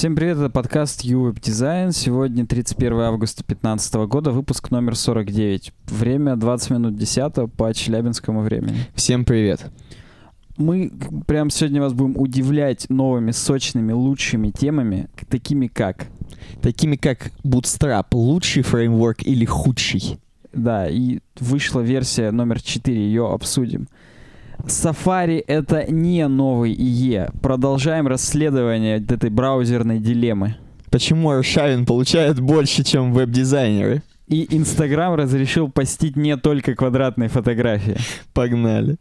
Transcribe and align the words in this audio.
Всем 0.00 0.16
привет, 0.16 0.38
это 0.38 0.48
подкаст 0.48 1.04
UWeb 1.04 1.34
Design. 1.42 1.92
Сегодня 1.92 2.46
31 2.46 3.00
августа 3.00 3.44
2015 3.46 3.94
года, 4.08 4.30
выпуск 4.30 4.70
номер 4.70 4.96
49. 4.96 5.74
Время 5.88 6.36
20 6.36 6.70
минут 6.70 6.96
10 6.96 7.52
по 7.54 7.74
челябинскому 7.74 8.40
времени. 8.40 8.86
Всем 8.94 9.26
привет. 9.26 9.66
Мы 10.56 10.90
прям 11.26 11.50
сегодня 11.50 11.82
вас 11.82 11.92
будем 11.92 12.18
удивлять 12.18 12.88
новыми, 12.88 13.30
сочными, 13.30 13.92
лучшими 13.92 14.48
темами, 14.48 15.10
такими 15.28 15.66
как... 15.66 16.06
Такими 16.62 16.96
как 16.96 17.30
Bootstrap, 17.44 18.06
лучший 18.12 18.62
фреймворк 18.62 19.22
или 19.22 19.44
худший? 19.44 20.18
Да, 20.54 20.88
и 20.88 21.18
вышла 21.38 21.80
версия 21.80 22.30
номер 22.30 22.62
4, 22.62 22.98
ее 22.98 23.30
обсудим. 23.30 23.86
Safari— 24.66 25.42
это 25.46 25.90
не 25.90 26.26
новый 26.28 26.72
IE. 26.72 27.30
Продолжаем 27.40 28.06
расследование 28.06 28.98
этой 28.98 29.30
браузерной 29.30 29.98
дилеммы. 29.98 30.56
Почему 30.90 31.30
Аршавин 31.30 31.86
получает 31.86 32.40
больше, 32.40 32.82
чем 32.82 33.12
веб-дизайнеры? 33.12 34.02
И 34.26 34.46
Инстаграм 34.56 35.14
разрешил 35.14 35.70
постить 35.70 36.16
не 36.16 36.36
только 36.36 36.74
квадратные 36.74 37.28
фотографии. 37.28 37.96
Погнали. 38.32 38.96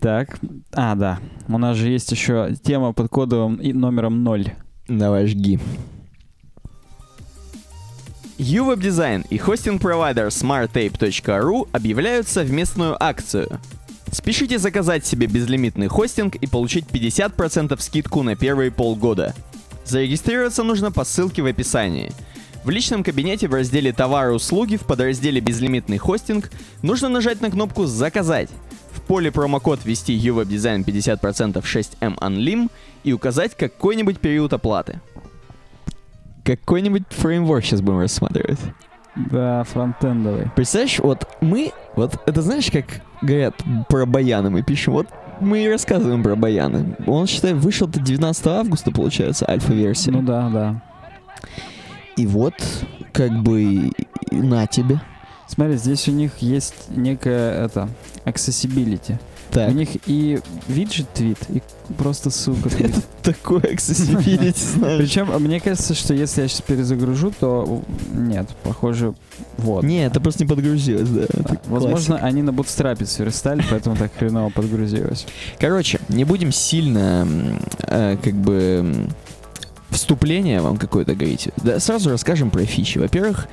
Так, 0.00 0.38
а, 0.72 0.94
да. 0.94 1.18
У 1.48 1.58
нас 1.58 1.76
же 1.76 1.88
есть 1.88 2.10
еще 2.12 2.54
тема 2.62 2.92
под 2.92 3.08
кодовым 3.08 3.56
и 3.56 3.72
номером 3.72 4.22
0. 4.22 4.52
Давай, 4.86 5.26
жги. 5.26 5.58
UWeb 8.38 8.78
Design 8.78 9.26
и 9.30 9.36
хостинг-провайдер 9.36 10.28
smarttape.ru 10.28 11.68
объявляют 11.72 12.28
совместную 12.28 13.02
акцию— 13.02 13.48
Спешите 14.12 14.58
заказать 14.58 15.06
себе 15.06 15.26
безлимитный 15.26 15.88
хостинг 15.88 16.34
и 16.36 16.46
получить 16.46 16.86
50% 16.86 17.80
скидку 17.80 18.22
на 18.22 18.36
первые 18.36 18.70
полгода. 18.70 19.34
Зарегистрироваться 19.84 20.62
нужно 20.62 20.90
по 20.92 21.04
ссылке 21.04 21.42
в 21.42 21.46
описании. 21.46 22.12
В 22.64 22.70
личном 22.70 23.02
кабинете 23.02 23.48
в 23.48 23.54
разделе 23.54 23.92
«Товары 23.92 24.32
и 24.32 24.34
услуги» 24.34 24.76
в 24.76 24.82
подразделе 24.82 25.40
«Безлимитный 25.40 25.98
хостинг» 25.98 26.50
нужно 26.82 27.08
нажать 27.08 27.40
на 27.40 27.50
кнопку 27.50 27.86
«Заказать». 27.86 28.50
В 28.92 29.00
поле 29.02 29.30
промокод 29.30 29.80
ввести 29.84 30.18
UWebDesign 30.18 30.84
50% 30.84 31.62
6M 31.62 32.18
Unlim 32.18 32.70
и 33.04 33.12
указать 33.12 33.56
какой-нибудь 33.56 34.18
период 34.18 34.52
оплаты. 34.52 35.00
Какой-нибудь 36.44 37.04
фреймворк 37.10 37.64
сейчас 37.64 37.80
будем 37.80 38.00
рассматривать. 38.00 38.58
Да, 39.16 39.64
фронтендовый. 39.64 40.50
Представляешь, 40.54 40.98
вот 40.98 41.28
мы, 41.40 41.72
вот 41.96 42.20
это 42.26 42.42
знаешь, 42.42 42.70
как 42.70 42.86
говорят 43.22 43.54
про 43.88 44.06
баяны 44.06 44.50
мы 44.50 44.62
пишем, 44.62 44.94
вот 44.94 45.06
мы 45.40 45.64
и 45.64 45.68
рассказываем 45.68 46.22
про 46.22 46.36
баяны. 46.36 46.96
Он, 47.06 47.26
считай, 47.26 47.54
вышел-то 47.54 48.00
19 48.00 48.46
августа, 48.48 48.90
получается, 48.90 49.48
альфа-версия. 49.48 50.10
Ну 50.10 50.22
да, 50.22 50.48
да. 50.48 50.82
И 52.16 52.26
вот, 52.26 52.54
как 53.12 53.32
бы, 53.42 53.92
на 54.32 54.66
тебе. 54.66 55.00
Смотри, 55.46 55.76
здесь 55.76 56.08
у 56.08 56.12
них 56.12 56.38
есть 56.38 56.74
некая, 56.90 57.64
это, 57.64 57.88
accessibility. 58.24 59.16
Так. 59.50 59.70
У 59.70 59.72
них 59.72 59.88
и 60.06 60.40
виджет 60.68 61.06
твит, 61.14 61.38
и 61.48 61.62
просто 61.96 62.30
ссылка 62.30 62.68
твит. 62.70 62.90
Это 62.90 63.02
такое 63.22 63.62
accessibility, 63.62 64.56
знаешь. 64.76 64.98
Причем, 64.98 65.28
мне 65.42 65.60
кажется, 65.60 65.94
что 65.94 66.14
если 66.14 66.42
я 66.42 66.48
сейчас 66.48 66.60
перезагружу, 66.60 67.32
то 67.38 67.82
нет, 68.12 68.48
похоже, 68.62 69.14
вот. 69.56 69.84
Не, 69.84 70.06
это 70.06 70.20
просто 70.20 70.44
не 70.44 70.48
подгрузилось, 70.48 71.08
да. 71.08 71.22
это 71.22 71.60
Возможно, 71.66 72.16
они 72.16 72.42
на 72.42 72.52
бутстрапе 72.52 73.06
сверстали, 73.06 73.62
поэтому 73.70 73.96
так 73.96 74.12
хреново 74.18 74.50
подгрузилось. 74.50 75.26
Короче, 75.58 76.00
не 76.08 76.24
будем 76.24 76.52
сильно, 76.52 77.26
э, 77.80 78.16
как 78.22 78.34
бы, 78.34 79.08
вступление 79.90 80.60
вам 80.60 80.76
какое-то 80.76 81.14
говорить. 81.14 81.48
Да, 81.58 81.80
сразу 81.80 82.10
расскажем 82.10 82.50
про 82.50 82.64
фичи. 82.64 82.98
Во-первых, 82.98 83.48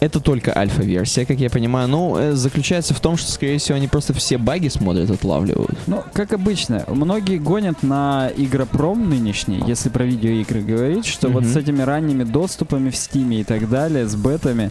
это 0.00 0.20
только 0.20 0.56
альфа-версия, 0.56 1.24
как 1.26 1.38
я 1.38 1.50
понимаю. 1.50 1.88
Ну, 1.88 2.16
э, 2.16 2.32
заключается 2.32 2.94
в 2.94 3.00
том, 3.00 3.16
что, 3.16 3.30
скорее 3.30 3.58
всего, 3.58 3.76
они 3.76 3.86
просто 3.88 4.12
все 4.14 4.38
баги 4.38 4.68
смотрят, 4.68 5.10
отлавливают. 5.10 5.78
Ну, 5.86 6.02
как 6.12 6.32
обычно, 6.32 6.84
многие 6.88 7.38
гонят 7.38 7.82
на 7.82 8.30
игропром 8.36 9.08
нынешний, 9.10 9.62
если 9.66 9.88
про 9.90 10.04
видеоигры 10.04 10.62
говорить, 10.62 11.06
что 11.06 11.28
вот 11.28 11.42
Мгм. 11.44 11.52
с 11.52 11.56
этими 11.56 11.82
ранними 11.82 12.24
доступами 12.24 12.90
в 12.90 12.96
Стиме 12.96 13.40
и 13.40 13.44
так 13.44 13.68
далее, 13.68 14.06
с 14.06 14.14
бетами, 14.16 14.70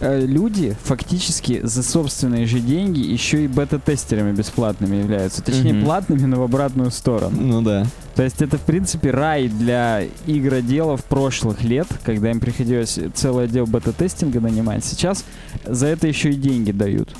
э, 0.00 0.24
люди 0.24 0.76
фактически 0.84 1.60
за 1.64 1.82
собственные 1.82 2.46
же 2.46 2.60
деньги 2.60 3.00
еще 3.00 3.44
и 3.44 3.48
бета-тестерами 3.48 4.32
бесплатными 4.32 4.96
являются. 4.96 5.42
Точнее, 5.42 5.74
Мгм. 5.74 5.84
платными, 5.84 6.24
но 6.26 6.36
в 6.40 6.42
обратную 6.42 6.90
сторону. 6.90 7.36
Ну 7.40 7.62
да. 7.62 7.84
То 8.14 8.24
есть 8.24 8.42
это, 8.42 8.58
в 8.58 8.62
принципе, 8.62 9.10
рай 9.12 9.48
для 9.48 10.02
игроделов 10.26 11.04
прошлых 11.04 11.62
лет, 11.62 11.86
когда 12.04 12.30
им 12.30 12.40
приходилось 12.40 12.98
целый 13.14 13.44
отдел 13.44 13.66
бета-тестинга 13.66 14.40
нанимать. 14.40 14.67
Сейчас 14.82 15.24
за 15.66 15.86
это 15.86 16.06
еще 16.06 16.30
и 16.30 16.34
деньги 16.34 16.72
дают. 16.72 17.10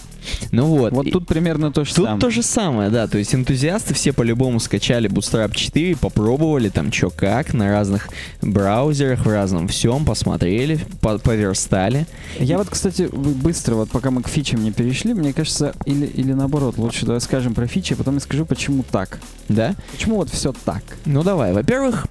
Ну 0.52 0.66
вот. 0.66 0.92
Вот 0.92 1.10
тут 1.10 1.26
примерно 1.26 1.72
то 1.72 1.84
же 1.84 1.94
Тут 1.94 2.04
самое. 2.04 2.20
то 2.20 2.30
же 2.30 2.42
самое, 2.42 2.90
да. 2.90 3.06
То 3.06 3.16
есть 3.18 3.34
энтузиасты 3.34 3.94
все 3.94 4.12
по-любому 4.12 4.60
скачали 4.60 5.08
Bootstrap 5.08 5.54
4, 5.54 5.96
попробовали 5.96 6.68
там 6.68 6.90
чё 6.90 7.08
как 7.08 7.54
на 7.54 7.70
разных 7.70 8.08
браузерах, 8.42 9.24
в 9.24 9.28
разном 9.30 9.68
всем, 9.68 10.04
посмотрели, 10.04 10.80
по- 11.00 11.18
поверстали. 11.18 12.06
Я 12.38 12.58
вот, 12.58 12.68
кстати, 12.68 13.08
быстро, 13.12 13.76
вот 13.76 13.90
пока 13.90 14.10
мы 14.10 14.22
к 14.22 14.28
фичам 14.28 14.62
не 14.62 14.70
перешли, 14.72 15.14
мне 15.14 15.32
кажется, 15.32 15.74
или, 15.86 16.04
или 16.06 16.32
наоборот, 16.32 16.76
лучше 16.76 17.06
давай 17.06 17.20
скажем 17.22 17.54
про 17.54 17.66
фичи, 17.66 17.94
а 17.94 17.96
потом 17.96 18.14
я 18.14 18.20
скажу, 18.20 18.44
почему 18.44 18.84
так. 18.90 19.20
Да? 19.48 19.74
Почему 19.92 20.16
вот 20.16 20.28
все 20.30 20.52
так? 20.64 20.82
Ну 21.06 21.22
давай. 21.22 21.52
Во-первых, 21.54 22.06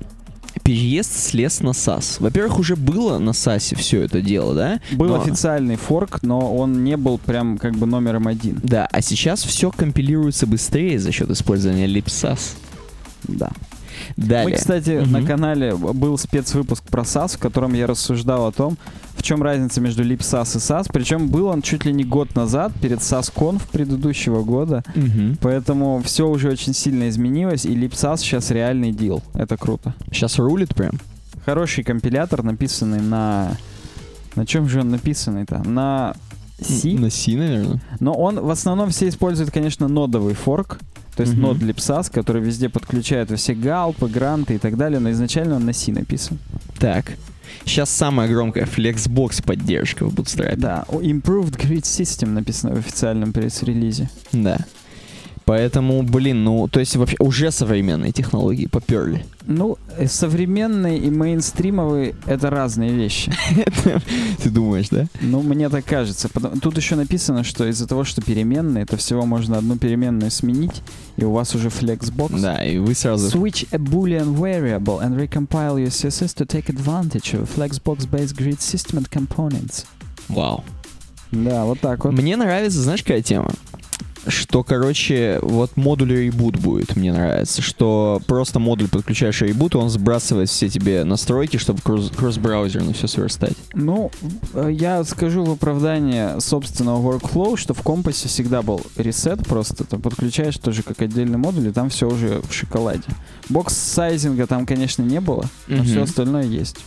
переезд 0.68 1.14
слез 1.18 1.62
на 1.62 1.70
SAS. 1.70 2.18
Во-первых, 2.20 2.60
уже 2.60 2.76
было 2.76 3.20
на 3.20 3.30
SAS 3.30 3.74
все 3.78 4.02
это 4.02 4.22
дело, 4.22 4.54
да? 4.54 4.82
Был 4.92 5.08
Но- 5.08 5.22
официальный 5.22 5.78
форк, 5.78 6.20
но 6.24 6.54
он 6.54 6.84
не 6.84 6.98
был 6.98 7.20
прям 7.20 7.58
как 7.58 7.78
бы 7.78 7.86
номером 7.86 8.28
один. 8.28 8.60
Да, 8.64 8.86
а 8.92 9.02
сейчас 9.02 9.44
все 9.46 9.72
компилируется 9.72 10.46
быстрее 10.46 11.00
за 11.00 11.14
счет 11.14 11.32
использования 11.32 11.88
LibSAS. 11.88 12.56
Да. 13.30 13.52
Далее. 14.16 14.50
Мы, 14.50 14.52
кстати, 14.52 15.02
Мгм. 15.02 15.12
на 15.12 15.24
канале 15.24 15.76
был 15.76 16.18
спецвыпуск 16.18 16.84
про 16.84 17.04
SAS, 17.04 17.36
в 17.36 17.40
котором 17.40 17.74
я 17.74 17.88
рассуждал 17.88 18.48
о 18.48 18.52
том, 18.52 18.78
в 19.16 19.24
чем 19.24 19.42
разница 19.44 19.82
между 19.82 20.04
LibSAS 20.04 20.56
и 20.56 20.60
SAS. 20.60 20.88
Причем 20.92 21.30
был 21.30 21.48
он 21.48 21.62
чуть 21.62 21.86
ли 21.86 21.94
не 21.94 22.04
год 22.04 22.36
назад, 22.36 22.72
перед 22.82 23.00
SAS.conf 23.00 23.62
предыдущего 23.72 24.44
года. 24.44 24.84
Мгм. 24.96 25.38
Поэтому 25.42 26.02
все 26.04 26.28
уже 26.28 26.50
очень 26.50 26.74
сильно 26.74 27.10
изменилось, 27.10 27.66
и 27.66 27.76
LibSAS 27.76 28.18
сейчас 28.18 28.52
реальный 28.52 28.92
дил. 28.92 29.22
Это 29.34 29.58
круто. 29.58 29.94
Сейчас 30.12 30.38
рулит 30.38 30.76
прям. 30.76 31.00
Хороший 31.46 31.84
компилятор, 31.84 32.44
написанный 32.44 33.02
на... 33.02 33.52
На 34.36 34.46
чем 34.46 34.70
же 34.70 34.82
он 34.82 34.92
написанный-то? 34.92 35.64
На 35.68 36.14
C. 36.62 36.92
На 36.92 37.10
C, 37.10 37.32
наверное. 37.36 37.82
Но 38.00 38.14
он 38.14 38.40
в 38.40 38.50
основном 38.52 38.90
все 38.90 39.08
используют, 39.08 39.52
конечно, 39.52 39.88
нодовый 39.88 40.34
форк. 40.36 40.80
То 41.18 41.24
есть 41.24 41.34
Мгм. 41.34 41.42
нод 41.42 41.58
LibSAS, 41.58 42.12
который 42.12 42.42
везде 42.42 42.70
подключает 42.70 43.32
все 43.38 43.54
галпы, 43.56 44.08
гранты 44.08 44.56
и 44.56 44.58
так 44.60 44.78
далее, 44.78 45.00
но 45.00 45.10
изначально 45.12 45.56
он 45.56 45.66
на 45.66 45.74
C 45.74 45.92
написан. 45.92 46.38
Так. 46.80 47.14
Сейчас 47.66 47.90
самая 47.90 48.30
громкая 48.30 48.66
Flexbox 48.66 49.44
поддержка 49.44 50.06
в 50.06 50.14
Bootstrap. 50.14 50.58
Да, 50.58 50.86
Improved 50.90 51.58
Grid 51.58 51.82
System 51.84 52.30
написано 52.30 52.76
в 52.76 52.78
официальном 52.78 53.34
пресс-релизе. 53.34 54.10
Да. 54.32 54.60
Поэтому, 55.48 56.04
блин, 56.04 56.44
ну, 56.44 56.68
то 56.68 56.82
есть 56.82 56.98
вообще 56.98 57.16
уже 57.20 57.52
современные 57.52 58.12
технологии 58.12 58.66
поперли. 58.66 59.26
Ну, 59.46 59.78
э, 59.98 60.06
современные 60.06 61.00
и 61.00 61.10
мейнстримовые— 61.10 62.16
это 62.26 62.50
разные 62.50 62.92
вещи. 62.92 63.32
Ты 64.44 64.50
думаешь, 64.50 64.90
да? 64.90 65.08
Ну, 65.22 65.42
мне 65.42 65.70
так 65.70 65.86
кажется. 65.86 66.28
Тут 66.62 66.76
еще 66.76 66.96
написано, 66.98 67.46
что 67.46 67.66
из-за 67.70 67.88
того, 67.88 68.04
что 68.04 68.22
переменные, 68.22 68.86
то 68.86 68.98
всего 68.98 69.26
можно 69.26 69.58
одну 69.58 69.78
переменную 69.78 70.32
сменить, 70.32 70.82
и 71.16 71.24
у 71.24 71.32
вас 71.32 71.56
уже 71.56 71.70
Flexbox. 71.70 72.42
Да, 72.42 72.62
и 72.66 72.78
вы 72.78 72.94
сразу... 72.94 73.30
Switch 73.30 73.70
a 73.72 73.78
boolean 73.78 74.36
variable 74.36 75.00
and 75.00 75.16
recompile 75.16 75.78
your 75.78 75.88
CSS 75.88 76.36
to 76.36 76.46
take 76.46 76.68
advantage 76.68 77.34
of 77.34 77.50
Flexbox-based 77.56 78.36
grid 78.36 78.60
system 78.60 78.98
and 78.98 79.10
components. 79.10 79.86
Вау. 80.28 80.66
Да, 81.32 81.64
вот 81.64 81.80
так 81.80 82.04
вот. 82.04 82.14
Мне 82.14 82.36
нравится, 82.36 82.82
знаешь, 82.82 83.02
какая 83.02 83.22
тема? 83.22 83.54
Что, 84.28 84.64
короче, 84.64 85.40
вот 85.42 85.78
модуль 85.78 86.14
ребут 86.14 86.58
будет, 86.58 86.96
мне 86.96 87.14
нравится. 87.14 87.62
Что 87.62 88.22
просто 88.28 88.60
модуль 88.60 88.88
подключаешь 88.90 89.42
ребут, 89.42 89.76
и 89.76 89.78
он 89.78 89.90
сбрасывает 89.90 90.50
все 90.50 90.70
тебе 90.70 91.04
настройки, 91.04 91.58
чтобы 91.58 91.80
кросс- 91.82 92.12
кросс-браузерно 92.16 92.94
все 92.94 93.08
сверстать. 93.08 93.56
Ну, 93.74 94.12
я 94.70 95.04
скажу 95.04 95.44
в 95.44 95.52
оправдание 95.52 96.40
собственного 96.42 97.18
workflow, 97.18 97.58
что 97.58 97.74
в 97.74 97.82
компасе 97.82 98.28
всегда 98.28 98.62
был 98.62 98.82
ресет 98.98 99.46
просто. 99.48 99.84
Ты 99.84 99.98
подключаешь 99.98 100.58
тоже 100.58 100.84
как 100.84 101.02
отдельный 101.02 101.38
модуль, 101.38 101.68
и 101.68 101.72
там 101.72 101.90
все 101.90 102.08
уже 102.10 102.42
в 102.48 102.54
шоколаде. 102.54 103.04
Бокс 103.50 103.76
сайзинга 103.76 104.48
там, 104.48 104.66
конечно, 104.66 105.02
не 105.04 105.22
было, 105.22 105.46
но 105.68 105.78
Мгм. 105.78 105.86
все 105.86 106.04
остальное 106.04 106.44
есть. 106.44 106.78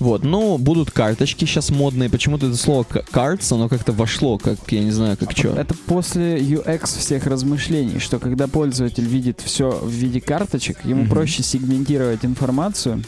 Вот, 0.00 0.24
ну, 0.24 0.56
будут 0.58 0.90
карточки 0.90 1.44
сейчас 1.44 1.70
модные. 1.70 2.08
Почему-то 2.08 2.46
это 2.46 2.56
слово 2.56 2.84
cards, 2.84 3.54
оно 3.54 3.68
как-то 3.68 3.92
вошло, 3.92 4.38
как, 4.38 4.58
я 4.68 4.80
не 4.82 4.90
знаю, 4.90 5.16
как 5.18 5.32
что. 5.32 5.48
Это 5.50 5.74
после 5.86 6.38
UX 6.38 6.98
всех 6.98 7.26
размышлений, 7.26 7.98
что 7.98 8.18
когда 8.18 8.48
пользователь 8.48 9.04
видит 9.04 9.40
все 9.44 9.70
в 9.70 9.90
виде 9.90 10.20
карточек, 10.20 10.78
ему 10.84 11.02
Мгм. 11.02 11.10
проще 11.10 11.42
сегментировать 11.42 12.24
информацию 12.24 13.04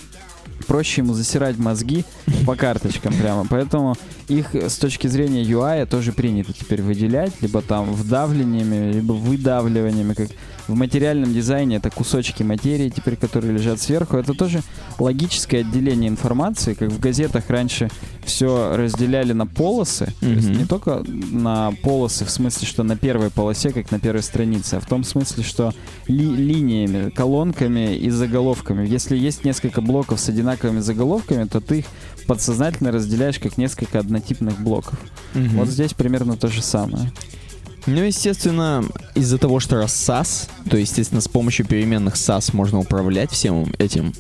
проще 0.67 1.01
ему 1.01 1.13
засирать 1.13 1.59
мозги 1.59 2.05
по 2.47 2.55
карточкам 2.55 3.15
прямо. 3.15 3.47
Поэтому 3.49 3.97
их 4.29 4.55
с 4.55 4.77
точки 4.77 5.09
зрения 5.09 5.43
UI 5.43 5.87
тоже 5.87 6.13
принято 6.13 6.53
теперь 6.53 6.83
выделять, 6.83 7.33
либо 7.41 7.63
там 7.63 7.93
вдавлениями, 7.93 8.93
либо 8.93 9.13
выдавливаниями, 9.13 10.15
как 10.15 10.29
в 10.69 10.75
материальном 10.75 11.33
дизайне 11.35 11.77
это 11.77 11.91
кусочки 11.91 12.43
материи 12.43 12.89
теперь, 12.89 13.17
которые 13.17 13.53
лежат 13.53 13.81
сверху. 13.81 14.17
Это 14.17 14.35
тоже 14.35 14.63
логическое 14.99 15.61
отделение 15.61 16.09
информации, 16.09 16.75
как 16.75 16.91
в 16.91 17.01
газетах 17.01 17.49
раньше 17.49 17.91
все 18.25 18.77
разделяли 18.77 19.33
на 19.33 19.47
полосы, 19.47 20.13
то 20.21 20.27
есть 20.27 20.49
не 20.51 20.65
только 20.65 21.03
на 21.31 21.73
полосы 21.83 22.25
в 22.25 22.31
смысле, 22.31 22.67
что 22.67 22.83
на 22.85 22.97
первой 22.97 23.31
полосе, 23.31 23.71
как 23.71 23.91
на 23.91 23.99
первой 23.99 24.23
странице, 24.23 24.75
а 24.77 24.81
в 24.81 24.87
том 24.87 25.03
смысле, 25.05 25.43
что 25.43 25.75
ли- 26.07 26.37
линиями, 26.37 27.11
колонками 27.11 27.97
и 27.97 28.11
заголовками. 28.11 28.87
Если 28.87 29.17
есть 29.17 29.45
несколько 29.45 29.81
блоков 29.81 30.21
с 30.21 30.29
одинаковыми 30.29 30.81
заголовками, 30.81 31.45
то 31.45 31.61
ты 31.61 31.81
их 31.81 31.87
подсознательно 32.27 32.93
разделяешь 32.93 33.39
как 33.39 33.59
несколько 33.59 33.99
однотипных 33.99 34.61
блоков. 34.61 34.99
Мгм. 35.35 35.57
Вот 35.59 35.69
здесь 35.69 35.93
примерно 35.93 36.37
то 36.37 36.49
же 36.49 36.63
самое. 36.63 37.11
Ну, 37.87 38.03
естественно, 38.03 38.85
из-за 39.15 39.39
того, 39.39 39.61
что 39.61 39.77
раз 39.77 39.93
SAS, 40.09 40.49
то, 40.71 40.77
естественно, 40.77 41.21
с 41.21 41.29
помощью 41.29 41.67
переменных 41.67 42.15
SAS 42.15 42.51
можно 42.53 42.79
управлять 42.79 43.31
всем 43.31 43.73
этим 43.79 44.13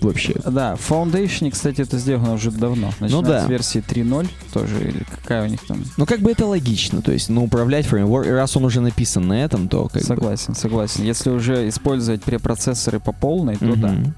вообще. 0.00 0.34
Да, 0.46 0.74
Foundation, 0.74 1.50
кстати, 1.50 1.80
это 1.80 1.98
сделано 1.98 2.34
уже 2.34 2.50
давно. 2.50 2.92
Начиная 3.00 3.22
Ну 3.22 3.26
да. 3.26 3.46
с 3.46 3.48
версии 3.48 3.82
3.0 3.82 4.28
тоже, 4.52 4.88
или 4.88 5.04
какая 5.10 5.44
у 5.44 5.46
них 5.46 5.60
там. 5.66 5.82
Ну, 5.96 6.06
как 6.06 6.20
бы 6.20 6.30
это 6.30 6.46
логично, 6.46 7.02
то 7.02 7.12
есть, 7.12 7.28
ну, 7.28 7.44
управлять 7.44 7.86
фреймворк, 7.86 8.26
раз 8.26 8.56
он 8.56 8.64
уже 8.64 8.80
написан 8.80 9.26
на 9.26 9.44
этом, 9.44 9.68
то 9.68 9.88
как 9.88 10.02
бы... 10.02 10.06
согласен, 10.06 10.54
согласен. 10.54 11.04
Если 11.04 11.30
уже 11.30 11.68
использовать 11.68 12.22
препроцессоры 12.22 13.00
по 13.00 13.12
полной, 13.12 13.56
то 13.56 13.74
да. 13.76 13.88
Мгм. 13.88 14.14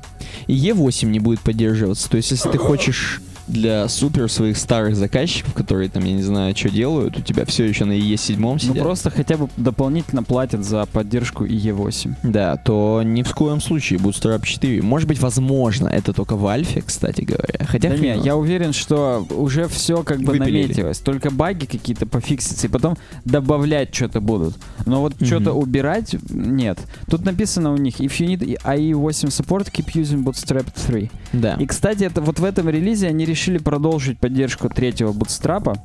И 0.46 0.54
E8 0.54 1.06
не 1.06 1.20
будет 1.20 1.40
поддерживаться. 1.40 2.10
То 2.10 2.16
есть, 2.18 2.30
если 2.30 2.50
ты 2.50 2.58
хочешь 2.58 3.20
для 3.48 3.88
супер 3.88 4.30
своих 4.30 4.56
старых 4.56 4.96
заказчиков, 4.96 5.54
которые 5.54 5.88
там, 5.88 6.04
я 6.04 6.12
не 6.12 6.22
знаю, 6.22 6.56
что 6.56 6.68
делают, 6.68 7.16
у 7.18 7.20
тебя 7.20 7.44
все 7.44 7.64
еще 7.64 7.84
на 7.84 7.92
E7 7.92 8.36
Ну 8.38 8.58
сидят, 8.58 8.78
просто 8.78 9.10
хотя 9.10 9.36
бы 9.36 9.48
дополнительно 9.56 10.22
платят 10.24 10.64
за 10.64 10.86
поддержку 10.86 11.44
IE8. 11.46 12.14
да, 12.24 12.56
то 12.56 13.02
ни 13.04 13.22
в 13.22 13.32
коем 13.34 13.60
случае 13.60 13.98
Bootstrap 14.00 14.44
4. 14.44 14.82
Может 14.82 15.08
быть, 15.08 15.20
возможно, 15.20 15.86
это 15.88 16.12
только 16.12 16.34
в 16.36 16.46
альфе, 16.46 16.82
кстати 16.82 17.22
говоря. 17.22 17.64
Хотя 17.66 17.88
Да 17.90 17.96
хрен 17.96 18.02
не, 18.02 18.14
его 18.16 18.24
я 18.24 18.36
уверен, 18.36 18.72
что 18.72 19.24
уже 19.30 19.68
все 19.68 20.02
как 20.02 20.18
бы 20.20 20.32
Выпилили. 20.32 20.62
наметилось. 20.64 20.98
Только 20.98 21.30
баги 21.30 21.66
какие-то 21.66 22.06
пофиксятся, 22.06 22.66
и 22.66 22.70
потом 22.70 22.96
добавлять 23.24 23.94
что-то 23.94 24.20
будут. 24.20 24.56
Но 24.86 25.00
вот 25.00 25.14
Мгм. 25.20 25.26
что-то 25.26 25.52
убирать 25.52 26.16
нет. 26.30 26.78
Тут 27.08 27.24
написано 27.24 27.72
у 27.72 27.76
них, 27.76 28.00
if 28.00 28.18
you 28.18 28.26
need 28.26 28.58
IE8 28.64 29.28
support, 29.28 29.70
keep 29.70 29.86
using 29.94 30.24
Bootstrap 30.24 30.66
3. 30.86 31.10
Да. 31.32 31.54
И, 31.54 31.66
кстати, 31.66 32.02
это 32.04 32.20
вот 32.20 32.40
в 32.40 32.44
этом 32.44 32.68
релизе 32.68 33.06
они 33.06 33.24
решили 33.24 33.35
продолжить 33.58 34.18
поддержку 34.18 34.68
третьего 34.68 35.12
бутстрапа, 35.12 35.82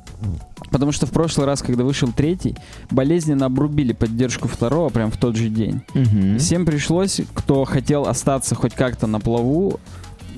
потому 0.70 0.92
что 0.92 1.06
в 1.06 1.10
прошлый 1.10 1.46
раз, 1.46 1.62
когда 1.62 1.84
вышел 1.84 2.08
третий, 2.08 2.56
болезненно 2.90 3.46
обрубили 3.46 3.92
поддержку 3.92 4.48
второго 4.48 4.88
прям 4.88 5.10
в 5.10 5.16
тот 5.16 5.36
же 5.36 5.48
день. 5.48 5.82
Мгм. 5.94 6.38
Всем 6.38 6.66
пришлось, 6.66 7.20
кто 7.34 7.64
хотел 7.64 8.06
остаться 8.06 8.54
хоть 8.54 8.74
как-то 8.74 9.06
на 9.06 9.20
плаву, 9.20 9.80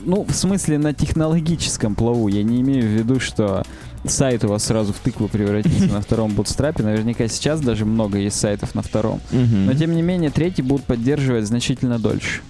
ну, 0.05 0.25
в 0.25 0.35
смысле, 0.35 0.79
на 0.79 0.93
технологическом 0.93 1.95
плаву. 1.95 2.29
Я 2.29 2.43
не 2.43 2.61
имею 2.61 2.83
в 2.83 2.93
виду, 2.93 3.21
что 3.21 3.63
сайт 4.05 4.45
у 4.45 4.49
вас 4.49 4.65
сразу 4.65 4.93
в 4.93 4.99
тыкву 4.99 5.29
превратится 5.29 5.87
на 5.87 6.01
втором 6.01 6.33
бутстрапе. 6.33 6.83
Наверняка 6.83 7.27
сейчас 7.29 7.61
даже 7.61 7.85
много 7.85 8.19
есть 8.19 8.39
сайтов 8.39 8.75
на 8.75 8.83
втором. 8.83 9.21
Но, 9.31 9.73
тем 9.75 9.95
не 9.95 10.03
менее, 10.03 10.31
третий 10.31 10.63
будут 10.63 10.85
поддерживать 10.85 11.47
значительно 11.47 11.99
дольше. 11.99 12.43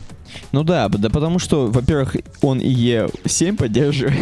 Ну 0.52 0.62
да, 0.64 0.88
да 0.88 1.10
потому 1.10 1.38
что, 1.38 1.66
во-первых, 1.66 2.16
он 2.42 2.60
и 2.60 2.72
E7 2.74 3.56
поддерживает. 3.56 4.18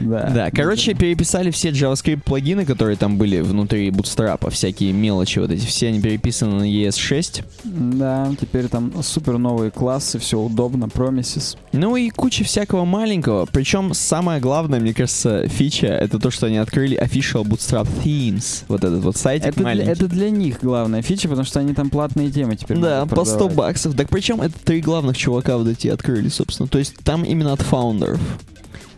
Да. 0.00 0.30
Да, 0.34 0.50
короче, 0.50 0.94
переписали 0.94 1.50
все 1.50 1.70
JavaScript 1.70 2.22
плагины, 2.22 2.64
которые 2.64 2.96
там 2.96 3.18
были 3.18 3.40
внутри 3.40 3.90
Bootstrap, 3.90 4.48
всякие 4.50 4.92
мелочи 4.92 5.38
вот 5.38 5.50
эти, 5.50 5.64
все 5.66 5.88
они 5.88 6.00
переписаны 6.00 6.54
на 6.60 6.64
ES6. 6.70 7.44
Да, 7.64 8.30
теперь 8.40 8.68
там 8.68 8.92
супер 9.02 9.38
новые 9.38 9.70
классы, 9.70 10.18
все 10.18 10.38
удобно, 10.40 10.84
Promises. 10.86 11.56
Ну 11.72 11.96
и 11.96 12.10
куча 12.10 12.44
всякого 12.44 12.84
маленького. 12.84 13.46
Причем 13.46 13.92
самое 13.94 14.40
главное, 14.40 14.80
мне 14.80 14.94
кажется, 14.94 15.46
фича, 15.48 15.86
это 15.88 16.18
то, 16.18 16.30
что 16.30 16.46
они 16.46 16.56
открыли 16.56 16.98
Official 17.00 17.44
Bootstrap 17.44 17.86
Themes. 18.04 18.64
Вот 18.68 18.84
этот 18.84 19.02
вот 19.04 19.16
сайтик 19.16 19.48
Это 19.48 19.56
для, 19.58 19.64
маленький. 19.64 19.90
это 19.90 20.08
для 20.08 20.30
них 20.30 20.58
главная 20.62 21.02
фича, 21.02 21.28
потому 21.28 21.44
что 21.44 21.60
они 21.60 21.74
там 21.74 21.90
платные 21.90 22.30
темы 22.30 22.56
теперь 22.56 22.78
Да, 22.78 23.06
по 23.06 23.24
100 23.24 23.34
продавать. 23.36 23.56
баксов. 23.56 23.94
Так 23.94 24.08
причем 24.08 24.40
это 24.40 24.54
три 24.80 24.86
главных 24.86 25.16
чувака 25.16 25.58
вот 25.58 25.68
эти 25.68 25.88
открыли, 25.88 26.28
собственно. 26.30 26.66
То 26.66 26.78
есть 26.78 26.94
там 27.04 27.22
именно 27.24 27.52
от 27.52 27.60
фаундеров. 27.60 28.18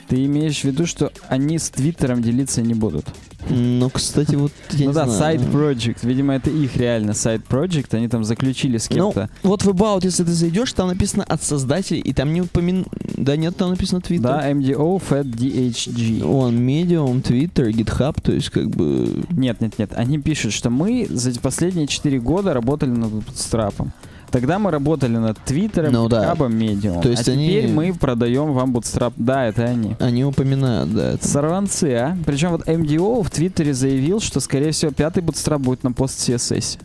Ты 0.08 0.24
имеешь 0.26 0.60
в 0.60 0.64
виду, 0.64 0.86
что 0.86 1.10
они 1.28 1.58
с 1.58 1.70
Твиттером 1.70 2.22
делиться 2.22 2.62
не 2.62 2.74
будут? 2.74 3.06
Ну, 3.48 3.90
кстати, 3.90 4.36
вот 4.36 4.52
я 4.70 4.84
ну 4.84 4.90
не 4.90 4.94
да, 4.94 5.06
знаю. 5.08 5.38
Side 5.40 5.52
Project. 5.52 5.98
Видимо, 6.02 6.34
это 6.34 6.50
их 6.50 6.76
реально 6.76 7.12
Side 7.12 7.42
Project. 7.48 7.96
Они 7.96 8.06
там 8.06 8.22
заключили 8.22 8.78
с 8.78 8.88
Ну, 8.90 9.12
кем-то. 9.12 9.30
вот 9.42 9.64
в 9.64 9.70
About, 9.70 10.04
если 10.04 10.22
ты 10.22 10.30
зайдешь, 10.30 10.72
там 10.72 10.86
написано 10.88 11.24
от 11.24 11.42
создателей, 11.42 12.00
и 12.00 12.12
там 12.12 12.32
не 12.32 12.42
упомин... 12.42 12.86
Да 13.16 13.36
нет, 13.36 13.56
там 13.56 13.70
написано 13.70 13.98
Twitter. 13.98 14.20
да, 14.22 14.48
MDO, 14.52 15.02
Fed, 15.10 15.24
DHG. 15.24 16.22
Он 16.24 16.56
Medium, 16.56 17.22
Twitter, 17.22 17.70
GitHub, 17.72 18.20
то 18.22 18.32
есть 18.32 18.50
как 18.50 18.68
бы... 18.70 19.24
Нет, 19.30 19.60
нет, 19.60 19.78
нет. 19.78 19.92
Они 19.96 20.18
пишут, 20.18 20.52
что 20.52 20.70
мы 20.70 21.08
за 21.10 21.32
последние 21.40 21.88
4 21.88 22.20
года 22.20 22.54
работали 22.54 22.90
над 22.90 23.10
Bootstrap. 23.10 23.88
Тогда 24.32 24.58
мы 24.58 24.70
работали 24.70 25.16
над 25.16 25.38
Твиттером, 25.44 25.92
Ну 25.92 26.08
да. 26.08 26.32
Medium. 26.34 27.02
То 27.02 27.10
есть 27.10 27.28
а 27.28 27.32
они- 27.32 27.46
теперь 27.46 27.68
мы 27.68 27.92
продаем 27.94 28.52
вам 28.52 28.74
Bootstrap. 28.74 29.12
Да, 29.16 29.46
это 29.46 29.64
они. 29.64 29.94
Они 30.00 30.24
упоминают, 30.24 30.92
да. 30.94 31.10
это. 31.12 31.28
Сорванцы, 31.28 31.84
а? 31.94 32.16
Причем 32.24 32.50
вот 32.50 32.66
MDO 32.66 33.22
в 33.22 33.30
Твиттере 33.30 33.74
заявил, 33.74 34.20
что, 34.20 34.40
скорее 34.40 34.72
всего, 34.72 34.90
пятый 34.90 35.22
Bootstrap 35.22 35.58
будет 35.58 35.84
на 35.84 35.92
пост 35.92 36.18
CSS. 36.18 36.78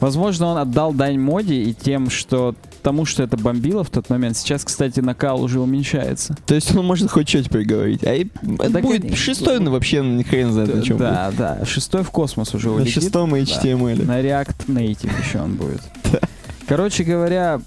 Возможно, 0.00 0.46
он 0.48 0.58
отдал 0.58 0.92
дань 0.92 1.18
моде 1.18 1.54
и 1.54 1.72
тем, 1.72 2.10
что 2.10 2.54
тому, 2.82 3.04
что 3.06 3.22
это 3.22 3.36
бомбило 3.36 3.82
в 3.82 3.90
тот 3.90 4.08
момент. 4.10 4.36
Сейчас, 4.36 4.62
кстати, 4.64 5.00
накал 5.00 5.42
уже 5.42 5.58
уменьшается. 5.60 6.36
То 6.46 6.54
есть 6.54 6.74
он 6.76 6.84
может 6.86 7.10
хоть 7.10 7.28
что 7.28 7.42
теперь 7.42 7.64
говорить. 7.64 8.04
А 8.04 8.14
и 8.14 8.26
это 8.58 8.70
Да, 8.70 8.80
будет 8.80 9.02
конечно. 9.02 9.16
шестой, 9.16 9.58
ну 9.60 9.70
вообще 9.70 10.02
ни 10.02 10.22
хрен 10.22 10.52
знает 10.52 10.74
на 10.74 10.82
чем 10.82 10.98
да, 10.98 11.32
да. 11.36 11.64
Шестой 11.64 12.02
в 12.04 12.10
космос 12.10 12.54
уже 12.54 12.68
будет. 12.68 12.76
На 12.78 12.82
улетит. 12.84 13.02
шестом 13.02 13.30
Да. 13.30 13.38
HTML. 13.38 14.06
На 14.06 14.20
React 14.20 14.66
Native 14.68 15.10
еще 15.26 15.40
он 15.40 15.54
будет. 15.54 15.80
Короче 16.66 17.04
говоря, 17.04 17.60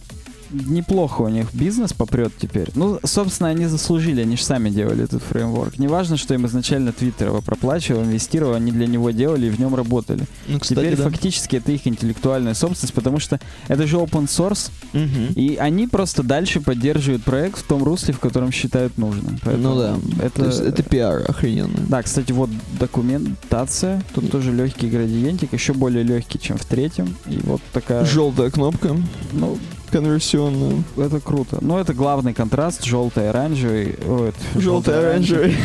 неплохо 0.51 1.22
у 1.22 1.30
них 1.30 1.54
бизнес 1.54 1.94
попрет 1.94 2.31
теперь. 2.40 2.69
Ну, 2.75 3.00
собственно, 3.04 3.50
они 3.50 3.66
заслужили, 3.66 4.22
они 4.22 4.38
же 4.38 4.44
сами 4.44 4.69
делали 4.69 5.04
этот 5.04 5.24
фреймворк. 5.24 5.78
Неважно, 5.78 6.18
что 6.18 6.33
им 6.33 6.45
изначально 6.45 6.92
Твиттер 6.92 7.28
его 7.28 7.42
проплачивал, 7.42 8.04
инвестировал, 8.04 8.54
они 8.56 8.71
для 8.71 8.88
него 8.88 9.12
делали 9.12 9.47
и 9.47 9.50
в 9.50 9.59
нем 9.59 9.76
работали. 9.76 10.26
Ну, 10.47 10.59
кстати, 10.59 10.80
теперь 10.80 10.95
да. 10.97 11.04
фактически 11.04 11.56
это 11.57 11.71
их 11.71 11.88
интеллектуальная 11.88 12.54
собственность, 12.54 12.94
потому 12.94 13.19
что 13.19 13.40
это 13.68 13.85
же 13.88 13.97
open 13.97 14.26
source, 14.26 14.71
Мгм. 14.94 15.33
и 15.35 15.56
они 15.56 15.88
просто 15.88 16.24
дальше 16.24 16.62
поддерживают 16.62 17.24
проект 17.24 17.59
в 17.59 17.64
том 17.64 17.83
русле, 17.83 18.14
в 18.14 18.19
котором 18.19 18.52
считают 18.52 18.97
нужным. 18.97 19.40
Поэтому 19.44 19.76
Ну 19.76 19.80
да. 19.80 19.95
Это, 20.24 20.45
это 20.45 20.83
пиар 20.83 21.24
охрененный. 21.28 21.81
Да, 21.88 22.02
кстати, 22.02 22.31
вот 22.31 22.50
документация. 22.80 24.04
Тут 24.14 24.31
тоже 24.31 24.52
легкий 24.52 24.90
градиентик, 24.90 25.54
еще 25.54 25.74
более 25.74 26.04
легкий, 26.04 26.40
чем 26.40 26.57
в 26.57 26.66
третьем. 26.66 27.16
И 27.28 27.40
вот 27.44 27.62
такая... 27.74 28.06
Желтая 28.06 28.50
кнопка 28.50 28.95
Ну, 29.33 29.57
конверсионная. 29.90 30.84
это 30.98 31.19
круто. 31.19 31.58
Но 31.62 31.80
это 31.80 31.94
главный 31.94 32.34
контраст, 32.34 32.84
желтый, 32.84 33.30
оранжевый. 33.30 33.96
О, 34.06 34.28
это 34.28 34.60
Желтый, 34.60 34.98
оранжевый. 34.98 35.56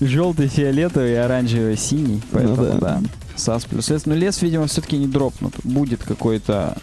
Желтый, 0.00 0.48
фиолетовый, 0.48 1.22
оранжевый, 1.22 1.76
синий. 1.76 2.22
Поэтому, 2.32 2.56
Ну 2.56 2.64
да. 2.64 2.78
да. 2.78 3.02
САС 3.36 3.64
плюс 3.64 3.88
лес. 3.90 4.06
Но 4.06 4.14
лес, 4.14 4.42
видимо, 4.42 4.66
все-таки 4.66 4.96
не 4.96 5.06
дропнут. 5.06 5.54
Будет 5.64 6.02
какой-то... 6.02 6.76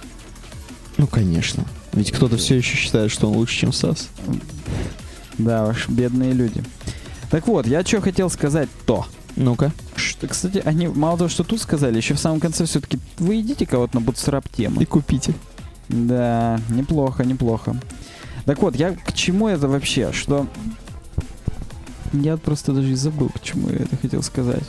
Ну, 0.98 1.08
конечно. 1.08 1.66
Ведь 1.94 2.12
кто-то 2.12 2.38
все 2.38 2.56
еще 2.58 2.76
считает, 2.76 3.12
что 3.12 3.30
он 3.30 3.38
лучше, 3.38 3.58
чем 3.58 3.74
САС. 3.74 4.10
Да, 5.38 5.68
уж, 5.68 5.90
бедные 5.90 6.34
люди. 6.34 6.64
Так 7.32 7.48
вот, 7.48 7.66
я 7.66 7.84
что 7.84 8.02
хотел 8.02 8.30
сказать-то. 8.30 9.06
Ну-ка. 9.36 9.72
Что, 9.96 10.28
кстати, 10.28 10.62
они 10.64 10.88
мало 10.88 11.18
того, 11.18 11.30
что 11.30 11.44
тут 11.44 11.60
сказали, 11.60 11.98
еще 11.98 12.14
в 12.14 12.20
самом 12.20 12.40
конце 12.40 12.66
все-таки 12.66 13.00
вы 13.18 13.42
идите 13.42 13.66
кого-то 13.66 14.00
на 14.00 14.04
bootstrap 14.04 14.46
темы. 14.56 14.84
И 14.84 14.86
купите. 14.86 15.34
Да, 15.90 16.60
неплохо, 16.70 17.24
неплохо. 17.24 17.76
Так 18.46 18.62
вот, 18.62 18.76
я 18.76 18.92
к 18.94 19.14
чему 19.14 19.48
это 19.48 19.68
вообще? 19.68 20.12
Что... 20.12 20.48
Я 22.12 22.38
просто 22.38 22.74
даже 22.74 22.92
и 22.92 22.96
забыл, 22.96 23.30
к 23.30 23.42
чему 23.42 23.70
я 23.70 23.78
это 23.78 23.98
хотел 23.98 24.22
сказать. 24.22 24.64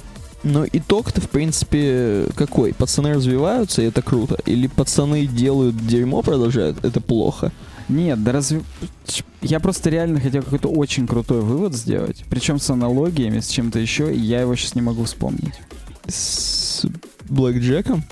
Но 0.44 0.66
итог-то, 0.66 1.21
в 1.21 1.28
принципе, 1.28 2.26
какой? 2.37 2.75
Пацаны 2.75 3.14
развиваются, 3.14 3.83
и 3.83 3.87
это 3.87 4.02
круто? 4.02 4.38
Или 4.47 4.66
пацаны 4.66 5.26
делают 5.26 5.76
дерьмо, 5.87 6.23
продолжают, 6.23 6.85
это 6.85 7.00
плохо? 7.00 7.52
Нет, 7.88 8.23
да 8.23 8.33
разве... 8.33 8.62
Я 9.42 9.61
просто 9.61 9.90
реально 9.90 10.21
хотел 10.21 10.42
какой-то 10.42 10.68
очень 10.68 11.06
крутой 11.06 11.42
вывод 11.42 11.75
сделать. 11.75 12.25
Причем 12.30 12.59
с 12.59 12.68
аналогиями, 12.71 13.40
с 13.40 13.49
чем-то 13.49 13.78
еще, 13.78 14.14
и 14.14 14.18
я 14.18 14.40
его 14.40 14.54
сейчас 14.54 14.75
не 14.75 14.83
могу 14.83 15.04
вспомнить. 15.04 15.54
С 16.06 16.85
Блэк 17.28 17.59
Джеком? 17.59 18.04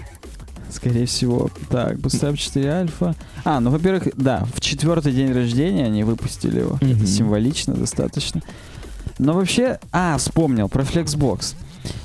Скорее 0.72 1.06
всего. 1.06 1.50
Так, 1.68 1.98
Bootstrap 1.98 2.36
4 2.36 2.70
альфа. 2.70 3.14
А, 3.44 3.60
ну, 3.60 3.70
во-первых, 3.70 4.08
да, 4.16 4.46
в 4.54 4.60
четвертый 4.60 5.12
день 5.12 5.32
рождения 5.32 5.84
они 5.84 6.02
выпустили 6.02 6.60
его. 6.60 6.78
Мгм. 6.80 6.92
Это 6.92 7.06
символично 7.06 7.74
достаточно. 7.74 8.42
Но 9.18 9.34
вообще... 9.34 9.78
А, 9.92 10.16
вспомнил 10.16 10.68
про 10.68 10.82
Flexbox. 10.82 11.54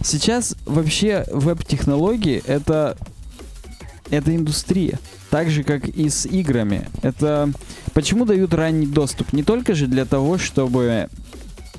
Сейчас 0.03 0.55
вообще 0.65 1.25
веб-технологии— 1.31 2.43
это... 2.45 2.97
Это 4.09 4.35
индустрия. 4.35 4.99
Так 5.29 5.49
же, 5.49 5.63
как 5.63 5.87
и 5.87 6.09
с 6.09 6.25
играми. 6.25 6.89
Это... 7.01 7.51
Почему 7.93 8.25
дают 8.25 8.53
ранний 8.53 8.87
доступ? 8.87 9.33
Не 9.33 9.43
только 9.43 9.75
же 9.75 9.87
для 9.87 10.05
того, 10.05 10.37
чтобы 10.37 11.09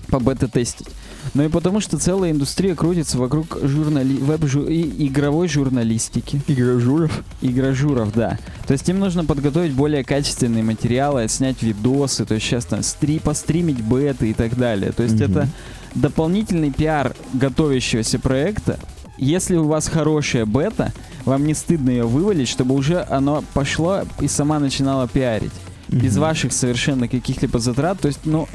по 0.08 0.20
бета-тестить, 0.20 0.88
но 1.34 1.44
и 1.44 1.48
потому, 1.48 1.80
что 1.80 1.98
целая 1.98 2.30
индустрия 2.30 2.74
крутится 2.74 3.18
вокруг 3.18 3.58
журнали... 3.62 4.14
веб 4.14 4.44
и 4.68 5.06
игровой 5.06 5.48
журналистики. 5.48 6.40
Игрожуров. 6.46 7.22
Игрожуров, 7.42 8.12
да. 8.14 8.38
То 8.66 8.72
есть 8.72 8.88
им 8.88 8.98
нужно 8.98 9.24
подготовить 9.24 9.72
более 9.72 10.04
качественные 10.04 10.62
материалы, 10.62 11.28
снять 11.28 11.62
видосы, 11.62 12.24
то 12.24 12.34
есть 12.34 12.46
сейчас 12.46 12.64
там 12.64 12.82
стри... 12.82 13.18
постримить 13.18 13.80
беты 13.80 14.30
и 14.30 14.34
так 14.34 14.56
далее. 14.56 14.92
То 14.92 15.02
есть 15.02 15.16
Мгм. 15.16 15.24
это 15.24 15.48
дополнительный 15.94 16.70
пиар 16.70 17.14
готовящегося 17.34 18.18
проекта. 18.18 18.78
Если 19.16 19.56
у 19.56 19.64
вас 19.64 19.88
хорошая 19.88 20.46
бета, 20.46 20.92
вам 21.24 21.44
не 21.44 21.54
стыдно 21.54 21.90
ее 21.90 22.04
вывалить, 22.04 22.48
чтобы 22.48 22.74
уже 22.74 23.04
оно 23.10 23.42
пошло 23.52 24.02
и 24.20 24.28
сама 24.28 24.60
начинала 24.60 25.08
пиарить. 25.08 25.52
Без 25.88 26.12
Мгм. 26.14 26.20
ваших 26.22 26.52
совершенно 26.52 27.08
каких-либо 27.08 27.58
затрат. 27.58 28.00
То 28.00 28.08
есть, 28.08 28.20
ну, 28.24 28.48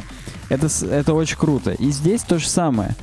это, 0.49 0.67
это 0.85 1.13
очень 1.13 1.37
круто. 1.37 1.71
И 1.71 1.89
здесь 1.91 2.21
то 2.21 2.37
же 2.39 2.47
самое. 2.47 2.95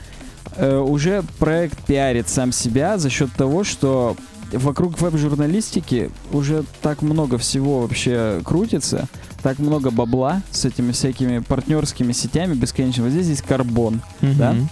Э, 0.57 0.79
уже 0.79 1.23
проект 1.39 1.85
пиарит 1.85 2.29
сам 2.29 2.53
себя 2.53 2.99
за 2.99 3.11
счет 3.11 3.31
того, 3.33 3.65
что 3.65 4.17
вокруг 4.53 5.01
веб-журналистики 5.01 6.11
уже 6.33 6.65
так 6.83 7.03
много 7.03 7.39
всего 7.39 7.81
вообще 7.83 8.41
крутится, 8.45 9.09
так 9.43 9.59
много 9.59 9.91
бабла 9.91 10.43
с 10.51 10.65
этими 10.65 10.93
всякими 10.93 11.39
партнерскими 11.39 12.13
сетями 12.13 12.55
бесконечно. 12.55 13.05
Вот 13.05 13.13
здесь 13.13 13.27
есть 13.29 13.43
карбон, 13.43 14.01
да? 14.21 14.53
Мгм. 14.53 14.69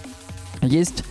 есть 0.62 1.04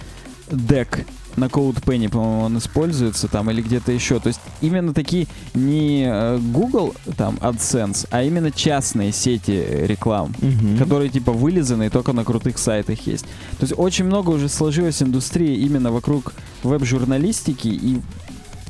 дек 0.51 1.05
на 1.37 1.45
CodePenny, 1.45 2.09
по-моему, 2.09 2.41
он 2.41 2.57
используется 2.57 3.27
там 3.27 3.49
или 3.51 3.61
где-то 3.61 3.91
еще. 3.91 4.19
То 4.19 4.27
есть 4.27 4.39
именно 4.61 4.93
такие 4.93 5.27
не 5.53 6.05
э, 6.07 6.39
Google 6.39 6.93
там 7.15 7.35
AdSense, 7.41 8.07
а 8.11 8.23
именно 8.23 8.51
частные 8.51 9.11
сети 9.11 9.65
реклам, 9.85 10.33
Мгм. 10.41 10.77
которые 10.77 11.09
типа 11.09 11.31
вылизаны 11.31 11.85
и 11.85 11.89
только 11.89 12.13
на 12.13 12.23
крутых 12.23 12.57
сайтах 12.57 13.05
есть. 13.07 13.25
То 13.59 13.61
есть 13.63 13.73
очень 13.77 14.05
много 14.05 14.31
уже 14.31 14.49
сложилось 14.49 15.01
индустрии 15.01 15.55
именно 15.57 15.91
вокруг 15.91 16.33
веб-журналистики 16.63 17.67
и 17.67 18.01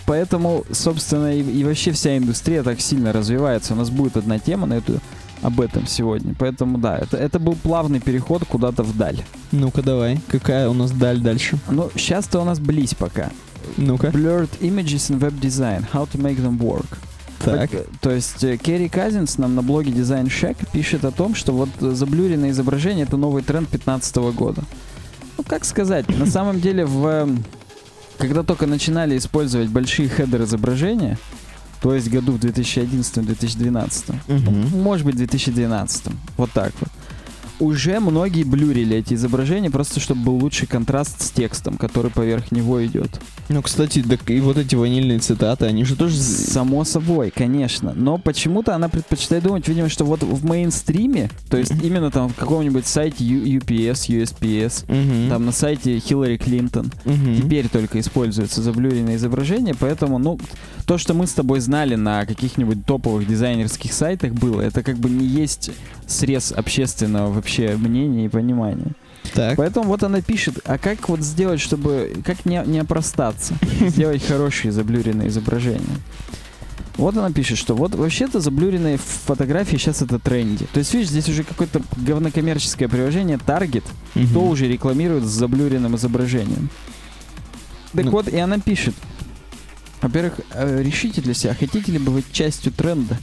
Поэтому, 0.05 0.63
собственно, 0.71 1.35
и, 1.35 1.41
и 1.41 1.65
вообще 1.65 1.91
вся 1.91 2.15
индустрия 2.17 2.63
так 2.63 2.79
сильно 2.79 3.11
развивается. 3.11 3.73
У 3.73 3.75
нас 3.75 3.89
будет 3.89 4.15
одна 4.15 4.39
тема 4.39 4.65
на 4.65 4.75
эту 4.75 5.01
об 5.41 5.61
этом 5.61 5.87
сегодня. 5.87 6.35
Поэтому 6.37 6.77
да, 6.77 6.97
это, 6.97 7.17
это 7.17 7.39
был 7.39 7.55
плавный 7.55 7.99
переход 7.99 8.43
куда-то 8.45 8.83
вдаль. 8.83 9.23
Ну-ка 9.51 9.81
давай. 9.81 10.19
Какая 10.27 10.69
у 10.69 10.73
нас 10.73 10.91
даль 10.91 11.19
дальше? 11.19 11.57
Ну, 11.69 11.89
сейчас-то 11.95 12.39
у 12.39 12.43
нас 12.43 12.59
близь 12.59 12.93
пока. 12.93 13.31
Ну-ка. 13.77 14.07
Blurred 14.07 14.49
images 14.59 15.09
in 15.09 15.19
web 15.19 15.39
design. 15.39 15.85
How 15.93 16.07
to 16.11 16.19
make 16.19 16.37
them 16.37 16.57
work. 16.57 16.97
Так. 17.39 17.69
Так, 17.69 17.85
то 18.01 18.11
есть 18.11 18.43
э, 18.43 18.57
Керри 18.57 18.89
Казинс 18.89 19.37
нам 19.37 19.53
на 19.53 19.61
блоге 19.61 19.91
Design 19.91 20.25
Shack 20.25 20.57
пишет 20.73 21.05
о 21.05 21.11
том, 21.11 21.35
что 21.35 21.53
вот 21.53 21.69
э, 21.81 21.91
заблюренное 21.91 22.49
изображение 22.49 23.05
это 23.05 23.15
новый 23.15 23.43
тренд 23.43 23.69
2015 23.69 24.15
года. 24.35 24.63
Ну, 25.37 25.43
как 25.43 25.63
сказать, 25.65 26.07
на 26.17 26.25
самом 26.25 26.59
деле, 26.59 26.85
в, 26.85 27.05
эм, 27.05 27.43
когда 28.17 28.41
только 28.41 28.65
начинали 28.65 29.17
использовать 29.17 29.69
большие 29.69 30.09
хедер 30.09 30.43
изображения, 30.43 31.19
то 31.81 31.93
есть 31.93 32.09
году 32.09 32.31
в 32.33 32.39
2011-2012, 32.39 34.15
Мгм. 34.27 34.81
может 34.81 35.05
быть, 35.05 35.15
2012. 35.15 36.03
Вот 36.37 36.51
так 36.51 36.73
вот. 36.79 36.89
Уже 37.59 37.99
многие 37.99 38.43
блюрили 38.43 38.97
эти 38.97 39.15
изображения, 39.15 39.71
просто 39.71 39.99
чтобы 39.99 40.21
был 40.21 40.35
лучший 40.35 40.67
контраст 40.67 41.21
с 41.21 41.31
текстом, 41.31 41.77
который 41.77 42.11
поверх 42.11 42.51
него 42.51 42.85
идет. 42.85 43.09
Ну, 43.49 43.61
кстати, 43.61 44.03
так 44.03 44.29
и 44.29 44.39
вот 44.41 44.57
эти 44.57 44.75
ванильные 44.75 45.19
цитаты, 45.19 45.65
они 45.65 45.83
же 45.83 45.95
тоже... 45.95 46.17
Само 46.17 46.83
собой, 46.83 47.31
конечно. 47.35 47.93
Но 47.95 48.17
почему-то 48.17 48.75
она 48.75 48.89
предпочитает 48.89 49.43
думать, 49.43 49.67
видимо, 49.67 49.89
что 49.89 50.05
вот 50.05 50.21
в 50.21 50.45
мейнстриме, 50.45 51.29
то 51.49 51.57
есть 51.57 51.71
именно 51.81 52.11
там 52.11 52.29
в 52.29 52.35
каком-нибудь 52.35 52.85
сайте 52.85 53.23
UPS, 53.23 54.07
USPS, 54.09 54.83
Мгм. 54.87 55.29
там 55.29 55.45
на 55.45 55.51
сайте 55.51 55.97
Хиллари 55.99 56.37
Клинтон, 56.37 56.91
Мгм. 57.05 57.37
теперь 57.41 57.69
только 57.69 57.99
используются 57.99 58.61
заблюренные 58.61 59.15
изображения, 59.15 59.73
поэтому, 59.79 60.19
ну, 60.19 60.39
то, 60.85 60.97
что 60.97 61.13
мы 61.13 61.25
с 61.25 61.31
тобой 61.33 61.59
знали 61.59 61.95
на 61.95 62.25
каких-нибудь 62.25 62.85
топовых 62.85 63.27
дизайнерских 63.27 63.93
сайтах 63.93 64.33
было, 64.33 64.61
это 64.61 64.83
как 64.83 64.97
бы 64.97 65.09
не 65.09 65.25
есть 65.25 65.71
срез 66.05 66.53
общественного 66.53 67.33
вообще 67.47 67.77
мнения 67.77 68.25
и 68.25 68.29
понимания. 68.29 68.91
Так. 69.33 69.55
Поэтому 69.57 69.87
вот 69.87 70.03
она 70.03 70.21
пишет, 70.21 70.59
а 70.65 70.77
как 70.77 71.07
вот 71.09 71.21
сделать, 71.21 71.59
чтобы, 71.61 72.13
как 72.25 72.45
не, 72.45 72.61
не 72.65 72.79
опростаться, 72.79 73.53
сделать 73.79 74.25
хорошие 74.25 74.71
заблюренные 74.71 75.29
изображения. 75.29 75.97
Вот 76.97 77.15
она 77.15 77.31
пишет, 77.31 77.57
что 77.57 77.75
вот 77.75 77.93
вообще-то 77.95 78.39
заблюренные 78.39 78.97
фотографии 78.97 79.77
сейчас 79.77 80.01
это 80.01 80.17
тренди. 80.19 80.65
То 80.73 80.79
есть, 80.79 80.93
видишь, 80.93 81.09
здесь 81.09 81.29
уже 81.29 81.43
какое-то 81.43 81.81
говнокоммерческое 81.95 82.89
приложение 82.89 83.37
Target, 83.37 83.83
Мгм. 84.15 84.27
кто 84.29 84.45
уже 84.47 84.67
рекламирует 84.67 85.23
с 85.23 85.27
заблюренным 85.27 85.95
изображением. 85.95 86.69
Так 87.93 88.05
Ну. 88.05 88.11
вот, 88.11 88.27
и 88.27 88.37
она 88.37 88.59
пишет. 88.59 88.95
Во-первых, 90.01 90.39
э, 90.53 90.81
решите 90.83 91.21
для 91.21 91.33
себя, 91.33 91.53
хотите 91.53 91.91
ли 91.91 91.99
бы 91.99 92.11
быть 92.11 92.31
частью 92.31 92.71
тренда. 92.73 93.17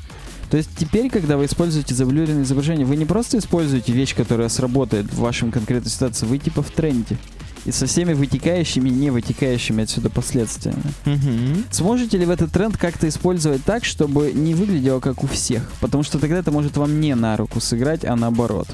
То 0.55 0.59
есть 0.59 0.71
теперь, 0.77 1.11
когда 1.11 1.37
вы 1.37 1.47
используете 1.47 1.97
заблюренное 1.97 2.45
изображение, 2.45 2.87
вы 2.87 2.95
не 2.95 3.05
просто 3.05 3.39
используете 3.39 3.91
вещь, 3.91 4.15
которая 4.15 4.49
сработает 4.49 5.07
в 5.07 5.19
вашем 5.19 5.51
конкретной 5.51 5.91
ситуации, 5.91 6.27
вы 6.27 6.39
типа 6.39 6.63
в 6.63 6.71
тренде. 6.71 7.19
И 7.65 7.73
со 7.73 7.87
всеми 7.87 8.13
вытекающими 8.13 8.89
и 8.89 8.93
не 8.93 9.11
вытекающими 9.11 9.83
отсюда 9.83 10.11
последствиями. 10.11 10.85
Мгм. 11.07 11.65
Сможете 11.73 12.19
ли 12.19 12.25
в 12.25 12.31
этот 12.31 12.53
тренд 12.53 12.77
как-то 12.77 13.09
использовать 13.09 13.65
так, 13.65 13.85
чтобы 13.85 14.31
не 14.31 14.55
выглядело 14.55 15.01
как 15.01 15.25
у 15.25 15.27
всех? 15.27 15.69
Потому 15.81 16.05
что 16.05 16.21
тогда 16.21 16.37
это 16.37 16.53
может 16.53 16.77
вам 16.77 17.01
не 17.01 17.17
на 17.17 17.37
руку 17.37 17.59
сыграть, 17.59 18.05
а 18.05 18.15
наоборот. 18.15 18.69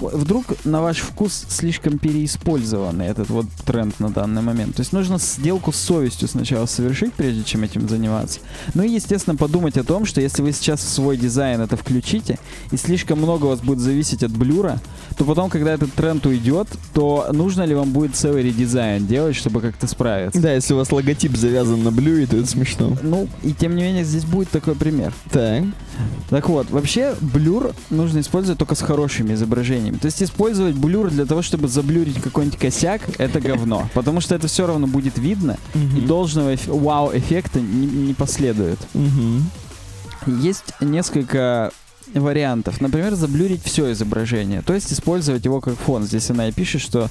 Вдруг 0.00 0.44
на 0.64 0.82
ваш 0.82 0.98
вкус 0.98 1.46
слишком 1.48 1.98
переиспользованный 1.98 3.06
этот 3.06 3.30
вот 3.30 3.46
тренд 3.64 3.98
на 4.00 4.10
данный 4.10 4.42
момент. 4.42 4.76
То 4.76 4.80
есть 4.80 4.92
нужно 4.92 5.18
сделку 5.18 5.72
с 5.72 5.76
совестью 5.76 6.28
сначала 6.28 6.66
совершить, 6.66 7.14
прежде 7.14 7.44
чем 7.44 7.62
этим 7.64 7.88
заниматься. 7.88 8.40
Ну 8.74 8.82
и, 8.82 8.90
естественно, 8.90 9.36
подумать 9.36 9.78
о 9.78 9.84
том, 9.84 10.04
что 10.04 10.20
если 10.20 10.42
вы 10.42 10.52
сейчас 10.52 10.80
в 10.80 10.88
свой 10.88 11.16
дизайн 11.16 11.60
это 11.60 11.76
включите, 11.76 12.38
и 12.72 12.76
слишком 12.76 13.18
много 13.18 13.46
у 13.46 13.48
вас 13.48 13.60
будет 13.60 13.78
зависеть 13.78 14.22
от 14.22 14.32
блюра, 14.32 14.80
то 15.16 15.24
потом, 15.24 15.48
когда 15.48 15.72
этот 15.72 15.92
тренд 15.94 16.24
уйдет, 16.26 16.68
то 16.92 17.28
нужно 17.32 17.62
ли 17.62 17.74
вам 17.74 17.92
будет 17.92 18.14
целый 18.14 18.42
редизайн 18.42 19.06
делать, 19.06 19.36
чтобы 19.36 19.60
как-то 19.60 19.86
справиться? 19.86 20.40
Да, 20.40 20.52
если 20.52 20.74
у 20.74 20.76
вас 20.76 20.92
логотип 20.92 21.36
завязан 21.36 21.82
на 21.82 21.90
блюре, 21.90 22.26
то 22.26 22.36
это 22.36 22.46
смешно. 22.46 22.96
Ну, 23.02 23.28
и 23.42 23.52
тем 23.52 23.76
не 23.76 23.82
менее, 23.82 24.04
здесь 24.04 24.24
будет 24.24 24.50
такой 24.50 24.74
пример. 24.74 25.12
Так. 25.30 25.64
Так 26.28 26.48
вот, 26.48 26.70
вообще, 26.70 27.14
блюр 27.20 27.72
нужно 27.90 28.20
использовать 28.20 28.58
только 28.58 28.74
с 28.74 28.80
хорошими 28.80 29.34
изображениями. 29.34 29.85
То 29.92 30.06
есть 30.06 30.22
использовать 30.22 30.74
блюр 30.74 31.10
для 31.10 31.26
того, 31.26 31.42
чтобы 31.42 31.68
заблюрить 31.68 32.20
какой-нибудь 32.20 32.58
косяк, 32.58 33.02
это 33.18 33.40
говно. 33.40 33.88
Потому 33.94 34.20
что 34.20 34.34
это 34.34 34.46
все 34.48 34.66
равно 34.66 34.86
будет 34.86 35.18
видно, 35.18 35.56
и 35.74 36.00
должного 36.00 36.54
эф- 36.54 36.66
вау-эффекта 36.68 37.60
не, 37.60 37.86
не 37.86 38.14
последует. 38.14 38.78
Есть 40.26 40.64
несколько 40.80 41.70
вариантов. 42.14 42.80
Например, 42.80 43.14
заблюрить 43.14 43.62
все 43.64 43.92
изображение. 43.92 44.62
То 44.62 44.74
есть 44.74 44.92
использовать 44.92 45.44
его 45.44 45.60
как 45.60 45.74
фон. 45.76 46.04
Здесь 46.04 46.30
она 46.30 46.48
и 46.48 46.52
пишет, 46.52 46.80
что 46.80 47.08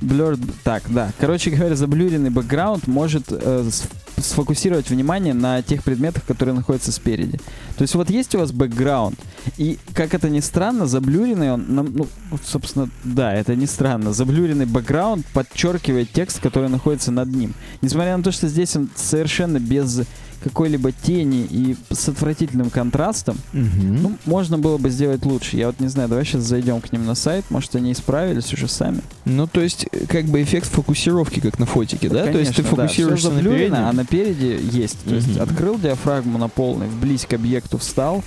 blurred... 0.00 0.40
Так, 0.64 0.84
да. 0.88 1.12
Короче 1.18 1.50
говоря, 1.50 1.74
заблюренный 1.76 2.30
бэкграунд 2.30 2.86
может 2.86 3.24
э, 3.30 3.68
сфокусировать 4.16 4.90
внимание 4.90 5.34
на 5.34 5.62
тех 5.62 5.82
предметах, 5.82 6.24
которые 6.24 6.54
находятся 6.54 6.92
спереди. 6.92 7.38
То 7.76 7.82
есть 7.82 7.94
вот 7.94 8.10
есть 8.10 8.34
у 8.34 8.38
вас 8.38 8.52
бэкграунд, 8.52 9.18
и, 9.56 9.78
как 9.94 10.14
это 10.14 10.28
ни 10.28 10.40
странно, 10.40 10.86
заблюренный 10.86 11.52
он, 11.52 11.64
ну, 11.68 12.06
собственно, 12.44 12.88
да, 13.04 13.34
это 13.34 13.54
не 13.56 13.66
странно. 13.66 14.12
Заблюренный 14.12 14.66
бэкграунд 14.66 15.24
подчеркивает 15.26 16.10
текст, 16.12 16.40
который 16.40 16.68
находится 16.68 17.10
над 17.12 17.28
ним. 17.28 17.54
Несмотря 17.82 18.16
на 18.16 18.22
то, 18.22 18.32
что 18.32 18.48
здесь 18.48 18.76
он 18.76 18.88
совершенно 18.94 19.58
без 19.58 20.02
какой-либо 20.42 20.92
тени 20.92 21.46
и 21.50 21.76
с 21.90 22.08
отвратительным 22.08 22.70
контрастом, 22.70 23.36
Мгм. 23.52 24.02
ну, 24.02 24.18
можно 24.26 24.58
было 24.58 24.78
бы 24.78 24.90
сделать 24.90 25.24
лучше. 25.24 25.56
Я 25.56 25.66
вот 25.66 25.80
не 25.80 25.88
знаю, 25.88 26.08
давай 26.08 26.24
сейчас 26.24 26.42
зайдем 26.42 26.80
к 26.80 26.92
ним 26.92 27.06
на 27.06 27.14
сайт, 27.14 27.44
может, 27.50 27.74
они 27.76 27.92
исправились 27.92 28.52
уже 28.52 28.68
сами. 28.68 29.00
Ну, 29.24 29.46
то 29.46 29.60
есть, 29.60 29.86
э, 29.92 30.06
как 30.06 30.26
бы 30.26 30.42
эффект 30.42 30.68
фокусировки, 30.70 31.40
как 31.40 31.58
на 31.58 31.66
фотике, 31.66 32.08
да? 32.08 32.24
то 32.24 32.38
есть 32.38 32.50
ты 32.54 32.62
Конечно, 32.62 32.76
да. 32.76 32.82
фокусируешься 32.84 33.30
Всё 33.30 33.36
на 33.36 33.42
переднем. 33.42 33.74
а 33.76 33.92
напереди 33.92 34.60
есть. 34.72 34.98
То 35.04 35.14
есть 35.14 35.28
Мгм. 35.34 35.42
открыл 35.42 35.78
диафрагму 35.78 36.38
на 36.38 36.48
полный, 36.48 36.86
вблизь 36.88 37.26
к 37.26 37.32
объекту 37.34 37.78
встал, 37.78 38.22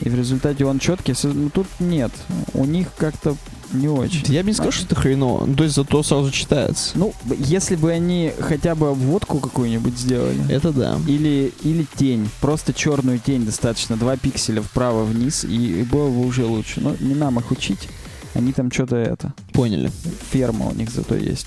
и 0.00 0.08
в 0.08 0.14
результате 0.14 0.64
он 0.64 0.78
четкий. 0.78 1.14
Ну, 1.24 1.50
тут 1.50 1.66
нет. 1.80 2.12
У 2.54 2.64
них 2.64 2.88
как-то 2.96 3.34
не 3.72 3.88
очень. 3.88 4.32
Я 4.32 4.42
бы 4.42 4.48
не 4.48 4.54
сказал, 4.54 4.72
что 4.72 4.84
это 4.84 4.94
хреново. 4.94 5.44
Ну, 5.46 5.54
То 5.54 5.64
есть 5.64 5.76
зато 5.76 6.02
сразу 6.02 6.30
читается. 6.30 6.92
Ну, 6.94 7.12
если 7.38 7.76
бы 7.76 7.90
они 7.90 8.32
хотя 8.38 8.74
бы 8.74 8.88
обводку 8.90 9.38
какую-нибудь 9.38 9.96
сделали. 9.98 10.50
Это 10.50 10.72
да. 10.72 10.98
Или, 11.06 11.52
или 11.62 11.86
тень. 11.96 12.28
Просто 12.40 12.72
черную 12.72 13.18
тень 13.18 13.44
достаточно. 13.44 13.96
Два 13.96 14.16
пикселя 14.16 14.62
вправо-вниз, 14.62 15.44
и, 15.44 15.80
и 15.80 15.82
было 15.82 16.08
бы 16.08 16.26
уже 16.26 16.44
лучше. 16.44 16.80
Но 16.80 16.94
не 17.00 17.14
нам 17.14 17.38
их 17.38 17.50
учить. 17.50 17.88
Они 18.34 18.52
там 18.52 18.70
что-то 18.70 18.96
это. 18.96 19.32
Поняли. 19.52 19.90
Ферма 20.30 20.66
у 20.66 20.74
них 20.74 20.90
зато 20.90 21.14
есть. 21.16 21.46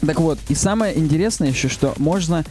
Так 0.00 0.20
вот, 0.20 0.38
и 0.48 0.54
самое 0.54 0.96
интересное 0.96 1.48
еще, 1.48 1.68
что 1.68 1.94
можно 1.96 2.44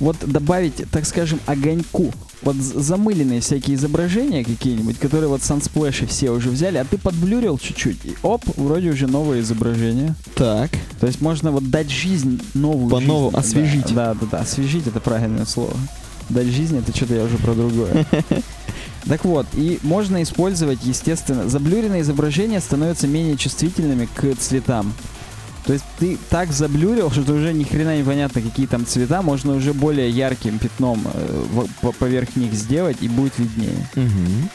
вот 0.00 0.16
добавить, 0.20 0.84
так 0.90 1.06
скажем, 1.06 1.40
огоньку. 1.46 2.12
Вот 2.42 2.56
замыленные 2.56 3.40
всякие 3.40 3.76
изображения 3.76 4.44
какие-нибудь, 4.44 4.98
которые 4.98 5.28
вот 5.28 5.42
сансплэши 5.42 6.06
все 6.06 6.30
уже 6.30 6.50
взяли, 6.50 6.78
а 6.78 6.84
ты 6.84 6.96
подблюрил 6.96 7.58
чуть-чуть, 7.58 7.98
и 8.04 8.14
оп, 8.22 8.44
вроде 8.56 8.90
уже 8.90 9.06
новое 9.06 9.40
изображение. 9.40 10.14
Так. 10.34 10.70
То 11.00 11.06
есть 11.06 11.20
можно 11.20 11.50
вот 11.50 11.68
дать 11.70 11.90
жизнь 11.90 12.40
новую 12.54 12.90
По-новому 12.90 13.30
жизнь. 13.30 13.40
освежить. 13.40 13.94
Да, 13.94 14.14
да, 14.14 14.26
да, 14.30 14.38
освежить 14.40 14.86
это 14.86 15.00
правильное 15.00 15.46
слово. 15.46 15.74
Дать 16.28 16.46
жизнь 16.46 16.76
это 16.78 16.94
что-то 16.94 17.14
я 17.14 17.24
уже 17.24 17.36
про 17.38 17.54
другое. 17.54 18.06
Так 19.06 19.24
вот, 19.24 19.46
и 19.54 19.78
можно 19.82 20.22
использовать, 20.22 20.80
естественно, 20.82 21.48
заблюренные 21.48 22.02
изображения 22.02 22.60
становятся 22.60 23.06
менее 23.06 23.38
чувствительными 23.38 24.06
к 24.14 24.34
цветам. 24.38 24.92
То 25.68 25.74
есть 25.74 25.84
ты 25.98 26.16
так 26.30 26.50
заблюрил, 26.50 27.10
что 27.10 27.30
уже 27.30 27.52
ни 27.52 27.62
хрена 27.62 27.98
непонятно, 27.98 28.40
какие 28.40 28.64
там 28.66 28.86
цвета, 28.86 29.20
можно 29.20 29.54
уже 29.54 29.74
более 29.74 30.08
ярким 30.08 30.58
пятном 30.58 31.06
э, 31.12 31.92
поверх 31.98 32.36
них 32.36 32.54
сделать, 32.54 32.96
и 33.02 33.08
будет 33.08 33.34
виднее. 33.38 33.86
Угу. 33.94 34.48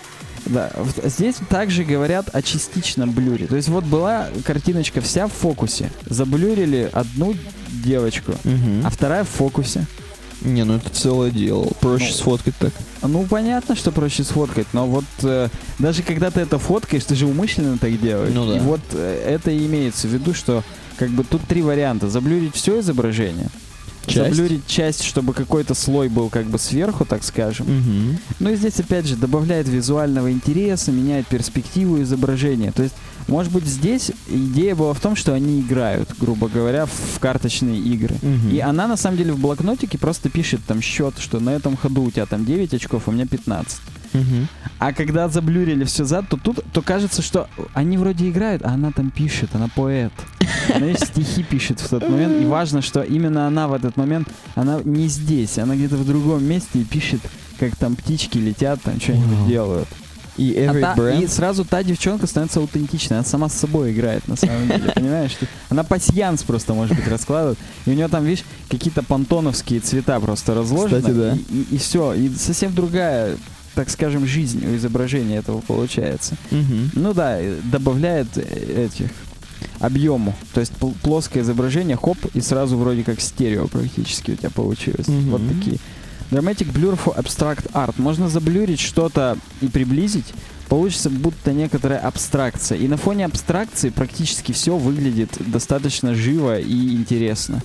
Да, 0.48 0.72
здесь 1.04 1.36
также 1.50 1.84
говорят 1.84 2.34
о 2.34 2.42
частичном 2.42 3.12
блюре. 3.12 3.46
То 3.46 3.56
есть 3.56 3.70
вот 3.70 3.84
была 3.84 4.30
картиночка 4.44 5.02
вся 5.02 5.28
в 5.28 5.32
фокусе. 5.34 5.92
Заблюрили 6.08 6.90
одну 6.92 7.36
девочку, 7.84 8.32
Угу. 8.32 8.82
а 8.84 8.90
вторая 8.90 9.24
в 9.24 9.30
фокусе. 9.30 9.86
Не, 10.42 10.64
ну 10.66 10.78
это 10.78 10.90
целое 10.90 11.30
дело. 11.30 11.68
Проще 11.80 12.08
Ну. 12.08 12.14
сфоткать 12.14 12.56
так. 12.58 12.74
Ну, 13.04 13.24
понятно, 13.30 13.76
что 13.76 13.92
проще 13.92 14.24
сфоткать, 14.24 14.66
но 14.74 14.88
вот 14.88 15.06
э, 15.22 15.50
даже 15.78 16.02
когда 16.02 16.32
ты 16.32 16.42
это 16.42 16.58
фоткаешь, 16.58 17.04
ты 17.06 17.14
же 17.14 17.28
умышленно 17.28 17.78
так 17.78 18.02
делаешь. 18.02 18.34
Ну 18.34 18.48
да. 18.50 18.58
И 18.58 18.60
вот 18.62 18.82
э, 18.94 19.26
это 19.30 19.52
и 19.52 19.64
имеется 19.68 20.08
в 20.08 20.12
виду, 20.12 20.34
что 20.34 20.64
как 20.98 21.10
бы 21.10 21.24
тут 21.24 21.42
три 21.48 21.62
варианта. 21.62 22.10
Заблюрить 22.10 22.56
все 22.56 22.80
изображение. 22.80 23.50
Часть. 24.06 24.36
Заблюрить 24.36 24.68
часть, 24.68 25.04
чтобы 25.04 25.34
какой-то 25.34 25.74
слой 25.74 26.10
был 26.10 26.30
как 26.30 26.46
бы 26.46 26.60
сверху, 26.60 27.06
так 27.06 27.24
скажем. 27.24 27.66
Угу. 27.68 28.20
Ну 28.40 28.50
и 28.52 28.56
здесь 28.56 28.80
опять 28.80 29.06
же 29.06 29.16
добавляет 29.16 29.68
визуального 29.68 30.32
интереса, 30.32 30.92
меняет 30.92 31.28
перспективу 31.28 32.02
изображения. 32.02 32.74
То 32.74 32.84
есть, 32.84 32.96
может 33.28 33.54
быть, 33.54 33.66
здесь 33.66 34.12
идея 34.28 34.76
была 34.76 34.94
в 34.94 35.00
том, 35.00 35.16
что 35.16 35.34
они 35.34 35.62
играют, 35.62 36.10
грубо 36.20 36.50
говоря, 36.50 36.86
в 36.86 37.20
карточные 37.20 37.80
игры. 37.80 38.16
И 38.52 38.60
она 38.60 38.88
на 38.88 38.98
самом 38.98 39.18
деле 39.18 39.32
в 39.32 39.40
блокнотике 39.40 39.98
просто 39.98 40.30
пишет 40.30 40.60
там 40.68 40.82
счет, 40.82 41.16
что 41.18 41.40
на 41.40 41.52
этом 41.52 41.78
ходу 41.78 42.04
у 42.04 42.12
тебя 42.12 42.26
там 42.26 42.46
9 42.46 42.74
очков, 42.74 43.04
а 43.06 43.12
у 43.12 43.14
меня 43.14 43.26
15. 43.26 43.80
Угу. 44.14 44.48
А 44.80 44.94
когда 44.94 45.28
заблюрили 45.30 45.84
все 45.86 46.06
зад, 46.06 46.28
то 46.30 46.38
тут 46.38 46.60
то 46.72 46.82
кажется, 46.82 47.22
что 47.22 47.48
они 47.74 47.98
вроде 47.98 48.30
играют, 48.30 48.64
а 48.64 48.70
она 48.70 48.92
там 48.92 49.12
пишет, 49.12 49.50
она 49.54 49.68
поэт. 49.74 50.14
Она 50.74 50.94
стихи 50.94 51.44
пишет 51.44 51.80
в 51.80 51.90
тот 51.90 52.08
момент. 52.08 52.42
И 52.42 52.46
важно, 52.46 52.82
что 52.82 53.02
именно 53.02 53.48
она 53.48 53.68
в 53.68 53.74
этот 53.74 53.98
момент, 53.98 54.28
она 54.56 54.80
не 54.84 55.08
здесь, 55.08 55.58
она 55.58 55.76
где-то 55.76 55.96
в 55.96 56.06
другом 56.06 56.44
месте 56.44 56.80
и 56.80 56.84
пишет, 56.84 57.22
как 57.60 57.76
там 57.76 57.96
птички 57.96 58.38
летят, 58.38 58.82
там 58.82 59.00
что-нибудь 59.00 59.48
делают. 59.48 59.88
И 60.36 60.56
А 60.58 60.74
every 60.74 60.82
та- 60.82 60.96
brand... 60.96 61.24
и 61.24 61.28
сразу 61.28 61.64
та 61.64 61.84
девчонка 61.84 62.26
становится 62.26 62.60
аутентичной, 62.60 63.18
она 63.18 63.26
сама 63.26 63.50
с 63.50 63.54
собой 63.54 63.92
играет 63.92 64.28
на 64.28 64.36
самом 64.36 64.68
деле, 64.68 64.92
понимаешь? 64.96 65.38
Она 65.70 65.84
пасьянс 65.84 66.42
просто, 66.44 66.74
может 66.74 66.96
быть, 66.96 67.08
раскладывает. 67.08 67.60
И 67.86 67.92
у 67.92 67.94
нее 67.94 68.08
там, 68.08 68.26
видишь, 68.26 68.44
какие-то 68.68 69.04
понтоновские 69.04 69.80
цвета 69.80 70.20
просто 70.20 70.56
разложены. 70.56 71.02
Кстати, 71.02 71.16
да. 71.16 71.38
И, 71.72 71.78
все, 71.78 72.14
и 72.14 72.30
совсем 72.30 72.74
другая, 72.74 73.38
так 73.76 73.90
скажем, 73.90 74.26
жизнь 74.26 74.66
у 74.66 74.76
изображения 74.76 75.38
этого 75.38 75.62
получается. 75.62 76.36
Мгм. 76.52 76.92
Ну 76.94 77.14
да, 77.14 77.40
добавляет 77.72 78.28
э, 78.38 78.86
этих 78.88 79.10
объему. 79.80 80.36
То 80.54 80.60
есть 80.60 80.74
пл- 80.80 80.96
плоское 81.02 81.44
изображение, 81.44 81.98
хоп, 81.98 82.18
и 82.34 82.42
сразу 82.42 82.78
вроде 82.78 83.04
как 83.04 83.20
стерео 83.20 83.68
практически 83.68 84.32
у 84.32 84.36
тебя 84.36 84.50
получилось. 84.50 85.08
Мгм. 85.08 85.30
Вот 85.32 85.42
такие. 85.48 85.78
Dramatic 86.32 86.72
Blur 86.74 86.98
for 87.04 87.16
Abstract 87.18 87.72
Art. 87.74 87.96
Можно 87.98 88.28
заблюрить 88.30 88.80
что-то 88.80 89.38
и 89.62 89.68
приблизить. 89.68 90.34
Получится 90.68 91.10
будто 91.10 91.52
некоторая 91.54 92.00
абстракция. 92.00 92.78
И 92.78 92.88
на 92.88 92.98
фоне 92.98 93.26
абстракции 93.26 93.90
практически 93.90 94.52
все 94.52 94.76
выглядит 94.78 95.30
достаточно 95.40 96.16
живо 96.16 96.58
и 96.60 96.96
интересно. 96.96 97.62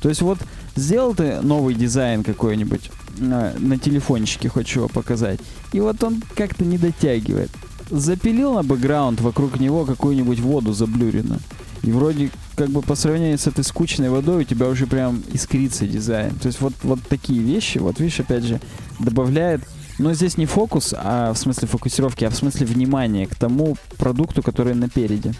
То 0.00 0.08
есть 0.08 0.22
вот 0.22 0.38
сделал 0.76 1.14
ты 1.14 1.40
новый 1.42 1.74
дизайн 1.74 2.22
какой-нибудь 2.22 2.90
на, 3.18 3.52
на 3.58 3.78
телефончике, 3.78 4.48
хочешь 4.48 4.76
его 4.76 4.88
показать, 4.88 5.40
и 5.72 5.80
вот 5.80 6.02
он 6.02 6.22
как-то 6.34 6.64
не 6.64 6.78
дотягивает. 6.78 7.50
Запилил 7.90 8.54
на 8.54 8.62
бэкграунд 8.62 9.20
вокруг 9.20 9.60
него 9.60 9.84
какую-нибудь 9.84 10.40
воду 10.40 10.72
заблюренную. 10.72 11.40
И 11.82 11.92
вроде 11.92 12.30
как 12.56 12.70
бы 12.70 12.82
по 12.82 12.96
сравнению 12.96 13.38
с 13.38 13.46
этой 13.46 13.62
скучной 13.62 14.08
водой 14.08 14.42
у 14.42 14.44
тебя 14.44 14.66
уже 14.68 14.88
прям 14.88 15.22
искрится 15.32 15.86
дизайн. 15.86 16.34
То 16.34 16.48
есть 16.48 16.60
вот, 16.60 16.72
вот 16.82 16.98
такие 17.08 17.40
вещи, 17.40 17.78
вот 17.78 18.00
видишь, 18.00 18.18
опять 18.18 18.42
же, 18.42 18.60
добавляет 18.98 19.62
но 19.98 20.12
здесь 20.12 20.36
не 20.36 20.46
фокус, 20.46 20.94
а 20.96 21.32
в 21.32 21.38
смысле 21.38 21.68
фокусировки, 21.68 22.24
а 22.24 22.30
в 22.30 22.36
смысле 22.36 22.66
внимания 22.66 23.26
к 23.26 23.34
тому 23.34 23.76
продукту, 23.96 24.42
который 24.42 24.74
напереди. 24.74 25.32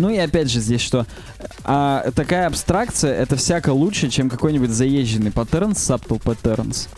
Ну 0.00 0.08
и 0.08 0.16
опять 0.16 0.50
же 0.50 0.60
здесь 0.60 0.80
что, 0.80 1.06
а, 1.62 2.10
такая 2.14 2.46
абстракция 2.46 3.14
это 3.14 3.36
всяко 3.36 3.68
лучше, 3.70 4.08
чем 4.08 4.30
какой-нибудь 4.30 4.70
заезженный 4.70 5.30
паттерн, 5.30 5.72
subtle 5.72 6.18
patterns. 6.22 6.88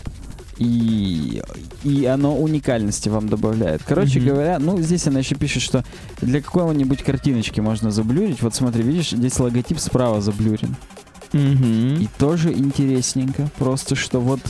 И, 0.59 1.43
и 1.83 2.05
оно 2.05 2.37
уникальности 2.39 3.09
вам 3.09 3.29
добавляет. 3.29 3.83
Короче 3.85 4.21
Мгм. 4.21 4.29
говоря, 4.29 4.59
ну 4.61 4.81
здесь 4.81 5.05
она 5.09 5.19
еще 5.19 5.35
пишет, 5.35 5.63
что 5.63 5.85
для 6.21 6.41
какой-нибудь 6.41 7.03
картиночки 7.03 7.59
можно 7.59 7.91
заблюрить. 7.91 8.41
Вот 8.41 8.55
смотри, 8.55 8.85
видишь, 8.85 9.11
здесь 9.11 9.37
логотип 9.41 9.81
справа 9.81 10.21
заблюрен. 10.21 10.77
Мгм. 11.33 12.03
И 12.03 12.09
тоже 12.19 12.53
интересненько. 12.53 13.49
Просто 13.59 13.97
что 13.97 14.21
вот 14.21 14.41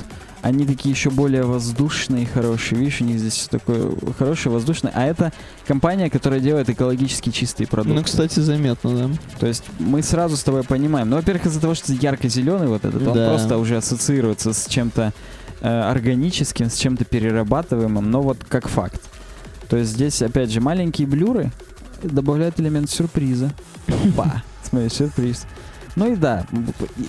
они 0.43 0.67
такие 0.67 0.93
еще 0.93 1.11
более 1.11 1.45
воздушные, 1.45 2.27
хорошие. 2.27 2.79
Видишь, 2.79 3.01
у 3.01 3.05
них 3.05 3.19
здесь 3.19 3.35
всё 3.35 3.49
такое 3.49 3.93
хорошее, 4.19 4.53
воздушное. 4.53 4.93
А 4.95 5.05
это 5.07 5.33
компания, 5.67 6.11
которая 6.11 6.41
делает 6.41 6.69
экологически 6.69 7.31
чистые 7.31 7.67
продукты. 7.69 7.99
Ну, 7.99 8.05
кстати, 8.05 8.41
заметно, 8.41 9.09
да. 9.09 9.11
То 9.39 9.47
есть 9.47 9.65
мы 9.79 10.03
сразу 10.03 10.37
с 10.37 10.43
тобой 10.43 10.65
понимаем. 10.65 11.09
Ну, 11.09 11.17
во-первых, 11.17 11.47
из-за 11.47 11.61
того, 11.61 11.75
что 11.75 11.93
ярко-зеленый 11.93 12.67
вот 12.67 12.85
этот, 12.85 13.07
он 13.07 13.15
Да. 13.15 13.29
просто 13.31 13.57
уже 13.57 13.77
ассоциируется 13.77 14.53
с 14.53 14.67
чем-то 14.67 15.13
э, 15.61 15.69
органическим, 15.69 16.69
с 16.71 16.75
чем-то 16.75 17.05
перерабатываемым, 17.05 18.11
но 18.11 18.21
вот 18.21 18.39
как 18.49 18.67
факт. 18.69 19.01
То 19.69 19.77
есть 19.77 19.93
здесь, 19.93 20.21
опять 20.23 20.51
же, 20.51 20.61
маленькие 20.61 21.07
блюры 21.07 21.53
добавляют 22.03 22.59
элемент 22.59 22.91
сюрприза. 22.91 23.53
Опа! 23.87 24.43
Смотри, 24.69 24.89
сюрприз. 24.89 25.45
Ну 25.97 26.13
и 26.13 26.17
да, 26.17 26.47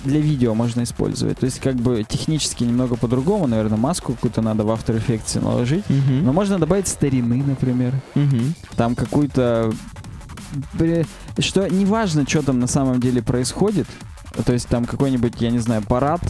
для 0.03 0.19
видео 0.19 0.53
можно 0.53 0.83
использовать. 0.83 1.39
То 1.39 1.45
есть 1.45 1.59
как 1.59 1.75
бы 1.75 2.03
технически 2.07 2.63
немного 2.63 2.95
по-другому, 2.97 3.47
наверное, 3.47 3.77
маску 3.77 4.13
какую-то 4.13 4.41
надо 4.41 4.63
в 4.63 4.69
After 4.69 4.95
Effects 5.01 5.41
наложить. 5.41 5.89
Мгм. 5.89 6.25
Но 6.25 6.33
можно 6.33 6.59
добавить 6.59 6.87
старины, 6.87 7.37
например 7.43 7.93
Мгм. 8.15 8.53
там 8.75 8.95
какую-то... 8.95 9.73
Что 11.39 11.67
неважно, 11.67 12.25
что 12.27 12.43
там 12.43 12.59
на 12.59 12.67
самом 12.67 12.99
деле 12.99 13.23
происходит, 13.23 13.87
то 14.45 14.53
есть 14.53 14.67
там 14.67 14.85
какой-нибудь, 14.85 15.33
я 15.39 15.51
не 15.51 15.59
знаю, 15.59 15.83
парад, 15.83 16.21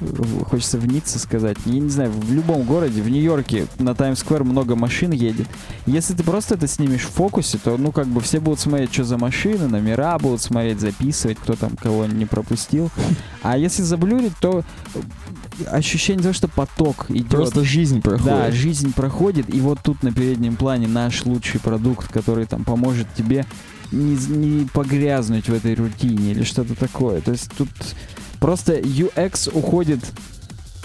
э, 0.00 0.06
хочется 0.44 0.78
в 0.78 0.86
Ницце 0.86 1.18
сказать, 1.18 1.58
я 1.66 1.80
не 1.80 1.90
знаю, 1.90 2.10
в 2.12 2.32
любом 2.32 2.62
городе, 2.62 3.02
в 3.02 3.08
Нью-Йорке 3.08 3.66
на 3.78 3.94
Таймс-сквер 3.94 4.44
много 4.44 4.76
машин 4.76 5.10
едет. 5.10 5.48
Если 5.86 6.14
ты 6.14 6.22
просто 6.22 6.54
это 6.54 6.68
снимешь 6.68 7.02
в 7.02 7.10
фокусе, 7.10 7.58
то, 7.58 7.76
ну, 7.76 7.90
как 7.90 8.06
бы 8.06 8.20
все 8.20 8.38
будут 8.38 8.60
смотреть, 8.60 8.92
что 8.92 9.04
за 9.04 9.18
машины, 9.18 9.66
номера 9.66 10.18
будут 10.18 10.40
смотреть, 10.40 10.80
записывать, 10.80 11.38
кто 11.38 11.54
там 11.54 11.76
кого 11.76 12.06
не 12.06 12.26
пропустил. 12.26 12.90
А 13.42 13.58
если 13.58 13.82
заблюрить, 13.82 14.36
то 14.40 14.62
ощущение 15.66 16.22
того, 16.22 16.34
что 16.34 16.48
поток 16.48 17.06
идет. 17.10 17.28
Просто 17.28 17.64
жизнь 17.64 18.00
проходит. 18.00 18.26
Да, 18.26 18.50
жизнь 18.50 18.92
проходит, 18.92 19.54
и 19.54 19.60
вот 19.60 19.80
тут 19.82 20.02
на 20.02 20.12
переднем 20.12 20.56
плане 20.56 20.88
наш 20.88 21.24
лучший 21.24 21.60
продукт, 21.60 22.10
который 22.12 22.46
там 22.46 22.64
поможет 22.64 23.06
тебе 23.14 23.46
не, 23.92 24.16
не 24.28 24.66
погрязнуть 24.66 25.48
в 25.48 25.54
этой 25.54 25.74
рутине 25.74 26.32
или 26.32 26.44
что-то 26.44 26.74
такое. 26.74 27.20
То 27.20 27.32
есть 27.32 27.50
тут 27.56 27.68
просто 28.40 28.78
UX 28.78 29.50
уходит 29.52 30.00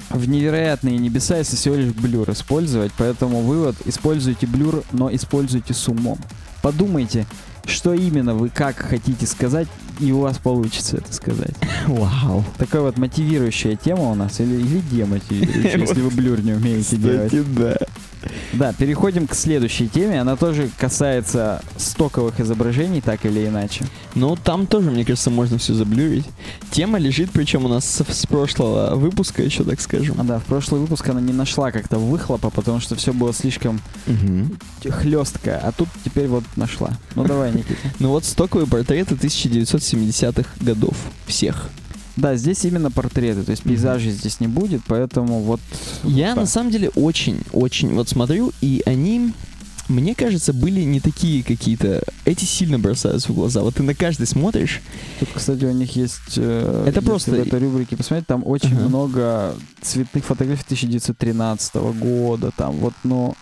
в 0.10 0.28
невероятные 0.28 0.98
небеса, 0.98 1.38
если 1.38 1.56
всего 1.56 1.76
лишь 1.76 1.94
блюр 1.94 2.30
использовать. 2.30 2.92
Поэтому 2.98 3.42
вывод, 3.42 3.76
используйте 3.86 4.48
блюр, 4.48 4.84
но 4.92 5.14
используйте 5.14 5.74
с 5.74 5.88
умом. 5.88 6.20
Подумайте, 6.62 7.26
что 7.66 7.94
именно 7.94 8.34
вы 8.34 8.50
как 8.50 8.78
хотите 8.78 9.26
сказать, 9.26 9.68
и 10.00 10.12
у 10.12 10.20
вас 10.20 10.38
получится 10.38 10.98
это 10.98 11.14
сказать. 11.14 11.56
Вау. 11.88 12.44
Такая 12.58 12.82
вот 12.82 12.98
мотивирующая 12.98 13.76
тема 13.76 14.12
у 14.12 14.16
нас, 14.16 14.40
или, 14.40 14.56
или 14.56 14.82
демотивирующая, 14.92 15.78
если 15.80 16.02
вы 16.02 16.10
блюр 16.10 16.42
не 16.42 16.54
умеете 16.54 16.98
делать. 16.98 17.34
Да. 17.56 17.78
Да, 18.54 18.72
переходим 18.74 19.28
к 19.28 19.34
следующей 19.34 19.88
теме. 19.88 20.22
Она 20.22 20.36
тоже 20.36 20.70
касается 20.78 21.62
стоковых 21.78 22.40
изображений, 22.40 23.02
так 23.02 23.26
или 23.26 23.48
иначе. 23.48 23.86
Ну, 24.16 24.36
там 24.36 24.68
тоже, 24.68 24.92
мне 24.92 25.04
кажется, 25.06 25.30
можно 25.32 25.58
все 25.58 25.74
заблюрить. 25.74 26.26
Тема 26.72 27.00
лежит, 27.00 27.32
причем 27.32 27.66
у 27.66 27.68
нас 27.68 27.86
с, 27.86 28.04
с 28.14 28.26
прошлого 28.28 28.96
выпуска 28.96 29.42
еще, 29.42 29.64
так 29.64 29.82
скажем. 29.82 30.20
А 30.20 30.24
да, 30.24 30.40
в 30.40 30.44
прошлый 30.46 30.82
выпуск 30.82 31.08
она 31.10 31.20
не 31.22 31.34
нашла 31.34 31.72
как-то 31.72 31.98
выхлопа, 31.98 32.50
потому 32.50 32.80
что 32.80 32.96
все 32.96 33.12
было 33.14 33.34
слишком 33.34 33.82
Мгм. 34.06 34.58
хлестко, 34.90 35.60
а 35.64 35.72
тут 35.72 35.90
теперь 36.06 36.28
вот 36.28 36.44
нашла. 36.56 36.92
Ну 37.16 37.26
давай, 37.26 37.52
Никита. 37.52 37.76
Ну 38.00 38.10
вот 38.10 38.26
стоковые 38.26 38.68
портреты 38.68 39.16
1970-х 39.16 40.50
годов. 40.62 40.96
Всех. 41.26 41.70
Да, 42.16 42.36
здесь 42.36 42.64
именно 42.66 42.92
портреты, 42.92 43.44
то 43.44 43.52
есть 43.52 43.64
пейзажей 43.64 44.12
здесь 44.12 44.40
не 44.40 44.48
будет, 44.48 44.82
поэтому 44.88 45.40
вот... 45.42 45.60
Я 46.04 46.36
вот 46.36 46.42
на 46.42 46.46
самом 46.46 46.72
деле 46.72 46.90
очень-очень 46.90 47.94
вот 47.96 48.08
смотрю, 48.08 48.52
и 48.62 48.84
они, 48.86 49.34
мне 49.88 50.14
кажется, 50.14 50.54
были 50.54 50.82
не 50.82 51.00
такие 51.00 51.44
какие-то... 51.44 52.04
Эти 52.26 52.46
сильно 52.46 52.78
бросаются 52.78 53.32
в 53.32 53.36
глаза. 53.36 53.62
Вот 53.62 53.76
ты 53.76 53.84
на 53.84 53.96
каждый 53.96 54.28
смотришь. 54.28 54.82
Тут, 55.20 55.30
кстати, 55.34 55.66
у 55.66 55.72
них 55.72 55.96
есть... 55.96 56.38
э, 56.38 56.86
Это 56.88 57.02
просто- 57.02 57.32
в 57.32 57.34
этой 57.34 57.60
рубрике 57.60 57.98
посмотреть, 57.98 58.28
там 58.28 58.44
очень 58.46 58.74
Ага. 58.76 58.88
много 58.90 59.56
цветных 59.82 60.24
фотографий 60.24 60.64
1913 60.66 61.76
года, 62.00 62.52
там 62.56 62.74
вот, 62.78 62.94
ну... 63.04 63.36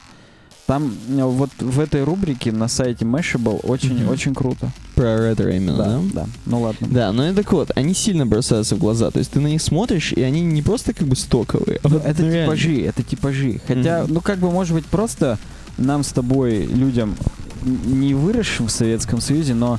Там 0.72 0.96
э, 1.10 1.22
вот 1.26 1.50
в 1.60 1.82
этой 1.82 2.02
рубрике 2.06 2.54
на 2.54 2.70
сайте 2.70 3.04
Mashable 3.04 3.60
очень, 3.64 3.94
Мгм. 3.94 4.08
очень 4.10 4.34
круто. 4.34 4.72
Про 4.96 5.18
ретро 5.18 5.54
именно, 5.54 5.76
да? 5.76 5.86
да, 5.86 6.02
да. 6.14 6.28
Ну 6.46 6.62
ладно. 6.62 6.88
Да, 6.90 7.12
но 7.12 7.28
и 7.28 7.34
так 7.34 7.52
вот, 7.52 7.72
они 7.76 7.94
сильно 7.94 8.26
бросаются 8.26 8.78
в 8.78 8.80
глаза. 8.80 9.12
То 9.12 9.20
есть 9.20 9.32
ты 9.32 9.42
на 9.42 9.48
них 9.48 9.62
смотришь, 9.62 10.14
и 10.14 10.22
они 10.22 10.40
не 10.40 10.62
просто 10.62 10.94
как 10.94 11.10
бы 11.10 11.18
стоковые, 11.18 11.82
а 11.84 11.90
Ну, 11.90 11.96
вот 11.98 12.06
это 12.06 12.22
ну, 12.22 12.32
реально. 12.32 12.56
типажи, 12.56 12.82
это 12.84 13.04
типажи. 13.04 13.60
Хотя, 13.68 14.04
Мгм. 14.04 14.14
ну 14.14 14.22
как 14.22 14.40
бы, 14.40 14.50
может 14.50 14.74
быть, 14.74 14.86
просто 14.86 15.38
нам 15.78 16.06
с 16.06 16.14
тобой, 16.14 16.66
людям, 16.68 17.18
не 17.66 18.14
выросшим 18.14 18.68
в 18.68 18.72
Советском 18.72 19.20
Союзе, 19.20 19.54
но 19.56 19.78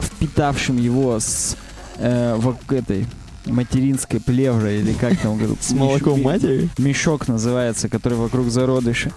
впитавшим 0.00 0.78
его 0.78 1.20
с 1.20 1.58
э, 1.98 2.36
вот 2.38 2.56
этой 2.70 3.06
материнской 3.44 4.18
плеврой, 4.18 4.80
или 4.80 4.94
как 4.94 5.18
там 5.18 5.36
говорят, 5.36 5.58
С 5.62 5.72
молоком 5.72 6.22
матери? 6.22 6.70
Мешок 6.78 7.28
называется, 7.28 7.90
который 7.90 8.16
вокруг 8.16 8.48
зародыша. 8.48 9.12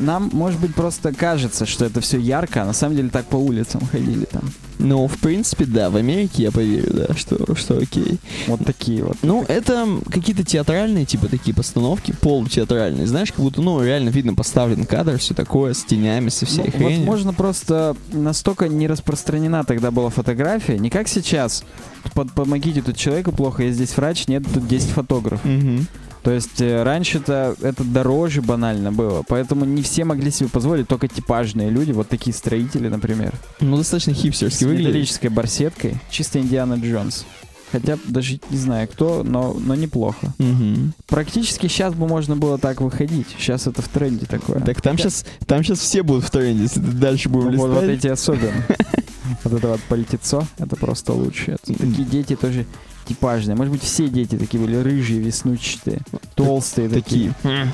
Нам, 0.00 0.30
может 0.32 0.58
быть, 0.60 0.74
просто 0.74 1.12
кажется, 1.12 1.66
что 1.66 1.84
это 1.84 2.00
все 2.00 2.18
ярко, 2.18 2.62
а 2.62 2.66
на 2.66 2.72
самом 2.72 2.96
деле 2.96 3.10
так 3.10 3.26
по 3.26 3.36
улицам 3.36 3.80
ходили 3.90 4.24
там. 4.24 4.42
Ну, 4.78 5.06
в 5.08 5.18
принципе, 5.18 5.66
да, 5.66 5.90
в 5.90 5.96
Америке 5.96 6.44
я 6.44 6.50
поверю, 6.50 6.90
да, 6.94 7.14
что, 7.14 7.54
что 7.54 7.76
окей. 7.76 8.18
Вот 8.46 8.64
такие 8.64 9.04
вот. 9.04 9.18
Ну, 9.22 9.44
это 9.46 9.86
какие-то 10.10 10.42
театральные, 10.42 11.04
типа, 11.04 11.28
такие 11.28 11.54
постановки, 11.54 12.14
полутеатральные. 12.18 13.06
Знаешь, 13.06 13.30
как 13.30 13.40
будто, 13.40 13.60
ну, 13.60 13.82
реально 13.84 14.08
видно 14.08 14.32
поставлен 14.34 14.86
кадр, 14.86 15.18
все 15.18 15.34
такое, 15.34 15.74
с 15.74 15.84
тенями, 15.84 16.30
со 16.30 16.46
всей 16.46 16.64
Ну, 16.64 16.70
хренью. 16.70 16.96
возможно, 17.00 17.34
просто 17.34 17.94
настолько 18.12 18.68
не 18.68 18.88
распространена 18.88 19.64
тогда 19.64 19.90
была 19.90 20.08
фотография, 20.08 20.78
не 20.78 20.88
как 20.88 21.08
сейчас. 21.08 21.62
Под- 22.14 22.32
помогите, 22.32 22.80
тут 22.80 22.96
человеку 22.96 23.32
плохо, 23.32 23.62
я 23.64 23.72
здесь 23.72 23.94
врач, 23.96 24.28
нет, 24.28 24.44
тут 24.52 24.66
10 24.66 24.88
фотографов. 24.88 25.44
Мгм. 25.44 25.86
То 26.22 26.30
есть 26.30 26.60
э, 26.60 26.82
раньше-то 26.82 27.56
это 27.62 27.82
дороже 27.82 28.42
банально 28.42 28.92
было, 28.92 29.22
поэтому 29.26 29.64
не 29.64 29.82
все 29.82 30.04
могли 30.04 30.30
себе 30.30 30.48
позволить, 30.48 30.86
только 30.86 31.08
типажные 31.08 31.70
люди, 31.70 31.92
вот 31.92 32.08
такие 32.08 32.34
строители, 32.34 32.88
например. 32.88 33.32
Ну, 33.60 33.76
достаточно 33.78 34.14
С 34.14 34.18
хипстерски 34.18 34.64
выглядит. 34.64 34.88
металлической 34.88 35.28
барсеткой, 35.28 35.96
чисто 36.10 36.38
Индиана 36.38 36.74
Джонс. 36.74 37.24
Хотя 37.72 37.96
даже 38.04 38.40
не 38.50 38.56
знаю 38.58 38.88
кто, 38.88 39.22
но, 39.22 39.54
но 39.54 39.76
неплохо. 39.76 40.34
Мгм. 40.38 40.92
Практически 41.06 41.68
сейчас 41.68 41.94
бы 41.94 42.08
можно 42.08 42.36
было 42.36 42.58
так 42.58 42.80
выходить. 42.80 43.28
Сейчас 43.38 43.68
это 43.68 43.80
в 43.80 43.86
тренде 43.88 44.26
такое. 44.26 44.58
Так 44.60 44.82
там 44.82 44.98
сейчас, 44.98 45.24
там 45.46 45.62
сейчас 45.62 45.78
все 45.78 46.02
будут 46.02 46.24
в 46.24 46.30
тренде, 46.30 46.64
если 46.64 46.80
дальше 46.80 47.28
будем 47.28 47.52
Ну, 47.52 47.58
вот, 47.58 47.70
вот 47.70 47.82
листать. 47.84 47.98
эти 47.98 48.08
особенно. 48.08 48.66
Вот 49.44 49.52
это 49.52 49.68
вот 49.68 49.80
пальтецо, 49.82 50.44
это 50.58 50.74
просто 50.74 51.12
лучше. 51.12 51.56
Такие 51.64 52.04
дети 52.04 52.34
тоже 52.34 52.66
типажные. 53.06 53.56
Может 53.56 53.72
быть, 53.72 53.82
все 53.82 54.08
дети 54.08 54.36
такие 54.36 54.62
были 54.62 54.76
рыжие, 54.76 55.20
веснучатые, 55.20 56.00
толстые 56.34 56.88
такие. 56.88 57.32
Такие. 57.42 57.72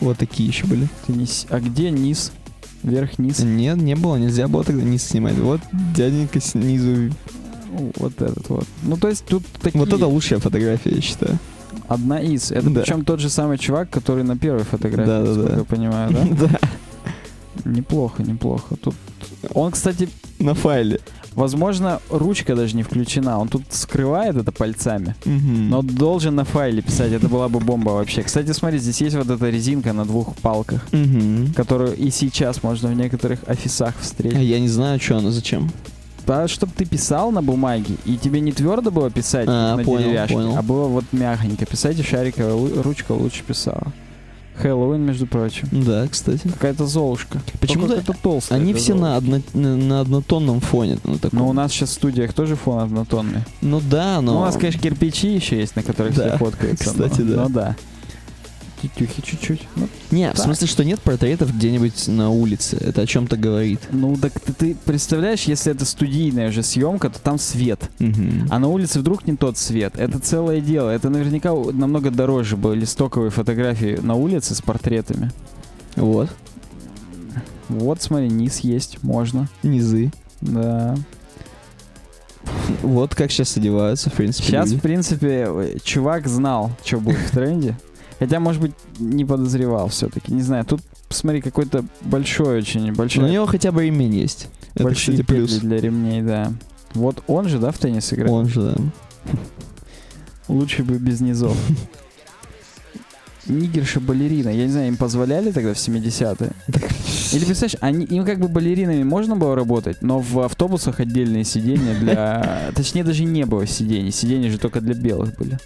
Вот 0.00 0.18
такие 0.18 0.48
еще 0.48 0.66
были. 0.66 0.88
Ты 1.06 1.12
не 1.12 1.26
с- 1.26 1.46
А 1.50 1.60
где 1.60 1.90
низ? 1.90 2.32
Вверх-низ? 2.82 3.40
Нет, 3.40 3.76
не 3.76 3.94
было, 3.94 4.16
нельзя 4.16 4.48
было 4.48 4.64
тогда 4.64 4.82
низ 4.82 5.04
снимать. 5.04 5.34
Вот 5.38 5.60
дяденька 5.94 6.40
снизу. 6.40 7.12
Вот 7.96 8.20
этот 8.20 8.48
вот. 8.48 8.66
Ну, 8.82 8.96
то 8.96 9.08
есть 9.08 9.24
тут 9.24 9.44
такие... 9.62 9.78
Вот 9.80 9.92
это 9.92 10.06
лучшая 10.06 10.40
фотография, 10.40 10.90
я 10.96 11.00
считаю. 11.00 11.38
Одна 11.88 12.20
из. 12.20 12.50
Это 12.50 12.68
Да. 12.70 12.80
причем 12.82 13.04
тот 13.04 13.20
же 13.20 13.30
самый 13.30 13.56
чувак, 13.58 13.88
который 13.90 14.24
на 14.24 14.36
первой 14.36 14.64
фотографии, 14.64 15.06
Да-да-да. 15.08 15.34
насколько 15.34 15.58
я 15.58 15.64
понимаю, 15.64 16.10
да? 16.12 16.48
Да. 16.48 17.70
Неплохо, 17.70 18.22
неплохо. 18.22 18.74
Тут... 18.76 18.94
Он, 19.54 19.70
кстати, 19.72 20.08
На 20.38 20.54
файле. 20.54 21.00
возможно, 21.34 22.00
ручка 22.10 22.54
даже 22.56 22.76
не 22.76 22.82
включена. 22.82 23.38
Он 23.40 23.48
тут 23.48 23.62
скрывает 23.70 24.36
это 24.36 24.52
пальцами. 24.52 25.14
Мгм. 25.24 25.68
Но 25.70 25.82
должен 25.82 26.34
на 26.34 26.44
файле 26.44 26.82
писать, 26.82 27.12
это 27.12 27.28
была 27.28 27.48
бы 27.48 27.60
бомба 27.60 27.90
вообще. 27.90 28.22
Кстати, 28.22 28.52
смотри, 28.52 28.78
здесь 28.78 29.00
есть 29.00 29.16
вот 29.16 29.28
эта 29.30 29.48
резинка 29.50 29.92
на 29.92 30.04
двух 30.04 30.34
палках, 30.36 30.86
Мгм. 30.92 31.52
которую 31.54 31.96
и 31.96 32.10
сейчас 32.10 32.62
можно 32.62 32.88
в 32.88 32.94
некоторых 32.94 33.40
офисах 33.46 33.94
А 33.98 34.02
встретить. 34.02 34.38
Я 34.38 34.60
не 34.60 34.68
знаю, 34.68 35.00
что 35.00 35.18
она, 35.18 35.30
зачем. 35.30 35.70
Да, 36.26 36.46
чтобы 36.46 36.72
ты 36.76 36.84
писал 36.84 37.32
на 37.32 37.42
бумаге, 37.42 37.96
и 38.04 38.16
тебе 38.16 38.38
не 38.40 38.52
твердо 38.52 38.92
было 38.92 39.10
писать 39.10 39.46
А, 39.48 39.76
на 39.76 39.82
понял, 39.82 40.04
деревяшке, 40.04 40.34
понял. 40.34 40.56
а 40.56 40.62
было 40.62 40.86
вот 40.86 41.04
мягонько 41.10 41.66
писать, 41.66 41.98
и 41.98 42.02
шариковая 42.04 42.80
ручка 42.82 43.10
лучше 43.10 43.42
писала. 43.42 43.92
Хэллоуин, 44.56 45.00
между 45.00 45.26
прочим. 45.26 45.66
Да, 45.72 46.06
кстати. 46.08 46.46
Какая-то 46.46 46.86
золушка. 46.86 47.40
Почему-то 47.60 47.94
это 47.94 48.12
толстая. 48.12 48.60
Они 48.60 48.74
все 48.74 48.94
на, 48.94 49.16
одно- 49.16 49.40
на, 49.54 49.76
на 49.76 50.00
однотонном 50.00 50.60
фоне. 50.60 50.98
Ну, 51.04 51.18
таком. 51.18 51.38
Но 51.38 51.48
у 51.48 51.52
нас 51.52 51.72
сейчас 51.72 51.90
в 51.90 51.92
студиях 51.94 52.32
тоже 52.34 52.54
фон 52.56 52.80
однотонный. 52.80 53.40
Ну 53.60 53.80
да, 53.80 54.20
но... 54.20 54.34
Ну, 54.34 54.38
у 54.40 54.44
нас, 54.44 54.56
конечно, 54.56 54.80
кирпичи 54.80 55.34
еще 55.34 55.58
есть, 55.58 55.74
на 55.74 55.82
которых 55.82 56.14
Да, 56.14 56.28
все 56.28 56.38
фоткаются. 56.38 56.84
кстати, 56.84 57.20
но, 57.22 57.34
да. 57.34 57.42
но 57.42 57.48
да. 57.48 57.76
Тетюхи 58.82 59.22
чуть-чуть. 59.22 59.68
Ну, 59.76 59.88
Не, 60.10 60.30
в 60.30 60.34
Так. 60.34 60.44
смысле, 60.44 60.66
что 60.66 60.84
нет 60.84 61.00
портретов 61.00 61.54
где-нибудь 61.54 62.08
на 62.08 62.30
улице. 62.30 62.76
Это 62.80 63.02
о 63.02 63.06
чем-то 63.06 63.36
говорит. 63.36 63.80
Ну, 63.90 64.16
так 64.16 64.32
ты, 64.40 64.52
ты 64.52 64.76
представляешь, 64.84 65.44
если 65.44 65.72
это 65.72 65.84
студийная 65.84 66.50
же 66.50 66.62
съемка, 66.62 67.08
то 67.10 67.20
там 67.20 67.38
свет. 67.38 67.90
Мгм. 67.98 68.48
А 68.50 68.58
на 68.58 68.68
улице 68.68 68.98
вдруг 68.98 69.26
не 69.26 69.36
тот 69.36 69.56
свет. 69.58 69.94
Это 69.96 70.18
целое 70.18 70.60
дело. 70.60 70.90
Это 70.90 71.08
наверняка 71.10 71.52
намного 71.54 72.10
дороже 72.10 72.56
были 72.56 72.84
стоковые 72.84 73.30
фотографии 73.30 73.98
на 74.02 74.14
улице 74.14 74.54
с 74.54 74.60
портретами. 74.60 75.30
Вот. 75.96 76.28
Вот, 77.68 78.02
смотри, 78.02 78.28
низ 78.28 78.58
есть, 78.60 79.02
можно. 79.02 79.48
Низы. 79.62 80.10
Да. 80.40 80.96
Вот 82.82 83.14
как 83.14 83.30
сейчас 83.30 83.56
одеваются, 83.56 84.10
в 84.10 84.14
принципе, 84.14 84.46
Сейчас, 84.48 84.66
люди. 84.68 84.78
в 84.78 84.82
принципе, 84.82 85.46
э, 85.48 85.76
чувак 85.84 86.26
знал, 86.26 86.72
что 86.84 86.98
будет 86.98 87.18
в 87.18 87.30
тренде. 87.30 87.76
Хотя, 88.22 88.38
может 88.38 88.62
быть, 88.62 88.72
не 89.00 89.24
подозревал 89.24 89.88
все-таки. 89.88 90.32
Не 90.32 90.42
знаю, 90.42 90.64
тут, 90.64 90.80
посмотри, 91.08 91.40
какой-то 91.40 91.84
большой 92.02 92.58
очень, 92.58 92.86
Но 92.86 92.94
большой, 92.94 93.24
у 93.24 93.28
него 93.28 93.46
хотя 93.46 93.72
бы 93.72 93.84
ремень 93.84 94.14
есть. 94.14 94.46
Это, 94.74 94.84
большие 94.84 95.18
кстати, 95.18 95.26
плюс. 95.26 95.56
для 95.56 95.80
ремней, 95.80 96.22
да. 96.22 96.52
Вот 96.94 97.24
он 97.26 97.48
же, 97.48 97.58
да, 97.58 97.72
в 97.72 97.78
теннис 97.78 98.12
играет? 98.12 98.30
Он 98.30 98.48
же, 98.48 98.60
да. 98.62 98.76
Лучше 100.48 100.84
бы 100.84 100.98
без 100.98 101.20
низов. 101.20 101.56
Нигерша 103.46 103.98
балерина. 103.98 104.50
Я 104.50 104.66
не 104.66 104.70
знаю, 104.70 104.86
им 104.86 104.96
позволяли 104.96 105.50
тогда 105.50 105.74
в 105.74 105.78
70-е? 105.78 106.52
Или 107.32 107.44
представляешь, 107.44 107.76
они, 107.80 108.04
им 108.04 108.24
как 108.24 108.38
бы 108.38 108.46
балеринами 108.46 109.02
можно 109.02 109.34
было 109.34 109.56
работать, 109.56 110.00
но 110.00 110.20
в 110.20 110.38
автобусах 110.38 111.00
отдельные 111.00 111.42
сиденья 111.42 111.98
для... 111.98 112.70
Точнее, 112.76 113.02
даже 113.02 113.24
не 113.24 113.46
было 113.46 113.66
сидений. 113.66 114.12
Сиденья 114.12 114.48
же 114.48 114.58
только 114.58 114.80
для 114.80 114.94
белых 114.94 115.34
были. 115.36 115.58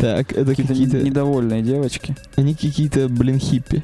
Так, 0.00 0.32
это 0.32 0.46
Какие-то 0.50 0.72
какие-то... 0.72 0.96
не- 0.98 1.04
недовольные 1.10 1.62
девочки. 1.62 2.16
Они 2.36 2.54
какие-то, 2.54 3.08
блин, 3.08 3.38
хиппи. 3.38 3.82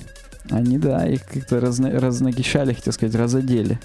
Они, 0.51 0.79
да, 0.79 1.07
их 1.07 1.25
как-то 1.27 1.61
разна... 1.61 1.91
разногишали, 1.91 2.73
хотел 2.75 2.93
сказать, 2.93 3.15
разодели. 3.15 3.79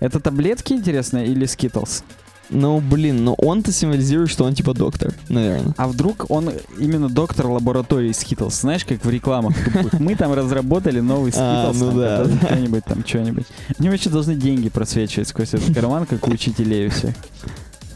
Это 0.00 0.20
таблетки, 0.20 0.72
интересно, 0.72 1.18
или 1.24 1.44
скитлс? 1.46 2.02
Ну, 2.50 2.80
блин, 2.80 3.24
но 3.24 3.34
он-то 3.34 3.72
символизирует, 3.72 4.30
что 4.30 4.44
он 4.44 4.54
типа 4.54 4.72
доктор, 4.72 5.12
наверное. 5.28 5.74
А 5.76 5.86
вдруг 5.86 6.30
он 6.30 6.50
именно 6.78 7.10
доктор 7.10 7.48
лаборатории 7.48 8.10
Skittles? 8.10 8.60
Знаешь, 8.60 8.86
как 8.86 9.04
в 9.04 9.10
рекламах 9.10 9.54
тупых. 9.62 10.00
Мы 10.00 10.14
там 10.16 10.32
разработали 10.32 11.00
новый 11.00 11.30
А, 11.36 11.70
Skittles. 11.70 11.76
ну 11.78 11.90
там, 11.90 12.38
да. 12.40 12.46
Что-нибудь 12.46 12.84
там, 12.86 13.04
что-нибудь. 13.06 13.44
Они 13.78 13.90
вообще 13.90 14.08
должны 14.08 14.34
деньги 14.34 14.70
просвечивать 14.70 15.28
сквозь 15.28 15.52
этот 15.52 15.74
карман, 15.74 16.06
как 16.06 16.26
у 16.26 16.30
учителей. 16.30 16.90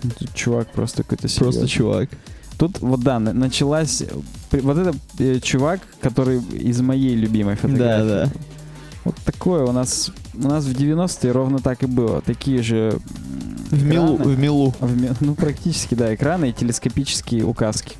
Ну, 0.02 0.10
Тут 0.18 0.34
чувак 0.34 0.68
просто 0.68 1.02
какой-то 1.02 1.22
Просто 1.28 1.38
серьезный. 1.38 1.68
чувак. 1.68 2.10
Тут 2.62 2.78
вот 2.80 3.00
да, 3.00 3.18
на- 3.18 3.32
началась... 3.32 4.04
при- 4.48 4.60
Вот 4.60 4.78
это 4.78 4.94
э, 5.18 5.40
чувак, 5.40 5.80
который 6.00 6.38
из 6.38 6.80
моей 6.80 7.16
любимой 7.16 7.56
фотографии. 7.56 8.08
Да, 8.08 8.26
да. 8.26 8.32
Вот 9.04 9.16
такое 9.24 9.64
у 9.64 9.72
нас... 9.72 10.12
У 10.32 10.46
нас 10.46 10.64
в 10.64 10.70
90-е 10.70 11.32
ровно 11.32 11.58
так 11.58 11.82
и 11.82 11.86
было. 11.86 12.20
Такие 12.20 12.62
же... 12.62 13.00
В 13.72 13.84
милу, 13.84 14.14
в 14.14 14.38
милу. 14.38 14.72
В 14.78 15.22
Ну, 15.22 15.34
практически, 15.34 15.96
да, 15.96 16.14
экраны 16.14 16.50
и 16.50 16.52
телескопические 16.52 17.44
указки. 17.44 17.96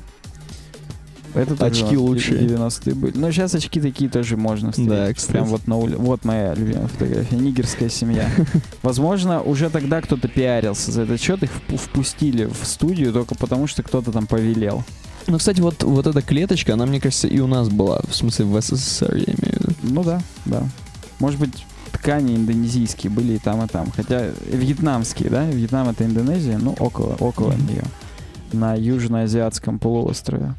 Это 1.35 1.65
Очки 1.65 1.97
лучшие. 1.97 2.41
90-е 2.41 2.93
были. 2.95 3.17
Но 3.17 3.31
сейчас 3.31 3.55
очки 3.55 3.81
такие 3.81 4.09
тоже 4.09 4.37
можно 4.37 4.71
встретить. 4.71 4.91
Да, 4.91 5.13
кстати. 5.13 5.31
Прям 5.31 5.45
вот 5.45 5.67
на 5.67 5.77
улице. 5.77 5.97
Вот 5.97 6.25
моя 6.25 6.53
любимая 6.53 6.87
фотография. 6.87 7.35
Нигерская 7.35 7.89
семья. 7.89 8.29
Возможно, 8.83 9.41
уже 9.41 9.69
тогда 9.69 10.01
кто-то 10.01 10.27
пиарился 10.27 10.91
за 10.91 11.01
этот 11.03 11.19
счет. 11.19 11.41
Их 11.43 11.49
впу- 11.51 11.77
впустили 11.77 12.45
в 12.45 12.65
студию 12.65 13.11
только 13.13 13.35
потому, 13.35 13.67
что 13.67 13.81
кто-то 13.83 14.11
там 14.11 14.27
повелел. 14.27 14.83
Ну, 15.27 15.37
кстати, 15.37 15.61
вот, 15.61 15.83
вот 15.83 16.05
эта 16.05 16.21
клеточка, 16.21 16.73
она, 16.73 16.85
мне 16.85 16.99
кажется, 16.99 17.27
и 17.27 17.39
у 17.39 17.47
нас 17.47 17.69
была. 17.69 18.01
В 18.09 18.15
смысле, 18.15 18.45
в 18.45 18.61
СССР, 18.61 19.15
я 19.15 19.23
имею 19.23 19.37
в 19.37 19.61
виду. 19.61 19.73
Ну 19.83 20.03
да, 20.03 20.21
да. 20.45 20.63
Может 21.19 21.39
быть, 21.39 21.65
ткани 21.93 22.35
индонезийские 22.35 23.09
были 23.11 23.33
и 23.33 23.37
там, 23.39 23.63
и 23.63 23.67
там. 23.67 23.89
Хотя 23.95 24.27
вьетнамские, 24.51 25.29
да? 25.29 25.45
Вьетнам 25.45 25.87
это 25.89 26.03
Индонезия, 26.05 26.57
ну 26.57 26.75
около, 26.77 27.15
около 27.19 27.51
Мгм. 27.53 27.67
нее. 27.67 27.83
На 28.51 28.75
южноазиатском 28.75 29.79
полуострове. 29.79 30.55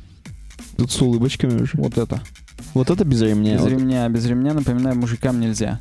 Тут 0.76 0.90
с 0.90 1.00
улыбочками 1.00 1.62
уже. 1.62 1.72
Вот 1.76 1.98
это. 1.98 2.22
Вот 2.72 2.90
это 2.90 3.04
без 3.04 3.22
ремня. 3.22 3.54
Без 3.54 3.60
вот. 3.62 3.70
ремня, 3.70 4.08
без 4.08 4.26
ремня, 4.26 4.54
напоминаю, 4.54 4.96
мужикам 4.96 5.40
нельзя. 5.40 5.80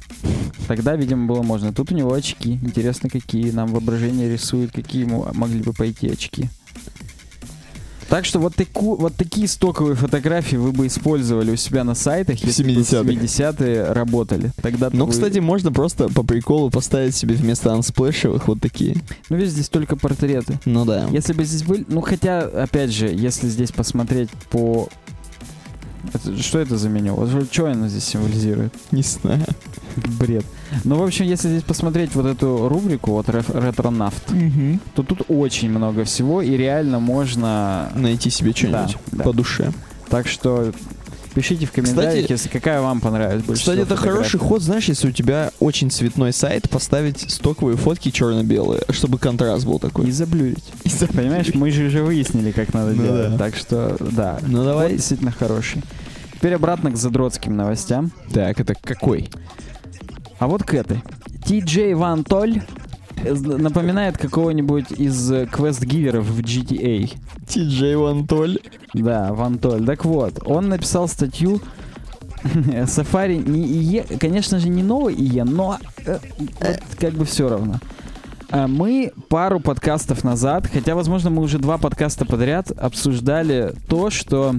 Тогда, 0.67 0.95
видимо, 0.95 1.27
было 1.27 1.41
можно. 1.41 1.73
Тут 1.73 1.91
у 1.91 1.95
него 1.95 2.13
очки. 2.13 2.59
Интересно, 2.61 3.09
какие. 3.09 3.51
Нам 3.51 3.69
воображение 3.69 4.31
рисует, 4.31 4.71
какие 4.71 5.03
ему 5.03 5.27
могли 5.33 5.61
бы 5.61 5.73
пойти 5.73 6.09
очки. 6.09 6.49
Так 8.09 8.25
что 8.25 8.39
вот, 8.39 8.55
таку, 8.55 8.95
вот 8.95 9.15
такие 9.15 9.47
стоковые 9.47 9.95
фотографии 9.95 10.55
вы 10.55 10.71
бы 10.71 10.87
использовали 10.87 11.51
у 11.51 11.55
себя 11.55 11.83
на 11.83 11.95
сайтах, 11.95 12.43
если 12.43 12.63
бы 12.63 12.69
70-х. 12.69 13.09
70-е 13.09 13.91
работали. 13.91 14.51
Тогда 14.61 14.89
Ну, 14.91 15.07
кстати, 15.07 15.39
можно 15.39 15.71
просто 15.71 16.09
по 16.09 16.23
приколу 16.23 16.69
поставить 16.69 17.15
себе 17.15 17.35
вместо 17.35 17.73
ансплэшевых 17.73 18.47
вот 18.47 18.61
такие. 18.61 18.97
ну 19.29 19.37
ведь 19.37 19.49
здесь 19.49 19.69
только 19.69 19.95
портреты. 19.95 20.59
Ну 20.65 20.85
да. 20.85 21.07
Если 21.11 21.33
бы 21.33 21.43
здесь 21.43 21.63
были... 21.63 21.85
Ну, 21.87 22.01
хотя, 22.01 22.41
опять 22.41 22.91
же, 22.91 23.07
если 23.07 23.47
здесь 23.47 23.71
посмотреть 23.71 24.29
по... 24.49 24.89
Это- 26.11 26.41
что 26.41 26.59
это 26.59 26.77
за 26.77 26.89
меню? 26.89 27.15
Вот 27.15 27.29
Что 27.51 27.67
оно 27.67 27.87
здесь 27.87 28.03
символизирует? 28.03 28.73
Не 28.91 29.03
знаю. 29.03 29.43
Бред. 30.19 30.45
Ну, 30.83 30.95
в 30.97 31.03
общем, 31.03 31.25
если 31.25 31.49
здесь 31.49 31.63
посмотреть 31.63 32.15
вот 32.15 32.25
эту 32.25 32.67
рубрику, 32.67 33.11
вот 33.11 33.29
реф- 33.29 33.53
ретронавт, 33.53 34.23
то 34.95 35.03
тут 35.03 35.21
очень 35.29 35.69
много 35.69 36.03
всего, 36.03 36.41
и 36.41 36.57
реально 36.57 36.99
можно... 36.99 37.91
Найти 37.95 38.29
себе 38.29 38.51
что-нибудь 38.53 38.97
Да, 39.11 39.17
да. 39.19 39.23
по 39.23 39.33
душе. 39.33 39.71
Так 40.09 40.27
что 40.27 40.71
пишите 41.33 41.65
в 41.65 41.71
комментариях, 41.71 42.29
если 42.29 42.49
какая 42.49 42.81
вам 42.81 43.01
понравилась 43.01 43.43
больше 43.43 43.61
Кстати, 43.61 43.79
это 43.79 43.95
хороший 43.95 44.39
ход, 44.39 44.61
знаешь, 44.61 44.85
если 44.85 45.09
у 45.09 45.11
тебя 45.11 45.51
очень 45.59 45.89
цветной 45.91 46.33
сайт, 46.33 46.69
поставить 46.69 47.29
стоковые 47.31 47.77
фотки 47.77 48.09
черно-белые, 48.11 48.81
чтобы 48.89 49.17
контраст 49.17 49.65
был 49.65 49.77
И 49.77 49.81
такой. 49.81 50.11
заблюрить. 50.11 50.63
Понимаешь, 51.13 51.53
мы 51.53 51.71
же 51.71 51.85
уже 51.85 52.03
выяснили, 52.03 52.51
как 52.51 52.73
надо 52.73 52.93
Ну 52.93 53.03
делать. 53.03 53.31
да. 53.31 53.37
Так 53.37 53.55
что, 53.55 53.97
да. 53.99 54.39
Ну 54.41 54.63
давай. 54.63 54.89
Вот 54.89 54.95
действительно 54.97 55.31
хороший. 55.31 55.81
Теперь 56.35 56.55
обратно 56.55 56.91
к 56.91 56.97
задротским 56.97 57.55
новостям. 57.55 58.11
Так, 58.33 58.59
это 58.59 58.75
какой? 58.75 59.29
А 60.39 60.47
вот 60.47 60.63
к 60.63 60.73
этой. 60.73 61.01
TJ 61.45 61.95
Ван 61.95 62.23
Толь 62.23 62.61
напоминает 63.23 64.17
какого-нибудь 64.17 64.91
из 64.91 65.31
э, 65.31 65.45
квест-гиверов 65.45 66.25
в 66.25 66.39
GTA. 66.39 67.11
TJ 67.47 67.97
Вантоль. 67.97 68.59
Да, 68.93 69.33
Ван 69.33 69.57
Толь. 69.57 69.85
Так 69.85 70.05
вот, 70.05 70.39
он 70.45 70.69
написал 70.69 71.07
статью 71.07 71.61
Safari 72.43 73.37
не 73.37 73.65
ИЕ, 73.65 74.17
конечно 74.19 74.59
же, 74.59 74.69
не 74.69 74.83
новый 74.83 75.15
ИЕ, 75.15 75.43
но 75.43 75.77
э, 76.05 76.19
вот 76.59 76.79
как 76.99 77.13
бы 77.13 77.25
все 77.25 77.49
равно. 77.49 77.79
А 78.49 78.67
Мы 78.67 79.11
пару 79.29 79.59
подкастов 79.59 80.23
назад, 80.23 80.67
хотя, 80.71 80.93
возможно, 80.93 81.29
мы 81.29 81.41
уже 81.41 81.57
два 81.57 81.77
подкаста 81.77 82.25
подряд 82.25 82.71
обсуждали 82.71 83.73
то, 83.87 84.09
что 84.09 84.55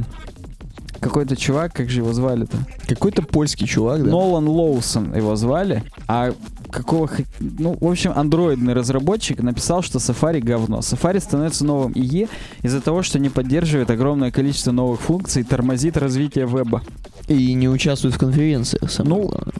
какой-то 1.00 1.36
чувак, 1.36 1.74
как 1.74 1.90
же 1.90 2.00
его 2.00 2.12
звали-то? 2.12 2.56
Какой-то 2.88 3.22
польский 3.22 3.66
чувак, 3.66 4.02
да? 4.02 4.10
Нолан 4.10 4.48
Лоусон 4.48 5.14
его 5.14 5.36
звали, 5.36 5.84
а 6.08 6.32
какого... 6.74 7.10
Ну, 7.40 7.76
в 7.80 7.86
общем, 7.90 8.12
андроидный 8.14 8.72
разработчик 8.74 9.42
написал, 9.42 9.82
что 9.82 9.98
Safari 9.98 10.40
говно. 10.40 10.78
Safari 10.80 11.20
становится 11.20 11.64
новым 11.64 11.92
IE 11.92 12.28
из-за 12.62 12.80
того, 12.80 13.02
что 13.02 13.18
не 13.18 13.28
поддерживает 13.30 13.90
огромное 13.90 14.30
количество 14.30 14.72
новых 14.72 15.00
функций 15.00 15.42
и 15.42 15.44
тормозит 15.44 15.96
развитие 15.96 16.46
веба. 16.46 16.82
И 17.28 17.54
не 17.54 17.68
участвует 17.68 18.14
в 18.14 18.18
конференциях. 18.18 18.90
самое 18.90 19.16
Ну, 19.16 19.28
главное. 19.28 19.54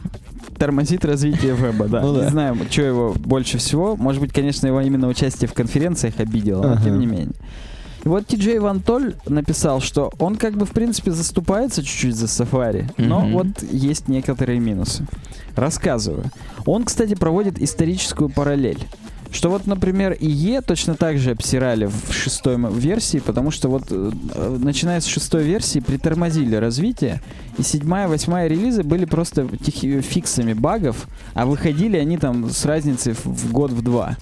Тормозит 0.57 1.03
развитие 1.03 1.55
веба, 1.55 1.87
да. 1.87 2.01
Ну 2.05 2.13
да. 2.13 2.25
Не 2.25 2.29
знаю, 2.29 2.57
что 2.69 2.81
его 2.81 3.13
больше 3.17 3.57
всего. 3.57 3.95
Может 3.95 4.21
быть, 4.21 4.31
конечно, 4.31 4.67
его 4.67 4.81
именно 4.81 5.07
участие 5.07 5.47
в 5.47 5.53
конференциях 5.53 6.19
обидело, 6.19 6.61
но 6.61 6.71
Ага. 6.73 6.83
тем 6.83 6.99
не 6.99 7.05
менее. 7.07 7.33
И 8.05 8.07
вот 8.07 8.27
Ти-Джей 8.27 8.59
Ван 8.59 8.81
Толь 8.81 9.15
написал, 9.27 9.81
что 9.81 10.11
он 10.19 10.35
как 10.35 10.53
бы 10.55 10.65
в 10.65 10.71
принципе 10.71 11.09
заступается 11.11 11.81
чуть-чуть 11.83 12.15
за 12.15 12.27
Safari, 12.27 12.85
но 12.97 13.21
Мгм. 13.21 13.33
вот 13.33 13.47
есть 13.71 14.07
некоторые 14.07 14.59
минусы. 14.59 15.05
Рассказываю. 15.55 16.25
Он, 16.67 16.83
кстати, 16.83 17.15
проводит 17.15 17.59
историческую 17.59 18.29
параллель. 18.29 18.77
Что 19.35 19.49
вот, 19.49 19.67
например, 19.67 20.15
ИЕ 20.17 20.61
точно 20.61 20.95
так 20.95 21.17
же 21.17 21.31
обсирали 21.31 21.87
в 21.87 22.13
шестой 22.13 22.55
версии, 22.71 23.17
потому 23.17 23.51
что 23.51 23.67
вот 23.67 23.83
э, 23.89 24.11
э, 24.33 24.57
начиная 24.61 25.01
с 25.01 25.05
шестой 25.05 25.43
версии 25.43 25.79
притормозили 25.79 26.55
развитие, 26.55 27.21
и 27.57 27.61
седьмая, 27.61 28.07
восьмая 28.07 28.47
релизы 28.47 28.83
были 28.83 29.03
просто 29.03 29.41
тихи- 29.41 29.99
фиксами 29.99 30.53
багов, 30.53 31.07
а 31.33 31.45
выходили 31.45 31.97
они 31.97 32.17
там 32.17 32.49
с 32.49 32.63
разницей 32.63 33.13
в 33.13 33.51
год 33.51 33.71
в 33.71 33.81
два. 33.81 34.15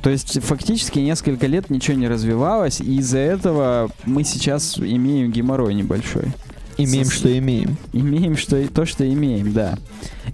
То 0.00 0.10
есть 0.10 0.40
фактически 0.40 1.00
несколько 1.00 1.48
лет 1.48 1.68
ничего 1.68 1.96
не 1.96 2.06
развивалось, 2.06 2.80
и 2.80 2.98
из-за 2.98 3.18
этого 3.18 3.90
мы 4.04 4.22
сейчас 4.22 4.78
имеем 4.78 5.32
геморрой 5.32 5.74
небольшой. 5.74 6.32
Имеем, 6.78 7.06
Сос- 7.06 7.12
что 7.12 7.38
имеем. 7.38 7.76
Имеем 7.92 8.36
что 8.36 8.56
и 8.56 8.66
то, 8.66 8.84
что 8.86 9.08
имеем, 9.10 9.52
да. 9.52 9.78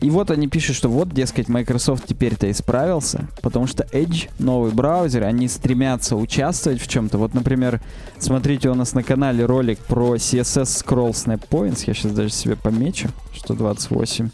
И 0.01 0.11
вот 0.11 0.31
они 0.31 0.47
пишут, 0.49 0.77
что 0.77 0.89
вот, 0.89 1.09
дескать, 1.13 1.49
Microsoft 1.49 2.05
теперь-то 2.07 2.51
исправился, 2.51 3.29
потому 3.43 3.67
что 3.67 3.85
Edge, 3.93 4.29
новый 4.39 4.71
браузер, 4.73 5.25
они 5.25 5.49
стремятся 5.49 6.15
участвовать 6.17 6.81
в 6.81 6.87
чем-то. 6.89 7.19
Вот, 7.19 7.35
например, 7.35 7.81
смотрите 8.19 8.69
у 8.71 8.75
нас 8.75 8.93
на 8.95 9.03
канале 9.03 9.45
ролик 9.45 9.79
про 9.81 10.15
CSS 10.17 10.85
Scroll 10.85 11.11
Snap 11.11 11.43
Points. 11.51 11.85
Я 11.87 11.95
сейчас 11.95 12.13
даже 12.13 12.31
себе 12.31 12.57
помечу, 12.57 13.09
что 13.35 13.55
28 13.55 14.31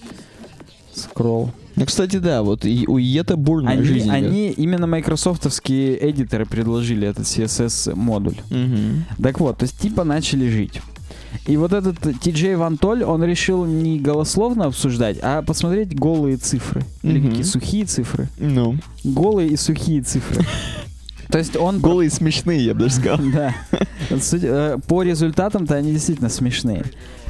Scroll. 0.94 1.50
Ну, 1.76 1.86
кстати, 1.86 2.18
да, 2.18 2.42
вот 2.42 2.64
и 2.64 2.84
у 2.86 2.98
Ета 2.98 3.36
бурная 3.36 3.72
Они, 3.72 3.82
жизнь. 3.82 4.04
идет. 4.06 4.14
они 4.14 4.50
именно 4.50 4.86
майкрософтовские 4.86 6.08
эдиторы 6.10 6.46
предложили 6.46 7.08
этот 7.08 7.24
CSS 7.26 7.94
модуль. 7.96 8.36
Мгм. 8.50 9.04
Так 9.20 9.40
вот, 9.40 9.58
то 9.58 9.64
есть 9.64 9.78
типа 9.80 10.04
начали 10.04 10.48
жить. 10.48 10.80
И 11.46 11.56
вот 11.56 11.72
этот 11.72 11.98
TJ 12.00 12.56
Ван 12.56 12.76
Толь, 12.78 13.02
он 13.04 13.22
решил 13.24 13.64
не 13.64 13.98
голословно 13.98 14.66
обсуждать, 14.66 15.18
а 15.22 15.42
посмотреть 15.42 15.94
голые 15.98 16.36
цифры. 16.36 16.82
Или 17.02 17.18
Мгм. 17.18 17.28
какие 17.30 17.42
сухие 17.44 17.84
цифры. 17.84 18.28
Ну, 18.38 18.76
Голые 19.04 19.50
и 19.50 19.56
сухие 19.56 20.02
цифры. 20.02 20.42
То 21.28 21.38
есть 21.38 21.56
он... 21.56 21.80
голые 21.80 22.10
смешные, 22.10 22.64
я 22.64 22.74
бы 22.74 22.80
даже 22.80 22.94
сказал. 22.96 23.18
Да. 23.32 23.54
Э, 24.10 24.78
По 24.86 25.02
результатам-то 25.02 25.74
они 25.74 25.92
действительно 25.92 26.28
смешные. 26.28 26.84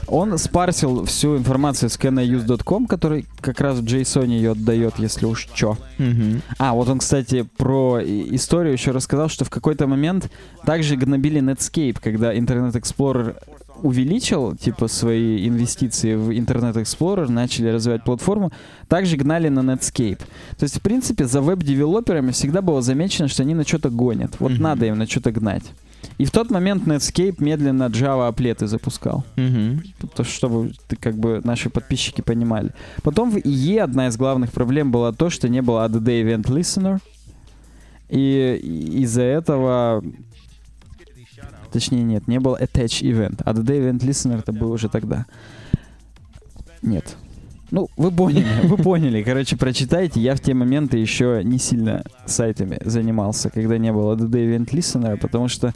Он 0.07 0.37
спарсил 0.37 1.07
всю 1.07 1.39
информацию 1.39 1.89
с 1.89 1.97
canause.com, 1.99 2.87
который 2.87 3.25
как 3.41 3.61
раз 3.63 3.79
в 3.79 3.85
JSON 3.85 4.27
ее 4.27 4.51
отдает, 4.53 4.95
если 4.99 5.25
уж 5.25 5.49
чё. 5.55 5.79
Мгм. 5.97 6.43
А, 6.59 6.75
вот 6.75 6.91
он, 6.91 6.99
кстати, 6.99 7.47
про 7.57 8.01
историю 8.05 8.75
еще 8.75 8.91
рассказал, 8.91 9.31
что 9.31 9.47
в 9.47 9.51
какой-то 9.51 9.87
момент 9.87 10.31
также 10.67 10.97
гнобили 10.97 11.41
Netscape, 11.41 11.97
когда 12.03 12.35
Internet 12.35 12.73
Explorer 12.75 13.37
увеличил, 13.83 14.57
типа, 14.57 14.89
свои 14.89 15.49
инвестиции 15.49 16.15
в 16.15 16.31
Internet 16.31 16.75
Explorer, 16.75 17.31
начали 17.31 17.69
развивать 17.69 18.05
платформу, 18.05 18.53
также 18.89 19.17
гнали 19.17 19.49
на 19.49 19.61
Netscape. 19.61 20.21
То 20.59 20.63
есть, 20.65 20.79
в 20.79 20.81
принципе, 20.81 21.25
за 21.27 21.41
веб-девелоперами 21.41 22.31
всегда 22.31 22.63
было 22.63 22.83
замечено, 22.83 23.29
что 23.29 23.43
они 23.43 23.55
на 23.55 23.65
что-то 23.65 23.91
гонят. 23.91 24.37
Вот 24.41 24.53
Мгм. 24.53 24.63
надо 24.63 24.87
им 24.87 24.99
на 24.99 25.07
что-то 25.07 25.33
гнать. 25.33 25.65
И 26.19 26.25
в 26.27 26.31
тот 26.31 26.51
момент 26.51 26.87
Netscape 26.87 27.37
медленно 27.39 27.85
Java 27.85 28.29
аплеты 28.29 28.67
запускал. 28.67 29.25
То, 30.15 30.23
чтобы 30.25 30.73
как 31.01 31.15
бы 31.17 31.41
наши 31.45 31.71
подписчики 31.71 32.21
понимали. 32.21 32.71
Потом 33.03 33.31
в 33.31 33.37
IE 33.37 33.79
одна 33.79 34.09
из 34.09 34.17
главных 34.17 34.53
проблем 34.53 34.91
была 34.93 35.13
то, 35.13 35.31
что 35.31 35.49
не 35.49 35.63
было 35.63 35.87
ADD 35.89 36.23
Event 36.23 36.45
Listener. 36.45 36.99
И 38.11 38.61
из-за 39.03 39.23
этого... 39.23 40.05
Точнее, 41.75 42.05
нет, 42.05 42.29
не 42.29 42.39
было 42.39 42.57
Attach 42.63 43.03
Event. 43.03 43.43
ADD 43.45 43.67
Event 43.67 43.99
Listener 43.99 44.39
это 44.39 44.53
был 44.53 44.71
уже 44.71 44.89
тогда. 44.89 45.27
Нет. 46.83 47.17
Ну, 47.73 47.89
вы 47.97 48.13
поняли, 48.13 48.47
вы 48.69 48.77
поняли. 48.77 49.25
Короче, 49.25 49.57
прочитайте. 49.57 50.21
Я 50.21 50.37
в 50.37 50.41
те 50.41 50.55
моменты 50.55 50.99
еще 50.99 51.41
не 51.43 51.59
сильно 51.59 52.05
сайтами 52.27 52.79
занимался, 52.85 53.51
когда 53.51 53.77
не 53.77 53.93
было 53.93 54.15
ADD 54.15 54.31
Event 54.31 54.71
Listener, 54.71 55.17
потому 55.17 55.49
что 55.49 55.75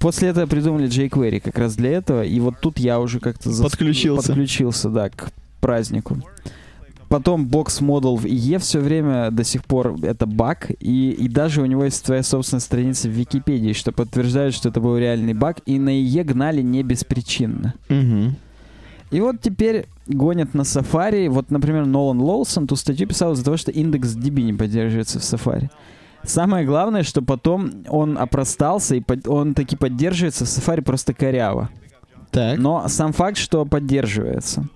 после 0.00 0.28
этого 0.28 0.44
придумали 0.46 0.86
jQuery 0.86 1.40
как 1.40 1.56
раз 1.56 1.76
для 1.76 1.92
этого. 1.92 2.22
И 2.22 2.38
вот 2.38 2.56
тут 2.60 2.78
я 2.78 3.00
уже 3.00 3.18
как-то 3.18 3.48
зас- 3.48 3.62
Подключился. 3.62 4.28
Подключился, 4.28 4.90
да, 4.90 5.08
к 5.08 5.32
празднику. 5.62 6.18
Потом 7.08 7.46
бокс 7.46 7.80
модул 7.80 8.16
в 8.16 8.24
IE 8.24 8.58
все 8.58 8.80
время 8.80 9.30
до 9.30 9.44
сих 9.44 9.64
пор 9.64 9.96
это 10.02 10.26
баг, 10.26 10.70
и, 10.80 11.10
и 11.10 11.28
даже 11.28 11.62
у 11.62 11.66
него 11.66 11.84
есть 11.84 12.04
своя 12.04 12.22
собственная 12.24 12.60
страница 12.60 13.08
в 13.08 13.12
Википедии, 13.12 13.72
что 13.72 13.92
подтверждает, 13.92 14.54
что 14.54 14.70
это 14.70 14.80
был 14.80 14.96
реальный 14.98 15.34
баг, 15.34 15.58
и 15.66 15.78
на 15.78 15.90
IE 15.90 16.24
гнали 16.24 16.62
не 16.62 16.82
беспричинно. 16.82 17.74
Мгм. 17.88 18.36
И 19.12 19.20
вот 19.20 19.40
теперь 19.40 19.86
гонят 20.08 20.54
на 20.54 20.62
Safari. 20.62 21.28
Вот, 21.28 21.50
например, 21.50 21.86
Нолан 21.86 22.20
Лоусон 22.20 22.66
ту 22.66 22.74
статью 22.74 23.06
писал 23.06 23.32
из-за 23.34 23.44
того, 23.44 23.56
что 23.56 23.70
индекс 23.70 24.16
DB 24.16 24.42
не 24.42 24.52
поддерживается 24.52 25.20
в 25.20 25.22
Safari. 25.22 25.70
Самое 26.24 26.66
главное, 26.66 27.04
что 27.04 27.22
потом 27.22 27.70
он 27.88 28.18
опростался, 28.18 28.96
и 28.96 29.00
под- 29.00 29.28
он 29.28 29.54
таки 29.54 29.76
поддерживается 29.76 30.44
в 30.44 30.48
Safari 30.48 30.82
просто 30.82 31.14
коряво. 31.14 31.70
Так. 32.32 32.58
Но 32.58 32.88
сам 32.88 33.12
факт, 33.12 33.36
что 33.38 33.64
поддерживается. 33.64 34.68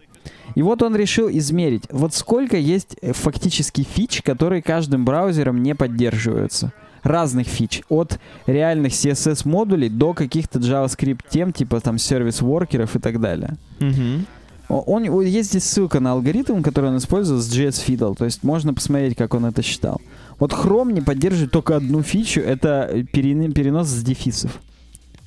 И 0.54 0.62
вот 0.62 0.82
он 0.82 0.96
решил 0.96 1.28
измерить, 1.30 1.84
вот 1.90 2.14
сколько 2.14 2.56
есть 2.56 2.96
э, 3.02 3.12
фактически 3.12 3.82
фич, 3.82 4.22
которые 4.22 4.62
каждым 4.62 5.04
браузером 5.04 5.62
не 5.62 5.74
поддерживаются. 5.74 6.72
Разных 7.02 7.46
фич. 7.46 7.82
От 7.88 8.18
реальных 8.46 8.92
CSS-модулей 8.92 9.88
до 9.88 10.12
каких-то 10.12 10.58
JavaScript 10.58 11.20
тем, 11.30 11.52
типа 11.52 11.80
там 11.80 11.96
сервис-воркеров 11.98 12.94
и 12.96 12.98
так 12.98 13.20
далее. 13.20 13.56
О- 14.68 14.80
Он, 14.86 15.08
о, 15.08 15.22
есть 15.22 15.48
здесь 15.50 15.64
ссылка 15.64 15.98
на 16.00 16.12
алгоритм, 16.12 16.62
который 16.62 16.90
он 16.90 16.98
использует 16.98 17.42
с 17.42 17.50
JS 17.56 17.84
Fiddle, 17.86 18.14
то 18.16 18.24
есть 18.24 18.42
можно 18.44 18.72
посмотреть, 18.74 19.16
как 19.16 19.34
он 19.34 19.46
это 19.46 19.62
считал. 19.62 20.00
Вот 20.38 20.52
Chrome 20.52 20.92
не 20.92 21.00
поддерживает 21.00 21.50
только 21.52 21.76
одну 21.76 22.02
фичу, 22.02 22.40
это 22.40 23.04
перен- 23.12 23.52
перенос 23.52 23.88
с 23.88 24.02
дефисов, 24.02 24.60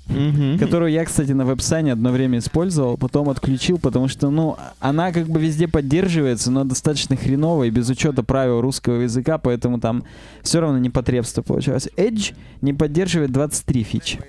Мгм. 0.07 0.59
которую 0.59 0.91
я, 0.91 1.05
кстати, 1.05 1.31
на 1.31 1.45
веб-сане 1.45 1.93
одно 1.93 2.11
время 2.11 2.39
использовал, 2.39 2.97
потом 2.97 3.29
отключил, 3.29 3.77
потому 3.79 4.07
что, 4.07 4.29
ну, 4.29 4.57
она 4.79 5.11
как 5.11 5.27
бы 5.27 5.39
везде 5.39 5.67
поддерживается, 5.67 6.51
но 6.51 6.63
достаточно 6.65 7.15
хреново 7.15 7.63
и 7.63 7.69
без 7.69 7.89
учета 7.89 8.21
правил 8.23 8.61
русского 8.61 9.01
языка, 9.01 9.37
поэтому 9.37 9.79
там 9.79 10.03
все 10.41 10.59
равно 10.59 10.77
непотребство 10.77 11.41
получалось. 11.41 11.87
Edge 11.97 12.33
не 12.61 12.73
поддерживает 12.73 13.31
23 13.31 13.83
фичи. 13.83 14.19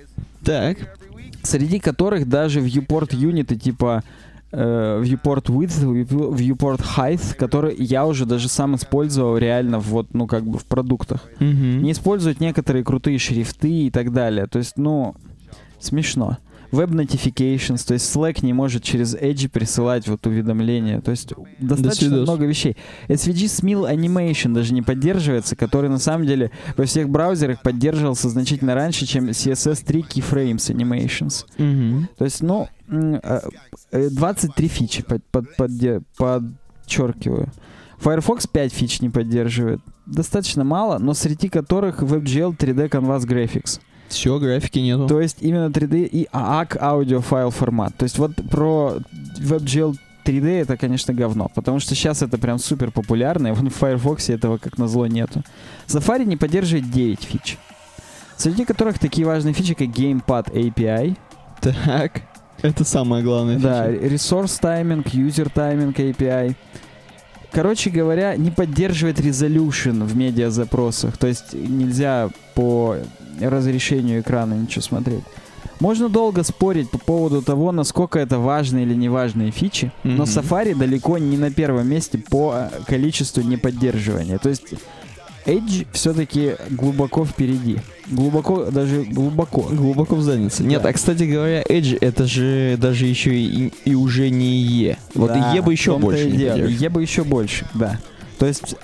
Так. 0.43 0.77
среди 1.43 1.79
которых 1.79 2.27
даже 2.29 2.59
viewport 2.61 3.15
юниты 3.15 3.55
типа 3.55 4.03
э, 4.51 5.01
viewport 5.03 5.45
width, 5.47 5.83
view- 5.83 6.33
viewport 6.33 6.81
height, 6.97 7.35
который 7.35 7.75
я 7.77 8.05
уже 8.05 8.25
даже 8.25 8.47
сам 8.47 8.75
использовал 8.75 9.37
реально 9.37 9.79
вот, 9.79 10.13
ну, 10.13 10.27
как 10.27 10.45
бы 10.45 10.57
в 10.57 10.65
продуктах. 10.65 11.25
Мгм. 11.39 11.83
Не 11.83 11.91
используют 11.91 12.39
некоторые 12.39 12.83
крутые 12.83 13.19
шрифты 13.19 13.69
и 13.87 13.91
так 13.91 14.13
далее. 14.13 14.47
То 14.47 14.59
есть, 14.59 14.77
ну, 14.77 15.15
смешно. 15.79 16.37
Web 16.71 16.89
Notifications, 16.89 17.87
то 17.87 17.93
есть 17.93 18.13
Slack 18.13 18.43
не 18.43 18.51
может 18.51 18.83
через 18.83 19.15
Edge 19.15 19.47
присылать 19.49 20.07
вот 20.09 20.25
уведомления. 20.27 20.99
То 20.99 21.11
есть 21.11 21.31
достаточно 21.59 22.17
много 22.17 22.45
вещей. 22.45 22.75
SVG 23.07 23.45
Smil 23.45 23.89
Animation 23.89 24.53
даже 24.53 24.73
не 24.73 24.81
поддерживается, 24.81 25.55
который 25.55 25.89
на 25.89 25.99
самом 25.99 26.25
деле 26.25 26.51
во 26.75 26.83
всех 26.85 27.07
браузерах 27.09 27.61
поддерживался 27.61 28.27
значительно 28.29 28.73
раньше, 28.75 29.05
чем 29.05 29.29
CSS3 29.29 30.05
Keyframes 30.09 30.75
Animations. 30.75 31.45
Мгм. 31.59 32.09
То 32.17 32.25
есть, 32.25 32.41
ну, 32.41 32.67
м, 32.89 33.19
э, 33.23 33.41
э, 33.91 34.09
23 34.09 34.67
фичи 34.67 35.03
под, 35.03 35.23
под- 35.31 35.55
подде- 35.57 36.01
подчеркиваю. 36.17 37.49
Firefox 37.99 38.47
5 38.47 38.73
фич 38.73 39.01
не 39.01 39.09
поддерживает. 39.09 39.79
Достаточно 40.05 40.63
мало, 40.63 40.97
но 40.99 41.13
среди 41.13 41.47
которых 41.47 42.01
WebGL 42.03 42.55
3D 42.57 42.89
Canvas 42.89 43.25
Graphics. 43.25 43.79
Все, 44.09 44.39
графики 44.39 44.79
нету. 44.79 45.07
То 45.07 45.19
есть 45.19 45.37
именно 45.41 45.69
3D 45.69 46.05
и 46.05 46.27
AAC 46.31 46.77
аудиофайл 46.79 47.49
формат. 47.49 47.95
То 47.95 48.03
есть 48.03 48.17
вот 48.17 48.35
про 48.49 48.97
WebGL 49.39 49.95
3D 50.23 50.61
это, 50.61 50.77
конечно, 50.77 51.13
говно, 51.13 51.51
потому 51.53 51.79
что 51.79 51.95
сейчас 51.95 52.21
это 52.21 52.37
прям 52.37 52.57
супер 52.57 52.91
популярно, 52.91 53.47
и 53.47 53.51
вон 53.51 53.69
в 53.69 53.75
Firefox 53.75 54.29
этого 54.29 54.57
как 54.57 54.77
назло 54.77 55.05
нету. 55.07 55.43
Safari 55.87 56.25
не 56.25 56.35
поддерживает 56.35 56.89
9 56.89 57.23
фич, 57.23 57.57
среди 58.37 58.65
которых 58.65 58.97
такие 58.97 59.27
важные 59.27 59.53
фичи, 59.53 59.75
как 59.75 59.87
Gamepad 59.87 60.51
API, 60.51 61.15
Так. 61.61 62.21
Это 62.61 62.83
самое 62.83 63.23
главное. 63.23 63.59
Да, 63.59 63.89
resource 63.89 64.59
timing, 64.61 65.03
user 65.03 65.51
timing 65.53 65.93
API. 65.93 66.55
Короче 67.51 67.89
говоря, 67.89 68.35
не 68.35 68.51
поддерживает 68.51 69.19
resolution 69.19 70.03
в 70.03 70.15
медиа-запросах. 70.15 71.17
То 71.17 71.27
есть 71.27 71.53
нельзя 71.53 72.29
по 72.53 72.97
разрешению 73.41 74.21
экрана 74.21 74.53
ничего 74.53 74.81
смотреть. 74.81 75.23
Можно 75.79 76.07
долго 76.07 76.43
спорить 76.43 76.89
по 76.89 76.97
поводу 76.97 77.41
того, 77.41 77.71
насколько 77.73 78.17
это 78.17 78.39
важные 78.39 78.85
или 78.85 78.93
неважные 78.95 79.51
фичи, 79.51 79.91
но 80.03 80.11
Мгм. 80.11 80.21
Safari 80.23 80.73
далеко 80.75 81.17
не 81.17 81.37
на 81.37 81.51
первом 81.51 81.89
месте 81.89 82.17
по 82.17 82.53
э, 82.55 82.69
количеству 82.87 83.41
неподдерживания. 83.41 84.37
То 84.37 84.47
есть 84.49 84.63
Edge 85.45 85.85
все-таки 85.91 86.55
глубоко 86.69 87.25
впереди. 87.25 87.77
Глубоко, 88.07 88.65
даже 88.71 89.03
глубоко. 89.03 89.61
Глубоко 89.63 90.15
в 90.15 90.21
заднице. 90.21 90.63
Нет, 90.63 90.81
Да. 90.81 90.89
а 90.89 90.93
кстати 90.93 91.23
говоря, 91.23 91.61
Edge 91.63 91.97
это 92.01 92.25
же 92.25 92.77
даже 92.79 93.05
еще 93.05 93.35
и, 93.35 93.71
и 93.83 93.93
уже 93.95 94.29
не 94.29 94.57
Е. 94.61 94.97
Вот 95.13 95.27
Да, 95.33 95.53
Е 95.53 95.61
бы 95.61 95.71
еще 95.73 95.97
больше 95.99 96.29
и 96.29 96.37
дело. 96.37 96.55
Е 96.57 96.89
бы 96.89 97.01
еще 97.01 97.23
больше, 97.23 97.67
да. 97.73 97.99
То 98.39 98.45
есть 98.47 98.75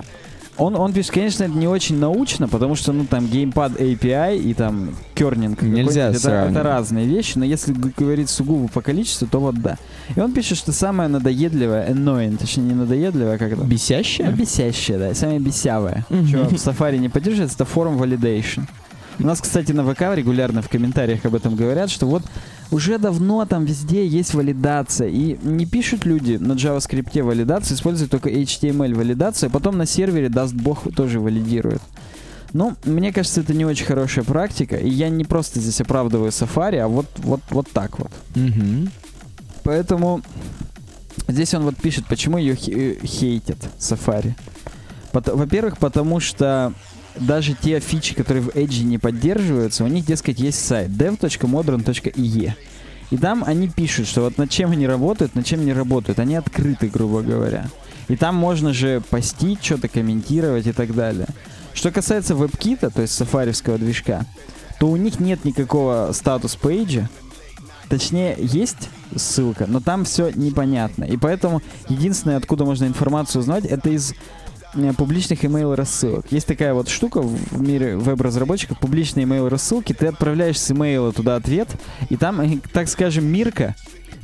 он, 0.62 0.76
он 0.76 0.92
пишет, 0.92 1.10
конечно, 1.10 1.44
это 1.44 1.52
не 1.52 1.66
очень 1.66 1.98
научно, 1.98 2.46
потому 2.46 2.76
что, 2.76 2.92
ну, 2.92 3.04
там, 3.04 3.26
геймпад 3.26 3.80
API 3.80 4.38
и 4.38 4.54
там 4.54 4.94
кернинг. 5.14 5.60
Нельзя 5.62 6.10
это, 6.10 6.30
это 6.50 6.62
разные 6.62 7.06
вещи, 7.06 7.36
но 7.36 7.44
если 7.44 7.72
говорить 7.72 8.30
сугубо 8.30 8.68
по 8.68 8.80
количеству, 8.80 9.26
то 9.26 9.40
вот 9.40 9.56
да. 9.56 9.76
И 10.14 10.20
он 10.20 10.32
пишет, 10.32 10.58
что 10.58 10.72
самое 10.72 11.08
надоедливое, 11.08 11.88
annoying, 11.90 12.36
точнее, 12.36 12.62
не 12.64 12.74
надоедливое, 12.74 13.34
а 13.34 13.38
как 13.38 13.52
это? 13.52 13.62
Бесящее? 13.62 14.30
Ну, 14.30 14.36
бесящее, 14.36 14.98
да, 14.98 15.14
самое 15.14 15.40
бесявое. 15.40 16.06
Что 16.08 16.44
в 16.44 16.52
Safari 16.52 16.98
не 16.98 17.08
поддерживается, 17.08 17.56
это 17.56 17.64
форум 17.64 18.00
validation. 18.00 18.62
У 19.18 19.26
нас, 19.26 19.40
кстати, 19.40 19.72
на 19.72 19.84
ВК 19.84 20.02
регулярно 20.14 20.62
в 20.62 20.68
комментариях 20.68 21.24
об 21.24 21.34
этом 21.34 21.54
говорят, 21.54 21.90
что 21.90 22.06
вот 22.06 22.22
уже 22.70 22.98
давно 22.98 23.44
там 23.44 23.64
везде 23.64 24.06
есть 24.06 24.34
валидация. 24.34 25.08
И 25.08 25.38
не 25.42 25.66
пишут 25.66 26.04
люди 26.06 26.36
на 26.36 26.52
JavaScript 26.52 27.22
валидацию, 27.22 27.76
используют 27.76 28.10
только 28.10 28.30
HTML 28.30 28.94
валидацию, 28.94 29.48
а 29.48 29.50
потом 29.50 29.76
на 29.78 29.86
сервере, 29.86 30.28
даст 30.28 30.54
бог, 30.54 30.92
тоже 30.94 31.20
валидирует. 31.20 31.82
Ну, 32.52 32.76
мне 32.84 33.12
кажется, 33.12 33.40
это 33.40 33.54
не 33.54 33.64
очень 33.64 33.86
хорошая 33.86 34.24
практика, 34.24 34.76
и 34.76 34.88
я 34.88 35.08
не 35.08 35.24
просто 35.24 35.60
здесь 35.60 35.80
оправдываю 35.80 36.30
Safari, 36.30 36.78
а 36.78 36.88
вот, 36.88 37.06
вот, 37.18 37.40
вот 37.50 37.70
так 37.70 37.98
вот. 37.98 38.10
Мгм. 38.34 38.90
Поэтому 39.62 40.22
здесь 41.28 41.54
он 41.54 41.62
вот 41.62 41.76
пишет, 41.76 42.06
почему 42.06 42.38
ее 42.38 42.54
э, 42.54 43.06
хейтят 43.06 43.58
Safari. 43.78 44.34
Во-первых, 45.12 45.78
потому 45.78 46.20
что 46.20 46.72
даже 47.16 47.54
те 47.54 47.80
фичи, 47.80 48.14
которые 48.14 48.42
в 48.42 48.48
Edge 48.48 48.82
не 48.84 48.98
поддерживаются, 48.98 49.84
у 49.84 49.88
них, 49.88 50.04
дескать, 50.04 50.40
есть 50.40 50.64
сайт 50.64 50.90
dev.modern.ie. 50.90 52.52
И 53.10 53.16
там 53.18 53.44
они 53.46 53.68
пишут, 53.68 54.08
что 54.08 54.22
вот 54.22 54.38
над 54.38 54.50
чем 54.50 54.72
они 54.72 54.86
работают, 54.86 55.34
над 55.34 55.44
чем 55.44 55.64
не 55.66 55.74
работают. 55.74 56.18
Они 56.18 56.34
открыты, 56.34 56.88
грубо 56.88 57.20
говоря. 57.20 57.66
И 58.08 58.16
там 58.16 58.34
можно 58.34 58.72
же 58.72 59.02
постить, 59.10 59.62
что-то 59.62 59.88
комментировать 59.88 60.66
и 60.66 60.72
так 60.72 60.94
далее. 60.94 61.26
Что 61.74 61.90
касается 61.90 62.34
WebKit, 62.34 62.90
то 62.90 63.02
есть 63.02 63.14
сафаривского 63.14 63.76
движка, 63.76 64.24
то 64.80 64.88
у 64.88 64.96
них 64.96 65.20
нет 65.20 65.44
никакого 65.44 66.10
статус-пейджа. 66.12 67.08
Точнее, 67.88 68.34
есть 68.38 68.88
ссылка, 69.14 69.66
но 69.66 69.80
там 69.80 70.04
все 70.04 70.30
непонятно. 70.30 71.04
И 71.04 71.18
поэтому 71.18 71.60
единственное, 71.88 72.38
откуда 72.38 72.64
можно 72.64 72.86
информацию 72.86 73.40
узнать, 73.40 73.66
это 73.66 73.90
из 73.90 74.14
публичных 74.96 75.44
email 75.44 75.74
рассылок. 75.74 76.26
Есть 76.30 76.46
такая 76.46 76.74
вот 76.74 76.88
штука 76.88 77.20
в 77.22 77.60
мире 77.60 77.96
веб-разработчиков, 77.96 78.78
публичные 78.78 79.26
email 79.26 79.48
рассылки, 79.48 79.92
ты 79.92 80.06
отправляешь 80.06 80.58
с 80.60 80.70
имейла 80.70 81.12
туда 81.12 81.36
ответ, 81.36 81.68
и 82.10 82.16
там, 82.16 82.40
э, 82.40 82.58
так 82.72 82.88
скажем, 82.88 83.24
Мирка, 83.26 83.74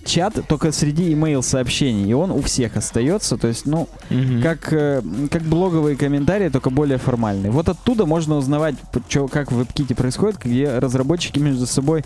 чат 0.04 0.34
только 0.48 0.72
среди 0.72 1.12
email 1.12 1.42
сообщений, 1.42 2.08
и 2.10 2.14
он 2.14 2.30
у 2.30 2.40
всех 2.40 2.76
остается, 2.76 3.36
то 3.36 3.48
есть, 3.48 3.66
ну, 3.66 3.88
Мгм. 4.10 4.40
как, 4.42 4.72
э, 4.72 5.02
как 5.30 5.42
блоговые 5.42 5.96
комментарии, 5.96 6.48
только 6.48 6.70
более 6.70 6.96
формальные. 6.98 7.50
Вот 7.52 7.68
оттуда 7.68 8.06
можно 8.06 8.36
узнавать, 8.36 8.74
чё- 9.08 9.28
как 9.28 9.52
в 9.52 9.60
WebKit 9.60 9.94
происходит, 9.94 10.38
где 10.42 10.78
разработчики 10.78 11.38
между 11.38 11.66
собой 11.66 12.04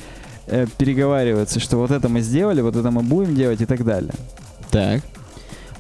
э, 0.49 0.67
переговариваются, 0.77 1.61
что 1.61 1.77
вот 1.77 1.93
это 1.93 2.09
мы 2.09 2.21
сделали, 2.21 2.61
вот 2.63 2.75
это 2.75 2.91
мы 2.91 3.03
будем 3.03 3.37
делать 3.37 3.61
и 3.61 3.65
так 3.67 3.85
далее. 3.85 4.13
Так. 4.73 5.01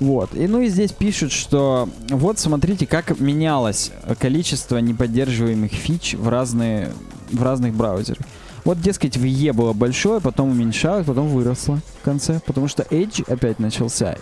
Вот. 0.02 0.34
И 0.34 0.48
ну 0.48 0.60
и 0.60 0.68
здесь 0.68 0.90
пишут, 0.90 1.30
что 1.30 1.88
вот 2.08 2.40
смотрите, 2.40 2.88
как 2.88 3.20
менялось 3.20 3.92
количество 4.18 4.78
неподдерживаемых 4.78 5.70
фич 5.70 6.14
в 6.14 6.28
разные 6.28 6.90
в 7.30 7.40
разных 7.40 7.72
браузерах. 7.72 8.26
Вот, 8.64 8.80
дескать, 8.80 9.16
в 9.16 9.24
E 9.24 9.52
было 9.52 9.72
большое, 9.72 10.20
потом 10.20 10.50
уменьшалось, 10.50 11.06
потом 11.06 11.28
выросло 11.28 11.80
в 12.00 12.04
конце, 12.04 12.40
потому 12.46 12.68
что 12.68 12.82
Edge 12.82 13.24
опять 13.32 13.58
начался. 13.58 14.16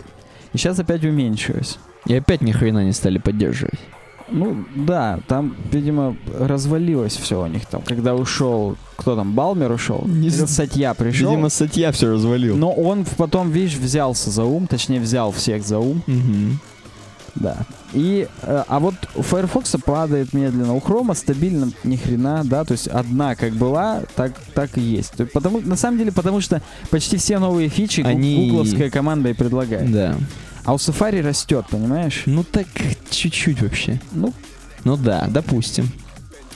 И 0.53 0.59
сейчас 0.59 0.79
опять 0.79 1.05
уменьшилось. 1.05 1.79
И 2.07 2.15
опять 2.15 2.43
ни 2.43 2.53
хрена 2.53 2.85
не 2.85 2.93
стали 2.93 3.19
поддерживать. 3.19 3.79
Ну, 4.31 4.65
да, 4.75 5.21
там, 5.27 5.57
видимо, 5.73 6.17
развалилось 6.39 7.17
все 7.17 7.43
у 7.43 7.47
них 7.47 7.67
там. 7.67 7.83
Когда 7.83 8.15
ушел, 8.15 8.77
кто 8.97 9.17
там, 9.17 9.33
Балмер 9.33 9.73
ушел? 9.73 10.05
Не 10.07 10.29
Или 10.29 10.47
Сатья 10.47 10.95
пришел. 10.95 11.31
Видимо, 11.31 11.49
статья 11.49 11.93
все 11.93 12.11
развалил. 12.13 12.57
но 12.57 12.73
он 12.73 13.05
потом, 13.17 13.51
видишь, 13.51 13.77
взялся 13.77 14.31
за 14.31 14.45
ум, 14.45 14.67
точнее, 14.67 15.01
взял 15.01 15.33
всех 15.33 15.65
за 15.65 15.79
ум. 15.79 16.03
Мгм. 16.07 16.61
Да. 17.37 17.59
И, 17.93 18.27
э, 18.43 18.65
а 18.67 18.81
вот 18.81 18.95
у 19.15 19.23
Firefox 19.23 19.77
падает 19.85 20.33
медленно, 20.33 20.75
у 20.75 20.79
Chrome 20.79 21.15
стабильно 21.15 21.71
ни 21.85 21.97
хрена, 21.97 22.43
да, 22.45 22.65
то 22.65 22.73
есть 22.73 22.89
одна 22.89 23.35
как 23.35 23.53
была, 23.55 24.03
так, 24.17 24.33
так 24.55 24.77
и 24.77 24.81
есть. 24.81 25.13
То 25.13 25.23
есть 25.23 25.33
Потому, 25.33 25.61
на 25.61 25.77
самом 25.77 25.99
деле, 25.99 26.13
потому 26.13 26.41
что 26.41 26.61
почти 26.91 27.17
все 27.17 27.39
новые 27.39 27.69
фичи 27.69 28.01
Они- 28.01 28.49
гугловская 28.49 28.91
команда 28.91 29.31
и 29.31 29.33
предлагает. 29.33 29.91
Да. 29.93 30.17
А 30.71 30.73
у 30.73 30.77
Safari 30.77 31.21
растет, 31.21 31.67
понимаешь? 31.69 32.23
Ну 32.27 32.45
так 32.45 32.69
чуть-чуть 33.11 33.61
вообще. 33.61 34.01
Ну, 34.13 34.33
Ну 34.85 34.97
да, 34.97 35.27
допустим. 35.29 35.91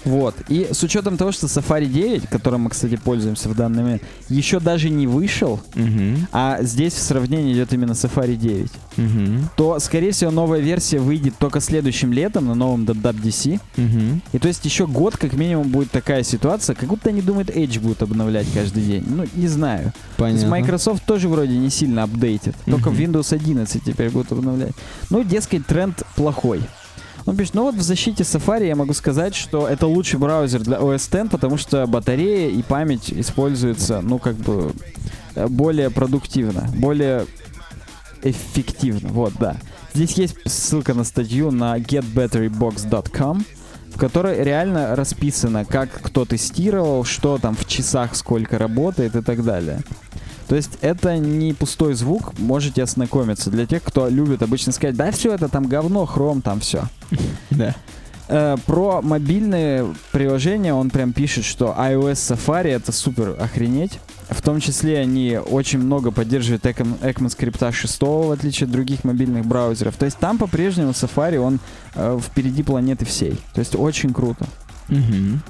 Вот. 0.05 0.35
И 0.49 0.69
с 0.73 0.83
учетом 0.83 1.17
того, 1.17 1.33
что 1.33 1.47
Safari 1.47 1.87
9, 1.87 2.29
которым 2.29 2.63
мы, 2.63 2.71
кстати, 2.71 2.97
пользуемся 2.97 3.49
в 3.49 3.55
данный 3.57 3.83
момент, 3.83 4.03
еще 4.29 4.61
даже 4.61 4.91
не 4.91 5.07
вышел, 5.07 5.61
Угу. 5.75 6.27
а 6.33 6.59
здесь 6.63 6.93
в 6.95 7.01
сравнении 7.03 7.53
идет 7.55 7.73
именно 7.73 7.93
Safari 7.93 8.37
9, 8.37 8.71
Угу. 8.97 9.49
то, 9.57 9.79
скорее 9.81 10.13
всего, 10.13 10.31
новая 10.31 10.61
версия 10.61 10.99
выйдет 10.99 11.35
только 11.39 11.61
следующим 11.61 12.13
летом 12.13 12.47
на 12.47 12.55
новом 12.55 12.85
WWDC. 12.85 13.61
Угу. 13.77 14.21
И 14.33 14.39
то 14.39 14.49
есть 14.49 14.65
еще 14.65 14.87
год 14.87 15.17
как 15.17 15.33
минимум 15.35 15.69
будет 15.69 15.91
такая 15.91 16.23
ситуация, 16.23 16.75
как 16.75 16.89
будто 16.89 17.09
они 17.11 17.23
думают, 17.23 17.51
Edge 17.51 17.81
будут 17.81 18.03
обновлять 18.03 18.47
каждый 18.55 18.83
день. 18.83 19.05
Ну, 19.07 19.25
не 19.35 19.49
знаю. 19.49 19.93
То 20.17 20.27
есть 20.27 20.43
Понятно. 20.43 20.49
Microsoft 20.51 21.05
тоже 21.05 21.29
вроде 21.29 21.57
не 21.57 21.71
сильно 21.71 22.03
апдейтит. 22.05 22.55
Только 22.67 22.91
в 22.91 22.99
Windows 22.99 23.35
11 23.35 23.83
теперь 23.85 24.11
будут 24.11 24.33
обновлять. 24.33 24.73
Ну, 25.11 25.23
дескать, 25.25 25.67
тренд 25.67 26.03
плохой. 26.17 26.61
Он 27.27 27.37
пишет, 27.37 27.55
ну 27.55 27.65
вот 27.65 27.75
в 27.75 27.83
защите 27.83 28.23
Safari 28.23 28.67
я 28.67 28.77
могу 28.77 28.93
сказать, 28.93 29.35
что 29.35 29.67
это 29.67 29.87
лучший 29.87 30.19
браузер 30.19 30.61
для 30.63 30.77
OS 30.77 31.23
X, 31.23 31.31
потому 31.31 31.57
что 31.57 31.87
батарея 31.87 32.51
и 32.51 32.63
память 32.63 33.11
используются, 33.11 34.01
ну, 34.03 34.19
как 34.19 34.35
бы, 34.37 34.73
э, 35.35 35.47
более 35.49 35.91
продуктивно, 35.91 36.69
более 36.77 37.27
эффективно. 38.23 39.09
Вот, 39.09 39.33
да. 39.41 39.57
Здесь 39.95 40.13
есть 40.13 40.37
ссылка 40.45 40.93
на 40.93 41.05
статью 41.05 41.51
на 41.51 41.79
getbatterybox.com, 41.79 43.45
в 43.95 43.99
которой 43.99 44.43
реально 44.43 44.97
расписано, 44.97 45.65
как 45.65 45.91
кто 46.03 46.25
тестировал, 46.25 47.05
что 47.05 47.39
там 47.39 47.55
в 47.55 47.67
часах 47.67 48.17
сколько 48.17 48.59
работает 48.59 49.15
и 49.17 49.23
так 49.23 49.45
далее. 49.45 49.81
То 50.49 50.57
есть 50.57 50.79
это 50.81 51.17
не 51.17 51.53
пустой 51.53 51.95
звук, 51.95 52.39
можете 52.39 52.83
ознакомиться. 52.83 53.51
Для 53.51 53.67
тех, 53.67 53.83
кто 53.83 54.09
любит 54.09 54.43
обычно 54.43 54.73
сказать, 54.73 54.97
да 54.97 55.11
все 55.11 55.33
это 55.35 55.49
там 55.49 55.67
говно, 55.67 56.07
хром, 56.07 56.43
там 56.43 56.61
все. 56.61 56.85
Да. 57.51 57.75
Э, 58.27 58.57
про 58.67 59.03
мобильные 59.03 59.95
приложения 60.13 60.73
он 60.73 60.91
прям 60.91 61.13
пишет, 61.13 61.45
что 61.45 61.75
iOS 61.79 62.37
Safari 62.37 62.69
это 62.69 62.91
супер 62.91 63.37
охренеть. 63.39 63.99
В 64.31 64.41
том 64.41 64.61
числе 64.61 64.99
они 64.99 65.39
очень 65.39 65.79
много 65.79 66.11
поддерживают 66.11 66.65
ECMAScript 66.65 67.73
6, 67.73 68.01
в 68.01 68.31
отличие 68.33 68.65
от 68.65 68.73
других 68.73 69.05
мобильных 69.05 69.45
браузеров. 69.45 69.97
То 69.97 70.07
есть 70.07 70.19
там 70.19 70.39
по-прежнему 70.39 70.93
Safari, 70.93 71.37
он 71.37 71.61
э, 71.95 72.19
впереди 72.23 72.63
планеты 72.63 73.05
всей. 73.05 73.39
То 73.53 73.61
есть 73.61 73.77
очень 73.77 74.15
круто. 74.15 74.47
Угу. 74.89 75.41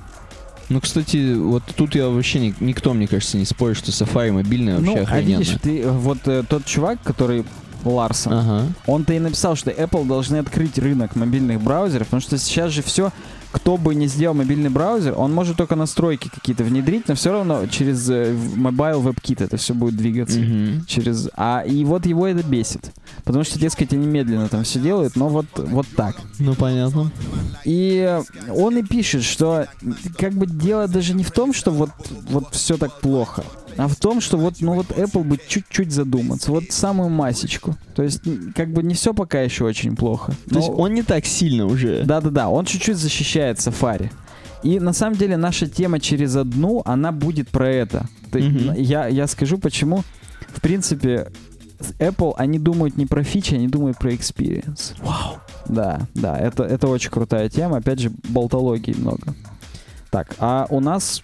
Ну, 0.68 0.80
кстати, 0.80 1.34
вот 1.34 1.62
тут 1.76 1.94
я 1.94 2.08
вообще 2.08 2.40
ни- 2.40 2.54
никто, 2.60 2.94
мне 2.94 3.06
кажется, 3.06 3.36
не 3.36 3.44
спорит, 3.44 3.76
что 3.76 3.90
Safari 3.90 4.32
мобильная 4.32 4.76
вообще 4.78 4.90
ну, 4.94 4.98
а 5.00 5.02
охрененная. 5.02 5.38
видишь, 5.38 5.56
ты, 5.62 5.86
вот 5.88 6.18
э, 6.26 6.42
тот 6.48 6.64
чувак, 6.64 6.98
который 7.02 7.44
Ларсон, 7.84 8.32
Ага. 8.32 8.66
Он-то 8.86 9.12
и 9.12 9.18
написал, 9.18 9.56
что 9.56 9.70
Apple 9.70 10.06
должны 10.06 10.36
открыть 10.38 10.78
рынок 10.78 11.16
мобильных 11.16 11.60
браузеров, 11.60 12.06
потому 12.08 12.22
что 12.22 12.38
сейчас 12.38 12.72
же 12.72 12.82
все, 12.82 13.12
кто 13.54 13.76
бы 13.76 13.94
не 13.94 14.08
сделал 14.08 14.34
мобильный 14.34 14.68
браузер, 14.68 15.14
он 15.16 15.32
может 15.32 15.56
только 15.56 15.76
настройки 15.76 16.28
какие-то 16.28 16.64
внедрить, 16.64 17.06
но 17.06 17.14
все 17.14 17.30
равно 17.32 17.66
через 17.68 18.10
э, 18.10 18.32
в- 18.34 18.58
Mobile 18.58 19.00
WebKit 19.00 19.44
это 19.44 19.56
все 19.56 19.74
будет 19.74 19.96
двигаться. 19.96 20.40
Мгм. 20.40 20.84
Через, 20.86 21.28
а 21.36 21.62
и 21.64 21.84
вот 21.84 22.04
его 22.04 22.26
это 22.26 22.42
бесит. 22.42 22.90
Потому 23.22 23.44
что, 23.44 23.58
дескать, 23.60 23.92
они 23.92 24.06
медленно 24.08 24.48
там 24.48 24.64
все 24.64 24.80
делают, 24.80 25.14
но 25.14 25.28
вот, 25.28 25.46
вот 25.56 25.86
так. 25.96 26.16
Ну, 26.40 26.54
понятно. 26.54 27.12
И 27.64 28.18
он 28.54 28.76
и 28.76 28.82
пишет, 28.82 29.22
что 29.22 29.66
как 30.18 30.32
бы 30.32 30.46
дело 30.46 30.88
даже 30.88 31.14
не 31.14 31.22
в 31.22 31.30
том, 31.30 31.54
что 31.54 31.70
вот, 31.70 31.90
вот 32.28 32.48
все 32.52 32.76
так 32.76 33.00
плохо, 33.00 33.44
а 33.76 33.88
в 33.88 33.96
том, 33.96 34.20
что 34.20 34.36
вот, 34.38 34.54
ну 34.60 34.74
вот 34.74 34.86
Apple 34.90 35.24
бы 35.24 35.38
чуть-чуть 35.48 35.92
задуматься, 35.92 36.50
вот 36.50 36.64
самую 36.70 37.08
масечку. 37.10 37.76
То 37.94 38.02
есть, 38.02 38.20
как 38.54 38.72
бы 38.72 38.82
не 38.82 38.94
все 38.94 39.12
пока 39.14 39.40
еще 39.40 39.64
очень 39.64 39.96
плохо. 39.96 40.32
То 40.48 40.56
есть 40.56 40.68
Но- 40.68 40.76
он 40.76 40.94
не 40.94 41.02
так 41.02 41.26
сильно 41.26 41.66
уже. 41.66 42.04
да-да-да, 42.04 42.48
он 42.48 42.64
чуть-чуть 42.64 42.96
защищает 42.96 43.58
Safari. 43.58 44.10
И 44.62 44.80
на 44.80 44.92
самом 44.92 45.16
деле 45.16 45.36
наша 45.36 45.66
тема 45.66 46.00
через 46.00 46.36
одну, 46.36 46.82
она 46.86 47.12
будет 47.12 47.48
про 47.50 47.68
это. 47.68 48.06
То 48.30 48.38
есть 48.38 48.50
Мгм. 48.50 48.74
я, 48.76 49.06
я 49.08 49.26
скажу, 49.26 49.58
почему. 49.58 50.02
В 50.48 50.60
принципе, 50.60 51.30
Apple, 51.98 52.32
они 52.38 52.58
думают 52.58 52.96
не 52.96 53.04
про 53.06 53.22
фичи, 53.24 53.54
они 53.54 53.68
думают 53.68 53.98
про 53.98 54.12
experience. 54.12 54.94
Вау. 55.02 55.36
Да, 55.68 56.02
да, 56.14 56.38
это, 56.38 56.62
это 56.62 56.88
очень 56.88 57.10
крутая 57.10 57.48
тема. 57.50 57.78
Опять 57.78 57.98
же, 58.00 58.10
болтологии 58.28 58.94
много. 58.94 59.34
Так, 60.10 60.34
а 60.38 60.66
у 60.70 60.80
нас 60.80 61.22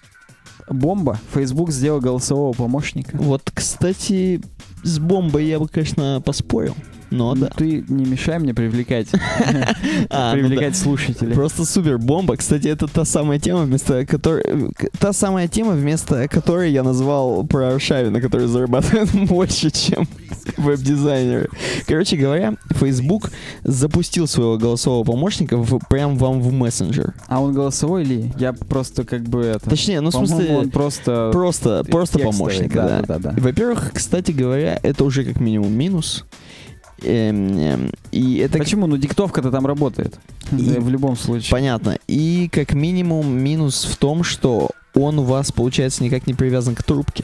бомба. 0.69 1.19
Facebook 1.33 1.71
сделал 1.71 1.99
голосового 1.99 2.53
помощника. 2.53 3.17
Вот, 3.17 3.51
кстати, 3.53 4.41
с 4.83 4.99
бомбой 4.99 5.45
я 5.45 5.59
бы, 5.59 5.67
конечно, 5.67 6.21
поспорил. 6.25 6.75
Но 7.11 7.35
Ну, 7.35 7.41
да. 7.41 7.49
Ты 7.49 7.83
не 7.89 8.05
мешай 8.05 8.39
мне 8.39 8.53
привлекать, 8.53 9.07
А, 10.09 10.33
ну 10.33 10.39
привлекать 10.39 10.77
слушателей. 10.77 11.33
Просто 11.33 11.65
супер 11.65 11.97
бомба. 11.97 12.37
Кстати, 12.37 12.69
это 12.69 12.87
та 12.87 13.03
самая 13.03 13.37
тема, 13.37 13.63
вместо 13.63 14.05
которой... 14.05 14.71
Та 14.97 15.11
самая 15.11 15.49
тема, 15.49 15.73
вместо 15.73 16.27
которой 16.29 16.71
я 16.71 16.83
назвал 16.83 17.45
про 17.45 17.73
Аршавина, 17.73 18.21
который 18.21 18.47
зарабатывает 18.47 19.11
больше, 19.27 19.71
чем 19.71 20.07
веб-дизайнеры. 20.57 21.49
Короче 21.85 22.15
говоря, 22.15 22.55
Facebook 22.69 23.29
запустил 23.63 24.25
своего 24.27 24.57
голосового 24.57 25.03
помощника 25.03 25.57
в, 25.57 25.79
прям 25.89 26.17
вам 26.17 26.41
в 26.41 26.53
мессенджер. 26.53 27.13
А 27.27 27.41
он 27.41 27.53
голосовой 27.53 28.05
ли? 28.05 28.31
Я 28.37 28.53
просто 28.53 29.03
как 29.03 29.23
бы 29.23 29.41
это... 29.41 29.69
Точнее, 29.69 29.99
ну, 29.99 30.09
в 30.09 30.13
смысле, 30.13 30.57
он 30.57 30.69
просто... 30.69 31.29
просто, 31.33 31.83
просто 31.83 32.19
помощник, 32.19 32.73
да, 32.73 33.03
да, 33.05 33.19
да. 33.19 33.33
Во-первых, 33.37 33.91
кстати 33.93 34.31
говоря, 34.31 34.79
это 34.81 35.03
уже 35.03 35.25
как 35.25 35.41
минимум 35.41 35.73
минус. 35.73 36.23
Эм, 37.03 37.57
эм, 37.57 37.91
и 38.11 38.37
это 38.37 38.57
Почему? 38.59 38.87
Ну, 38.87 38.97
диктовка-то 38.97 39.51
там 39.51 39.65
работает. 39.65 40.19
И- 40.51 40.55
Да, 40.73 40.79
В 40.79 40.89
любом 40.89 41.15
случае. 41.17 41.51
Понятно. 41.51 41.97
И 42.07 42.49
как 42.51 42.73
минимум 42.73 43.31
минус 43.31 43.85
в 43.85 43.97
том, 43.97 44.23
что 44.23 44.69
он 44.93 45.19
у 45.19 45.23
вас, 45.23 45.51
получается, 45.51 46.03
никак 46.03 46.27
не 46.27 46.33
привязан 46.33 46.75
к 46.75 46.83
трубке. 46.83 47.23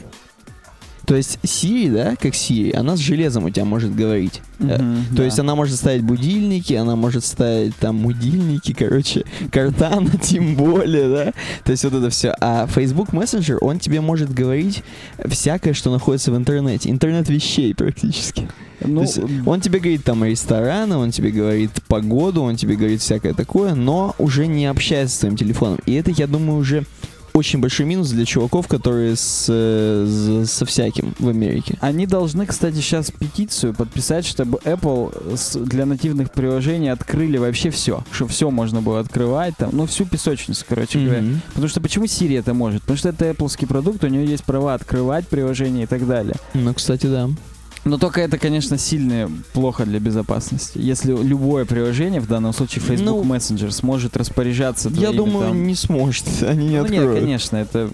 То 1.08 1.16
есть 1.16 1.38
Siri, 1.42 1.90
да, 1.90 2.16
как 2.16 2.34
Siri, 2.34 2.76
она 2.76 2.94
с 2.94 3.00
железом 3.00 3.46
у 3.46 3.50
тебя 3.50 3.64
может 3.64 3.96
говорить. 3.96 4.42
Мгм, 4.58 5.06
То 5.10 5.16
да. 5.16 5.24
есть 5.24 5.38
она 5.38 5.54
может 5.54 5.76
ставить 5.76 6.02
будильники, 6.02 6.74
она 6.74 6.96
может 6.96 7.24
ставить 7.24 7.74
там 7.76 8.00
будильники, 8.02 8.74
короче, 8.74 9.24
картана 9.50 10.10
тем 10.22 10.54
более, 10.54 11.08
да. 11.08 11.32
То 11.64 11.72
есть 11.72 11.82
вот 11.84 11.94
это 11.94 12.10
все. 12.10 12.34
А 12.42 12.66
Facebook 12.66 13.14
Messenger, 13.14 13.56
он 13.62 13.78
тебе 13.78 14.02
может 14.02 14.34
говорить 14.34 14.82
всякое, 15.24 15.72
что 15.72 15.90
находится 15.90 16.30
в 16.30 16.36
интернете. 16.36 16.90
Интернет 16.90 17.30
вещей 17.30 17.74
практически. 17.74 18.46
Ну, 18.82 19.06
он 19.46 19.62
тебе 19.62 19.78
говорит 19.78 20.04
там 20.04 20.22
рестораны, 20.24 20.98
он 20.98 21.10
тебе 21.10 21.30
говорит 21.30 21.70
погоду, 21.88 22.42
он 22.42 22.56
тебе 22.56 22.76
говорит 22.76 23.00
всякое 23.00 23.32
такое, 23.32 23.74
но 23.74 24.14
уже 24.18 24.46
не 24.46 24.66
общается 24.66 25.16
с 25.16 25.18
твоим 25.20 25.36
телефоном. 25.38 25.78
И 25.86 25.94
это, 25.94 26.10
я 26.10 26.26
думаю, 26.26 26.58
уже 26.58 26.84
очень 27.38 27.60
большой 27.60 27.86
минус 27.86 28.10
для 28.10 28.24
чуваков, 28.24 28.68
которые 28.68 29.16
с, 29.16 29.46
э, 29.48 30.06
с- 30.06 30.50
со 30.50 30.66
всяким 30.66 31.14
в 31.18 31.28
Америке. 31.28 31.78
Они 31.80 32.06
должны, 32.06 32.46
кстати, 32.46 32.76
сейчас 32.76 33.10
петицию 33.10 33.74
подписать, 33.74 34.26
чтобы 34.26 34.58
Apple 34.64 35.64
для 35.64 35.86
нативных 35.86 36.32
приложений 36.32 36.90
открыли 36.90 37.38
вообще 37.38 37.70
все. 37.70 38.04
Чтобы 38.12 38.30
все 38.30 38.50
можно 38.50 38.82
было 38.82 39.00
открывать 39.00 39.54
там. 39.56 39.70
Ну, 39.72 39.86
всю 39.86 40.04
песочницу, 40.04 40.64
короче 40.68 40.98
говоря. 40.98 41.22
Мгм. 41.22 41.40
Потому 41.48 41.68
что 41.68 41.80
почему 41.80 42.04
Siri 42.06 42.38
это 42.38 42.54
может? 42.54 42.82
Потому 42.82 42.98
что 42.98 43.08
это 43.10 43.30
Apple 43.30 43.66
продукт, 43.66 44.04
у 44.04 44.08
нее 44.08 44.24
есть 44.26 44.44
права 44.44 44.74
открывать 44.74 45.26
приложения 45.28 45.84
и 45.84 45.86
так 45.86 46.06
далее. 46.06 46.34
Ну, 46.54 46.74
кстати, 46.74 47.06
да. 47.06 47.28
Но 47.84 47.96
только 47.98 48.20
это, 48.20 48.38
конечно, 48.38 48.76
сильно 48.78 49.30
плохо 49.52 49.84
для 49.86 49.98
безопасности. 50.00 50.78
Если 50.78 51.10
любое 51.16 51.64
приложение, 51.64 52.20
в 52.20 52.26
данном 52.26 52.52
случае 52.52 52.82
Facebook 52.82 53.24
Ну, 53.24 53.34
Messenger, 53.34 53.70
сможет 53.70 54.16
распоряжаться 54.16 54.90
Я 54.90 55.12
думаю, 55.12 55.48
там- 55.48 55.66
не 55.66 55.74
сможет. 55.74 56.26
Они 56.42 56.68
не 56.68 56.76
ну 56.78 56.84
откроют. 56.84 57.12
нет, 57.14 57.22
конечно, 57.22 57.56
это 57.56 57.90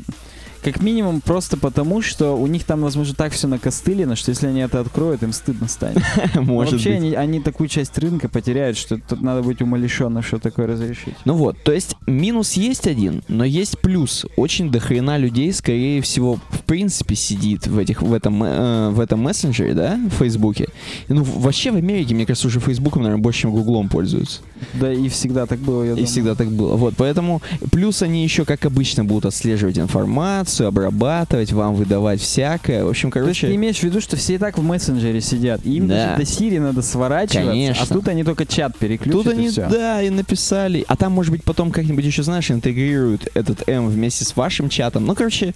как 0.64 0.80
минимум 0.82 1.20
просто 1.20 1.56
потому, 1.56 2.00
что 2.00 2.36
у 2.36 2.46
них 2.46 2.64
там, 2.64 2.80
возможно, 2.80 3.14
так 3.14 3.32
все 3.32 3.46
накостылено, 3.46 4.16
что 4.16 4.30
если 4.30 4.46
они 4.46 4.60
это 4.60 4.80
откроют, 4.80 5.22
им 5.22 5.32
стыдно 5.32 5.68
станет. 5.68 6.02
Может 6.34 6.72
Вообще 6.72 6.90
быть. 6.90 6.98
Они, 6.98 7.14
они 7.14 7.40
такую 7.40 7.68
часть 7.68 7.96
рынка 7.98 8.28
потеряют, 8.28 8.76
что 8.78 8.96
тут 8.98 9.20
надо 9.20 9.42
быть 9.42 9.60
умалишенным, 9.60 10.22
что 10.22 10.38
такое 10.38 10.66
разрешить. 10.66 11.14
Ну 11.26 11.34
вот, 11.34 11.62
то 11.62 11.72
есть 11.72 11.96
минус 12.06 12.54
есть 12.54 12.86
один, 12.86 13.22
но 13.28 13.44
есть 13.44 13.78
плюс. 13.80 14.24
Очень 14.36 14.70
дохрена 14.70 15.18
людей, 15.18 15.52
скорее 15.52 16.00
всего, 16.00 16.38
в 16.50 16.60
принципе, 16.62 17.14
сидит 17.14 17.66
в, 17.66 17.78
этих, 17.78 18.00
в, 18.00 18.12
этом, 18.12 18.42
э, 18.42 18.90
в 18.90 19.00
этом 19.00 19.20
мессенджере, 19.20 19.74
да, 19.74 19.98
в 20.10 20.14
Фейсбуке. 20.18 20.68
Ну, 21.08 21.22
вообще 21.22 21.70
в 21.72 21.76
Америке, 21.76 22.14
мне 22.14 22.24
кажется, 22.24 22.48
уже 22.48 22.60
Фейсбуком, 22.60 23.02
наверное, 23.02 23.22
больше, 23.22 23.42
чем 23.42 23.52
Гуглом 23.52 23.88
пользуются. 23.90 24.40
Да 24.74 24.90
и 24.92 25.08
всегда 25.08 25.44
так 25.44 25.58
было, 25.58 25.82
я 25.82 25.88
И 25.90 25.94
думаю. 25.94 26.06
всегда 26.06 26.34
так 26.34 26.48
было. 26.48 26.76
Вот, 26.76 26.94
поэтому 26.96 27.42
плюс 27.70 28.00
они 28.02 28.24
еще, 28.24 28.44
как 28.46 28.64
обычно, 28.64 29.04
будут 29.04 29.26
отслеживать 29.26 29.78
информацию, 29.78 30.53
обрабатывать, 30.61 31.52
вам 31.52 31.74
выдавать 31.74 32.20
всякое. 32.20 32.84
В 32.84 32.88
общем, 32.88 33.11
То 33.11 33.20
есть 33.20 33.40
ты 33.40 33.46
короче... 33.46 33.55
имеешь 33.57 33.78
в 33.78 33.82
виду, 33.82 34.00
что 34.00 34.16
все 34.16 34.34
и 34.34 34.38
так 34.38 34.59
в 34.59 34.62
мессенджере 34.62 35.20
сидят, 35.20 35.61
и 35.64 35.76
им 35.76 35.88
Да. 35.88 35.94
даже 35.94 36.16
до 36.16 36.22
Siri 36.22 36.61
надо 36.61 36.82
сворачиваться, 36.82 37.50
Конечно. 37.50 37.84
а 37.88 37.92
тут 37.92 38.09
они 38.09 38.24
только 38.24 38.46
чат 38.46 38.76
переключат 38.78 39.12
Тут 39.22 39.26
и 39.26 39.30
они, 39.36 39.48
всё. 39.48 39.68
да, 39.68 40.02
и 40.02 40.11
написали. 40.11 40.84
А 40.88 40.96
там, 40.96 41.12
может 41.12 41.32
быть, 41.32 41.44
потом 41.44 41.70
как-нибудь 41.70 42.05
еще, 42.05 42.22
знаешь, 42.22 42.50
интегрируют 42.50 43.28
этот 43.34 43.68
М 43.68 43.88
вместе 43.88 44.24
с 44.24 44.36
вашим 44.36 44.68
чатом. 44.68 45.05
Ну, 45.07 45.14
короче, 45.14 45.55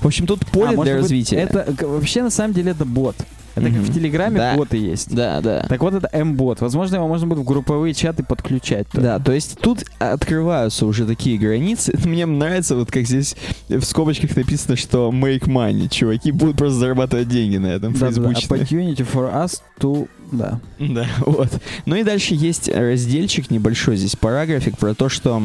в 0.00 0.06
общем, 0.06 0.26
тут 0.26 0.46
поле 0.46 0.68
А, 0.68 0.70
для 0.72 0.78
быть, 0.94 1.02
развития. 1.02 1.36
Это 1.36 1.72
к- 1.76 1.82
вообще 1.86 2.22
на 2.22 2.30
самом 2.30 2.52
деле 2.54 2.72
это 2.72 2.84
бот. 2.84 3.16
Это 3.56 3.66
как 3.66 3.74
Мгм. 3.74 3.82
в 3.82 3.94
Телеграме 3.94 4.36
Да. 4.38 4.54
боты 4.56 4.76
есть. 4.76 5.14
Да, 5.14 5.40
да. 5.40 5.66
Так 5.68 5.80
вот 5.82 5.94
это 5.94 6.08
М-бот. 6.12 6.60
Возможно, 6.60 6.96
его 6.96 7.08
можно 7.08 7.26
будет 7.26 7.38
в 7.40 7.44
групповые 7.44 7.94
чаты 7.94 8.22
подключать. 8.22 8.88
тоже. 8.88 9.02
Да, 9.04 9.18
то 9.18 9.32
есть 9.32 9.58
тут 9.60 9.84
открываются 9.98 10.86
уже 10.86 11.04
такие 11.06 11.38
границы. 11.38 11.92
Мне 12.04 12.26
нравится, 12.26 12.76
вот 12.76 12.90
как 12.90 13.06
здесь 13.06 13.36
в 13.68 13.82
скобочках 13.82 14.36
написано, 14.36 14.76
что 14.76 15.10
make 15.10 15.46
money. 15.46 15.88
Чуваки 15.88 16.30
будут 16.32 16.56
просто 16.56 16.78
зарабатывать 16.78 17.28
деньги 17.28 17.56
на 17.56 17.66
этом 17.68 17.92
Да, 17.94 18.10
да. 18.10 18.20
Opportunity 18.30 19.06
for 19.10 19.32
us 19.32 19.60
to... 19.80 20.08
Да. 20.32 20.60
Да, 20.78 21.06
вот. 21.26 21.48
Ну 21.86 21.96
и 21.96 22.04
дальше 22.04 22.34
есть 22.34 22.68
разделчик 22.68 23.50
небольшой 23.50 23.96
здесь, 23.96 24.14
параграфик 24.16 24.78
про 24.78 24.94
то, 24.94 25.08
что... 25.08 25.42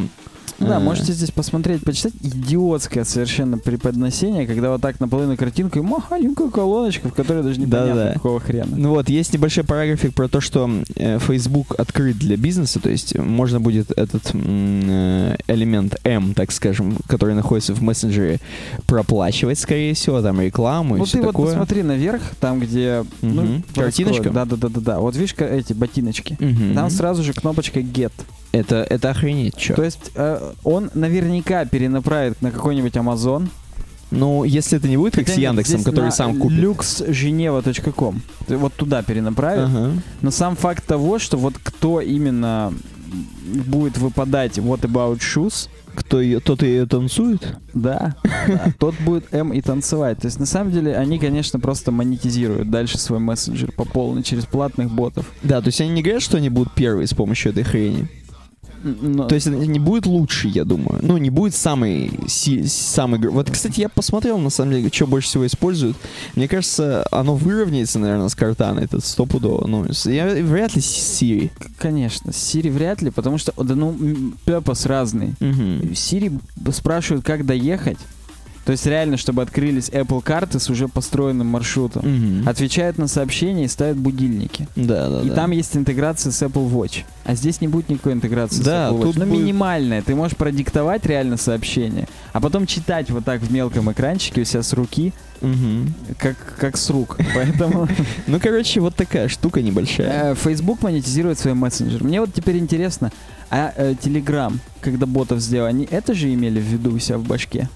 Да, 0.60 0.78
э, 0.78 0.80
можете 0.80 1.14
здесь 1.14 1.32
посмотреть, 1.32 1.84
почитать. 1.84 2.14
Идиотское 2.22 3.03
совершенно 3.03 3.58
преподносение, 3.58 4.47
когда 4.47 4.72
вот 4.72 4.82
так 4.82 4.99
наполовину 4.99 5.36
картинку 5.38 5.80
и 5.80 5.82
маленькая 5.82 6.49
колоночка, 6.49 7.10
в 7.10 7.14
которой 7.14 7.43
даже 7.43 7.60
непонятно 7.60 7.95
Да-да. 7.95 8.14
какого 8.14 8.39
хрена. 8.39 8.76
Ну 8.76 8.89
вот, 8.91 9.10
есть 9.10 9.34
небольшой 9.34 9.64
параграфик 9.64 10.14
про 10.14 10.28
то, 10.28 10.39
что 10.41 10.70
э, 10.95 11.20
Facebook 11.20 11.76
открыт 11.80 12.18
для 12.18 12.38
бизнеса, 12.38 12.80
то 12.80 12.89
есть 12.89 13.18
можно 13.18 13.60
будет 13.60 13.91
этот 13.97 14.32
э, 14.34 15.36
элемент 15.47 15.95
M, 16.03 16.34
так 16.34 16.51
скажем, 16.51 16.97
который 17.08 17.36
находится 17.36 17.74
в 17.74 17.82
мессенджере, 17.82 18.39
проплачивать, 18.88 19.60
скорее 19.60 19.93
всего, 19.93 20.22
там 20.22 20.39
рекламу 20.41 20.95
и 20.95 20.99
Ну 20.99 21.06
все 21.06 21.18
ты 21.18 21.24
вот 21.24 21.32
такое. 21.32 21.47
посмотри 21.47 21.84
наверх, 21.84 22.22
там 22.39 22.60
где... 22.60 23.03
Ну, 23.22 23.43
Мгм. 23.43 23.64
Картиночка? 23.76 24.30
Да-да-да-да. 24.30 24.99
Вот 24.99 25.16
видишь 25.16 25.36
эти 25.38 25.74
ботиночки. 25.74 26.38
Мгм. 26.39 26.74
Там 26.76 26.89
сразу 26.89 27.24
же 27.24 27.34
кнопочка 27.34 27.80
Get. 27.80 28.12
Это, 28.56 28.88
это 28.89 29.10
охренеть, 29.10 29.58
чё. 29.58 29.76
То 29.76 29.84
есть 29.84 30.12
э, 30.16 30.53
он 30.64 30.89
наверняка 30.93 31.66
перенаправит 31.66 32.41
на 32.41 32.51
какой-нибудь 32.51 32.93
Amazon. 32.95 33.49
Ну, 34.12 34.43
если 34.45 34.78
это 34.78 34.88
не 34.88 34.95
будет 34.97 35.16
как 35.16 35.28
с 35.28 35.36
Яндексом, 35.36 35.84
который 35.84 36.12
сам 36.12 36.39
купит. 36.39 36.58
luxgeneva.com. 36.60 38.22
Вот 38.47 38.74
туда 38.74 39.03
перенаправит. 39.03 39.66
Ага. 39.66 39.91
Но 40.22 40.32
сам 40.32 40.56
факт 40.56 40.86
того, 40.86 41.20
что 41.20 41.38
вот 41.38 41.56
кто 41.62 41.99
именно 41.99 42.72
будет 43.68 43.97
выпадать 43.97 44.58
What 44.58 44.82
About 44.82 45.20
Shoes, 45.20 45.68
Кто 45.93 46.22
ее, 46.22 46.39
тот 46.39 46.64
ее 46.64 46.86
танцует? 46.86 47.58
да, 47.74 48.16
да, 48.47 48.74
тот 48.80 48.95
будет 49.01 49.34
М 49.34 49.51
и 49.53 49.62
танцевать. 49.62 50.20
То 50.20 50.28
есть 50.28 50.39
на 50.39 50.45
самом 50.45 50.72
деле 50.72 50.95
они, 50.95 51.20
конечно, 51.20 51.60
просто 51.60 51.91
монетизируют 51.91 52.70
дальше 52.70 52.97
свой 52.97 53.20
мессенджер 53.20 53.72
по 53.74 53.84
полной 53.86 54.24
через 54.24 54.45
платных 54.45 54.91
ботов. 54.91 55.30
Да, 55.43 55.60
то 55.62 55.68
есть 55.68 55.82
они 55.82 55.89
не 55.89 56.01
говорят, 56.03 56.22
что 56.22 56.38
они 56.38 56.49
будут 56.49 56.74
первые 56.74 57.08
с 57.08 57.14
помощью 57.14 57.51
этой 57.51 57.64
хрени. 57.64 58.08
Но- 58.86 59.26
То 59.28 59.36
есть 59.36 59.48
это 59.48 59.58
не 59.58 59.80
будет 59.80 60.06
лучше, 60.06 60.48
я 60.48 60.64
думаю. 60.64 61.00
Ну, 61.02 61.18
не 61.18 61.30
будет 61.30 61.56
самый... 61.56 62.12
си- 62.28 62.66
самый... 62.68 63.20
Вот, 63.30 63.50
кстати, 63.50 63.82
я 63.82 63.90
посмотрел, 63.90 64.38
на 64.38 64.50
самом 64.50 64.74
деле, 64.74 64.90
что 64.94 65.08
больше 65.08 65.28
всего 65.30 65.48
используют. 65.48 65.98
Мне 66.36 66.48
кажется, 66.48 67.06
оно 67.12 67.36
выровняется, 67.36 67.98
наверное, 68.00 68.30
с 68.30 68.36
картана, 68.36 68.80
это 68.82 69.02
стопудово. 69.02 69.68
Ну, 69.68 69.86
я, 70.06 70.28
вряд 70.44 70.76
ли 70.76 70.82
Siri. 70.82 71.50
Конечно, 71.80 72.30
Siri 72.30 72.72
вряд 72.72 73.02
ли, 73.02 73.10
потому 73.10 73.38
что, 73.38 73.54
да 73.64 73.76
ну, 73.76 73.96
purpose 74.46 74.88
разный. 74.88 75.34
Мгм. 75.40 75.80
Siri 75.94 76.40
спрашивают, 76.72 77.26
как 77.26 77.46
доехать. 77.46 77.98
То 78.66 78.72
есть 78.72 78.86
реально, 78.88 79.16
чтобы 79.18 79.43
открылись 79.43 79.89
Apple 79.89 80.24
карты 80.24 80.59
с 80.59 80.70
уже 80.72 80.88
построенным 80.88 81.45
маршрутом. 81.47 82.01
Мгм. 82.03 82.49
Отвечают 82.49 82.97
на 82.97 83.07
сообщения 83.07 83.66
и 83.66 83.68
ставят 83.68 83.95
будильники. 83.97 84.68
Да, 84.76 85.07
да, 85.09 85.22
И 85.22 85.30
да. 85.30 85.36
там 85.36 85.51
есть 85.51 85.78
интеграция 85.78 86.32
с 86.32 86.41
Apple 86.41 86.70
Watch. 86.72 87.03
А 87.26 87.36
здесь 87.36 87.61
не 87.61 87.68
будет 87.68 87.89
никакой 87.89 88.13
интеграции 88.13 88.63
Да, 88.63 88.89
с 88.89 88.91
Apple 88.93 88.97
Watch. 88.97 89.03
тут 89.03 89.16
Ну, 89.18 89.26
будет- 89.28 89.39
минимальная. 89.43 90.01
Ты 90.01 90.16
можешь 90.16 90.36
продиктовать 90.36 91.05
реально 91.05 91.38
сообщение, 91.38 92.07
а 92.34 92.41
потом 92.41 92.66
читать 92.66 93.11
вот 93.11 93.24
так 93.24 93.41
в 93.41 93.51
мелком 93.51 93.91
экранчике 93.91 94.41
у 94.41 94.45
себя 94.45 94.63
с 94.63 94.74
руки, 94.74 95.13
Мгм. 95.41 95.93
как, 96.18 96.36
как 96.59 96.76
с 96.78 96.89
рук. 96.89 97.18
Поэтому 97.36 97.88
Ну, 98.28 98.39
короче, 98.39 98.80
вот 98.80 98.95
такая 98.95 99.28
штука 99.28 99.61
небольшая. 99.61 100.32
э, 100.32 100.36
Facebook 100.36 100.82
монетизирует 100.82 101.38
свой 101.38 101.53
мессенджер. 101.53 102.03
Мне 102.03 102.20
вот 102.20 102.34
теперь 102.34 102.57
интересно, 102.57 103.11
а 103.51 103.72
э, 103.76 103.93
Telegram, 103.93 104.57
когда 104.82 105.05
ботов 105.05 105.39
сделал, 105.39 105.68
они 105.68 105.88
это 105.91 106.16
же 106.16 106.34
имели 106.34 106.59
в 106.59 106.63
виду 106.63 106.91
у 106.95 106.97
себя 106.99 107.20
в 107.20 107.24
башке? 107.28 107.70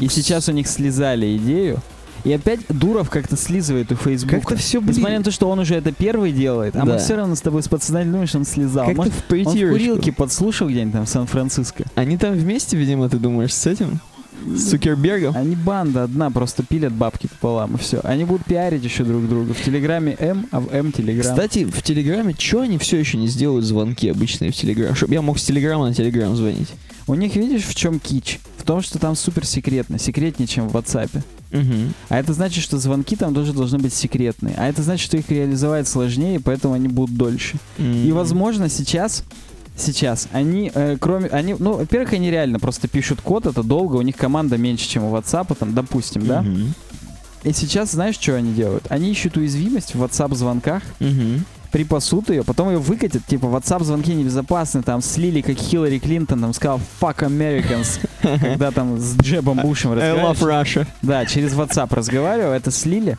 И 0.00 0.08
сейчас 0.08 0.48
у 0.48 0.52
них 0.52 0.66
слезали 0.68 1.36
идею. 1.36 1.78
И 2.24 2.32
опять 2.32 2.60
Дуров 2.68 3.10
как-то 3.10 3.36
слизывает 3.36 3.90
у 3.90 3.96
Фейсбука. 3.96 4.36
Как-то 4.36 4.56
все, 4.56 4.80
блин, 4.80 4.94
Несмотря 4.94 5.18
на 5.18 5.24
то, 5.24 5.32
что 5.32 5.48
он 5.50 5.58
уже 5.58 5.74
это 5.74 5.90
первый 5.90 6.30
делает, 6.30 6.76
а 6.76 6.80
мы 6.84 6.92
Да. 6.92 6.98
все 6.98 7.16
равно 7.16 7.34
с 7.34 7.40
тобой 7.40 7.64
с 7.64 7.68
подсознательным 7.68 8.12
думаем, 8.12 8.28
что 8.28 8.38
он 8.38 8.44
слезал. 8.44 8.84
как-то 8.86 8.96
Может, 8.98 9.12
в 9.14 9.16
он 9.16 9.22
в 9.22 9.26
притирочку. 9.26 9.72
курилке 9.78 10.12
подслушал 10.12 10.68
где-нибудь 10.68 10.92
там 10.92 11.04
в 11.06 11.08
Сан-Франциско. 11.08 11.84
Они 11.96 12.16
там 12.16 12.34
вместе, 12.34 12.76
видимо, 12.76 13.08
ты 13.08 13.16
думаешь, 13.18 13.52
с 13.52 13.66
этим? 13.66 13.98
С 14.46 14.70
Цукербергом? 14.70 15.36
Они 15.36 15.56
банда 15.56 16.04
одна, 16.04 16.30
просто 16.30 16.62
пилят 16.64 16.92
бабки 16.92 17.26
пополам, 17.28 17.74
и 17.74 17.78
все. 17.78 18.00
Они 18.04 18.24
будут 18.24 18.44
пиарить 18.46 18.84
еще 18.84 19.02
друг 19.04 19.28
друга. 19.28 19.52
В 19.54 19.60
Телеграме 19.60 20.16
М, 20.20 20.46
а 20.52 20.60
в 20.60 20.72
М 20.72 20.92
Телеграм. 20.92 21.28
Кстати, 21.28 21.64
в 21.64 21.82
Телеграме, 21.82 22.34
что 22.38 22.60
они 22.60 22.78
все 22.78 22.98
еще 22.98 23.18
не 23.18 23.26
сделают 23.26 23.64
звонки 23.64 24.08
обычные 24.08 24.52
в 24.52 24.54
Телеграм? 24.56 24.94
Чтобы 24.94 25.14
я 25.14 25.22
мог 25.22 25.38
с 25.40 25.44
Телеграма 25.44 25.88
на 25.88 25.94
Телеграм 25.94 26.36
звонить. 26.36 26.68
У 27.08 27.14
них, 27.14 27.34
видишь, 27.34 27.64
в 27.64 27.74
чем 27.74 27.98
кич? 27.98 28.38
В 28.62 28.64
том, 28.64 28.80
что 28.80 29.00
там 29.00 29.16
супер 29.16 29.44
секретно. 29.44 29.98
Секретнее, 29.98 30.46
чем 30.46 30.68
в 30.68 30.76
WhatsApp. 30.76 31.10
Угу. 31.52 31.92
А 32.08 32.18
это 32.18 32.32
значит, 32.32 32.62
что 32.62 32.78
звонки 32.78 33.16
там 33.16 33.34
тоже 33.34 33.52
должны 33.52 33.78
быть 33.78 33.92
секретные. 33.92 34.54
А 34.56 34.68
это 34.68 34.82
значит, 34.82 35.04
что 35.04 35.16
их 35.16 35.28
реализовать 35.30 35.88
сложнее, 35.88 36.38
поэтому 36.38 36.74
они 36.74 36.86
будут 36.86 37.16
дольше. 37.16 37.56
И, 38.06 38.12
возможно, 38.12 38.68
сейчас, 38.68 39.24
сейчас 39.76 40.28
они, 40.30 40.70
э, 40.72 40.96
кроме, 41.00 41.26
они, 41.30 41.56
ну, 41.58 41.72
во-первых, 41.72 42.12
они 42.12 42.30
реально 42.30 42.60
просто 42.60 42.86
пишут 42.86 43.20
код, 43.20 43.46
это 43.46 43.64
долго, 43.64 43.96
у 43.96 44.02
них 44.02 44.16
команда 44.16 44.56
меньше, 44.58 44.88
чем 44.88 45.02
у 45.04 45.16
WhatsApp, 45.16 45.56
там, 45.58 45.74
допустим, 45.74 46.24
да? 46.24 46.44
И 47.42 47.52
сейчас, 47.52 47.90
знаешь, 47.90 48.14
что 48.20 48.36
они 48.36 48.54
делают? 48.54 48.84
Они 48.90 49.10
ищут 49.10 49.36
уязвимость 49.36 49.96
в 49.96 50.02
WhatsApp-звонках, 50.04 50.84
припасут 51.72 52.30
ее, 52.30 52.44
потом 52.44 52.68
ее 52.70 52.78
выкатят, 52.78 53.26
типа, 53.26 53.46
WhatsApp-звонки 53.46 54.14
небезопасны, 54.14 54.82
там, 54.82 55.02
слили, 55.02 55.40
как 55.40 55.56
Хиллари 55.56 55.98
Клинтон, 55.98 56.40
там, 56.40 56.52
сказал 56.52 56.80
«fuck 57.00 57.20
Americans», 57.20 57.98
когда 58.40 58.70
там 58.70 58.98
с 58.98 59.16
Джебом 59.16 59.58
Бушем 59.60 59.92
I 59.92 59.96
love 59.96 60.34
разговаривал. 60.34 60.62
Russia. 60.62 60.86
Да, 61.00 61.26
через 61.26 61.54
WhatsApp 61.54 61.92
разговаривал, 61.94 62.52
это 62.52 62.70
слили. 62.70 63.16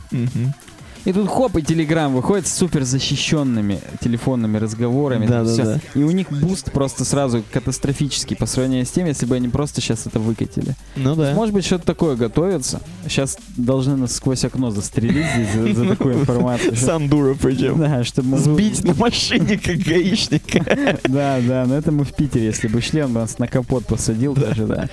И 1.04 1.12
тут 1.12 1.28
хоп, 1.28 1.56
и 1.56 1.60
Telegram 1.60 2.08
выходит 2.08 2.46
с 2.46 2.54
супер 2.54 2.84
защищенными 2.84 3.80
телефонными 4.00 4.56
разговорами. 4.56 5.26
там 5.26 5.46
всё. 5.46 5.64
Да-да-да. 5.64 6.00
И 6.00 6.02
у 6.02 6.10
них 6.10 6.30
буст 6.30 6.72
просто 6.72 7.04
сразу 7.04 7.42
катастрофический 7.52 8.36
по 8.36 8.46
сравнению 8.46 8.86
с 8.86 8.90
тем, 8.90 9.06
если 9.06 9.26
бы 9.26 9.36
они 9.36 9.48
просто 9.48 9.80
сейчас 9.80 10.06
это 10.06 10.18
выкатили. 10.18 10.74
Ну 10.96 11.14
да. 11.14 11.34
Может 11.34 11.54
быть, 11.54 11.64
что-то 11.66 11.84
такое 11.84 12.16
готовится. 12.16 12.80
Сейчас 13.06 13.36
должны 13.56 13.96
нас 13.96 14.14
сквозь 14.16 14.44
окно 14.44 14.70
застрелить 14.70 15.26
здесь 15.34 15.52
за, 15.52 15.74
за 15.74 15.88
такую 15.96 16.20
информацию. 16.20 16.74
Сам 16.76 17.08
дура 17.08 17.36
причем. 17.40 17.78
Да, 17.78 18.02
чтобы. 18.04 18.38
Сбить 18.38 18.82
на 18.84 18.94
машине, 18.94 19.58
как 19.58 19.76
гаишника. 19.76 20.64
Да, 21.04 21.38
да, 21.46 21.64
но 21.66 21.76
это 21.76 21.92
мы 21.92 22.04
в 22.04 22.12
Питере, 22.14 22.46
если 22.46 22.66
бы 22.68 22.80
шли, 22.80 23.02
он 23.02 23.12
нас 23.12 23.38
на 23.38 23.46
капот 23.46 23.86
посадил 23.86 24.34
даже, 24.34 24.66
да. 24.66 24.88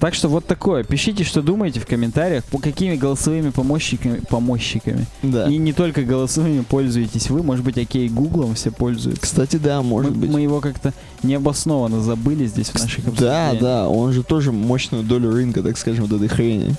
Так 0.00 0.14
что 0.14 0.28
вот 0.28 0.46
такое. 0.46 0.82
Пишите, 0.82 1.24
что 1.24 1.42
думаете 1.42 1.78
в 1.78 1.86
комментариях, 1.86 2.42
по 2.44 2.58
какими 2.58 2.96
голосовыми 2.96 3.50
помощниками, 3.50 4.20
помощниками 4.20 5.06
Да. 5.22 5.46
И 5.46 5.58
не 5.58 5.74
только 5.74 6.02
голосовыми 6.02 6.62
пользуетесь 6.62 7.28
вы, 7.28 7.42
может 7.42 7.62
быть, 7.64 7.76
окей, 7.76 8.08
гуглом 8.08 8.54
все 8.54 8.70
пользуются. 8.70 9.22
Кстати, 9.22 9.56
да, 9.56 9.82
может 9.82 10.12
мы, 10.12 10.22
быть. 10.22 10.30
мы 10.30 10.40
его 10.40 10.60
как-то 10.62 10.94
необоснованно 11.22 12.00
забыли 12.00 12.46
здесь 12.46 12.70
в 12.70 12.80
наших 12.80 13.14
Да, 13.14 13.52
да, 13.60 13.88
он 13.88 14.12
же 14.12 14.22
тоже 14.22 14.52
мощную 14.52 15.04
долю 15.04 15.32
рынка, 15.32 15.62
так 15.62 15.76
скажем, 15.76 16.06
вот 16.06 16.16
этой 16.16 16.28
хрени. 16.28 16.74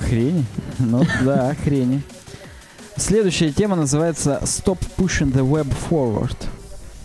Хрени? 0.00 0.46
Ну 0.78 1.04
да, 1.22 1.54
хрени. 1.62 2.02
Следующая 2.96 3.52
тема 3.52 3.76
называется 3.76 4.40
Stop 4.44 4.78
Pushing 4.96 5.32
the 5.34 5.46
Web 5.46 5.70
Forward. 5.90 6.36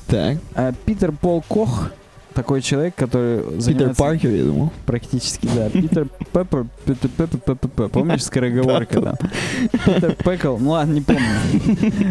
Так. 0.07 0.38
А 0.55 0.72
Питер 0.86 1.12
Пол 1.12 1.43
Кох, 1.47 1.89
такой 2.34 2.61
человек, 2.61 2.95
который 2.95 3.41
Питер 3.65 3.95
Паркер, 3.95 4.30
я 4.32 4.43
думал. 4.43 4.71
практически, 4.86 5.47
да. 5.53 5.69
Питер 5.69 6.07
Пеппер, 6.32 6.65
Питер 6.86 7.09
Пеппер, 7.09 7.55
Пеппер, 7.55 7.89
помнишь 7.89 8.23
скороговорка, 8.23 9.01
да? 9.01 9.15
Питер 9.86 10.15
Пекл, 10.15 10.57
ну 10.57 10.71
ладно, 10.71 10.93
не 10.93 11.01
помню. 11.01 11.23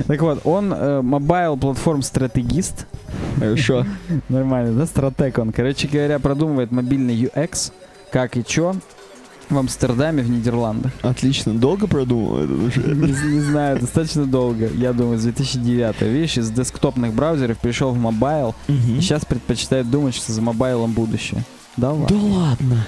Так 0.06 0.20
вот, 0.22 0.40
он 0.44 0.72
э, 0.72 1.00
мобайл-платформ-стратегист, 1.02 2.86
Хорошо. 3.38 3.86
Нормально, 4.28 4.78
да, 4.78 4.86
стратег 4.86 5.38
он. 5.38 5.52
Короче 5.52 5.88
говоря, 5.88 6.18
продумывает 6.18 6.70
мобильный 6.72 7.14
UX, 7.14 7.72
как 8.10 8.36
и 8.36 8.44
чё, 8.44 8.74
в 9.51 9.59
Амстердаме, 9.59 10.22
в 10.22 10.30
Нидерландах. 10.30 10.92
Отлично. 11.03 11.55
Долго 11.55 11.86
продумал 11.86 12.38
это 12.38 12.53
уже? 12.53 12.80
Не, 12.82 13.12
не 13.34 13.40
знаю, 13.40 13.80
достаточно 13.80 14.26
долго. 14.26 14.68
Я 14.68 14.92
думаю, 14.92 15.18
с 15.18 15.22
2009. 15.22 16.01
Видишь, 16.03 16.36
из 16.38 16.51
десктопных 16.51 17.12
браузеров 17.14 17.59
пришел 17.59 17.92
в 17.92 17.99
mobile, 17.98 18.54
и 18.68 18.72
Мгм. 18.72 19.01
сейчас 19.01 19.24
предпочитает 19.24 19.90
думать, 19.90 20.14
что 20.14 20.32
за 20.32 20.42
мобайлом 20.42 20.92
будущее. 20.92 21.44
Да 21.76 21.92
Да 21.92 21.94
ладно. 21.94 22.34
ладно. 22.34 22.86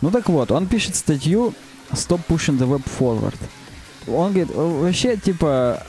Ну 0.00 0.10
так 0.10 0.28
вот, 0.28 0.50
он 0.52 0.66
пишет 0.66 0.94
статью 0.94 1.54
«Stop 1.92 2.20
pushing 2.28 2.58
the 2.58 2.68
web 2.68 2.82
forward». 2.98 3.34
Он 4.06 4.28
говорит, 4.32 4.54
вообще, 4.54 5.16
типа, 5.16 5.82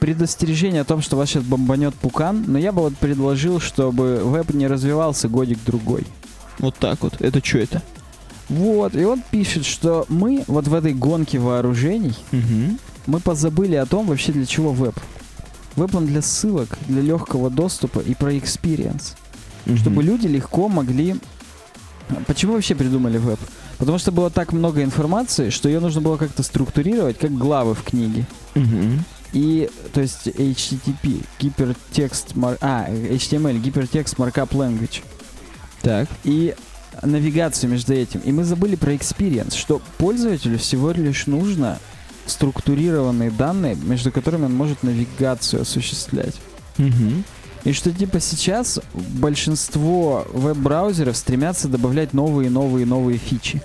предостережение 0.00 0.82
о 0.82 0.84
том, 0.84 1.02
что 1.02 1.16
вас 1.16 1.28
сейчас 1.28 1.42
бомбанет 1.42 1.94
пукан, 1.94 2.44
но 2.46 2.58
я 2.58 2.72
бы 2.72 2.82
вот 2.82 2.96
предложил, 2.96 3.60
чтобы 3.60 4.20
веб 4.24 4.52
не 4.54 4.66
развивался 4.66 5.28
годик-другой. 5.28 6.06
Вот 6.58 6.76
так 6.76 7.02
вот. 7.02 7.20
Это 7.20 7.44
что 7.44 7.58
это? 7.58 7.82
Вот, 8.48 8.94
и 8.94 9.04
он 9.04 9.22
пишет, 9.30 9.64
что 9.66 10.06
мы 10.08 10.44
вот 10.46 10.68
в 10.68 10.74
этой 10.74 10.94
гонке 10.94 11.38
вооружений, 11.38 12.14
Угу. 12.32 12.78
мы 13.06 13.20
позабыли 13.20 13.74
о 13.76 13.84
том 13.86 14.06
вообще 14.06 14.32
для 14.32 14.46
чего 14.46 14.72
веб. 14.72 14.98
Веб 15.76 15.94
он 15.94 16.06
для 16.06 16.22
ссылок, 16.22 16.78
для 16.88 17.02
легкого 17.02 17.50
доступа 17.50 18.00
и 18.00 18.14
про 18.14 18.32
experience. 18.34 19.14
Чтобы 19.76 20.02
люди 20.02 20.26
легко 20.26 20.68
могли... 20.68 21.16
Почему 22.26 22.54
вообще 22.54 22.74
придумали 22.74 23.18
веб? 23.18 23.38
Потому 23.76 23.98
что 23.98 24.10
было 24.12 24.30
так 24.30 24.52
много 24.54 24.82
информации, 24.82 25.50
что 25.50 25.68
ее 25.68 25.78
нужно 25.80 26.00
было 26.00 26.16
как-то 26.16 26.42
структурировать, 26.42 27.18
как 27.18 27.32
главы 27.36 27.74
в 27.74 27.82
книге. 27.82 28.26
Угу. 28.56 29.04
И, 29.34 29.68
то 29.92 30.00
есть, 30.00 30.26
HTTP, 30.26 31.22
гипертекст, 31.38 32.34
мар- 32.34 32.56
а, 32.62 32.86
HTML, 32.88 33.58
гипертекст 33.60 34.14
markup 34.14 34.48
language. 34.52 35.02
Так. 35.82 36.08
И 36.24 36.54
навигацию 37.02 37.70
между 37.70 37.94
этим. 37.94 38.20
И 38.20 38.32
мы 38.32 38.44
забыли 38.44 38.76
про 38.76 38.92
experience, 38.92 39.56
что 39.56 39.80
пользователю 39.98 40.58
всего 40.58 40.90
лишь 40.90 41.26
нужно 41.26 41.78
структурированные 42.26 43.30
данные, 43.30 43.76
между 43.76 44.12
которыми 44.12 44.44
он 44.46 44.54
может 44.54 44.82
навигацию 44.82 45.62
осуществлять. 45.62 46.34
Угу. 46.78 47.24
И 47.64 47.72
что 47.72 47.90
типа 47.90 48.20
сейчас 48.20 48.80
большинство 48.94 50.26
веб-браузеров 50.32 51.16
стремятся 51.16 51.68
добавлять 51.68 52.12
новые, 52.12 52.50
новые, 52.50 52.86
новые 52.86 53.18
фичи. 53.18 53.60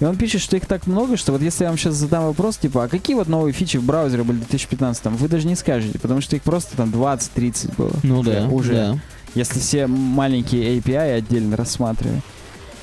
И 0.00 0.04
он 0.04 0.16
пишет, 0.16 0.40
что 0.40 0.56
их 0.56 0.66
так 0.66 0.86
много, 0.86 1.16
что 1.16 1.32
вот 1.32 1.42
если 1.42 1.64
я 1.64 1.70
вам 1.70 1.78
сейчас 1.78 1.94
задам 1.94 2.24
вопрос, 2.24 2.56
типа, 2.56 2.84
а 2.84 2.88
какие 2.88 3.16
вот 3.16 3.28
новые 3.28 3.52
фичи 3.52 3.78
в 3.78 3.84
браузере 3.84 4.22
были 4.22 4.36
в 4.36 4.40
2015 4.40 5.06
вы 5.06 5.28
даже 5.28 5.46
не 5.46 5.56
скажете, 5.56 5.98
потому 5.98 6.20
что 6.20 6.36
их 6.36 6.42
просто 6.42 6.76
там 6.76 6.90
20-30 6.90 7.74
было. 7.76 7.92
Ну 8.02 8.22
да. 8.22 8.46
Уже. 8.46 8.72
Да. 8.72 8.98
Если 9.34 9.58
все 9.58 9.86
маленькие 9.86 10.78
API 10.78 11.14
отдельно 11.14 11.56
рассматривать. 11.56 12.22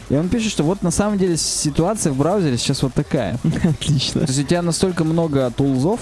И 0.09 0.15
он 0.15 0.29
пишет, 0.29 0.51
что 0.51 0.63
вот 0.63 0.81
на 0.83 0.91
самом 0.91 1.17
деле 1.17 1.35
ситуация 1.37 2.11
в 2.13 2.17
браузере 2.17 2.57
сейчас 2.57 2.83
вот 2.83 2.93
такая. 2.93 3.39
Отлично. 3.63 4.21
То 4.21 4.27
есть 4.27 4.39
у 4.39 4.43
тебя 4.43 4.61
настолько 4.61 5.03
много 5.03 5.49
тулзов, 5.51 5.99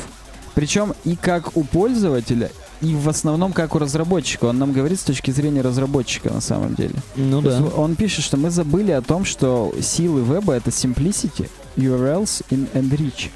причем 0.56 0.94
и 1.06 1.16
как 1.16 1.56
у 1.56 1.64
пользователя, 1.64 2.52
и 2.82 2.96
в 2.96 3.08
основном 3.08 3.54
как 3.54 3.76
у 3.76 3.80
разработчика. 3.80 4.46
Он 4.46 4.60
нам 4.60 4.74
говорит 4.74 5.00
с 5.00 5.04
точки 5.04 5.32
зрения 5.32 5.62
разработчика 5.62 6.34
на 6.34 6.42
самом 6.42 6.76
деле. 6.76 6.96
Ну 7.16 7.42
То 7.42 7.50
да. 7.60 7.66
он 7.78 7.96
пишет, 7.96 8.26
что 8.26 8.36
мы 8.36 8.50
забыли 8.50 8.92
о 8.92 9.02
том, 9.02 9.24
что 9.24 9.74
силы 9.82 10.22
веба 10.22 10.54
это 10.54 10.70
simplicity, 10.70 11.50
URLs 11.78 12.44
and 12.50 12.90
reach. 12.92 13.30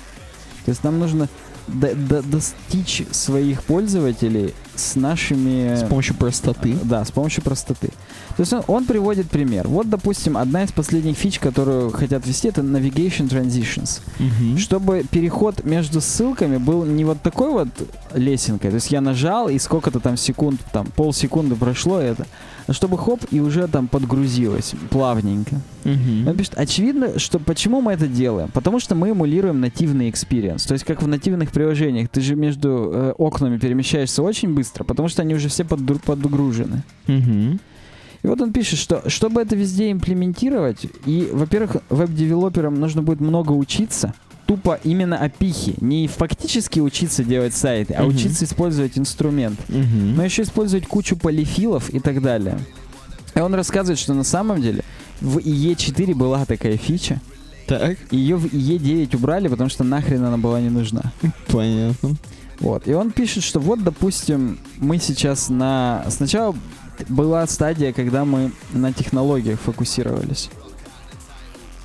То 0.65 0.71
есть 0.71 0.83
нам 0.83 0.99
нужно 0.99 1.29
до- 1.67 1.95
до- 1.95 2.21
достичь 2.23 3.03
своих 3.11 3.63
пользователей 3.63 4.53
с 4.75 4.95
нашими... 4.95 5.75
С 5.75 5.87
помощью 5.87 6.15
простоты. 6.15 6.77
Да, 6.83 7.05
с 7.05 7.11
помощью 7.11 7.41
простоты. 7.43 7.89
То 8.37 8.41
есть 8.41 8.53
он, 8.53 8.63
он 8.67 8.85
приводит 8.85 9.29
пример. 9.29 9.67
Вот, 9.67 9.89
допустим, 9.89 10.37
одна 10.37 10.63
из 10.63 10.71
последних 10.71 11.17
фич, 11.17 11.39
которую 11.39 11.91
хотят 11.91 12.25
ввести, 12.25 12.49
это 12.49 12.61
Navigation 12.61 13.27
Transitions. 13.27 14.01
Мгм. 14.19 14.59
Чтобы 14.59 15.03
переход 15.09 15.65
между 15.65 16.01
ссылками 16.01 16.57
был 16.57 16.85
не 16.85 17.03
вот 17.03 17.19
такой 17.23 17.51
вот 17.51 17.67
лесенкой, 18.13 18.69
то 18.69 18.75
есть 18.75 18.91
я 18.91 19.01
нажал 19.01 19.49
и 19.49 19.57
сколько-то 19.57 19.99
там 19.99 20.17
секунд, 20.17 20.61
там 20.71 20.85
полсекунды 20.95 21.55
прошло 21.55 21.99
это, 21.99 22.27
а 22.67 22.73
чтобы 22.73 22.99
хоп 22.99 23.21
и 23.31 23.39
уже 23.39 23.67
там 23.67 23.87
подгрузилось 23.87 24.73
плавненько. 24.91 25.59
Мгм. 25.83 26.27
Он 26.27 26.37
пишет, 26.37 26.53
очевидно, 26.57 27.17
что 27.17 27.39
почему 27.39 27.81
мы 27.81 27.93
это 27.93 28.07
делаем? 28.07 28.49
Потому 28.53 28.79
что 28.79 28.93
мы 28.93 29.09
эмулируем 29.09 29.61
нативный 29.61 30.11
experience. 30.11 30.67
То 30.67 30.73
есть 30.73 30.85
как 30.85 31.01
в 31.01 31.07
нативных 31.07 31.51
приложениях, 31.51 32.09
ты 32.09 32.21
же 32.21 32.35
между 32.35 32.91
э, 32.93 33.13
окнами 33.17 33.57
перемещаешься 33.57 34.21
очень 34.21 34.53
быстро, 34.53 34.83
потому 34.83 35.07
что 35.07 35.23
они 35.23 35.33
уже 35.33 35.47
все 35.47 35.63
подгружены. 35.63 36.83
Мгм. 37.07 37.59
И 38.23 38.27
вот 38.27 38.41
он 38.41 38.51
пишет, 38.51 38.79
что 38.79 39.03
чтобы 39.09 39.41
это 39.41 39.55
везде 39.55 39.91
имплементировать, 39.91 40.85
и, 41.05 41.29
во-первых, 41.31 41.77
веб-девелоперам 41.89 42.79
нужно 42.79 43.01
будет 43.03 43.19
много 43.21 43.51
учиться, 43.51 44.13
тупо 44.47 44.79
именно 44.83 45.17
опихи, 45.17 45.75
не 45.81 46.07
фактически 46.07 46.79
учиться 46.79 47.23
делать 47.23 47.53
сайты, 47.53 47.93
а 47.93 48.03
Мгм. 48.03 48.15
учиться 48.15 48.45
использовать 48.45 48.97
инструмент, 48.97 49.59
Мгм. 49.69 50.15
но 50.15 50.23
еще 50.23 50.43
использовать 50.43 50.87
кучу 50.87 51.15
полифилов 51.17 51.89
и 51.89 51.99
так 51.99 52.21
далее. 52.21 52.57
И 53.35 53.39
он 53.39 53.53
рассказывает, 53.53 53.99
что 53.99 54.13
на 54.13 54.23
самом 54.23 54.61
деле 54.61 54.83
в 55.21 55.37
IE4 55.37 56.13
была 56.15 56.45
такая 56.45 56.77
фича, 56.77 57.19
Так, 57.67 57.97
ее 58.11 58.37
в 58.37 58.45
IE9 58.45 59.13
убрали, 59.17 59.49
потому 59.49 59.69
что 59.69 59.83
нахрен 59.83 60.23
она 60.23 60.37
была 60.37 60.61
не 60.61 60.69
нужна. 60.69 61.11
понятно. 61.47 62.15
Вот. 62.61 62.87
И 62.87 62.93
он 62.93 63.11
пишет, 63.11 63.43
что 63.43 63.59
вот, 63.59 63.83
допустим, 63.83 64.57
мы 64.77 64.97
сейчас 64.97 65.49
на... 65.49 66.03
Сначала 66.09 66.55
была 67.09 67.45
стадия, 67.47 67.93
когда 67.93 68.25
мы 68.25 68.51
на 68.73 68.93
технологиях 68.93 69.59
фокусировались. 69.59 70.49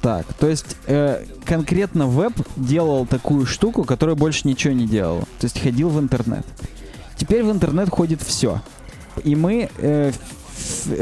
Так, 0.01 0.27
то 0.35 0.49
есть 0.49 0.77
э, 0.87 1.25
конкретно 1.45 2.09
веб 2.09 2.33
делал 2.57 3.07
такую 3.07 3.47
штуку, 3.47 3.85
которая 3.85 4.17
больше 4.17 4.49
ничего 4.49 4.75
не 4.75 4.87
делала. 4.87 5.23
То 5.39 5.45
есть 5.45 5.61
ходил 5.61 5.91
в 5.91 6.01
интернет. 6.01 6.45
Теперь 7.17 7.45
в 7.45 7.53
интернет 7.53 7.89
ходит 7.89 8.21
все. 8.21 8.61
И 9.23 9.37
мы 9.37 9.71
э, 9.79 10.11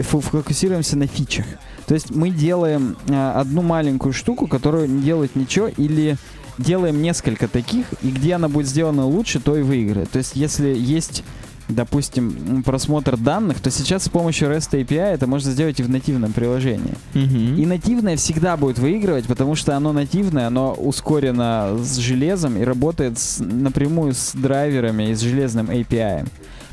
фокусируемся 0.02 0.98
на 0.98 1.06
фичах. 1.06 1.46
То 1.86 1.94
есть 1.94 2.10
мы 2.10 2.30
делаем 2.30 2.96
э, 3.08 3.32
одну 3.32 3.62
маленькую 3.62 4.12
штуку, 4.12 4.46
которая 4.46 4.86
не 4.86 5.02
делает 5.02 5.34
ничего, 5.34 5.68
или 5.68 6.18
делаем 6.58 7.00
несколько 7.00 7.48
таких, 7.48 7.86
и 8.02 8.10
где 8.10 8.34
она 8.34 8.48
будет 8.48 8.68
сделана 8.68 9.06
лучше, 9.06 9.40
то 9.40 9.56
и 9.56 9.62
выиграет. 9.62 10.10
То 10.10 10.18
есть 10.18 10.36
если 10.36 10.68
есть, 10.68 11.24
допустим, 11.70 12.62
просмотр 12.62 13.16
данных, 13.16 13.60
то 13.60 13.70
сейчас 13.70 14.04
с 14.04 14.08
помощью 14.08 14.50
REST 14.50 14.72
API 14.82 15.14
это 15.14 15.26
можно 15.26 15.50
сделать 15.52 15.80
и 15.80 15.82
в 15.82 15.90
нативном 15.90 16.32
приложении. 16.32 16.94
Мгм. 17.14 17.56
И 17.56 17.66
нативное 17.66 18.16
всегда 18.16 18.56
будет 18.56 18.78
выигрывать, 18.78 19.26
потому 19.26 19.54
что 19.54 19.76
оно 19.76 19.92
нативное, 19.92 20.46
оно 20.46 20.72
ускорено 20.72 21.76
с 21.78 21.96
железом 21.98 22.56
и 22.56 22.64
работает 22.64 23.18
с- 23.18 23.38
напрямую 23.40 24.14
с 24.14 24.32
драйверами 24.34 25.10
и 25.10 25.14
с 25.14 25.20
железным 25.20 25.70
API. 25.70 26.26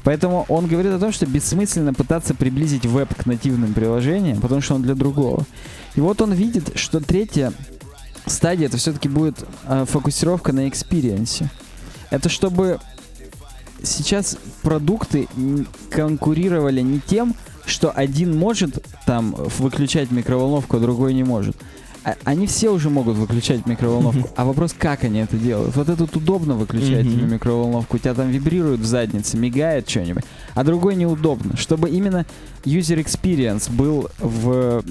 Поэтому 0.04 0.45
он 0.48 0.68
говорит 0.68 0.93
о 0.93 1.00
том, 1.00 1.12
что 1.12 1.26
бессмысленно 1.26 1.93
пытаться 1.93 2.34
приблизить 2.34 2.86
веб 2.86 3.14
к 3.14 3.26
нативным 3.26 3.74
приложениям, 3.74 4.39
потому 4.39 4.62
что 4.62 4.76
он 4.76 4.82
для 4.82 4.95
другого. 4.95 5.45
И 5.95 6.00
вот 6.00 6.22
он 6.22 6.32
видит, 6.34 6.78
что 6.78 7.00
третья 7.02 7.52
стадия 8.26 8.68
это 8.68 8.78
все-таки 8.78 9.10
будет 9.10 9.43
э, 9.66 9.86
фокусировка 9.89 10.54
на 10.54 10.70
экспириенсе. 10.70 11.50
Это 12.10 12.30
чтобы 12.30 12.80
сейчас 13.84 14.38
продукты 14.61 15.28
конкурировали 15.89 16.82
не 16.82 16.99
тем, 16.99 17.36
что 17.65 17.91
один 17.91 18.38
может 18.38 18.84
там 19.05 19.36
выключать 19.59 20.11
микроволновку, 20.11 20.78
а 20.78 20.80
другой 20.80 21.13
не 21.13 21.23
может. 21.23 21.55
А- 22.03 22.15
они 22.23 22.47
все 22.47 22.69
уже 22.69 22.89
могут 22.89 23.17
выключать 23.17 23.65
микроволновку. 23.65 24.30
А 24.38 24.45
вопрос, 24.45 24.73
как 24.78 25.03
они 25.03 25.19
это 25.19 25.36
делают? 25.36 25.75
Вот 25.75 25.89
этот 25.89 26.15
удобно 26.15 26.53
выключать 26.53 27.03
тебе 27.03 27.23
микроволновку, 27.23 27.97
у 27.97 27.99
тебя 27.99 28.13
там 28.13 28.30
вибрирует 28.30 28.80
в 28.80 28.86
заднице, 28.86 29.36
мигает 29.38 29.89
что-нибудь, 29.89 30.23
а 30.53 30.63
другой 30.63 30.95
неудобно. 30.95 31.57
Чтобы 31.57 31.89
именно 31.89 32.25
user 32.63 33.03
experience 33.03 33.69
был 33.69 34.09
в, 34.19 34.82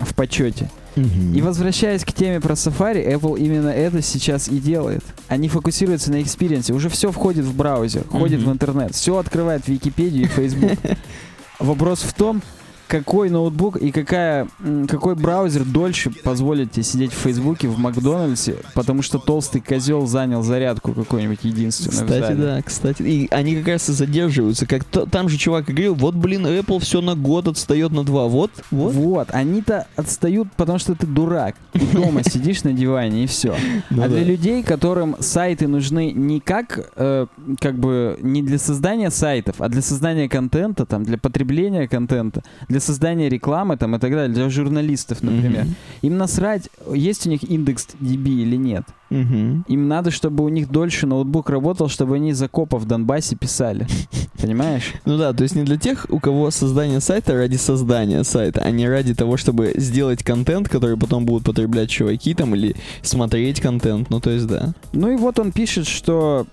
в 0.00 0.14
почете. 0.14 0.70
Мгм. 0.96 1.34
И 1.34 1.40
возвращаясь 1.42 2.04
к 2.04 2.12
теме 2.12 2.40
про 2.40 2.54
Safari, 2.54 3.06
Apple 3.14 3.38
именно 3.38 3.68
это 3.68 4.02
сейчас 4.02 4.48
и 4.48 4.58
делает. 4.58 5.02
Они 5.28 5.48
фокусируются 5.48 6.10
на 6.10 6.22
experience 6.22 6.64
е. 6.64 6.72
Уже 6.72 6.88
все 6.88 7.12
входит 7.12 7.44
в 7.44 7.54
браузер, 7.56 8.04
ходит 8.08 8.40
Мгм. 8.40 8.50
в 8.50 8.52
интернет, 8.54 8.94
все 8.94 9.16
открывает 9.16 9.64
в 9.64 9.68
Википедию 9.68 10.24
и 10.24 10.28
Facebook. 10.28 10.72
Вопрос 11.60 12.00
в 12.00 12.12
том, 12.14 12.42
какой 12.88 13.30
ноутбук 13.30 13.76
и 13.76 13.92
какая, 13.92 14.48
какой 14.88 15.14
браузер 15.14 15.64
дольше 15.64 16.10
позволит 16.10 16.72
тебе 16.72 16.82
сидеть 16.82 17.12
в 17.12 17.16
Фейсбуке, 17.16 17.68
в 17.68 17.78
Макдональдсе, 17.78 18.56
потому 18.74 19.02
что 19.02 19.18
толстый 19.18 19.60
козел 19.60 20.06
занял 20.06 20.42
зарядку 20.42 20.92
какой-нибудь 20.92 21.40
единственную 21.42 22.06
Кстати, 22.06 22.32
да, 22.32 22.62
кстати. 22.62 23.02
И 23.02 23.28
они 23.30 23.56
как 23.56 23.68
раз 23.68 23.88
и 23.88 23.92
задерживаются. 23.92 24.66
Как 24.66 24.84
то- 24.84 25.06
там 25.06 25.28
же 25.28 25.36
чувак 25.36 25.66
говорил, 25.66 25.94
вот, 25.94 26.14
блин, 26.14 26.46
Apple 26.46 26.80
все 26.80 27.00
на 27.00 27.14
год 27.14 27.46
отстает 27.48 27.92
на 27.92 28.04
два. 28.04 28.26
Вот, 28.26 28.50
вот. 28.70 28.94
Вот, 28.94 29.28
они-то 29.32 29.86
отстают, 29.94 30.48
потому 30.56 30.78
что 30.78 30.94
ты 30.94 31.06
дурак. 31.06 31.54
Ты 31.72 31.80
дома 31.80 32.22
сидишь 32.28 32.64
на 32.64 32.72
диване 32.72 33.24
и 33.24 33.26
все. 33.26 33.54
Ну 33.90 34.02
а 34.02 34.08
для 34.08 34.24
людей, 34.24 34.62
которым 34.62 35.16
сайты 35.20 35.68
нужны 35.68 36.12
не 36.12 36.40
как, 36.40 36.90
э, 36.96 37.26
как 37.60 37.78
бы, 37.78 38.18
не 38.22 38.42
для 38.42 38.58
создания 38.58 39.10
сайтов, 39.10 39.56
а 39.58 39.68
для 39.68 39.82
создания 39.82 40.28
контента, 40.28 40.86
там, 40.86 41.04
для 41.04 41.18
потребления 41.18 41.86
контента, 41.86 42.42
для 42.68 42.77
создания 42.80 43.28
рекламы, 43.28 43.76
там, 43.76 43.96
и 43.96 43.98
так 43.98 44.10
далее, 44.10 44.28
для 44.28 44.48
журналистов, 44.48 45.22
например. 45.22 45.64
Мгм. 45.64 45.74
Им 46.02 46.18
насрать, 46.18 46.68
есть 46.92 47.26
у 47.26 47.30
них 47.30 47.42
индекс 47.42 47.88
DB 48.00 48.28
или 48.28 48.56
нет. 48.56 48.84
Мгм. 49.10 49.64
Им 49.68 49.88
надо, 49.88 50.10
чтобы 50.10 50.44
у 50.44 50.48
них 50.48 50.70
дольше 50.70 51.06
ноутбук 51.06 51.48
работал, 51.48 51.88
чтобы 51.88 52.16
они 52.16 52.30
из 52.30 52.42
окопа 52.42 52.78
в 52.78 52.84
Донбассе 52.84 53.36
писали. 53.36 53.86
Понимаешь? 54.40 54.94
Ну 55.04 55.16
да, 55.16 55.32
то 55.32 55.42
есть 55.42 55.56
не 55.56 55.62
для 55.62 55.76
тех, 55.76 56.06
у 56.10 56.20
кого 56.20 56.50
создание 56.50 57.00
сайта 57.00 57.34
ради 57.34 57.56
создания 57.56 58.22
сайта, 58.24 58.60
а 58.62 58.70
не 58.70 58.88
ради 58.88 59.14
того, 59.14 59.36
чтобы 59.36 59.72
сделать 59.76 60.22
контент, 60.22 60.68
который 60.68 60.96
потом 60.96 61.24
будут 61.24 61.44
потреблять 61.44 61.90
чуваки 61.90 62.34
там 62.34 62.54
или 62.54 62.76
смотреть 63.02 63.60
контент. 63.60 64.10
Ну 64.10 64.20
то 64.20 64.30
есть 64.30 64.46
да. 64.46 64.74
Ну 64.92 65.10
и 65.10 65.16
вот 65.16 65.38
он 65.38 65.52
пишет, 65.52 65.86
что 65.86 66.46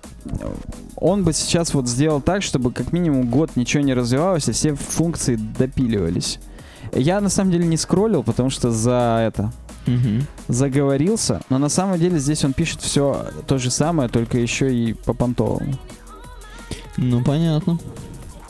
он 0.96 1.24
бы 1.24 1.32
сейчас 1.32 1.74
вот 1.74 1.88
сделал 1.88 2.20
так, 2.20 2.42
чтобы 2.42 2.72
как 2.72 2.92
минимум 2.92 3.28
год 3.28 3.50
ничего 3.56 3.82
не 3.82 3.94
развивалось, 3.94 4.48
и 4.48 4.52
все 4.52 4.74
функции 4.74 5.36
допиливались. 5.36 6.38
Я 6.92 7.20
на 7.20 7.28
самом 7.28 7.50
деле 7.50 7.66
не 7.66 7.76
скроллил, 7.76 8.22
потому 8.22 8.48
что 8.48 8.70
за 8.70 9.24
это 9.26 9.52
Мгм. 9.86 10.26
заговорился, 10.48 11.42
но 11.48 11.58
на 11.58 11.68
самом 11.68 11.98
деле 11.98 12.18
здесь 12.18 12.44
он 12.44 12.52
пишет 12.52 12.80
все 12.80 13.30
то 13.46 13.58
же 13.58 13.70
самое, 13.70 14.08
только 14.08 14.38
еще 14.38 14.74
и 14.74 14.94
по 14.94 15.14
понтовому. 15.14 15.74
Ну 16.96 17.22
понятно. 17.22 17.78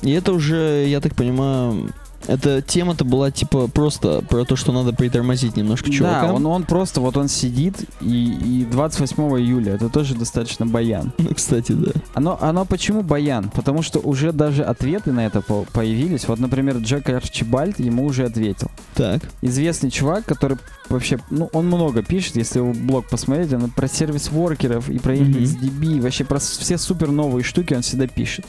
И 0.03 0.13
это 0.13 0.33
уже, 0.33 0.87
я 0.89 1.01
так 1.01 1.15
понимаю, 1.15 1.91
эта 2.27 2.63
тема-то 2.63 3.05
была 3.05 3.31
типа 3.31 3.69
просто 3.69 4.23
про 4.29 4.45
то, 4.45 4.57
что 4.57 4.73
надо 4.73 4.93
притормозить 4.93 5.57
немножко 5.57 5.89
Да, 5.91 5.93
чувака. 5.97 6.33
он, 6.33 6.47
он 6.47 6.65
просто 6.65 7.01
вот 7.01 7.17
он 7.17 7.29
сидит, 7.29 7.77
и, 8.01 8.61
и 8.63 8.65
28 8.65 9.23
июля, 9.41 9.75
это 9.75 9.89
тоже 9.89 10.15
достаточно 10.15 10.67
баян. 10.67 11.13
Ну, 11.19 11.31
кстати, 11.35 11.73
да. 11.73 11.93
Оно, 12.15 12.39
оно 12.41 12.65
почему 12.65 13.03
баян? 13.03 13.51
Потому 13.51 13.83
что 13.83 13.99
уже 14.01 14.33
даже 14.33 14.63
ответы 14.63 15.13
на 15.13 15.27
это 15.27 15.41
по- 15.41 15.65
появились. 15.73 16.27
Вот, 16.29 16.39
например, 16.39 16.77
Джек 16.79 17.09
Арчибальд 17.09 17.79
ему 17.81 18.05
уже 18.05 18.25
ответил. 18.25 18.71
Так. 18.95 19.23
Известный 19.43 19.91
чувак, 19.91 20.25
который 20.25 20.59
вообще, 20.89 21.19
ну, 21.31 21.49
он 21.53 21.67
много 21.67 22.03
пишет, 22.03 22.37
если 22.37 22.59
его 22.59 22.73
блог 22.73 23.09
посмотреть, 23.09 23.53
он 23.53 23.71
про 23.71 23.89
сервис-воркеров 23.89 24.89
и 24.89 24.99
про 24.99 25.15
Мгм. 25.15 25.25
IndexDB, 25.33 26.01
вообще 26.01 26.25
про 26.25 26.39
все 26.39 26.79
супер 26.79 27.11
новые 27.11 27.43
штуки 27.45 27.75
он 27.75 27.83
всегда 27.83 28.07
пишет. 28.07 28.45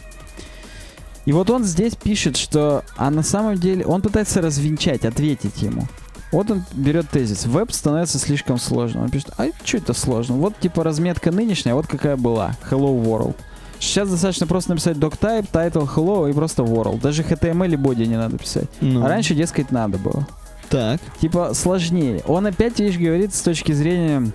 И 1.27 1.33
вот 1.33 1.49
он 1.49 1.65
здесь 1.65 1.93
пишет, 1.93 2.37
что, 2.37 2.85
а 2.95 3.09
на 3.09 3.21
самом 3.21 3.57
деле, 3.57 3.85
он 3.85 4.01
пытается 4.01 4.41
развенчать, 4.41 5.03
ответить 5.03 5.61
ему. 5.61 5.85
Вот 6.31 6.49
он 6.49 6.63
берет 6.71 7.09
тезис. 7.09 7.45
Веб 7.45 7.73
становится 7.73 8.17
слишком 8.17 8.57
сложным. 8.57 9.03
Он 9.03 9.09
пишет, 9.09 9.31
а 9.37 9.47
что 9.65 9.77
это 9.77 9.93
сложно? 9.93 10.37
Вот 10.37 10.57
типа 10.57 10.85
разметка 10.85 11.31
нынешняя, 11.31 11.75
вот 11.75 11.85
какая 11.85 12.15
была. 12.15 12.55
Hello 12.71 13.03
World. 13.03 13.35
Сейчас 13.77 14.09
достаточно 14.09 14.47
просто 14.47 14.69
написать 14.69 14.95
doctype, 14.95 15.51
title 15.51 15.93
hello 15.93 16.29
и 16.29 16.33
просто 16.33 16.63
world. 16.63 17.01
Даже 17.01 17.23
HTML 17.23 17.73
и 17.73 17.75
боди 17.75 18.03
не 18.03 18.15
надо 18.15 18.37
писать. 18.37 18.69
Ну, 18.79 19.03
А 19.03 19.09
раньше, 19.09 19.35
дескать, 19.35 19.69
надо 19.69 19.97
было. 19.97 20.25
Так. 20.69 21.01
Типа 21.19 21.53
сложнее. 21.53 22.23
Он 22.25 22.45
опять, 22.45 22.79
видишь, 22.79 22.97
говорит 22.97 23.35
с 23.35 23.41
точки 23.41 23.73
зрения 23.73 24.31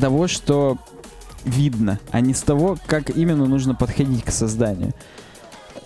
того, 0.00 0.28
что 0.28 0.78
видно, 1.44 2.00
а 2.10 2.20
не 2.20 2.32
с 2.32 2.40
того, 2.40 2.78
как 2.86 3.10
именно 3.10 3.44
нужно 3.44 3.74
подходить 3.74 4.24
к 4.24 4.30
созданию. 4.30 4.94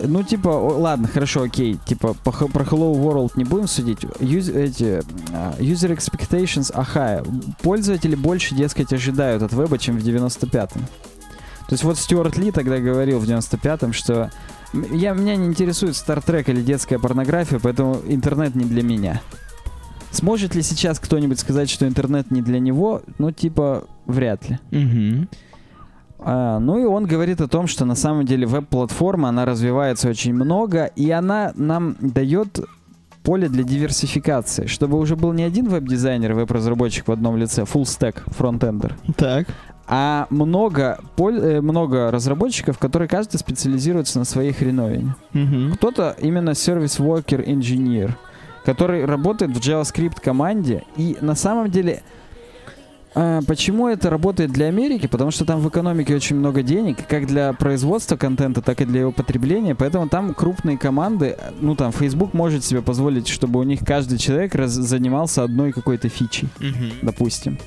Ну, 0.03 0.23
типа, 0.23 0.49
ладно, 0.49 1.09
хорошо, 1.09 1.43
окей. 1.43 1.79
Типа, 1.87 2.15
по 2.25 2.31
про 2.33 2.65
Hello 2.65 2.95
World 2.95 3.33
не 3.37 3.45
будем 3.45 3.67
судить. 3.69 3.99
Юз- 4.21 4.49
эти, 4.49 5.03
а, 5.33 5.55
user 5.59 5.97
expectations 5.97 6.73
are 6.75 6.87
high. 6.95 7.55
Пользователи 7.63 8.15
больше, 8.15 8.55
дескать, 8.55 8.93
ожидают 8.93 9.43
от 9.43 9.53
веба, 9.53 9.79
чем 9.79 9.99
в 9.99 10.03
95-м. 10.03 10.83
То 10.83 11.75
есть 11.75 11.85
вот 11.85 11.99
Стюарт 11.99 12.37
Ли 12.37 12.51
тогда 12.51 12.79
говорил 12.79 13.19
в 13.21 13.25
95-м, 13.25 13.93
что 13.93 14.31
«М- 14.73 14.93
я, 14.97 15.13
меня 15.13 15.37
не 15.37 15.47
интересует 15.47 15.95
Стартрек 15.97 16.49
или 16.49 16.63
детская 16.63 16.99
порнография, 16.99 17.59
поэтому 17.61 18.01
интернет 18.09 18.55
не 18.55 18.65
для 18.65 18.83
меня. 18.83 19.21
Сможет 20.13 20.55
ли 20.57 20.63
сейчас 20.63 20.99
кто-нибудь 20.99 21.39
сказать, 21.39 21.71
что 21.71 21.87
интернет 21.87 22.31
не 22.33 22.43
для 22.43 22.59
него? 22.59 23.03
Ну, 23.19 23.31
типа, 23.31 23.85
вряд 24.07 24.49
ли. 24.49 24.59
Мгм. 24.73 25.29
А, 26.23 26.59
ну 26.59 26.79
и 26.79 26.85
он 26.85 27.07
говорит 27.07 27.41
о 27.41 27.49
том, 27.49 27.67
что 27.67 27.85
на 27.85 27.95
самом 27.95 28.25
деле 28.27 28.47
веб-платформа, 28.47 29.29
она 29.31 29.45
развивается 29.45 30.09
очень 30.09 30.35
много, 30.35 30.85
и 30.97 31.11
она 31.11 31.53
нам 31.57 31.97
дает 32.01 32.61
поле 33.23 33.49
для 33.49 33.63
диверсификации, 33.65 34.67
чтобы 34.67 34.99
уже 34.99 35.17
был 35.17 35.33
не 35.33 35.43
один 35.43 35.69
веб-дизайнер, 35.69 36.33
веб-разработчик 36.35 37.09
в 37.09 37.13
одном 37.13 37.37
лице, 37.37 37.63
full 37.63 37.83
stack, 37.83 38.17
фронтендер, 38.29 38.97
Так. 39.17 39.47
а 39.87 40.27
много, 40.31 40.99
поль- 41.17 41.41
э, 41.41 41.61
много 41.61 42.11
разработчиков, 42.11 42.79
которые 42.79 43.09
каждый 43.09 43.37
специализируется 43.39 44.19
на 44.19 44.25
своей 44.25 44.53
хреновине. 44.53 45.15
Мгм. 45.35 45.73
Кто-то 45.75 46.17
именно 46.21 46.55
engineer, 47.47 48.13
который 48.65 49.05
работает 49.05 49.51
в 49.57 49.61
JavaScript 49.61 50.21
команде. 50.23 50.85
И 50.97 51.17
на 51.21 51.35
самом 51.35 51.71
деле, 51.71 52.03
почему 53.13 53.89
это 53.89 54.09
работает 54.11 54.51
для 54.53 54.67
Америки? 54.67 55.07
Потому 55.07 55.31
что 55.31 55.45
там 55.45 55.61
в 55.61 55.69
экономике 55.69 56.15
очень 56.15 56.37
много 56.37 56.63
денег, 56.63 56.99
как 57.09 57.27
для 57.27 57.53
производства 57.53 58.17
контента, 58.17 58.63
так 58.63 58.81
и 58.81 58.85
для 58.85 59.01
его 59.01 59.13
потребления. 59.13 59.75
Поэтому 59.75 60.09
там 60.09 60.33
крупные 60.35 60.79
команды, 60.79 61.37
ну 61.61 61.75
там 61.75 61.93
Facebook 61.93 62.35
может 62.35 62.65
себе 62.65 62.83
позволить, 62.83 63.29
чтобы 63.29 63.59
у 63.61 63.63
них 63.65 63.81
каждый 63.85 64.19
человек 64.19 64.55
раз- 64.55 64.73
занимался 64.73 65.43
одной 65.43 65.73
какой-то 65.73 66.09
фичей 66.09 66.49
Мгм. 66.61 66.93
допустим. 67.03 67.59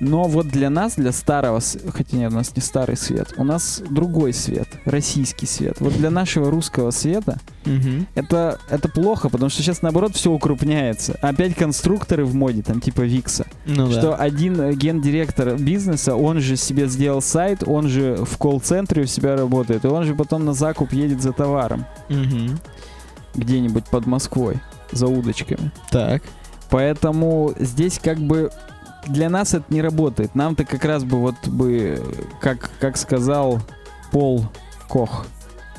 Но 0.00 0.24
вот 0.24 0.46
для 0.48 0.70
нас, 0.70 0.94
для 0.94 1.10
старого, 1.12 1.60
хотя 1.92 2.16
нет, 2.16 2.30
у 2.32 2.36
нас 2.36 2.54
не 2.54 2.62
старый 2.62 2.96
свет, 2.96 3.34
у 3.36 3.42
нас 3.44 3.82
другой 3.90 4.32
свет, 4.32 4.68
российский 4.84 5.46
свет. 5.46 5.76
Вот 5.80 5.92
для 5.94 6.10
нашего 6.10 6.50
русского 6.50 6.90
света 6.92 7.38
Мгм. 7.64 8.06
это, 8.14 8.58
это 8.70 8.88
плохо, 8.88 9.28
потому 9.28 9.50
что 9.50 9.62
сейчас 9.62 9.82
наоборот 9.82 10.14
все 10.14 10.30
укрупняется. 10.30 11.18
Опять 11.20 11.54
конструкторы 11.56 12.24
в 12.24 12.34
моде, 12.34 12.62
там 12.62 12.80
типа 12.80 13.00
Викса. 13.02 13.46
Ну 13.66 13.88
да. 13.88 13.92
Что 13.98 14.14
один 14.16 14.60
э, 14.60 14.72
гендиректор 14.74 15.56
бизнеса, 15.58 16.14
он 16.14 16.40
же 16.40 16.56
себе 16.56 16.86
сделал 16.86 17.20
сайт, 17.20 17.64
он 17.66 17.88
же 17.88 18.24
в 18.24 18.38
колл-центре 18.38 19.02
у 19.02 19.06
себя 19.06 19.36
работает, 19.36 19.84
и 19.84 19.88
он 19.88 20.04
же 20.04 20.14
потом 20.14 20.44
на 20.44 20.54
закуп 20.54 20.92
едет 20.92 21.20
за 21.20 21.32
товаром 21.32 21.84
Мгм. 22.08 22.58
где-нибудь 23.34 23.84
под 23.86 24.06
Москвой 24.06 24.60
за 24.92 25.06
удочками. 25.06 25.70
Так. 25.90 26.22
Поэтому 26.70 27.52
здесь 27.58 27.98
как 28.02 28.18
бы 28.18 28.50
для 29.08 29.28
нас 29.30 29.54
это 29.54 29.64
не 29.70 29.82
работает. 29.82 30.34
Нам-то 30.34 30.64
как 30.64 30.84
раз 30.84 31.04
бы 31.04 31.18
вот 31.18 31.34
бы, 31.46 32.02
как, 32.40 32.70
как 32.80 32.96
сказал 32.96 33.60
Пол 34.12 34.46
Кох, 34.88 35.26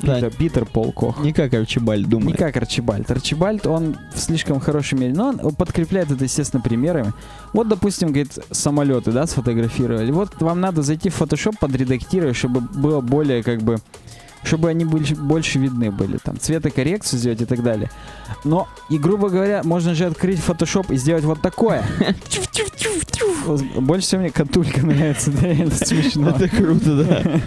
Да. 0.02 0.14
Питер, 0.16 0.30
Питер 0.36 0.66
Пол 0.66 0.92
Кох. 0.92 1.20
Не 1.20 1.32
как 1.32 1.52
Арчибальд 1.54 2.04
Не 2.06 2.10
думает. 2.10 2.38
как 2.38 2.56
Арчибальд. 2.56 3.10
Арчибальд, 3.10 3.66
он 3.66 3.96
в 4.14 4.18
слишком 4.20 4.60
хорошей 4.60 4.98
мере. 4.98 5.12
Но 5.14 5.28
он 5.42 5.54
подкрепляет 5.54 6.10
это, 6.10 6.24
естественно, 6.24 6.62
примерами. 6.62 7.12
Вот, 7.52 7.68
допустим, 7.68 8.08
говорит, 8.08 8.38
самолеты, 8.50 9.12
да, 9.12 9.26
сфотографировали. 9.26 10.10
Вот 10.10 10.40
вам 10.40 10.60
надо 10.60 10.82
зайти 10.82 11.10
в 11.10 11.20
Photoshop, 11.20 11.56
подредактировать, 11.60 12.36
чтобы 12.36 12.60
было 12.60 13.00
более, 13.00 13.42
как 13.42 13.62
бы, 13.62 13.78
чтобы 14.42 14.68
они 14.68 14.84
были, 14.84 15.14
больше 15.14 15.58
видны 15.58 15.90
были. 15.90 16.18
Там, 16.18 16.38
цветокоррекцию 16.38 17.18
сделать 17.18 17.40
и 17.40 17.44
так 17.44 17.62
далее. 17.62 17.90
Но, 18.44 18.68
и, 18.88 18.98
грубо 18.98 19.28
говоря, 19.28 19.62
можно 19.64 19.94
же 19.94 20.06
открыть 20.06 20.38
Photoshop 20.38 20.92
и 20.92 20.96
сделать 20.96 21.24
вот 21.24 21.40
такое. 21.40 21.84
Больше 23.76 24.06
всего 24.06 24.22
мне 24.22 24.30
Катулька 24.30 24.84
нравится, 24.86 25.30
да, 25.30 25.48
это 25.48 25.86
смешно. 25.86 26.30
Это 26.30 26.48
круто, 26.48 27.04
да. 27.04 27.40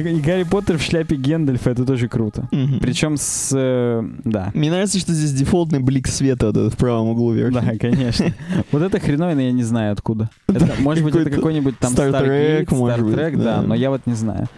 И 0.00 0.20
Гарри 0.20 0.42
Поттер 0.42 0.78
в 0.78 0.82
шляпе 0.82 1.16
Гендальфа, 1.16 1.70
это 1.70 1.84
тоже 1.84 2.08
круто. 2.08 2.48
Причем 2.80 3.16
с... 3.16 3.50
э, 3.54 4.02
да. 4.24 4.50
Мне 4.54 4.70
нравится, 4.70 4.98
что 4.98 5.12
здесь 5.12 5.32
дефолтный 5.32 5.78
блик 5.78 6.08
света 6.08 6.46
вот 6.46 6.56
этот 6.56 6.74
в 6.74 6.76
правом 6.76 7.08
углу 7.08 7.32
вверху. 7.32 7.54
Да, 7.54 7.72
конечно. 7.80 8.32
Вот 8.70 8.82
это 8.82 9.00
хреновина 9.00 9.40
я 9.40 9.52
не 9.52 9.62
знаю 9.62 9.92
откуда. 9.92 10.30
Это, 10.46 10.68
может 10.78 11.04
быть, 11.04 11.14
это 11.14 11.30
какой-нибудь 11.30 11.78
там 11.78 11.92
Star 11.92 12.10
Trek, 12.10 12.66
Star 12.66 13.00
Trek, 13.00 13.42
да. 13.42 13.62
но 13.62 13.74
я 13.74 13.90
вот 13.90 14.02
не 14.06 14.14
знаю. 14.14 14.48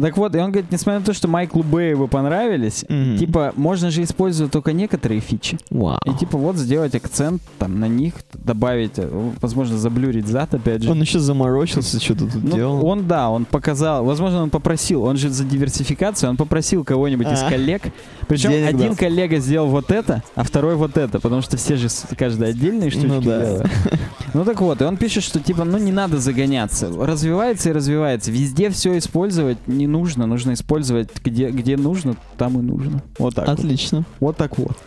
Так 0.00 0.16
вот, 0.18 0.34
и 0.34 0.38
он 0.38 0.52
говорит, 0.52 0.70
несмотря 0.70 1.00
на 1.00 1.04
то, 1.06 1.12
что 1.14 1.26
Майклу 1.28 1.62
Бэю 1.62 2.06
понравились, 2.06 2.84
Мгм. 2.88 3.16
типа, 3.18 3.52
можно 3.56 3.90
же 3.90 4.02
использовать 4.02 4.52
только 4.52 4.72
некоторые 4.72 5.20
фичи. 5.20 5.58
Вау. 5.70 5.98
И 6.04 6.12
типа 6.18 6.36
вот 6.36 6.56
сделать 6.56 6.94
акцент 6.94 7.40
там 7.58 7.80
на 7.80 7.88
них, 7.88 8.14
добавить, 8.34 8.92
э, 8.98 9.08
возможно, 9.40 9.78
заблюрить 9.78 10.26
зад, 10.26 10.52
опять 10.54 10.82
же. 10.82 10.90
Он 10.90 11.00
еще 11.00 11.18
заморочился, 11.18 11.98
что-то 12.00 12.26
тут 12.30 12.44
Ну, 12.44 12.54
делал. 12.56 12.86
он, 12.86 13.06
да, 13.06 13.30
он 13.30 13.44
показал, 13.46 14.04
возможно, 14.04 14.42
он 14.42 14.50
попросил, 14.50 15.02
он 15.04 15.16
же 15.16 15.30
за 15.30 15.44
диверсификацию, 15.44 16.28
он 16.30 16.36
попросил 16.36 16.84
кого-нибудь 16.84 17.26
из 17.32 17.42
А. 17.42 17.48
коллег. 17.50 17.82
Причем 18.28 18.50
Денег 18.50 18.68
один 18.68 18.86
дал. 18.88 18.96
коллега 18.96 19.38
сделал 19.38 19.68
вот 19.68 19.90
это, 19.90 20.22
а 20.34 20.42
второй 20.42 20.74
вот 20.74 20.96
это, 20.96 21.20
потому 21.20 21.40
что 21.42 21.56
все 21.56 21.76
же 21.76 21.88
каждый 22.18 22.48
отдельные 22.48 22.90
штучки 22.90 23.06
Ну 23.06 23.20
да. 23.22 23.40
делают. 23.40 23.66
Ну 24.34 24.44
так 24.44 24.60
вот, 24.60 24.82
и 24.82 24.84
он 24.84 24.98
пишет, 24.98 25.24
что 25.24 25.40
типа, 25.40 25.64
ну 25.64 25.78
не 25.78 25.92
надо 25.92 26.18
загоняться. 26.18 26.90
Развивается 26.94 27.70
и 27.70 27.72
развивается. 27.72 28.30
Везде 28.30 28.68
все 28.68 28.98
использовать 28.98 29.56
не 29.66 29.85
нужно, 29.86 30.26
нужно 30.26 30.52
использовать 30.52 31.10
где, 31.24 31.50
где 31.50 31.76
нужно, 31.76 32.16
там 32.36 32.58
и 32.58 32.62
нужно. 32.62 33.02
Вот 33.18 33.34
так. 33.34 33.48
вот. 33.48 33.58
Отлично. 33.58 34.04
Вот 34.20 34.36
так 34.36 34.58
вот. 34.58 34.76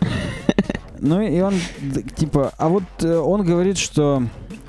Ну 1.02 1.22
и 1.22 1.40
он, 1.40 1.54
типа, 2.14 2.52
а 2.58 2.68
вот 2.68 2.82
э, 3.00 3.16
он 3.16 3.42
говорит, 3.42 3.78
что 3.78 4.22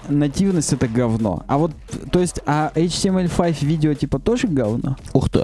нативность 0.08 0.72
это 0.72 0.88
говно. 0.88 1.44
А 1.48 1.58
вот, 1.58 1.72
то 2.10 2.20
есть, 2.20 2.40
а 2.46 2.72
HTML5 2.74 3.66
видео 3.66 3.94
типа 3.94 4.18
тоже 4.18 4.48
говно? 4.48 4.96
Ух 5.12 5.30
ты. 5.30 5.44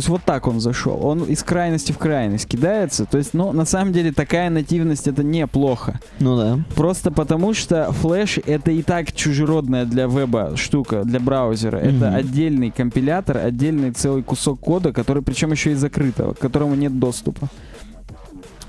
То 0.00 0.02
есть 0.02 0.08
вот 0.08 0.22
так 0.24 0.46
он 0.46 0.60
зашел. 0.60 0.98
Он 1.04 1.24
из 1.24 1.42
крайности 1.42 1.92
в 1.92 1.98
крайность 1.98 2.48
кидается. 2.48 3.04
То 3.04 3.18
есть, 3.18 3.34
ну, 3.34 3.52
на 3.52 3.66
самом 3.66 3.92
деле 3.92 4.12
такая 4.12 4.48
нативность 4.48 5.06
это 5.06 5.22
неплохо. 5.22 6.00
Ну 6.20 6.38
да. 6.38 6.58
Просто 6.74 7.10
потому 7.10 7.52
что 7.52 7.92
Flash 8.02 8.42
это 8.46 8.70
и 8.70 8.82
так 8.82 9.12
чужеродная 9.12 9.84
для 9.84 10.06
веба 10.06 10.56
штука, 10.56 11.04
для 11.04 11.20
браузера. 11.20 11.80
Мгм. 11.80 11.96
Это 11.96 12.14
отдельный 12.14 12.70
компилятор, 12.70 13.36
отдельный 13.36 13.90
целый 13.90 14.22
кусок 14.22 14.58
кода, 14.60 14.94
который 14.94 15.22
причем 15.22 15.52
еще 15.52 15.72
и 15.72 15.74
закрытого, 15.74 16.32
к 16.32 16.38
которому 16.38 16.76
нет 16.76 16.98
доступа. 16.98 17.50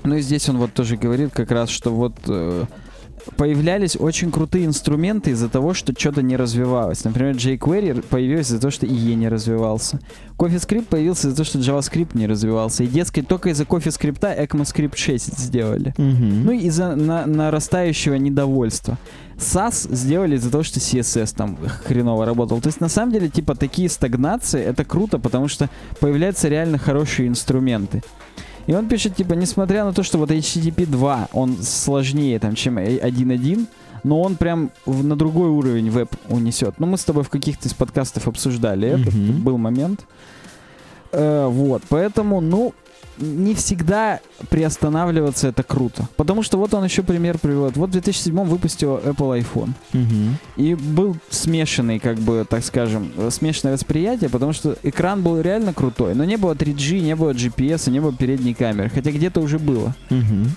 Ну 0.04 0.16
и 0.16 0.20
здесь 0.20 0.50
он 0.50 0.58
вот 0.58 0.74
тоже 0.74 0.98
говорит 0.98 1.30
как 1.32 1.50
раз, 1.50 1.70
что 1.70 1.92
вот 1.92 2.12
э, 2.26 2.64
появлялись 3.36 3.96
очень 3.98 4.30
крутые 4.30 4.66
инструменты 4.66 5.30
из-за 5.30 5.48
того, 5.48 5.74
что 5.74 5.92
что-то 5.96 6.22
не 6.22 6.36
развивалось. 6.36 7.04
Например, 7.04 7.34
jQuery 7.34 8.02
появился 8.02 8.52
из-за 8.52 8.60
того, 8.60 8.70
что 8.70 8.86
IE 8.86 9.14
не 9.14 9.28
развивался. 9.28 10.00
CoffeeScript 10.38 10.86
появился 10.86 11.28
из-за 11.28 11.36
того, 11.36 11.44
что 11.44 11.58
JavaScript 11.58 12.10
не 12.14 12.26
развивался. 12.26 12.84
И, 12.84 12.86
дескать, 12.86 13.28
только 13.28 13.50
из-за 13.50 13.64
CoffeeScript 13.64 14.20
ECMAScript 14.20 14.96
6 14.96 15.38
сделали. 15.38 15.94
Мгм. 15.96 16.44
Ну 16.44 16.52
и 16.52 16.58
из-за 16.66 16.96
на- 16.96 17.26
нарастающего 17.26 18.14
недовольства. 18.14 18.98
SAS 19.38 19.92
сделали 19.94 20.36
из-за 20.36 20.50
того, 20.50 20.62
что 20.62 20.78
CSS 20.78 21.34
там 21.36 21.58
хреново 21.84 22.24
работал. 22.26 22.60
То 22.60 22.68
есть 22.68 22.80
на 22.80 22.88
самом 22.88 23.12
деле, 23.12 23.28
типа, 23.28 23.54
такие 23.54 23.88
стагнации, 23.88 24.62
это 24.62 24.84
круто, 24.84 25.18
потому 25.18 25.48
что 25.48 25.68
появляются 26.00 26.48
реально 26.48 26.78
хорошие 26.78 27.28
инструменты. 27.28 28.02
И 28.66 28.74
он 28.74 28.88
пишет, 28.88 29.16
типа, 29.16 29.34
несмотря 29.34 29.84
на 29.84 29.92
то, 29.92 30.02
что 30.02 30.18
вот 30.18 30.30
HTTP 30.30 30.86
2, 30.86 31.28
он 31.32 31.56
сложнее, 31.62 32.38
там, 32.38 32.54
чем 32.54 32.78
1.1, 32.78 33.66
но 34.04 34.20
он 34.20 34.36
прям 34.36 34.70
в- 34.86 35.04
на 35.04 35.16
другой 35.16 35.48
уровень 35.48 35.90
веб 35.90 36.10
унесет. 36.28 36.74
Ну, 36.78 36.86
мы 36.86 36.96
с 36.96 37.04
тобой 37.04 37.22
в 37.24 37.28
каких-то 37.28 37.68
из 37.68 37.74
подкастов 37.74 38.28
обсуждали 38.28 38.88
это, 38.88 39.10
Мгм. 39.16 39.42
был 39.42 39.58
момент. 39.58 40.04
Э, 41.12 41.46
вот, 41.48 41.82
поэтому, 41.88 42.40
ну, 42.40 42.72
не 43.18 43.54
всегда 43.54 44.20
приостанавливаться 44.48 45.48
это 45.48 45.62
круто. 45.62 46.08
Потому 46.16 46.42
что 46.42 46.58
вот 46.58 46.74
он 46.74 46.84
еще 46.84 47.02
пример 47.02 47.38
приводит. 47.38 47.76
Вот 47.76 47.90
в 47.90 47.92
2007 47.92 48.44
выпустил 48.44 48.96
Apple 48.98 49.42
iPhone. 49.42 49.70
Мгм. 49.92 50.36
И 50.56 50.74
был 50.74 51.16
смешанный, 51.30 51.98
как 51.98 52.18
бы, 52.18 52.46
так 52.48 52.64
скажем, 52.64 53.12
смешанное 53.30 53.74
восприятие, 53.74 54.30
потому 54.30 54.52
что 54.52 54.76
экран 54.82 55.22
был 55.22 55.40
реально 55.40 55.72
крутой, 55.72 56.14
но 56.14 56.24
не 56.24 56.36
было 56.36 56.54
3G, 56.54 57.00
не 57.00 57.16
было 57.16 57.32
GPS, 57.32 57.90
не 57.90 58.00
было 58.00 58.12
передней 58.12 58.54
камеры, 58.54 58.88
хотя 58.88 59.10
где-то 59.10 59.40
уже 59.40 59.58
было. 59.58 59.94
Мгм. 60.10 60.50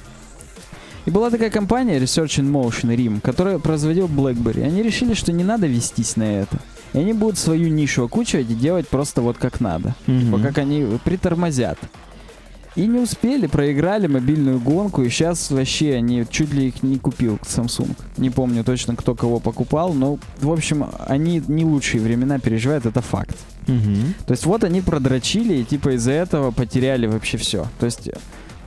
И 1.06 1.12
была 1.12 1.30
такая 1.30 1.52
компания 1.52 2.00
Research 2.00 2.42
in 2.42 2.52
Motion 2.52 2.96
RIM, 2.96 3.22
которая 3.22 3.60
производила 3.60 4.08
BlackBerry. 4.08 4.64
Они 4.64 4.82
решили, 4.82 5.14
что 5.14 5.32
не 5.32 5.44
надо 5.44 5.68
вестись 5.68 6.16
на 6.16 6.24
это. 6.24 6.58
И 6.94 6.98
они 6.98 7.14
будут 7.14 7.38
свою 7.38 7.70
нишу 7.70 8.06
окучивать 8.06 8.50
и 8.50 8.56
делать 8.56 8.88
просто 8.88 9.22
вот 9.22 9.38
как 9.38 9.60
надо. 9.60 9.96
Мгм. 10.08 10.20
Типа 10.22 10.40
как 10.40 10.58
они 10.58 10.98
притормозят. 11.04 11.78
И 12.76 12.88
не 12.88 13.00
успели, 13.00 13.48
проиграли 13.48 14.08
мобильную 14.08 14.60
гонку, 14.60 15.02
и 15.04 15.10
сейчас 15.10 15.50
вообще 15.52 15.94
они 15.96 16.26
чуть 16.30 16.54
ли 16.54 16.68
их 16.68 16.84
не 16.84 16.98
купил 16.98 17.40
Samsung. 17.44 17.96
Не 18.18 18.30
помню 18.30 18.64
точно, 18.66 18.96
кто 18.98 19.16
кого 19.16 19.40
покупал, 19.40 19.94
но, 19.94 20.20
в 20.42 20.52
общем, 20.52 20.86
они 21.08 21.42
не 21.48 21.64
лучшие 21.64 22.02
времена 22.02 22.38
переживают, 22.40 22.86
это 22.86 23.02
факт. 23.02 23.38
Мгм. 23.68 24.14
То 24.28 24.32
есть 24.34 24.46
вот 24.46 24.64
они 24.66 24.82
продрочили, 24.82 25.56
и 25.56 25.64
типа 25.64 25.96
из-за 25.96 26.12
этого 26.12 26.52
потеряли 26.52 27.08
вообще 27.08 27.38
все. 27.38 27.66
То 27.80 27.86
есть, 27.86 28.10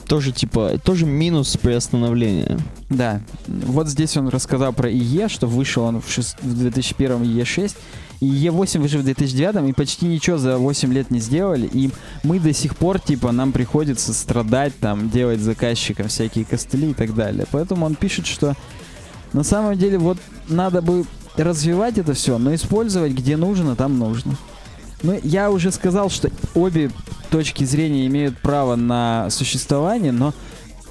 Тоже 0.07 0.33
типа, 0.33 0.79
тоже 0.83 1.05
минус 1.05 1.59
приостановления. 1.59 2.59
да, 2.89 3.21
вот 3.47 3.89
здесь 3.89 4.17
он 4.17 4.29
рассказал 4.29 4.73
про 4.73 4.91
ИЕ, 4.91 5.29
что 5.29 5.47
вышел 5.47 5.85
он 5.85 6.01
в, 6.01 6.09
шест- 6.09 6.39
в 6.41 6.59
2001 6.59 7.23
ИЕ-6, 7.25 7.77
и 8.21 8.27
ИЕ-8 8.27 8.81
вышел 8.81 9.01
в 9.01 9.05
2009, 9.05 9.69
и 9.69 9.73
почти 9.73 10.07
ничего 10.07 10.39
за 10.39 10.59
8 10.59 10.93
лет 10.93 11.11
не 11.11 11.21
сделали, 11.21 11.69
и 11.73 11.91
мы 12.25 12.41
до 12.41 12.53
сих 12.53 12.77
пор, 12.77 13.01
типа, 13.01 13.33
нам 13.33 13.53
приходится 13.53 14.13
страдать, 14.13 14.73
там, 14.81 15.09
делать 15.11 15.41
заказчикам 15.41 16.09
всякие 16.09 16.45
костыли 16.45 16.91
и 16.91 16.95
так 16.95 17.15
далее. 17.15 17.47
Поэтому 17.51 17.87
он 17.87 17.95
пишет, 17.95 18.27
что 18.27 18.55
на 19.33 19.45
самом 19.45 19.79
деле 19.79 19.99
вот 19.99 20.19
надо 20.49 20.83
бы 20.83 21.05
развивать 21.37 21.99
это 21.99 22.15
все, 22.15 22.39
но 22.39 22.55
использовать 22.55 23.13
где 23.13 23.37
нужно, 23.37 23.77
там 23.77 23.99
нужно. 23.99 24.37
Ну, 25.03 25.19
я 25.23 25.51
уже 25.51 25.71
сказал, 25.71 26.11
что 26.11 26.31
обе 26.55 26.91
точки 27.31 27.63
зрения 27.63 28.07
имеют 28.07 28.39
право 28.39 28.75
на 28.75 29.31
существование, 29.31 30.11
но 30.11 30.35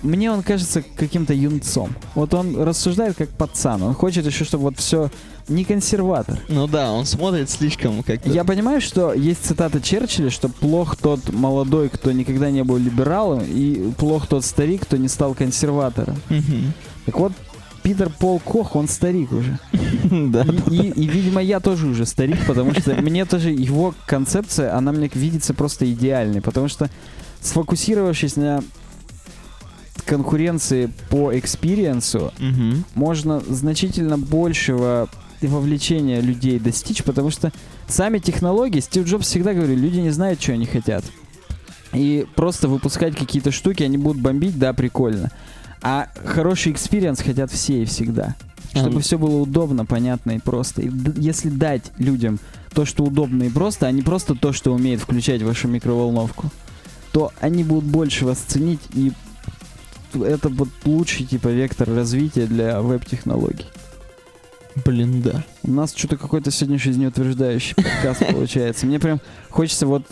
мне 0.02 0.32
он 0.32 0.44
кажется 0.44 0.82
каким-то 0.82 1.34
юнцом. 1.34 1.94
Вот 2.16 2.34
он 2.34 2.56
рассуждает 2.56 3.18
как 3.18 3.30
пацан. 3.30 3.84
Он 3.84 3.94
хочет 3.94 4.26
еще, 4.26 4.46
чтобы 4.46 4.66
вот 4.66 4.78
все 4.78 5.10
не 5.50 5.64
консерватор. 5.66 6.40
Ну 6.50 6.68
да, 6.68 6.92
он 6.92 7.06
смотрит 7.06 7.50
слишком 7.50 8.04
как 8.04 8.26
Я 8.26 8.44
понимаю, 8.44 8.82
что 8.82 9.14
есть 9.14 9.46
цитата 9.46 9.80
Черчилля, 9.82 10.30
что 10.30 10.50
плох 10.50 10.96
тот 10.96 11.32
молодой, 11.32 11.90
кто 11.90 12.12
никогда 12.12 12.52
не 12.52 12.64
был 12.64 12.78
либералом, 12.78 13.44
и 13.48 13.92
плох 13.98 14.28
тот 14.28 14.44
старик, 14.46 14.84
кто 14.84 14.98
не 14.98 15.08
стал 15.08 15.34
консерватором. 15.34 16.18
Так 17.06 17.18
вот, 17.20 17.32
Питер 17.84 18.10
Пол 18.20 18.40
Кох, 18.40 18.76
он 18.76 18.88
старик 18.90 19.32
уже. 19.32 19.58
Да. 20.12 20.46
И, 20.70 20.76
и- 20.90 21.08
видимо, 21.08 21.42
я 21.42 21.60
тоже 21.62 21.88
уже 21.88 22.06
старик, 22.06 22.46
потому 22.46 22.74
что 22.74 22.94
мне 23.02 23.24
тоже 23.26 23.52
его 23.52 23.94
концепция, 24.06 24.76
она 24.76 24.92
мне 24.92 25.10
видится 25.14 25.54
просто 25.54 25.90
идеальной, 25.92 26.42
потому 26.42 26.68
что 26.68 26.90
сфокусировавшись 27.42 28.36
на 28.36 28.62
конкуренции 30.06 30.90
по 31.10 31.38
experience 31.38 32.16
у, 32.16 32.32
Мгм. 32.40 32.86
можно 32.96 33.42
значительно 33.50 34.18
большего 34.18 35.10
вовлечения 35.42 36.20
людей 36.20 36.60
достичь, 36.60 37.04
потому 37.04 37.30
что 37.30 37.52
сами 37.88 38.20
технологии, 38.20 38.80
Стив 38.80 39.06
Джобс 39.06 39.28
всегда 39.28 39.54
говорил, 39.54 39.78
люди 39.78 40.00
не 40.00 40.10
знают, 40.10 40.42
что 40.42 40.54
они 40.54 40.66
хотят. 40.66 41.04
И 41.94 42.26
просто 42.36 42.68
выпускать 42.68 43.16
какие-то 43.16 43.52
штуки, 43.52 43.84
они 43.84 43.98
будут 43.98 44.22
бомбить, 44.22 44.58
да, 44.58 44.74
прикольно. 44.74 45.32
А 45.82 46.10
хороший 46.26 46.72
experience 46.72 47.22
хотят 47.22 47.52
все 47.52 47.84
и 47.84 47.86
всегда. 47.86 48.36
Чтобы 48.72 49.00
А, 49.00 49.02
все 49.02 49.18
было 49.18 49.38
удобно, 49.38 49.86
понятно 49.86 50.32
и 50.32 50.40
просто. 50.40 50.82
И 50.82 50.92
если 51.16 51.50
дать 51.50 51.92
людям 51.98 52.40
то, 52.74 52.86
что 52.86 53.04
удобно 53.04 53.44
и 53.44 53.50
просто, 53.50 53.88
а 53.88 53.92
не 53.92 54.02
просто 54.02 54.36
то, 54.36 54.54
что 54.54 54.74
умеет 54.74 55.02
включать 55.02 55.42
вашу 55.42 55.68
микроволновку, 55.68 56.52
то 57.12 57.32
они 57.40 57.64
будут 57.64 57.86
больше 57.86 58.26
вас 58.26 58.38
ценить, 58.40 58.82
и 58.94 59.12
это 60.14 60.50
вот 60.50 60.70
лучший 60.86 61.26
типа 61.26 61.48
вектор 61.48 61.90
развития 61.90 62.46
для 62.46 62.82
веб-технологий. 62.82 63.66
Блин, 64.86 65.22
да. 65.22 65.44
У 65.64 65.72
нас 65.72 65.94
что-то 65.96 66.18
какой-то 66.18 66.52
сегодня 66.52 66.78
жизнеутверждающий 66.80 67.76
подкаст 67.76 68.26
получается. 68.32 68.86
Мне 68.86 69.00
прям 69.00 69.20
хочется 69.50 69.88
вот 69.88 70.04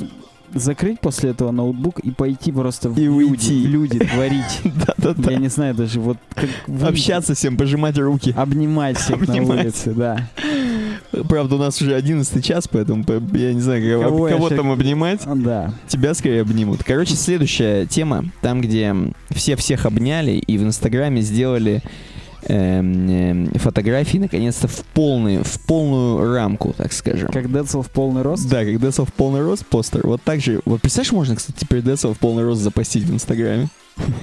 закрыть 0.54 1.00
после 1.02 1.32
этого 1.32 1.52
ноутбук 1.52 2.00
и 2.00 2.12
пойти 2.12 2.52
просто 2.52 2.90
в 2.90 2.98
И 2.98 3.04
люди, 3.06 3.24
уйти. 3.30 3.66
в 3.66 3.70
люди 3.70 4.00
творить. 4.00 4.62
Да-да-да. 4.64 5.32
Я 5.32 5.38
не 5.38 5.50
знаю 5.50 5.76
даже, 5.76 6.00
вот 6.00 6.18
как 6.34 6.50
Общаться 6.84 7.34
всем, 7.36 7.58
пожимать 7.58 7.98
руки. 7.98 8.34
обнимать 8.38 8.98
всех 8.98 9.28
на 9.28 9.42
улице, 9.44 9.92
да. 9.94 10.30
Правда, 11.30 11.56
у 11.56 11.58
нас 11.60 11.82
уже 11.82 11.96
11 11.96 12.44
час, 12.44 12.68
поэтому 12.68 13.04
по- 13.04 13.22
я 13.38 13.54
не 13.54 13.62
знаю, 13.62 14.02
кого, 14.02 14.10
Кого 14.10 14.28
кого 14.30 14.50
там 14.50 14.72
обнимать. 14.72 15.22
Да. 15.26 15.74
Тебя 15.88 16.14
скорее 16.14 16.42
обнимут. 16.42 16.84
Короче, 16.84 17.16
следующая 17.16 17.86
тема, 17.86 18.26
там, 18.42 18.62
где 18.62 18.94
все 19.32 19.56
всех 19.56 19.86
обняли 19.86 20.32
и 20.34 20.58
в 20.58 20.64
Инстаграме 20.64 21.22
сделали 21.22 21.82
эм, 22.48 23.10
эм, 23.10 23.52
фотографии, 23.56 24.18
наконец-то, 24.18 24.68
в, 24.68 24.84
полный, 24.94 25.44
в 25.44 25.60
полную 25.62 26.34
рамку, 26.34 26.74
так 26.78 26.94
скажем. 26.94 27.30
Как 27.30 27.52
Децл 27.52 27.82
в 27.82 27.90
полный 27.90 28.22
рост. 28.22 28.48
Да, 28.50 28.64
как 28.64 28.80
Децл 28.80 29.06
в 29.06 29.14
полный 29.14 29.42
рост 29.42 29.66
постер. 29.66 30.06
Вот 30.06 30.22
так 30.24 30.42
же. 30.42 30.62
Вот 30.66 30.82
представляешь, 30.82 31.12
можно, 31.12 31.36
кстати, 31.36 31.58
теперь 31.60 31.82
Децл 31.82 32.14
в 32.14 32.20
полный 32.20 32.44
рост 32.44 32.62
запостить 32.62 33.04
в 33.04 33.14
Инстаграме. 33.14 33.70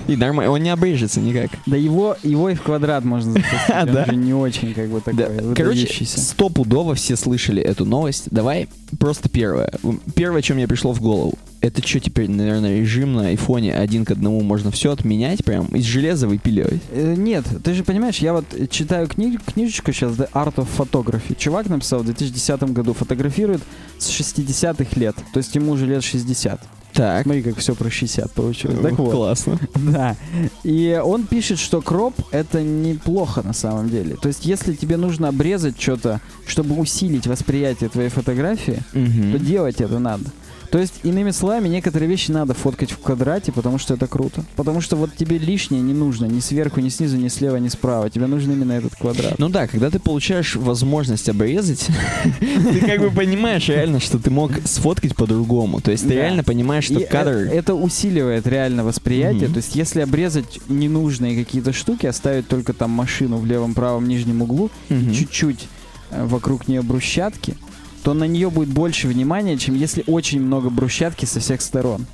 И 0.06 0.16
нормально, 0.16 0.52
он 0.52 0.62
не 0.62 0.70
обрежется 0.70 1.20
никак. 1.20 1.50
Да 1.66 1.76
его, 1.76 2.16
его 2.22 2.50
и 2.50 2.54
в 2.54 2.62
квадрат 2.62 3.04
можно 3.04 3.32
запустить. 3.32 3.70
Он 3.70 3.86
да? 3.92 4.04
же 4.06 4.16
не 4.16 4.34
очень 4.34 4.74
как 4.74 4.88
бы 4.88 5.00
такой 5.00 5.14
Да. 5.14 5.54
Короче, 5.54 6.04
стопудово 6.04 6.94
все 6.94 7.16
слышали 7.16 7.62
эту 7.62 7.84
новость. 7.84 8.24
Давай 8.30 8.68
просто 8.98 9.28
первое. 9.28 9.72
Первое, 10.14 10.42
что 10.42 10.54
мне 10.54 10.68
пришло 10.68 10.92
в 10.92 11.00
голову. 11.00 11.38
Это 11.60 11.86
что 11.86 12.00
теперь, 12.00 12.28
наверное, 12.28 12.80
режим 12.80 13.12
на 13.12 13.28
айфоне 13.28 13.74
один 13.74 14.04
к 14.04 14.10
одному 14.10 14.40
можно 14.42 14.72
все 14.72 14.90
отменять, 14.90 15.44
прям 15.44 15.66
из 15.66 15.84
железа 15.84 16.26
выпиливать? 16.26 16.82
Э, 16.90 17.14
Нет, 17.16 17.44
ты 17.62 17.72
же 17.72 17.84
понимаешь, 17.84 18.18
я 18.18 18.32
вот 18.32 18.46
э, 18.52 18.66
читаю 18.66 19.06
кни- 19.06 19.38
книжечку 19.46 19.92
сейчас 19.92 20.12
The 20.14 20.28
Art 20.32 20.56
of 20.56 20.66
Photography. 20.76 21.36
Чувак 21.38 21.68
написал 21.68 22.00
в 22.00 22.04
2010 22.06 22.62
году, 22.72 22.94
фотографирует 22.94 23.62
с 23.96 24.10
60-х 24.10 24.98
лет, 24.98 25.14
то 25.32 25.38
есть 25.38 25.54
ему 25.54 25.70
уже 25.72 25.86
лет 25.86 26.02
60. 26.02 26.60
Так. 26.92 27.22
Смотри, 27.24 27.42
как 27.42 27.56
все 27.58 27.74
про 27.74 27.90
60 27.90 28.30
получилось. 28.32 28.78
Так 28.82 28.92
вот, 28.98 29.12
Классно. 29.12 29.58
да. 29.74 30.16
И 30.62 31.00
он 31.02 31.26
пишет, 31.26 31.58
что 31.58 31.80
кроп 31.80 32.14
это 32.30 32.62
неплохо 32.62 33.42
на 33.42 33.52
самом 33.52 33.88
деле. 33.88 34.16
То 34.16 34.28
есть, 34.28 34.44
если 34.44 34.74
тебе 34.74 34.96
нужно 34.96 35.28
обрезать 35.28 35.80
что-то, 35.80 36.20
чтобы 36.46 36.78
усилить 36.78 37.26
восприятие 37.26 37.88
твоей 37.88 38.08
фотографии, 38.10 38.82
то 38.92 38.98
Мгм. 38.98 39.38
делать 39.44 39.80
это 39.80 39.98
надо. 39.98 40.24
То 40.72 40.78
есть, 40.78 41.00
иными 41.02 41.32
словами, 41.32 41.68
некоторые 41.68 42.08
вещи 42.08 42.30
надо 42.30 42.54
фоткать 42.54 42.92
в 42.92 42.98
квадрате, 42.98 43.52
потому 43.52 43.76
что 43.76 43.92
это 43.92 44.06
круто. 44.06 44.42
Потому 44.56 44.80
что 44.80 44.96
вот 44.96 45.14
тебе 45.14 45.36
лишнее 45.36 45.82
не 45.82 45.92
нужно 45.92 46.24
ни 46.24 46.40
сверху, 46.40 46.80
ни 46.80 46.88
снизу, 46.88 47.18
ни 47.18 47.28
слева, 47.28 47.56
ни 47.56 47.68
справа. 47.68 48.08
Тебе 48.08 48.26
нужен 48.26 48.52
именно 48.52 48.72
этот 48.72 48.96
квадрат. 48.96 49.38
Ну 49.38 49.50
да, 49.50 49.66
когда 49.66 49.90
ты 49.90 49.98
получаешь 49.98 50.56
возможность 50.56 51.28
обрезать, 51.28 51.88
ты 52.40 52.80
как 52.80 53.00
бы 53.00 53.10
понимаешь 53.10 53.68
реально, 53.68 54.00
что 54.00 54.18
ты 54.18 54.30
мог 54.30 54.52
сфоткать 54.64 55.14
по-другому. 55.14 55.82
То 55.82 55.90
есть 55.90 56.08
ты 56.08 56.14
реально 56.14 56.42
понимаешь, 56.42 56.84
что 56.84 57.00
кадр... 57.00 57.32
э- 57.32 57.50
это 57.50 57.74
усиливает 57.74 58.46
реально 58.46 58.82
восприятие. 58.82 59.50
То 59.50 59.58
есть, 59.58 59.76
если 59.76 60.00
обрезать 60.00 60.58
ненужные 60.70 61.36
какие-то 61.36 61.74
штуки, 61.74 62.06
оставить 62.06 62.48
только 62.48 62.72
там 62.72 62.90
машину 62.92 63.36
в 63.36 63.44
левом 63.44 63.74
правом 63.74 64.08
нижнем 64.08 64.40
углу, 64.40 64.70
чуть-чуть 64.88 65.68
э, 66.12 66.24
вокруг 66.24 66.66
нее 66.66 66.80
брусчатки, 66.80 67.56
то 68.02 68.14
на 68.14 68.24
нее 68.24 68.50
будет 68.50 68.68
больше 68.68 69.08
внимания, 69.08 69.56
чем 69.56 69.74
если 69.74 70.04
очень 70.06 70.40
много 70.40 70.70
брусчатки 70.70 71.24
со 71.24 71.40
всех 71.40 71.60
сторон. 71.60 72.06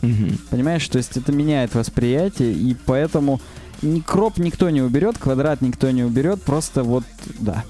Мгм. 0.00 0.38
Понимаешь, 0.50 0.86
то 0.88 0.98
есть 0.98 1.16
это 1.16 1.32
меняет 1.32 1.74
восприятие, 1.74 2.52
и 2.52 2.76
поэтому 2.86 3.40
ни 3.82 4.00
кроп 4.00 4.38
никто 4.38 4.70
не 4.70 4.82
уберет, 4.82 5.18
квадрат 5.18 5.60
никто 5.60 5.90
не 5.90 6.02
уберет, 6.02 6.42
просто 6.42 6.82
вот, 6.82 7.04
да. 7.38 7.64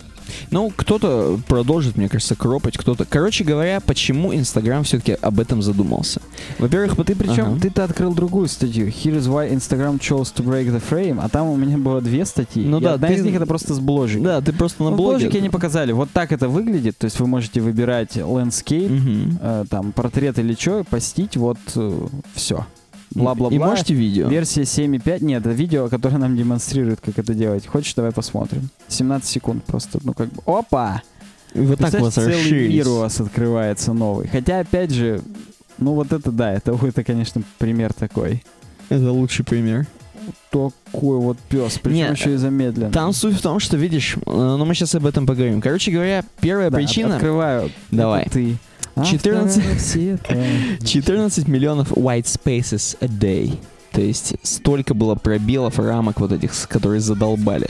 Ну, 0.51 0.73
кто-то 0.75 1.39
продолжит, 1.49 1.97
мне 1.97 2.09
кажется, 2.09 2.35
кропать, 2.35 2.77
кто-то... 2.77 3.05
Короче 3.05 3.45
говоря, 3.45 3.81
почему 3.81 4.35
Инстаграм 4.35 4.85
все-таки 4.85 5.13
об 5.21 5.41
этом 5.41 5.63
задумался? 5.63 6.21
Во-первых, 6.59 6.97
Ты 7.07 7.15
причем, 7.17 7.53
Ага. 7.53 7.61
ты-то 7.61 7.85
открыл 7.85 8.15
другую 8.15 8.49
статью. 8.49 8.87
Here's 8.89 9.27
why 9.29 9.53
Instagram 9.53 9.99
chose 9.99 10.33
to 10.35 10.45
break 10.45 10.67
the 10.71 10.83
frame, 10.91 11.19
а 11.23 11.29
там 11.29 11.49
у 11.49 11.57
меня 11.57 11.79
было 11.79 12.01
две 12.01 12.25
статьи. 12.25 12.65
Ну 12.65 12.79
и 12.79 12.83
да, 12.83 12.95
одна 12.95 13.09
ты- 13.09 13.15
из 13.15 13.23
них 13.25 13.35
это 13.35 13.47
просто 13.47 13.75
с 13.75 13.81
бложек. 13.81 14.23
Да, 14.23 14.41
ты 14.41 14.53
просто 14.53 14.83
на 14.85 14.91
Ну, 14.91 14.97
блоге... 14.97 15.19
бложике 15.19 15.39
они 15.39 15.49
показали. 15.51 15.93
Вот 15.93 16.11
так 16.13 16.33
это 16.33 16.49
выглядит. 16.49 16.97
То 16.99 17.07
есть 17.07 17.19
вы 17.21 17.27
можете 17.27 17.61
выбирать 17.61 18.17
landscape, 18.17 18.89
Мгм. 18.89 19.39
э, 19.41 19.65
там, 19.69 19.93
портрет 19.93 20.39
или 20.39 20.55
что, 20.55 20.85
постить, 20.85 21.37
вот 21.37 21.59
все. 22.35 22.67
Бла-бла-бла. 23.15 23.55
И 23.55 23.59
можете 23.59 23.95
видео? 23.95 24.29
Версия 24.29 24.63
7.5. 24.63 25.25
Нет, 25.25 25.47
это 25.47 25.55
видео, 25.55 25.89
которое 25.89 26.19
нам 26.19 26.37
демонстрирует, 26.37 27.01
как 27.01 27.19
это 27.19 27.35
делать. 27.35 27.67
Хочешь, 27.67 27.95
давай 27.95 28.13
посмотрим. 28.13 28.69
17 28.89 29.29
секунд 29.29 29.65
просто. 29.65 29.99
Ну, 30.03 30.15
как 30.15 30.29
бы... 30.29 30.43
Опа! 30.47 31.03
И 31.55 31.61
вот 31.61 31.79
так 31.79 31.93
вас 32.01 32.15
целый 32.15 32.69
мир 32.69 32.89
у 32.89 32.99
вас 32.99 33.21
открывается 33.21 33.93
новый. 33.93 34.29
Хотя, 34.29 34.61
опять 34.61 34.91
же, 34.91 35.21
ну 35.79 35.95
вот 35.95 36.13
это 36.13 36.31
да, 36.31 36.53
это, 36.53 36.79
это 36.83 37.05
конечно, 37.05 37.43
пример 37.59 37.93
такой. 37.93 38.43
Это 38.89 39.11
лучший 39.11 39.45
пример. 39.45 39.87
Такой 40.51 41.19
вот 41.19 41.39
пес, 41.49 41.79
причем 41.83 41.97
Не, 41.97 42.11
еще 42.13 42.35
и 42.35 42.37
замедленно. 42.37 42.93
Там 42.93 43.13
суть 43.13 43.35
в 43.37 43.43
том, 43.43 43.59
что, 43.59 43.77
видишь, 43.77 44.17
э, 44.17 44.21
ну 44.27 44.65
мы 44.65 44.75
сейчас 44.75 44.95
об 44.95 45.05
этом 45.05 45.27
поговорим. 45.27 45.61
Короче 45.61 45.91
говоря, 45.91 46.25
первая 46.41 46.71
Да, 46.71 46.77
причина... 46.77 47.17
Открываю. 47.17 47.71
Давай. 47.91 48.23
Это 48.23 48.31
ты. 48.33 48.57
14 49.05 49.59
Автор 49.59 49.79
света. 49.81 50.37
14 50.85 51.49
миллионов 51.49 51.93
white 51.93 52.25
spaces 52.25 52.97
a 53.01 53.07
day. 53.07 53.59
То 53.93 54.01
есть 54.01 54.35
столько 54.43 54.95
было 54.95 55.15
пробелов, 55.15 55.79
рамок 55.79 56.21
вот 56.21 56.33
этих, 56.33 56.53
которые 56.69 57.01
задолбали. 57.01 57.69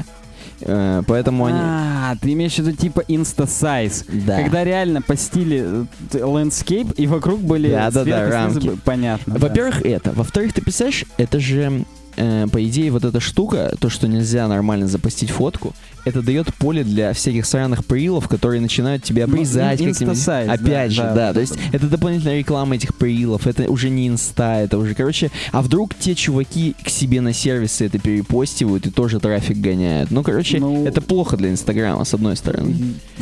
Э, 0.61 1.03
Поэтому 1.07 1.47
они... 1.47 1.59
А, 1.61 2.14
ты 2.20 2.33
имеешь 2.33 2.55
в 2.55 2.59
виду 2.59 2.73
типа 2.73 3.03
инста-сайз. 3.09 4.05
Да. 4.27 4.41
Когда 4.43 4.62
реально 4.64 5.03
постили 5.03 5.64
э, 5.64 5.85
т- 6.11 6.18
landscape, 6.20 6.95
и 6.95 7.07
вокруг 7.07 7.41
были 7.41 7.68
сверху 7.68 8.01
и 8.01 8.51
снизу 8.51 8.70
рамки. 8.70 8.81
Понятно. 8.85 9.35
да. 9.35 9.41
Во-первых, 9.49 9.83
это. 9.85 10.12
Во-вторых, 10.12 10.53
ты 10.53 10.62
представляешь, 10.62 11.05
это 11.16 11.41
же, 11.41 11.85
э, 12.16 12.46
по 12.50 12.62
идее, 12.64 12.90
вот 12.90 13.04
эта 13.04 13.20
штука, 13.20 13.74
то, 13.80 13.88
что 13.88 14.08
нельзя 14.08 14.46
нормально 14.48 14.86
запостить 14.86 15.30
фотку, 15.30 15.74
это 16.04 16.20
дает 16.20 16.52
поле 16.54 16.82
для 16.82 17.12
всяких 17.12 17.46
сраных 17.46 17.84
прилов, 17.84 18.26
которые 18.28 18.60
начинают 18.60 19.04
тебя 19.04 19.26
Ну, 19.26 19.34
обрезать. 19.34 19.78
как-нибудь. 19.78 20.02
InstaSize, 20.03 20.47
да, 20.48 20.52
Опять 20.54 20.90
же, 20.92 21.02
да, 21.02 21.14
да, 21.14 21.32
то 21.34 21.40
есть 21.40 21.54
это 21.72 21.86
дополнительная 21.86 22.38
реклама 22.38 22.74
этих 22.74 22.94
прилов, 22.96 23.46
это 23.46 23.70
уже 23.70 23.88
не 23.88 24.08
инста, 24.08 24.60
это 24.60 24.78
уже, 24.78 24.94
короче, 24.94 25.30
а 25.52 25.62
вдруг 25.62 25.94
те 25.94 26.14
чуваки 26.16 26.74
к 26.84 26.88
себе 26.88 27.20
на 27.20 27.32
сервисы 27.32 27.86
это 27.86 27.98
перепостивают 28.00 28.86
и 28.86 28.90
тоже 28.90 29.20
трафик 29.20 29.58
гоняют. 29.58 30.10
Ну, 30.10 30.22
короче, 30.24 30.58
Ну, 30.58 30.84
это 30.86 31.00
плохо 31.00 31.36
для 31.36 31.50
Инстаграма, 31.50 32.04
с 32.04 32.12
одной 32.14 32.36
стороны. 32.36 32.74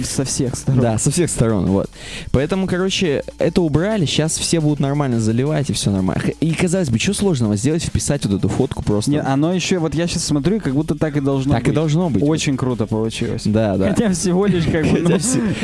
Со 0.03 0.25
всех 0.25 0.57
сторон. 0.57 0.81
Да, 0.81 0.99
со 0.99 1.11
всех 1.11 1.29
сторон, 1.31 1.67
вот. 1.67 1.91
Поэтому, 2.33 2.67
короче, 2.67 3.25
это 3.39 3.61
убрали, 3.61 4.07
сейчас 4.07 4.39
все 4.39 4.61
будут 4.61 4.81
нормально 4.81 5.21
заливать, 5.21 5.69
и 5.69 5.75
все 5.75 5.91
нормально. 5.91 6.23
И, 6.41 6.53
казалось 6.55 6.89
бы, 6.89 6.99
что 6.99 7.13
сложного 7.13 7.57
сделать, 7.57 7.83
вписать 7.83 8.25
вот 8.25 8.39
эту 8.39 8.49
фотку 8.49 8.80
просто. 8.83 9.11
Не, 9.11 9.21
оно 9.21 9.53
еще, 9.53 9.79
вот 9.79 9.95
я 9.95 10.07
сейчас 10.07 10.25
смотрю, 10.25 10.61
как 10.61 10.75
будто 10.75 10.95
так 10.95 11.17
и 11.17 11.21
должно 11.21 11.53
так 11.55 11.63
быть. 11.65 11.73
и 11.73 11.75
должно 11.75 12.11
быть. 12.11 12.23
Очень 12.23 12.57
круто 12.57 12.87
получилось. 12.87 13.43
Да, 13.45 13.77
да. 13.77 13.91
Хотя 13.91 14.11
всего 14.13 14.47
лишь 14.47 14.65
как 14.65 14.85
бы, 14.87 14.99
ну, 15.01 15.17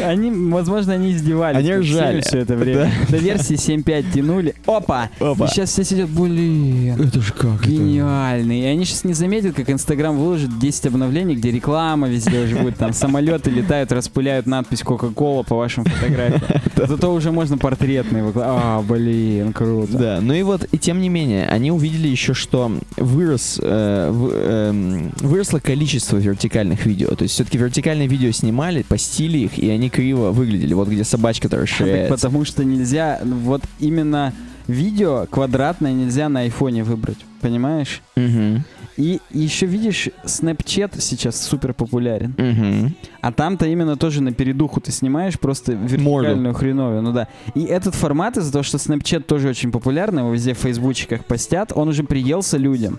они, 0.05 0.31
возможно, 0.51 0.95
они 0.95 1.13
издевались. 1.13 1.59
Они 1.59 1.73
ржали. 1.75 2.21
все 2.21 2.39
это 2.39 2.57
время. 2.57 2.91
До 3.09 3.17
версии 3.17 3.57
7.5 3.57 4.13
тянули. 4.13 4.55
Опа! 4.67 5.11
Опа. 5.21 5.45
И 5.45 5.49
сейчас 5.49 5.71
все 5.71 5.85
сидят, 5.85 6.09
блин, 6.11 7.01
Это 7.01 7.21
же 7.21 7.33
как? 7.33 7.67
гениальный. 7.67 8.61
И 8.61 8.65
они 8.65 8.85
сейчас 8.85 9.05
не 9.05 9.15
заметят, 9.15 9.55
как 9.55 9.71
Инстаграм 9.71 10.17
выложит 10.17 10.59
10 10.59 10.87
обновлений, 10.87 11.35
где 11.35 11.51
реклама 11.51 12.09
везде 12.09 12.45
уже 12.45 12.57
будет. 12.57 12.77
Там 12.77 12.93
самолеты 12.93 13.51
летают, 13.51 13.93
распыляют 13.93 14.47
надпись 14.47 14.83
Кока-Кола 14.83 15.43
по 15.43 15.57
вашим 15.57 15.85
фотографиям. 15.85 16.43
Зато 16.77 17.13
уже 17.13 17.33
можно 17.33 17.59
портретный 17.59 18.23
выкладывать. 18.23 18.63
А, 18.63 18.83
блин, 18.83 19.53
круто. 19.53 19.97
Да, 19.97 20.19
ну 20.21 20.35
и 20.35 20.43
вот, 20.43 20.67
и 20.71 20.79
тем 20.79 21.01
не 21.01 21.09
менее, 21.09 21.47
они 21.49 21.71
увидели 21.71 22.09
еще, 22.09 22.35
что 22.35 22.71
вырос, 23.07 23.59
э, 23.63 24.11
в- 24.13 24.31
эм, 24.33 25.13
выросло 25.21 25.59
количество 25.59 26.17
вертикальных 26.17 26.85
видео. 26.87 27.09
То 27.15 27.23
есть 27.23 27.35
все-таки 27.35 27.59
вертикальные 27.59 28.09
видео 28.09 28.31
снимали, 28.33 28.83
постили 28.83 29.39
их, 29.39 29.59
и 29.59 29.71
они 29.71 29.89
криво 29.91 30.31
выглядели. 30.33 30.75
Вот 30.75 30.89
где 30.89 31.05
собачка-то 31.05 31.57
Так 31.57 31.63
расширяется. 31.63 32.15
потому 32.15 32.45
что 32.45 32.65
нельзя, 32.65 33.21
вот 33.25 33.63
именно 33.81 34.33
видео 34.69 35.27
квадратное 35.31 35.93
нельзя 35.93 36.29
на 36.29 36.41
айфоне 36.41 36.85
выбрать, 36.85 37.19
понимаешь? 37.41 38.03
Мгм. 38.17 38.65
И 38.97 39.21
еще 39.31 39.67
видишь, 39.67 40.09
Snapchat 40.25 41.01
сейчас 41.01 41.43
супер 41.43 41.75
популярен. 41.75 42.35
Мгм. 42.39 42.95
А 43.21 43.33
там-то 43.33 43.67
именно 43.67 43.97
тоже 43.97 44.23
на 44.23 44.33
передуху 44.33 44.81
ты 44.81 44.91
снимаешь 44.91 45.39
просто 45.39 45.73
вертикальную 45.73 46.55
хреновую. 46.55 47.03
Ну 47.03 47.13
да. 47.13 47.29
И 47.55 47.65
этот 47.65 47.95
формат 47.95 48.39
из-за 48.39 48.53
того, 48.53 48.63
что 48.63 48.79
Snapchat 48.79 49.21
тоже 49.21 49.49
очень 49.49 49.71
популярный, 49.71 50.21
его 50.23 50.33
везде 50.33 50.55
в 50.55 50.59
фейсбучиках 50.59 51.25
постят, 51.27 51.73
он 51.75 51.89
уже 51.89 52.05
приелся 52.05 52.57
людям. 52.57 52.99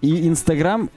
И 0.00 0.28
Инстаграм 0.28 0.90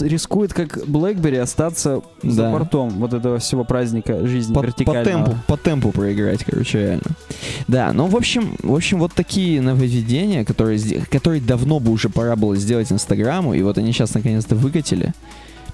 рискует, 0.00 0.52
как 0.54 0.76
BlackBerry, 0.78 1.38
остаться 1.38 2.02
за 2.22 2.42
Да. 2.42 2.50
бортом 2.50 2.90
вот 2.90 3.12
этого 3.12 3.38
всего 3.38 3.64
праздника 3.64 4.26
жизни 4.26 4.54
По, 4.54 4.60
по 4.60 4.66
вертикального. 4.66 5.04
темпу, 5.04 5.36
по 5.46 5.56
темпу 5.56 5.90
проиграть, 5.92 6.44
короче, 6.44 6.78
реально. 6.80 7.02
Да, 7.68 7.92
ну, 7.92 8.06
в 8.06 8.16
общем, 8.16 8.54
в 8.62 8.74
общем, 8.74 8.98
вот 8.98 9.12
такие 9.12 9.60
нововведения, 9.60 10.44
которые, 10.44 10.78
которые 11.10 11.40
давно 11.40 11.78
бы 11.80 11.90
уже 11.92 12.08
пора 12.08 12.36
было 12.36 12.56
сделать 12.56 12.90
Инстаграму, 12.92 13.54
и 13.54 13.62
вот 13.62 13.78
они 13.78 13.92
сейчас 13.92 14.14
наконец-то 14.14 14.54
выкатили. 14.56 15.12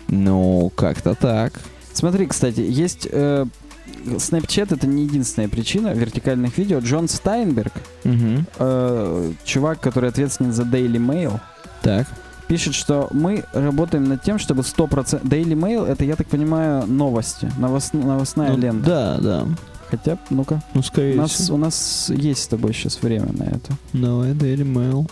Ну, 0.09 0.73
как-то 0.75 1.15
так. 1.15 1.61
Смотри, 1.93 2.27
кстати, 2.27 2.61
есть... 2.61 3.07
э, 3.11 3.45
Snapchat 4.05 4.75
это 4.75 4.87
не 4.87 5.05
единственная 5.05 5.49
причина 5.49 5.89
вертикальных 5.95 6.57
видео. 6.59 6.79
Джон 6.79 7.09
Стайнберг, 7.09 7.73
Мгм. 8.05 8.47
э, 8.59 9.33
чувак, 9.45 9.81
который 9.81 10.11
ответственен 10.11 10.53
за 10.53 10.63
Daily 10.63 10.99
Mail, 10.99 11.41
Так. 11.97 12.07
пишет, 12.49 12.75
что 12.75 13.09
мы 13.13 13.45
работаем 13.53 14.05
над 14.05 14.23
тем, 14.23 14.39
чтобы 14.39 14.63
100%... 14.63 15.23
Daily 15.23 15.55
Mail 15.55 15.85
это, 15.87 16.05
я 16.05 16.17
так 16.17 16.27
понимаю, 16.29 16.87
новости, 16.87 17.51
новос- 17.59 17.97
новостная 17.97 18.53
Ну, 18.53 18.59
лента. 18.59 18.87
Да, 18.87 19.19
да. 19.19 19.47
Хотя, 19.91 20.19
ну-ка, 20.31 20.63
Ну, 20.75 20.81
у 20.81 20.83
скорее 20.83 21.17
нас, 21.17 21.31
всего. 21.33 21.57
у 21.57 21.59
нас 21.61 22.11
есть 22.15 22.43
с 22.43 22.47
тобой 22.47 22.73
сейчас 22.75 23.01
время 23.03 23.29
на 23.33 23.45
это. 23.45 23.73
Давай, 23.93 24.33
Daily 24.33 24.65
Mail. 24.65 25.11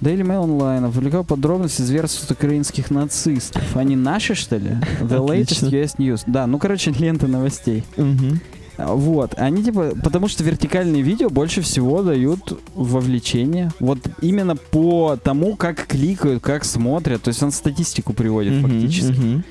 Daily 0.00 0.22
Mail 0.22 0.44
Online 0.46 0.88
опубликовал 0.88 1.24
подробности 1.24 1.82
зверств 1.82 2.28
украинских 2.30 2.90
нацистов. 2.90 3.76
Они 3.76 3.94
наши, 3.94 4.34
что 4.34 4.56
ли? 4.56 4.70
The 5.00 5.18
latest. 5.24 5.70
US 5.70 5.96
News. 5.96 6.22
Да, 6.26 6.46
ну, 6.46 6.58
короче, 6.58 6.90
лента 6.90 7.28
новостей. 7.28 7.84
Мгм. 7.96 8.40
Вот, 8.78 9.34
они 9.36 9.62
типа, 9.62 9.92
потому 10.02 10.28
что 10.28 10.42
вертикальные 10.44 11.02
видео 11.02 11.28
больше 11.28 11.60
всего 11.60 12.02
дают 12.02 12.58
вовлечение. 12.74 13.70
Вот 13.80 13.98
именно 14.20 14.56
по 14.56 15.18
тому, 15.22 15.56
как 15.56 15.86
кликают, 15.86 16.42
как 16.42 16.64
смотрят. 16.64 17.22
То 17.22 17.28
есть 17.28 17.42
он 17.42 17.52
статистику 17.52 18.12
приводит 18.12 18.54
Мгм, 18.54 18.70
фактически. 18.70 19.20
мгм. 19.20 19.44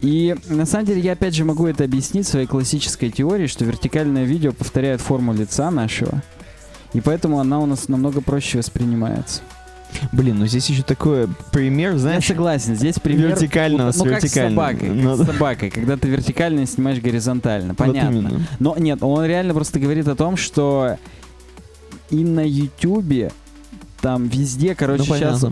И 0.00 0.36
на 0.48 0.66
самом 0.66 0.86
деле 0.86 1.00
я 1.00 1.12
опять 1.12 1.34
же 1.34 1.44
могу 1.44 1.66
это 1.66 1.84
объяснить 1.84 2.26
своей 2.26 2.46
классической 2.46 3.10
теорией, 3.10 3.48
что 3.48 3.64
вертикальное 3.64 4.24
видео 4.24 4.52
повторяет 4.52 5.00
форму 5.00 5.32
лица 5.32 5.70
нашего. 5.70 6.22
И 6.92 7.00
поэтому 7.00 7.40
она 7.40 7.60
у 7.60 7.66
нас 7.66 7.88
намного 7.88 8.20
проще 8.20 8.58
воспринимается. 8.58 9.42
Блин, 10.12 10.38
ну 10.38 10.46
здесь 10.46 10.68
еще 10.68 10.82
такой 10.82 11.28
пример, 11.52 11.96
знаешь, 11.96 12.24
я 12.24 12.34
согласен, 12.34 12.74
здесь 12.74 12.98
пример... 12.98 13.28
вертикального 13.30 13.92
с 13.92 13.96
ну, 13.96 14.04
как 14.04 14.26
с 14.26 14.32
собакой, 14.32 14.88
как 14.88 14.96
Ну, 14.96 15.16
с 15.16 15.26
собакой, 15.26 15.70
когда 15.70 15.96
ты 15.96 16.08
вертикально 16.08 16.66
снимаешь 16.66 17.00
горизонтально. 17.00 17.68
вот 17.68 17.78
Понятно. 17.78 18.16
именно. 18.16 18.46
Но 18.58 18.76
нет, 18.76 19.02
он 19.02 19.24
реально 19.24 19.54
просто 19.54 19.78
говорит 19.78 20.08
о 20.08 20.16
том, 20.16 20.36
что 20.36 20.96
и 22.10 22.24
на 22.24 22.46
Ютубе 22.46 23.32
там 24.00 24.28
везде, 24.28 24.74
короче, 24.74 25.04
Ну, 25.08 25.16
сейчас 25.16 25.44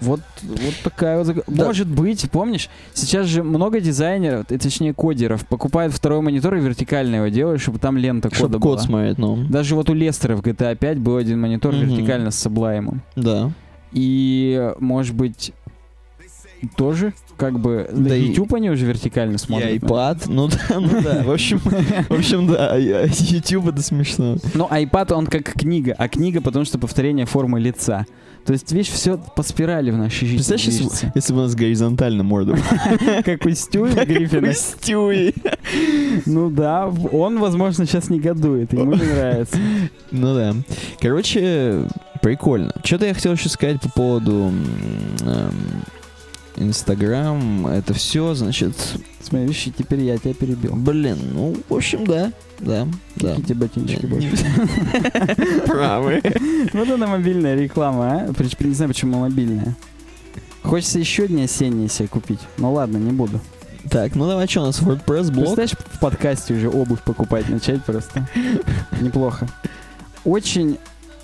Вот, 0.00 0.20
вот 0.42 0.74
такая 0.82 1.22
вот... 1.22 1.44
Да. 1.46 1.64
Может 1.66 1.88
быть, 1.88 2.30
помнишь, 2.30 2.68
сейчас 2.94 3.26
же 3.26 3.42
много 3.42 3.80
дизайнеров, 3.80 4.46
э, 4.50 4.58
точнее 4.58 4.94
кодеров, 4.94 5.46
покупают 5.46 5.92
второй 5.92 6.20
монитор 6.22 6.54
и 6.56 6.60
вертикально 6.60 7.16
его 7.16 7.28
делают, 7.28 7.60
чтобы 7.60 7.78
там 7.78 7.96
лента 7.98 8.28
кода 8.28 8.36
Чтобы 8.36 8.58
была. 8.58 8.76
код 8.76 8.82
смотреть, 8.84 9.18
ну. 9.18 9.44
Даже 9.48 9.74
вот 9.74 9.90
у 9.90 9.94
Лестера 9.94 10.36
в 10.36 10.40
GTA 10.40 10.74
5 10.76 10.98
был 10.98 11.16
один 11.16 11.40
монитор 11.40 11.74
Мгм. 11.74 11.86
вертикально 11.86 12.30
с 12.30 12.36
саблаймом. 12.36 13.02
Да. 13.16 13.52
И, 13.92 14.70
может 14.78 15.14
быть, 15.14 15.52
тоже, 16.76 17.14
как 17.36 17.58
бы, 17.58 17.88
Да 17.92 18.14
и- 18.14 18.28
YouTube 18.28 18.52
они 18.54 18.70
уже 18.70 18.84
вертикально 18.86 19.36
И 19.36 19.38
смотрят. 19.38 19.70
iPad, 19.82 20.24
ну 20.26 20.48
да, 20.48 20.78
ну 20.80 21.00
да. 21.02 21.22
В 21.22 21.30
общем, 21.30 21.58
в 22.08 22.10
общем, 22.12 22.46
да, 22.46 22.76
я- 22.76 23.04
YouTube 23.06 23.68
это 23.68 23.82
смешно. 23.82 24.36
Ну, 24.54 24.66
iPad, 24.66 25.12
он 25.14 25.26
как 25.26 25.52
книга, 25.54 25.94
а 25.96 26.08
книга 26.08 26.40
потому 26.40 26.64
что 26.64 26.78
повторение 26.78 27.24
формы 27.26 27.60
лица. 27.60 28.06
То 28.50 28.54
есть, 28.54 28.72
видишь, 28.72 28.88
все 28.88 29.16
по 29.16 29.44
спирали 29.44 29.92
в 29.92 29.96
нашей 29.96 30.26
жизни 30.26 30.38
Представляешь, 30.38 30.66
если, 30.66 31.12
если 31.14 31.32
бы 31.32 31.38
у 31.38 31.42
нас 31.42 31.54
горизонтально 31.54 32.24
морда? 32.24 32.58
Как 33.24 33.46
у 33.46 33.50
Стюи 33.50 33.92
Гриффина. 33.92 34.52
Стюи. 34.54 35.32
Ну 36.26 36.50
да, 36.50 36.88
он, 36.88 37.38
возможно, 37.38 37.86
сейчас 37.86 38.10
негодует, 38.10 38.72
ему 38.72 38.94
не 38.94 39.04
нравится. 39.04 39.56
Ну 40.10 40.34
да. 40.34 40.56
Короче, 40.98 41.84
прикольно. 42.22 42.74
Что-то 42.82 43.06
я 43.06 43.14
хотел 43.14 43.34
еще 43.34 43.48
сказать 43.48 43.80
по 43.82 43.88
поводу 43.88 44.52
эм, 45.20 45.52
Инстаграм. 46.60 47.66
Это 47.66 47.94
все, 47.94 48.34
значит, 48.34 48.74
Смотри, 49.22 49.46
видишь, 49.48 49.66
и 49.66 49.70
теперь 49.72 50.00
я 50.00 50.18
тебя 50.18 50.34
перебил. 50.34 50.74
блин, 50.76 51.18
ну, 51.32 51.56
в 51.68 51.74
общем, 51.74 52.04
да, 52.06 52.32
да, 52.58 52.86
да. 53.16 53.30
Какие 53.30 53.44
тебе 53.46 53.54
ботиночки 53.66 54.06
больше? 54.06 54.28
Правы. 55.66 56.22
Вот 56.72 56.88
она 56.90 57.06
мобильная 57.06 57.54
реклама, 57.56 58.12
а? 58.12 58.26
Прич- 58.32 58.56
Не 58.66 58.74
знаю, 58.74 58.90
почему 58.90 59.20
мобильная. 59.20 59.74
Хочется 60.62 60.98
еще 60.98 61.24
одни 61.24 61.44
осенние 61.44 61.88
себе 61.88 62.08
купить. 62.08 62.40
Ну 62.58 62.72
ладно, 62.72 62.98
не 62.98 63.12
буду. 63.12 63.40
Так, 63.90 64.14
ну 64.14 64.28
давай, 64.28 64.46
что 64.46 64.60
у 64.62 64.66
нас 64.66 64.80
WordPress 64.80 65.32
блог? 65.32 65.56
Представляешь, 65.56 65.72
в 65.72 65.98
подкасте 66.00 66.52
уже 66.54 66.68
обувь 66.68 67.00
покупать 67.02 67.48
начать 67.48 67.82
просто. 67.84 68.28
Неплохо. 69.00 69.48
Очень 70.24 70.76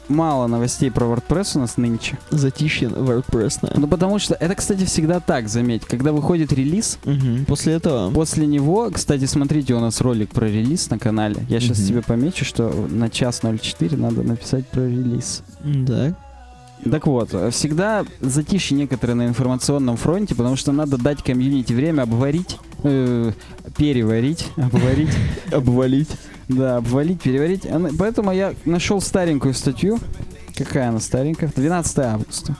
мало 0.09 0.46
новостей 0.46 0.90
про 0.90 1.07
WordPress 1.07 1.57
у 1.57 1.61
нас 1.61 1.76
нынче. 1.76 2.18
Затишье 2.30 2.88
WordPress, 2.88 3.72
Ну 3.76 3.86
потому 3.88 4.18
что 4.18 4.34
это, 4.34 4.54
кстати, 4.54 4.84
всегда 4.84 5.20
так, 5.20 5.48
заметь. 5.48 5.84
Когда 5.84 6.12
выходит 6.12 6.52
релиз, 6.52 6.98
Мгм. 7.04 7.44
После 7.46 7.74
этого... 7.74 8.11
после 8.11 8.46
него, 8.46 8.90
кстати, 8.92 9.24
смотрите, 9.24 9.74
у 9.74 9.80
нас 9.80 10.00
ролик 10.00 10.30
про 10.30 10.46
релиз 10.46 10.90
на 10.90 10.98
канале. 10.98 11.36
Я 11.48 11.61
сейчас 11.61 11.78
тебе 11.78 12.02
помечу, 12.02 12.44
что 12.44 12.68
на 12.88 13.11
час 13.11 13.40
04 13.42 13.96
надо 13.96 14.22
написать 14.22 14.66
про 14.68 14.82
релиз. 14.82 15.42
Да. 15.64 16.14
Так 16.90 17.07
вот, 17.07 17.30
всегда 17.52 18.04
затишье 18.20 18.76
некоторые 18.76 19.16
на 19.16 19.26
информационном 19.26 19.96
фронте, 19.96 20.34
потому 20.34 20.57
что 20.57 20.72
надо 20.72 20.98
дать 20.98 21.22
комьюнити 21.22 21.72
время 21.72 22.02
обварить, 22.02 22.59
э, 22.82 23.32
переварить, 23.76 24.46
обварить, 24.57 25.09
Обвалить. 25.52 26.11
Да, 26.49 26.76
обвалить, 26.76 27.20
переварить. 27.22 27.66
Она- 27.66 27.90
Поэтому 27.99 28.32
я 28.32 28.55
нашел 28.64 29.01
старенькую 29.01 29.55
статью. 29.55 29.99
Какая 30.57 30.88
она 30.88 31.01
старенькая? 31.01 31.51
12 31.55 31.99
августа. 31.99 32.57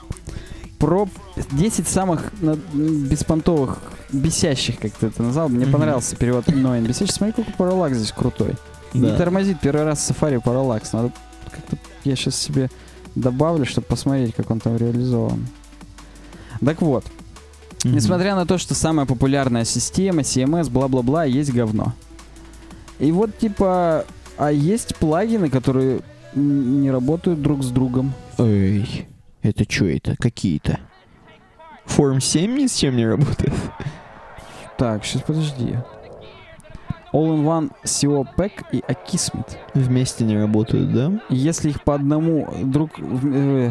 Про 0.78 1.09
10 1.53 1.89
самых 1.89 2.32
беспонтовых, 2.74 3.78
бесящих, 4.12 4.78
как 4.78 4.93
ты 4.93 5.07
это 5.07 5.22
назвал. 5.22 5.49
Мне 5.49 5.66
понравился 5.66 6.16
перевод 6.16 6.47
annoying 6.49 6.87
бесящий. 6.87 7.12
Смотри, 7.12 7.32
какой 7.32 7.55
параллакс 7.55 7.97
здесь 7.97 8.12
крутой. 8.12 8.55
Да. 8.93 8.99
Не 9.11 9.16
тормозит 9.16 9.61
первый 9.61 9.84
раз 9.84 10.09
Safari 10.11 10.41
параллакс. 10.41 10.93
Надо 10.93 11.12
как-то 11.51 11.76
я 12.05 12.14
сейчас 12.16 12.37
себе 12.37 12.70
добавлю, 13.14 13.64
чтобы 13.64 13.87
посмотреть, 13.87 14.34
как 14.34 14.51
он 14.51 14.61
там 14.61 14.76
реализован. 14.76 15.47
Так 16.64 16.82
вот, 16.82 17.05
несмотря 17.84 18.34
на 18.34 18.47
то, 18.47 18.59
что 18.59 18.74
самая 18.74 19.07
популярная 19.07 19.64
система, 19.64 20.20
CMS, 20.22 20.70
бла-бла-бла, 20.70 21.24
есть 21.24 21.53
говно. 21.53 21.95
И 22.99 23.12
вот 23.12 23.36
типа, 23.38 24.05
а 24.38 24.51
есть 24.51 24.97
плагины, 24.97 25.51
которые 25.51 26.01
не 26.34 26.90
работают 26.90 27.42
друг 27.42 27.62
с 27.62 27.70
другом. 27.70 28.12
Ой, 28.38 29.07
это 29.42 29.64
что 29.70 29.86
это? 29.86 30.16
Какие-то? 30.16 30.80
Форм 31.84 32.20
7 32.20 32.57
ни 32.57 32.66
с 32.66 32.76
чем 32.76 32.97
не 32.97 33.07
работает? 33.07 33.55
Так, 34.76 35.05
сейчас 35.05 35.22
подожди. 35.22 35.76
All-in-One 37.12 37.70
SEO 37.84 38.26
Pack 38.36 38.66
и 38.72 38.80
Akismet. 38.80 39.57
Вместе 39.72 40.24
не 40.24 40.36
работают, 40.36 40.92
да? 40.92 41.12
Если 41.30 41.70
их 41.70 41.82
по 41.82 41.94
одному 41.94 42.53
друг 42.62 42.90
э, 42.99 43.70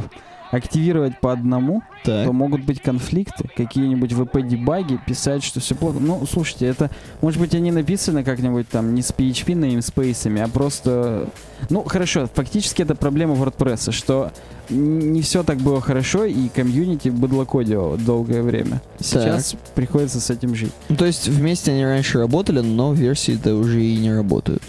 активировать 0.52 1.20
по 1.20 1.32
одному, 1.32 1.82
Так. 2.04 2.26
то 2.26 2.34
могут 2.34 2.64
быть 2.64 2.82
конфликты, 2.82 3.50
какие-нибудь 3.56 4.12
VP-дебаги, 4.12 5.00
писать, 5.06 5.44
что 5.44 5.60
все 5.60 5.76
плохо. 5.76 5.98
Ну, 6.00 6.26
слушайте, 6.32 6.68
это, 6.68 6.90
может 7.22 7.40
быть, 7.40 7.54
они 7.56 7.72
написаны 7.72 8.24
как-нибудь 8.24 8.70
там 8.70 8.96
не 8.96 9.02
с 9.02 9.12
PHP 9.12 9.54
namespace'ами, 9.54 10.42
а 10.42 10.48
просто... 10.48 11.30
Ну, 11.70 11.84
хорошо, 11.84 12.30
фактически 12.34 12.82
это 12.82 12.96
проблема 12.96 13.36
WordPress, 13.36 13.92
что 13.92 14.32
не 14.70 15.22
все 15.22 15.44
так 15.44 15.58
было 15.58 15.82
хорошо, 15.82 16.26
и 16.26 16.48
комьюнити 16.50 17.10
быдлокодило 17.10 17.98
долгое 17.98 18.42
время. 18.42 18.82
Сейчас 19.00 19.56
приходится 19.74 20.20
с 20.20 20.30
этим 20.30 20.56
жить. 20.56 20.72
Ну, 20.90 20.96
то 20.96 21.06
есть 21.06 21.28
вместе 21.28 21.72
они 21.72 21.86
раньше 21.86 22.20
работали, 22.20 22.60
но 22.62 22.94
версии-то 22.94 23.56
уже 23.56 23.84
и 23.84 23.96
не 23.98 24.14
работают. 24.14 24.64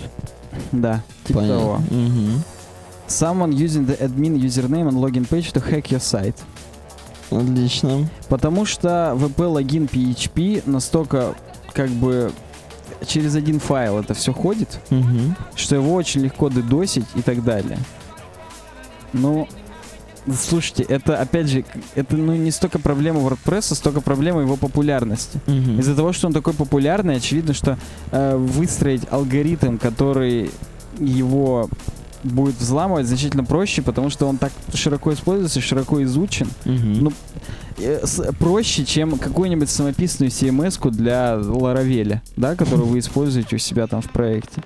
Да, 0.72 1.02
типа 1.24 1.40
Понятно. 1.40 1.60
того. 1.60 1.80
Мгм. 1.90 2.42
Someone 3.08 3.52
using 3.52 3.86
the 3.86 3.96
admin 3.98 4.36
username 4.38 4.88
and 4.88 4.98
login 4.98 5.24
page 5.28 5.52
to 5.52 5.60
hack 5.60 5.90
your 5.90 6.00
site. 6.00 6.36
Отлично. 7.30 8.08
Потому 8.28 8.64
что 8.64 9.14
VP-логин 9.16 9.88
PHP 9.88 10.62
настолько 10.66 11.34
как 11.72 11.88
бы 11.90 12.32
через 13.06 13.34
один 13.34 13.60
файл 13.60 13.98
это 13.98 14.14
все 14.14 14.32
ходит, 14.32 14.78
Мгм. 14.90 15.36
что 15.54 15.74
его 15.76 15.92
очень 15.94 16.22
легко 16.22 16.48
дедосить 16.48 17.04
и 17.14 17.22
так 17.22 17.44
далее. 17.44 17.78
Ну, 19.12 19.46
слушайте, 20.40 20.82
это 20.84 21.20
опять 21.20 21.48
же, 21.48 21.64
это 21.94 22.16
ну 22.16 22.34
не 22.34 22.50
столько 22.50 22.78
проблема 22.78 23.20
WordPress, 23.20 23.74
столько 23.74 24.00
проблема 24.00 24.40
его 24.40 24.56
популярности. 24.56 25.40
Мгм. 25.46 25.80
Из-за 25.80 25.94
того, 25.94 26.12
что 26.12 26.26
он 26.28 26.32
такой 26.32 26.54
популярный, 26.54 27.16
очевидно, 27.16 27.54
что 27.54 27.76
э, 28.12 28.36
выстроить 28.36 29.02
алгоритм, 29.10 29.78
который 29.78 30.50
его 30.98 31.68
будет 32.28 32.56
взламывать, 32.56 33.06
значительно 33.06 33.44
проще, 33.44 33.82
потому 33.82 34.10
что 34.10 34.26
он 34.26 34.38
так 34.38 34.52
широко 34.74 35.12
используется, 35.12 35.60
широко 35.60 36.02
изучен. 36.02 36.48
Мгм. 36.64 37.04
Ну, 37.04 37.12
э, 37.78 38.04
проще, 38.38 38.84
чем 38.84 39.18
какую-нибудь 39.18 39.68
самописную 39.68 40.30
CMS-ку 40.30 40.90
для 40.90 41.34
Laravel, 41.34 42.20
да, 42.36 42.56
которую 42.56 42.86
вы 42.86 42.98
используете 42.98 43.56
у 43.56 43.58
себя 43.58 43.86
там 43.86 44.02
в 44.02 44.10
проекте. 44.10 44.62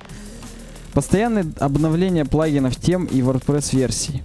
Постоянное 0.93 1.47
обновление 1.59 2.25
плагинов 2.25 2.77
тем 2.77 3.05
и 3.05 3.21
WordPress 3.21 3.77
версий. 3.77 4.23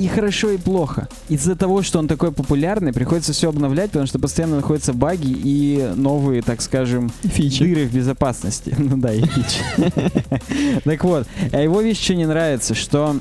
И 0.00 0.08
хорошо, 0.08 0.50
и 0.50 0.56
плохо. 0.56 1.08
Из-за 1.28 1.54
того, 1.56 1.82
что 1.82 1.98
он 1.98 2.08
такой 2.08 2.32
популярный, 2.32 2.92
приходится 2.92 3.32
все 3.34 3.50
обновлять, 3.50 3.90
потому 3.90 4.06
что 4.06 4.18
постоянно 4.18 4.56
находятся 4.56 4.94
баги 4.94 5.28
и 5.30 5.92
новые, 5.94 6.40
так 6.40 6.62
скажем, 6.62 7.12
Фичи. 7.22 7.64
дыры 7.64 7.86
в 7.86 7.92
безопасности. 7.94 8.74
Ну 8.78 8.96
да, 8.96 9.12
и 9.12 9.20
фичи. 9.20 9.60
Так 10.84 11.04
вот, 11.04 11.26
а 11.52 11.60
его 11.60 11.82
вещь 11.82 12.02
что 12.02 12.14
не 12.14 12.24
нравится, 12.26 12.74
что 12.74 13.16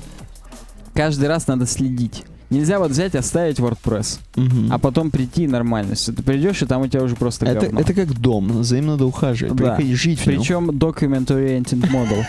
каждый 0.94 1.28
раз 1.28 1.48
надо 1.48 1.66
следить. 1.66 2.24
Нельзя 2.50 2.80
вот 2.80 2.92
взять, 2.92 3.14
оставить 3.14 3.60
WordPress, 3.60 4.20
Мгм. 4.38 4.70
а 4.72 4.80
потом 4.80 5.12
прийти 5.12 5.44
и 5.44 5.48
нормально. 5.48 5.96
всё. 5.96 6.14
Ты 6.14 6.24
придешь, 6.24 6.62
и 6.62 6.66
там 6.66 6.82
у 6.84 6.88
тебя 6.88 7.04
уже 7.04 7.16
просто 7.18 7.46
это, 7.46 7.66
говно. 7.66 7.82
это 7.82 7.94
как 7.94 8.18
дом, 8.20 8.64
за 8.64 8.78
ним 8.78 8.88
надо 8.88 9.06
ухаживать, 9.06 9.54
Да. 9.56 9.78
жить 9.82 10.22
в 10.22 10.28
нем. 10.28 10.40
Причем 10.40 10.70
document 10.72 11.26
oriented 11.28 11.92
model. 11.92 12.26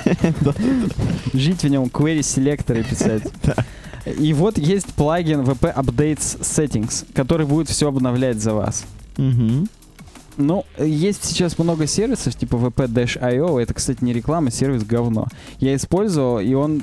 Жить 1.33 1.63
в 1.63 1.69
нем, 1.69 1.85
query 1.85 2.23
селекторы 2.23 2.83
писать. 2.83 3.23
И 4.07 4.33
вот 4.33 4.59
есть 4.59 4.95
плагин 4.95 5.41
WP 5.41 5.75
Updates 5.75 6.41
Settings, 6.41 7.07
который 7.15 7.47
будет 7.47 7.69
все 7.69 7.89
обновлять 7.89 8.41
за 8.41 8.55
вас. 8.55 8.85
Мгм. 9.17 9.69
Ну, 10.37 10.65
есть 10.79 11.25
сейчас 11.25 11.59
много 11.59 11.87
сервисов, 11.87 12.35
типа 12.35 12.57
WP-IO, 12.57 13.61
это, 13.61 13.75
кстати, 13.75 14.03
не 14.03 14.13
реклама, 14.13 14.51
сервис 14.51 14.85
говно. 14.85 15.27
Я 15.59 15.75
использовал, 15.75 16.41
и 16.41 16.55
он, 16.55 16.83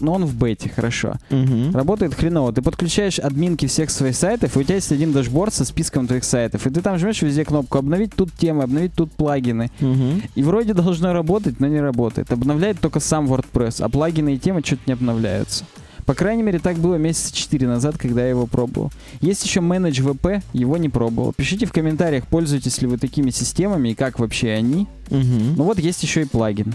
ну, 0.00 0.12
он 0.12 0.26
в 0.26 0.34
бете, 0.34 0.68
хорошо. 0.68 1.14
Мгм. 1.30 1.74
Работает 1.74 2.14
хреново. 2.14 2.52
Ты 2.52 2.60
подключаешь 2.60 3.18
админки 3.18 3.66
всех 3.66 3.90
своих 3.90 4.14
сайтов, 4.14 4.56
и 4.56 4.60
у 4.60 4.62
тебя 4.62 4.74
есть 4.74 4.92
один 4.92 5.12
дашборд 5.12 5.54
со 5.54 5.64
списком 5.64 6.06
твоих 6.06 6.24
сайтов. 6.24 6.66
И 6.66 6.70
ты 6.70 6.82
там 6.82 6.98
жмешь 6.98 7.22
везде 7.22 7.44
кнопку 7.44 7.78
«Обновить 7.78 8.14
тут 8.14 8.32
темы», 8.32 8.64
«Обновить 8.64 8.92
тут 8.94 9.10
плагины». 9.12 9.70
Мгм. 9.80 10.22
И 10.34 10.42
вроде 10.42 10.74
должно 10.74 11.12
работать, 11.12 11.60
но 11.60 11.66
не 11.66 11.80
работает. 11.80 12.30
Обновляет 12.30 12.78
только 12.80 13.00
сам 13.00 13.32
WordPress, 13.32 13.82
а 13.82 13.88
плагины 13.88 14.34
и 14.34 14.38
темы 14.38 14.60
что-то 14.62 14.82
не 14.86 14.92
обновляются. 14.92 15.64
По 16.08 16.14
крайней 16.14 16.42
мере, 16.42 16.58
так 16.58 16.78
было 16.78 16.94
месяца 16.94 17.36
4 17.36 17.68
назад, 17.68 17.98
когда 17.98 18.22
я 18.22 18.30
его 18.30 18.46
пробовал. 18.46 18.90
Есть 19.20 19.44
еще 19.44 19.60
Manage 19.60 20.02
VP, 20.02 20.42
его 20.54 20.78
не 20.78 20.88
пробовал. 20.88 21.34
Пишите 21.34 21.66
в 21.66 21.72
комментариях, 21.72 22.26
пользуетесь 22.26 22.80
ли 22.80 22.86
вы 22.86 22.96
такими 22.96 23.28
системами 23.28 23.90
и 23.90 23.94
как 23.94 24.18
вообще 24.18 24.52
они. 24.52 24.86
Мгм. 25.10 25.56
Ну 25.56 25.64
вот 25.64 25.78
есть 25.78 26.02
еще 26.02 26.22
и 26.22 26.24
плагин. 26.24 26.72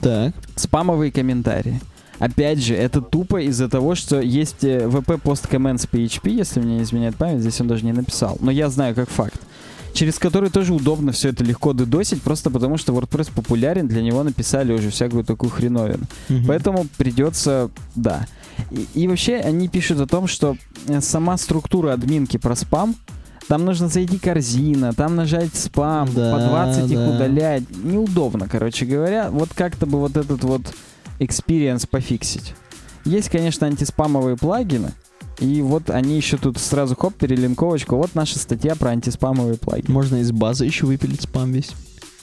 Так. 0.00 0.34
Спамовые 0.56 1.10
комментарии. 1.10 1.80
Опять 2.18 2.58
же, 2.58 2.74
это 2.74 3.00
тупо 3.00 3.40
из-за 3.40 3.70
того, 3.70 3.94
что 3.94 4.20
есть 4.20 4.62
VP 4.62 5.18
Post 5.22 5.48
Comments 5.50 5.88
PHP, 5.90 6.30
если 6.32 6.60
мне 6.60 6.76
не 6.76 6.82
изменяет 6.82 7.16
память, 7.16 7.40
здесь 7.40 7.58
он 7.62 7.68
даже 7.68 7.86
не 7.86 7.92
написал, 7.92 8.36
но 8.40 8.50
я 8.50 8.68
знаю 8.68 8.94
как 8.94 9.08
факт, 9.08 9.40
через 9.94 10.18
который 10.18 10.50
тоже 10.50 10.74
удобно 10.74 11.12
все 11.12 11.30
это 11.30 11.42
легко 11.42 11.72
дедосить, 11.72 12.20
просто 12.20 12.50
потому 12.50 12.76
что 12.76 12.92
WordPress 12.92 13.32
популярен, 13.34 13.88
для 13.88 14.02
него 14.02 14.22
написали 14.22 14.74
уже 14.74 14.90
всякую 14.90 15.24
такую 15.24 15.48
хреновину. 15.48 16.04
Мгм. 16.28 16.44
Поэтому 16.48 16.86
придется, 16.98 17.70
да. 17.94 18.26
И, 18.70 18.86
и 18.94 19.08
вообще 19.08 19.36
они 19.36 19.68
пишут 19.68 20.00
о 20.00 20.06
том, 20.06 20.26
что 20.26 20.56
э, 20.88 21.00
сама 21.00 21.36
структура 21.36 21.92
админки 21.92 22.36
про 22.36 22.54
спам, 22.56 22.94
там 23.48 23.64
нужно 23.64 23.88
зайти 23.88 24.18
корзина, 24.18 24.92
там 24.94 25.16
нажать 25.16 25.54
спам, 25.54 26.08
Да, 26.14 26.32
по 26.32 26.38
20 26.38 26.90
их 26.90 26.98
да. 26.98 27.10
удалять. 27.10 27.62
Неудобно, 27.82 28.48
короче 28.48 28.86
говоря. 28.86 29.30
Вот 29.30 29.50
как-то 29.54 29.86
бы 29.86 29.98
вот 29.98 30.16
этот 30.16 30.42
вот 30.44 30.62
experience 31.18 31.86
пофиксить. 31.88 32.54
Есть, 33.04 33.28
конечно, 33.28 33.66
антиспамовые 33.66 34.36
плагины, 34.36 34.92
и 35.38 35.60
вот 35.62 35.90
они 35.90 36.16
еще 36.16 36.36
тут 36.36 36.58
сразу 36.58 36.96
хоп, 36.96 37.14
перелинковочку. 37.14 37.96
Вот 37.96 38.14
наша 38.14 38.38
статья 38.38 38.74
про 38.76 38.90
антиспамовые 38.90 39.56
плагины. 39.58 39.92
Можно 39.92 40.16
из 40.16 40.32
базы 40.32 40.64
еще 40.64 40.86
выпилить 40.86 41.22
спам 41.22 41.52
весь. 41.52 41.72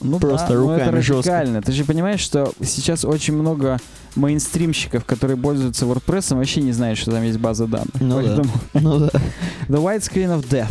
Ну 0.02 0.18
Просто 0.18 0.48
да, 0.48 0.54
это 0.54 0.62
руками 0.62 1.00
жестко. 1.00 1.30
радикально. 1.32 1.62
Ты 1.62 1.72
же 1.72 1.84
понимаешь, 1.84 2.20
что 2.20 2.52
сейчас 2.62 3.04
очень 3.04 3.34
много 3.34 3.78
мейнстримщиков, 4.16 5.04
которые 5.04 5.36
пользуются 5.36 5.86
WordPress, 5.86 6.34
вообще 6.36 6.60
не 6.62 6.72
знают, 6.72 6.98
что 6.98 7.10
там 7.12 7.22
есть 7.22 7.38
база 7.38 7.66
данных. 7.66 7.94
Ну 8.00 8.20
да. 8.22 8.26
Поэтому 8.26 8.50
Ну 8.74 8.98
да. 9.00 9.08
The 9.68 9.82
White 9.82 10.00
Screen 10.00 10.38
of 10.40 10.48
Death. 10.48 10.68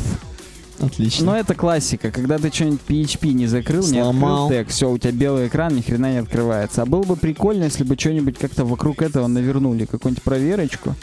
Отлично. 0.80 1.26
Но 1.28 1.38
это 1.38 1.54
классика, 1.54 2.10
когда 2.12 2.40
ты 2.40 2.50
что-нибудь 2.52 2.80
PHP 2.88 3.34
не 3.34 3.46
закрыл, 3.46 3.84
не 3.84 4.02
Сломал. 4.02 4.46
открыл 4.46 4.60
тег, 4.64 4.70
все, 4.70 4.90
у 4.90 4.98
тебя 4.98 5.12
белый 5.12 5.48
экран, 5.48 5.76
ни 5.76 5.82
хрена 5.82 6.12
не 6.14 6.18
открывается. 6.18 6.82
А 6.82 6.86
было 6.86 7.04
бы 7.04 7.16
прикольно, 7.16 7.66
если 7.66 7.84
бы 7.84 7.96
что-нибудь 7.98 8.38
как-то 8.40 8.66
вокруг 8.66 9.04
этого 9.04 9.28
навернули, 9.28 9.86
какую-нибудь 9.86 10.24
проверочку. 10.24 10.96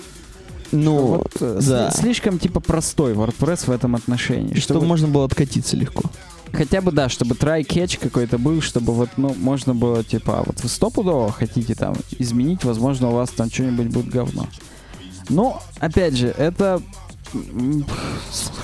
ну, 0.72 0.96
вот 1.18 1.32
э, 1.40 1.60
да. 1.64 1.90
сли- 1.90 2.00
слишком 2.00 2.40
типа 2.40 2.58
простой 2.58 3.14
WordPress 3.14 3.66
в 3.66 3.70
этом 3.70 3.94
отношении. 3.94 4.48
чтобы 4.54 4.60
Чтобы 4.80 4.86
можно 4.86 5.06
было 5.06 5.24
откатиться 5.26 5.76
легко. 5.76 6.10
Хотя 6.52 6.80
бы, 6.80 6.92
да, 6.92 7.08
чтобы 7.08 7.34
try-catch 7.34 7.98
какой-то 7.98 8.38
был, 8.38 8.60
чтобы 8.60 8.92
вот, 8.92 9.10
ну, 9.16 9.34
можно 9.38 9.74
было, 9.74 10.02
типа, 10.04 10.40
а 10.40 10.42
вот 10.44 10.60
вы 10.62 10.68
стопудово 10.68 11.30
хотите 11.32 11.74
там 11.74 11.94
изменить, 12.18 12.64
возможно, 12.64 13.08
у 13.08 13.12
вас 13.12 13.30
там 13.30 13.50
что-нибудь 13.50 13.88
будет 13.88 14.08
говно. 14.08 14.46
Ну, 15.28 15.56
опять 15.78 16.16
же, 16.16 16.28
это... 16.28 16.80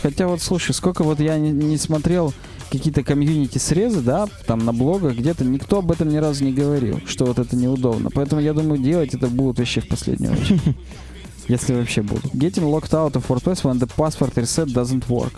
Хотя 0.02 0.26
вот, 0.26 0.40
слушай, 0.40 0.72
сколько 0.72 1.04
вот 1.04 1.20
я 1.20 1.38
не, 1.38 1.50
не 1.50 1.76
смотрел 1.76 2.32
какие-то 2.70 3.02
комьюнити 3.02 3.58
срезы, 3.58 4.00
да, 4.00 4.26
там 4.46 4.64
на 4.64 4.72
блогах 4.72 5.16
где-то, 5.16 5.44
никто 5.44 5.78
об 5.78 5.92
этом 5.92 6.08
ни 6.08 6.16
разу 6.16 6.44
не 6.44 6.52
говорил, 6.52 7.00
что 7.06 7.26
вот 7.26 7.38
это 7.38 7.54
неудобно. 7.56 8.10
Поэтому 8.10 8.40
я 8.40 8.54
думаю, 8.54 8.80
делать 8.80 9.14
это 9.14 9.28
будут 9.28 9.58
вообще 9.58 9.80
в 9.80 9.88
последнюю 9.88 10.32
очередь. 10.32 10.62
Если 11.48 11.74
вообще 11.74 12.00
будут. 12.00 12.24
Getting 12.34 12.64
locked 12.70 12.92
out 12.92 13.12
of 13.12 13.26
WordPress 13.28 13.64
when 13.64 13.78
the 13.78 13.86
password 13.86 14.34
reset 14.34 14.68
doesn't 14.68 15.06
work. 15.08 15.34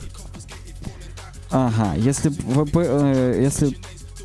Ага, 1.58 1.94
если 1.96 2.30
VP, 2.30 2.70
э, 2.84 3.40
если 3.42 3.74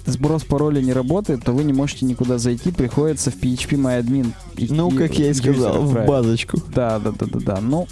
сброс 0.06 0.44
пароля 0.44 0.82
не 0.82 0.92
работает, 0.92 1.44
то 1.46 1.54
вы 1.54 1.64
не 1.64 1.72
можете 1.72 2.06
никуда 2.06 2.38
зайти, 2.38 2.72
приходится 2.72 3.32
в 3.32 3.36
PHP 3.36 3.78
MyAdmin. 3.78 4.34
Ну, 4.70 4.92
как 4.92 5.18
я 5.18 5.30
и 5.30 5.34
сказал, 5.34 5.82
в 5.84 6.06
базочку. 6.06 6.58
Да, 6.76 7.00
да, 7.00 7.12
да, 7.12 7.26
да, 7.32 7.40
да. 7.40 7.62
Ну, 7.62 7.88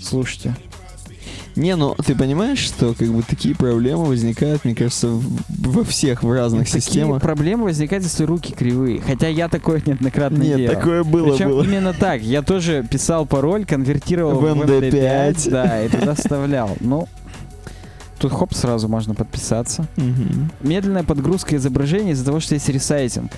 слушайте. 0.00 0.56
Не, 1.56 1.74
ну 1.74 1.96
ты 2.06 2.14
понимаешь, 2.14 2.60
что 2.60 2.94
как 2.94 3.08
бы 3.08 3.22
такие 3.22 3.52
проблемы 3.54 4.04
возникают, 4.04 4.64
мне 4.64 4.76
кажется, 4.76 5.08
в- 5.08 5.40
во 5.48 5.82
всех 5.82 6.22
в 6.22 6.30
разных 6.32 6.66
Такие 6.68 6.80
системах. 6.80 7.20
проблемы 7.20 7.64
возникают, 7.64 8.04
если 8.04 8.22
руки 8.22 8.52
кривые. 8.54 9.00
Хотя 9.00 9.26
я 9.26 9.48
такое 9.48 9.82
неоднократно 9.86 10.40
Нет, 10.40 10.56
делал. 10.58 10.74
такое 10.76 11.02
было, 11.02 11.32
Причем 11.32 11.48
было. 11.48 11.64
именно 11.64 11.92
так. 11.92 12.22
Я 12.22 12.42
тоже 12.42 12.86
писал 12.88 13.26
пароль, 13.26 13.64
конвертировал 13.66 14.38
В 14.38 14.42
в 14.42 14.44
MD5. 14.44 14.90
MD5, 14.92 15.50
да, 15.50 15.84
и 15.84 15.88
туда 15.88 16.14
вставлял. 16.14 16.76
Ну, 16.78 17.08
тут 18.18 18.32
хоп, 18.32 18.54
сразу 18.54 18.88
можно 18.88 19.14
подписаться. 19.14 19.86
Мгм. 19.96 20.50
медленная 20.60 21.04
подгрузка 21.04 21.56
изображения 21.56 22.12
из-за 22.12 22.24
того, 22.24 22.40
что 22.40 22.54
есть 22.54 22.68
ресайзинг. 22.68 23.30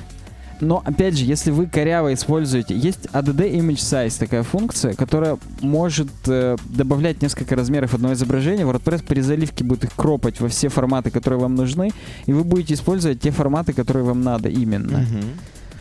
Но, 0.61 0.83
опять 0.85 1.17
же, 1.17 1.25
если 1.25 1.51
вы 1.51 1.67
коряво 1.67 2.13
используете... 2.13 2.77
Есть 2.77 3.07
ADD 3.15 3.51
Image 3.51 3.77
Size, 3.77 4.19
такая 4.19 4.43
функция, 4.43 4.93
которая 4.93 5.39
может 5.63 6.11
э, 6.27 6.59
добавлять 6.67 7.23
несколько 7.23 7.57
размеров 7.57 7.95
одного 7.95 8.13
изображения. 8.13 8.65
WordPress 8.65 9.03
при 9.07 9.21
заливке 9.23 9.65
будет 9.65 9.85
их 9.85 9.95
кропать 9.95 10.39
во 10.39 10.49
все 10.49 10.69
форматы, 10.69 11.11
которые 11.11 11.41
вам 11.41 11.55
нужны, 11.55 11.93
и 12.27 12.33
вы 12.35 12.45
будете 12.45 12.75
использовать 12.75 13.21
те 13.23 13.31
форматы, 13.31 13.73
которые 13.73 14.05
вам 14.05 14.21
надо 14.21 14.51
именно. 14.51 14.99
Мгм. 14.99 15.23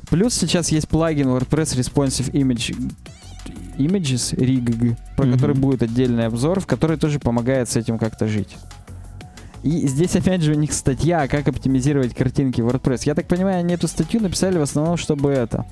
Плюс 0.10 0.34
сейчас 0.34 0.70
есть 0.70 0.88
плагин 0.88 1.28
WordPress 1.28 1.78
Responsive 1.78 2.32
Image 2.32 2.74
Images, 3.78 4.36
RIG, 4.36 4.98
про 5.16 5.26
Мгм. 5.26 5.34
который 5.34 5.56
будет 5.56 5.84
отдельный 5.84 6.26
обзор, 6.26 6.60
в 6.60 6.68
который 6.68 6.98
тоже 6.98 7.20
помогает 7.20 7.70
с 7.70 7.76
этим 7.76 7.98
как-то 7.98 8.28
жить. 8.28 8.56
И 9.64 9.88
здесь 9.88 10.16
опять 10.16 10.42
же 10.42 10.54
у 10.54 10.56
них 10.56 10.72
статья, 10.74 11.28
как 11.28 11.48
оптимизировать 11.48 12.14
картинки 12.16 12.62
в 12.62 12.68
WordPress. 12.68 13.02
Я 13.06 13.16
так 13.16 13.28
понимаю, 13.28 13.60
они 13.60 13.74
эту 13.74 13.88
статью 13.88 14.22
написали 14.22 14.58
в 14.58 14.62
основном, 14.62 14.96
чтобы 14.98 15.32
это 15.32 15.66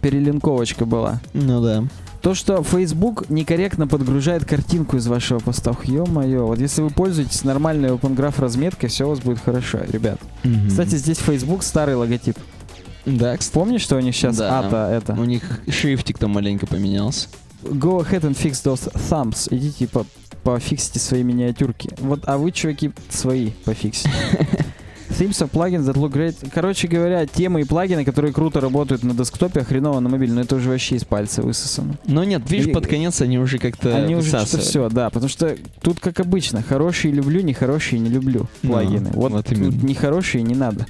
перелинковочка 0.00 0.84
была. 0.86 1.20
Ну 1.34 1.62
да. 1.62 1.84
То, 2.22 2.34
что 2.34 2.62
Facebook 2.62 3.28
некорректно 3.30 3.88
подгружает 3.88 4.44
картинку 4.44 4.96
из 4.96 5.06
вашего 5.08 5.40
поста. 5.40 5.74
Ё-моё, 5.84 6.46
вот 6.46 6.58
если 6.60 6.80
вы 6.82 6.90
пользуетесь 6.90 7.42
нормальной 7.42 7.90
Open 7.90 8.14
Graph 8.16 8.40
разметкой, 8.40 8.88
все 8.88 9.06
у 9.06 9.10
вас 9.10 9.18
будет 9.20 9.40
хорошо, 9.40 9.80
ребят. 9.88 10.20
Мгм. 10.44 10.68
Кстати, 10.68 10.94
здесь 10.96 11.18
Facebook 11.18 11.62
старый 11.64 11.96
логотип. 11.96 12.36
да, 13.06 13.36
кстати, 13.36 13.52
Помнишь, 13.54 13.82
что 13.82 13.96
у 13.96 14.00
них 14.00 14.14
сейчас 14.14 14.36
Да. 14.36 14.60
ата 14.60 14.88
это? 14.92 15.20
у 15.20 15.24
них 15.24 15.60
шрифтик 15.68 16.18
там 16.18 16.30
маленько 16.30 16.66
поменялся. 16.66 17.26
Go 17.64 17.98
ahead 18.04 18.20
and 18.22 18.36
fix 18.36 18.52
those 18.64 18.92
thumbs. 19.10 19.48
Идите 19.54 19.88
по 19.88 20.06
пофиксите 20.42 20.98
свои 20.98 21.22
миниатюрки. 21.22 21.90
Вот, 21.98 22.20
а 22.26 22.38
вы, 22.38 22.52
чуваки, 22.52 22.90
свои 23.08 23.50
пофиксите. 23.64 24.10
Themes 25.18 25.42
of 25.42 25.50
plugins 25.50 25.84
that 25.84 25.94
look 25.96 26.12
great. 26.12 26.34
Короче 26.54 26.88
говоря, 26.88 27.26
темы 27.26 27.60
и 27.60 27.64
плагины, 27.64 28.02
которые 28.02 28.32
круто 28.32 28.60
работают 28.60 29.02
на 29.04 29.12
десктопе, 29.12 29.60
а 29.60 29.64
хреново 29.64 30.00
на 30.00 30.08
мобиле, 30.08 30.32
но 30.32 30.40
это 30.40 30.56
уже 30.56 30.70
вообще 30.70 30.96
из 30.96 31.04
пальца 31.04 31.42
высосано. 31.42 31.96
Но 32.06 32.24
нет, 32.24 32.50
видишь, 32.50 32.68
И- 32.68 32.72
под 32.72 32.86
конец 32.86 33.20
они 33.20 33.38
уже 33.38 33.58
как-то 33.58 33.94
Они 33.94 34.16
уже 34.16 34.30
высасывают. 34.30 34.66
все, 34.66 34.88
да, 34.88 35.10
потому 35.10 35.28
что 35.28 35.54
тут 35.82 36.00
как 36.00 36.18
обычно, 36.20 36.62
хорошие 36.62 37.12
люблю, 37.12 37.42
нехорошие 37.42 38.00
не 38.00 38.08
люблю 38.08 38.48
Ну, 38.62 38.70
плагины. 38.70 39.10
вот 39.12 39.32
вот 39.32 39.44
тут 39.46 39.58
нехорошие 39.58 40.42
не 40.44 40.54
надо. 40.54 40.86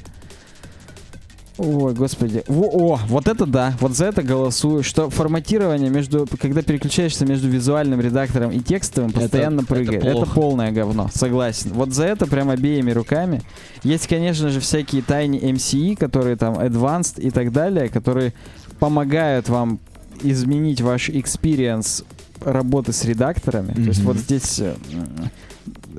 Ой, 1.58 1.92
господи. 1.92 2.42
Во, 2.48 2.64
о, 2.94 3.00
вот 3.08 3.28
это 3.28 3.44
да, 3.44 3.74
вот 3.80 3.94
за 3.94 4.06
это 4.06 4.22
голосую, 4.22 4.82
что 4.82 5.10
форматирование 5.10 5.90
между, 5.90 6.26
когда 6.40 6.62
переключаешься 6.62 7.26
между 7.26 7.48
визуальным 7.48 8.00
редактором 8.00 8.50
и 8.50 8.60
текстовым, 8.60 9.10
Это- 9.10 9.20
постоянно 9.20 9.60
это 9.60 9.66
прыгает. 9.68 10.02
Это, 10.02 10.12
плохо. 10.12 10.34
полное 10.34 10.72
говно, 10.72 11.10
согласен. 11.14 11.72
Вот 11.74 11.92
за 11.92 12.04
это 12.04 12.26
прям 12.26 12.48
обеими 12.48 12.90
руками. 12.90 13.42
Есть, 13.82 14.06
конечно 14.06 14.48
же, 14.48 14.60
всякие 14.60 15.02
тайни 15.02 15.38
MCE, 15.40 15.94
которые 15.96 16.36
там 16.36 16.54
advanced 16.54 17.20
и 17.20 17.30
так 17.30 17.52
далее, 17.52 17.88
которые 17.90 18.32
помогают 18.80 19.48
вам 19.50 19.78
изменить 20.22 20.80
ваш 20.80 21.10
experience 21.10 22.04
работы 22.40 22.92
с 22.92 23.04
редакторами. 23.04 23.72
То 23.74 23.80
есть 23.82 24.02
вот 24.02 24.16
здесь 24.16 24.58
э, 24.58 24.74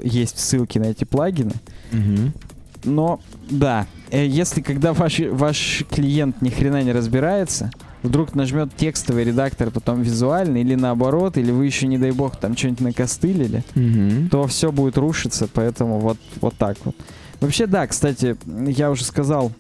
есть 0.03 0.39
ссылки 0.39 0.77
на 0.79 0.85
эти 0.85 1.03
плагины. 1.03 1.53
Мгм. 1.91 2.33
Но 2.83 3.19
да, 3.49 3.87
э, 4.11 4.25
если 4.25 4.61
когда 4.61 4.93
ваш, 4.93 5.19
ваш 5.19 5.83
клиент 5.89 6.41
ни 6.41 6.49
хрена 6.49 6.83
не 6.83 6.91
разбирается, 6.91 7.71
вдруг 8.01 8.35
нажмет 8.35 8.75
текстовый 8.75 9.23
редактор, 9.23 9.71
потом 9.71 10.01
визуальный, 10.01 10.61
или 10.61 10.75
наоборот, 10.75 11.37
или 11.37 11.51
вы 11.51 11.65
еще, 11.65 11.87
не 11.87 11.97
дай 11.97 12.11
бог, 12.11 12.35
там 12.37 12.57
что-нибудь 12.57 12.81
накостылили, 12.81 13.63
Мгм. 13.75 14.29
то 14.29 14.45
все 14.47 14.71
будет 14.71 14.97
рушиться, 14.97 15.47
поэтому 15.53 15.99
вот, 15.99 16.17
вот 16.41 16.53
так 16.55 16.77
вот. 16.83 16.95
Вообще, 17.39 17.65
да, 17.67 17.87
кстати, 17.87 18.35
я 18.69 18.91
уже 18.91 19.05
сказал, 19.05 19.51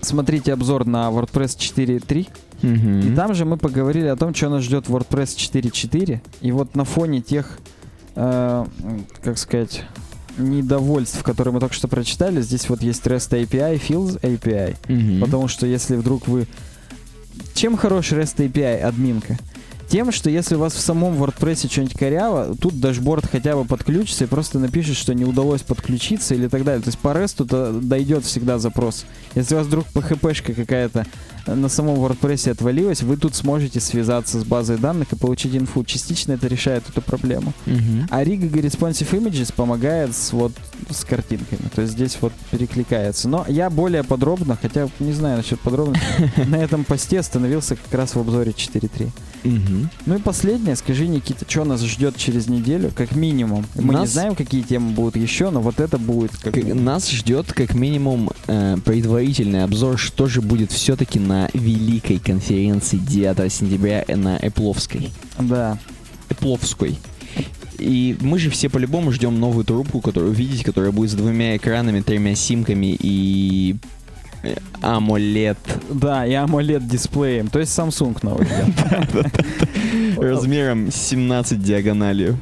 смотрите 0.00 0.52
обзор 0.52 0.86
на 0.86 1.08
WordPress 1.10 1.56
4.3, 1.58 2.28
Мгм. 2.62 3.00
и 3.00 3.14
там 3.16 3.34
же 3.34 3.44
мы 3.44 3.56
поговорили 3.56 4.06
о 4.06 4.16
том, 4.16 4.34
что 4.34 4.48
нас 4.48 4.62
ждет 4.62 4.86
WordPress 4.86 5.36
4.4. 5.36 6.20
И 6.40 6.52
вот 6.52 6.74
на 6.76 6.84
фоне 6.84 7.20
тех, 7.20 7.58
э, 8.14 8.64
как 9.22 9.38
сказать, 9.38 9.82
недовольств, 10.38 11.22
которые 11.22 11.54
мы 11.54 11.60
только 11.60 11.74
что 11.74 11.88
прочитали, 11.88 12.40
здесь 12.40 12.68
вот 12.68 12.82
есть 12.82 13.04
REST 13.06 13.46
API, 13.46 13.80
Fields 13.80 14.20
API. 14.20 14.76
Мгм. 14.88 15.20
Потому 15.20 15.48
что 15.48 15.66
если 15.66 15.96
вдруг 15.96 16.28
вы... 16.28 16.46
Чем 17.54 17.76
хорош 17.76 18.12
REST 18.12 18.36
API, 18.36 18.80
админка? 18.80 19.38
Тем, 19.88 20.10
что 20.10 20.28
если 20.28 20.56
у 20.56 20.58
вас 20.58 20.74
в 20.74 20.80
самом 20.80 21.22
WordPress 21.22 21.70
что-нибудь 21.70 21.96
коряво, 21.96 22.56
тут 22.60 22.80
дашборд 22.80 23.24
хотя 23.30 23.54
бы 23.54 23.64
подключится 23.64 24.24
и 24.24 24.26
просто 24.26 24.58
напишет, 24.58 24.96
что 24.96 25.14
не 25.14 25.24
удалось 25.24 25.62
подключиться 25.62 26.34
или 26.34 26.48
так 26.48 26.64
далее. 26.64 26.82
То 26.82 26.88
есть 26.88 26.98
по 26.98 27.08
REST 27.08 27.80
дойдет 27.82 28.24
всегда 28.24 28.58
запрос. 28.58 29.04
Если 29.36 29.54
у 29.54 29.58
вас 29.58 29.66
вдруг 29.68 29.86
PHP-шка 29.94 30.54
какая-то 30.54 31.06
на 31.46 31.68
самом 31.68 31.96
WordPress 31.96 32.50
отвалилась, 32.50 33.02
вы 33.02 33.16
тут 33.16 33.34
сможете 33.34 33.80
связаться 33.80 34.40
с 34.40 34.44
базой 34.44 34.78
данных 34.78 35.12
и 35.12 35.16
получить 35.16 35.54
инфу. 35.56 35.84
Частично 35.84 36.32
это 36.32 36.46
решает 36.48 36.88
эту 36.88 37.00
проблему. 37.02 37.52
Мгм. 37.66 38.06
А 38.10 38.22
Rig 38.24 38.50
Responsive 38.50 39.10
Images 39.10 39.52
помогает 39.54 40.14
с, 40.14 40.32
вот, 40.32 40.52
с 40.90 41.04
картинками. 41.04 41.68
То 41.74 41.82
есть 41.82 41.94
здесь 41.94 42.18
вот 42.20 42.32
перекликается. 42.50 43.28
Но 43.28 43.44
я 43.48 43.70
более 43.70 44.02
подробно, 44.02 44.58
хотя 44.60 44.88
не 44.98 45.12
знаю 45.12 45.36
насчет 45.38 45.60
подробности, 45.60 46.04
на 46.48 46.56
этом 46.56 46.84
посте 46.84 47.20
остановился 47.20 47.76
как 47.76 47.94
раз 47.94 48.14
в 48.14 48.18
обзоре 48.20 48.52
4.3. 48.52 49.10
Мгм. 49.44 49.90
Ну 50.06 50.16
и 50.16 50.18
последнее, 50.20 50.74
скажи, 50.76 51.06
Никита, 51.06 51.44
что 51.48 51.64
нас 51.64 51.82
ждет 51.82 52.16
через 52.16 52.48
неделю, 52.48 52.90
как 52.94 53.14
минимум? 53.14 53.64
Мы 53.76 53.94
не 53.94 54.00
Нас- 54.00 54.10
знаем, 54.10 54.34
какие 54.34 54.62
темы 54.62 54.90
будут 54.90 55.16
еще, 55.16 55.50
но 55.50 55.60
вот 55.60 55.78
это 55.78 55.98
будет 55.98 56.36
как 56.36 56.56
Нас 56.56 57.08
ждет 57.10 57.52
как 57.52 57.74
минимум 57.74 58.30
э, 58.48 58.76
предварительный 58.84 59.62
обзор, 59.62 59.98
что 59.98 60.26
же 60.26 60.40
будет 60.42 60.72
все-таки 60.72 61.20
на 61.20 61.35
великой 61.52 62.18
конференции 62.18 62.96
9 62.96 63.52
сентября 63.52 64.04
на 64.08 64.36
Эпловской. 64.36 65.10
Да. 65.38 65.78
Эпловской. 66.28 66.98
И 67.78 68.16
мы 68.20 68.38
же 68.38 68.50
все 68.50 68.68
по-любому 68.68 69.12
ждем 69.12 69.38
новую 69.38 69.64
трубку, 69.64 70.00
которую 70.00 70.32
увидеть, 70.32 70.64
которая 70.64 70.92
будет 70.92 71.10
с 71.10 71.14
двумя 71.14 71.56
экранами, 71.56 72.00
тремя 72.00 72.34
симками 72.34 72.96
и 72.98 73.76
э, 74.42 74.56
AMOLED 74.80 75.58
Да, 75.90 76.26
и 76.26 76.32
AMOLED 76.32 76.88
дисплеем, 76.88 77.48
то 77.48 77.58
есть 77.58 77.78
Samsung 77.78 78.16
новый. 78.22 78.46
размером 80.16 80.90
17 80.90 81.62
диагональю. 81.62 82.38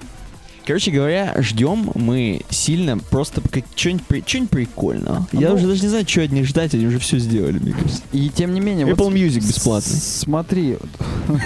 Короче 0.67 0.91
говоря, 0.91 1.35
ждем 1.41 1.91
мы 1.95 2.41
сильно 2.49 2.97
просто 2.99 3.43
как 3.43 3.65
что-нибудь 3.77 4.07
при- 4.07 4.25
что-нибудь 4.27 4.51
прикольного. 4.51 5.27
Я 5.33 5.51
Ну- 5.51 5.57
уже 5.57 5.67
даже 5.67 5.83
не 5.83 5.89
знаю, 5.89 6.09
что 6.09 6.23
от 6.23 6.33
них 6.33 6.47
ждать, 6.47 6.73
они 6.75 6.87
уже 6.87 6.99
все 6.99 7.19
сделали, 7.19 7.59
мне 7.59 7.73
кажется. 7.73 8.01
И 8.13 8.31
тем 8.31 8.55
не 8.55 8.61
менее... 8.61 8.87
вот 8.87 8.99
Apple 8.99 9.13
Music 9.13 9.43
с- 9.43 9.49
бесплатный. 9.49 9.97
Смотри. 9.97 10.77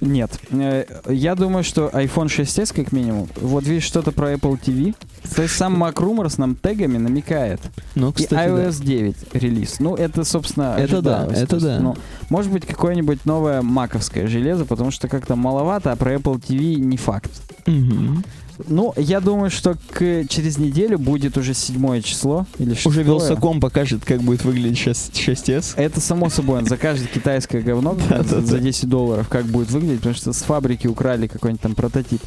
Нет. 0.00 0.38
Э, 0.50 0.84
Я 1.08 1.34
думаю, 1.34 1.64
что 1.64 1.88
iPhone 1.88 2.26
6s 2.26 2.74
как 2.74 2.92
минимум. 2.92 3.28
Вот 3.36 3.64
видишь 3.64 3.84
что-то 3.84 4.12
про 4.12 4.32
Apple 4.32 4.58
TV. 4.60 4.94
То 5.34 5.42
есть 5.42 5.56
сам 5.56 5.82
Mac 5.82 5.94
Rumors 5.94 6.34
нам 6.38 6.54
тегами 6.54 6.98
намекает. 6.98 7.60
Ну, 7.94 8.10
И 8.10 8.12
кстати, 8.12 8.30
да. 8.34 8.46
iOS 8.46 8.82
9 8.84 9.16
релиз. 9.34 9.80
Ну, 9.80 9.94
это, 9.96 10.24
собственно, 10.24 10.76
Это 10.78 11.02
да, 11.02 11.26
это 11.30 11.56
есть, 11.56 11.64
да. 11.64 11.80
Ну, 11.80 11.96
может 12.30 12.52
быть, 12.52 12.66
какое-нибудь 12.66 13.24
новое 13.24 13.62
маковское 13.62 14.26
железо, 14.28 14.64
потому 14.64 14.90
что 14.90 15.08
как-то 15.08 15.36
маловато, 15.36 15.92
а 15.92 15.96
про 15.96 16.14
Apple 16.14 16.40
TV 16.40 16.76
не 16.76 16.96
факт. 16.96 17.30
Мгм. 17.66 18.24
Ну, 18.66 18.92
я 18.96 19.20
думаю, 19.20 19.50
что 19.50 19.76
к, 19.90 20.24
через 20.28 20.58
неделю 20.58 20.98
будет 20.98 21.36
уже 21.38 21.54
седьмое 21.54 22.02
число 22.02 22.46
или 22.58 22.72
Уже 22.72 22.80
шестое. 22.80 23.04
Вилсаком 23.04 23.60
покажет, 23.60 24.04
как 24.04 24.22
будет 24.22 24.44
выглядеть 24.44 24.78
6, 24.78 25.12
6s. 25.14 25.74
Это 25.76 26.00
само 26.00 26.28
собой, 26.28 26.58
он 26.58 26.66
закажет 26.66 27.08
китайское 27.08 27.62
говно 27.62 27.96
за 28.24 28.40
за 28.40 28.58
10 28.58 28.88
долларов, 28.88 29.28
как 29.28 29.46
будет 29.46 29.70
выглядеть, 29.70 29.98
потому 29.98 30.14
что 30.14 30.32
с 30.32 30.42
фабрики 30.42 30.86
украли 30.86 31.26
какой-нибудь 31.26 31.60
там 31.60 31.74
прототип. 31.74 32.20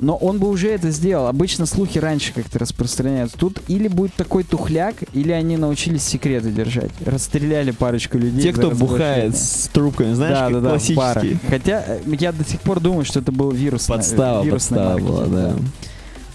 Но 0.00 0.16
он 0.16 0.38
бы 0.38 0.48
уже 0.48 0.68
это 0.68 0.90
сделал. 0.90 1.26
Обычно 1.26 1.66
слухи 1.66 1.98
раньше 1.98 2.32
как-то 2.32 2.58
распространяются. 2.58 3.38
Тут 3.38 3.60
или 3.68 3.88
будет 3.88 4.14
такой 4.14 4.44
тухляк, 4.44 4.96
или 5.12 5.32
они 5.32 5.56
научились 5.56 6.02
секреты 6.02 6.50
держать. 6.50 6.90
Расстреляли 7.04 7.70
парочку 7.70 8.18
людей. 8.18 8.42
Те, 8.42 8.52
кто 8.52 8.70
бухает 8.70 9.36
с 9.36 9.68
трубками, 9.72 10.14
знаешь, 10.14 10.52
да, 10.52 10.60
да, 10.60 10.78
да. 10.78 11.38
Хотя 11.48 11.84
э, 11.86 12.00
я 12.18 12.32
до 12.32 12.44
сих 12.44 12.60
пор 12.60 12.80
думаю, 12.80 13.04
что 13.04 13.20
это 13.20 13.32
был 13.32 13.50
вирус. 13.50 13.86
Подстава, 13.86 14.44
подстава 14.48 14.98
была, 14.98 15.26
да. 15.26 15.54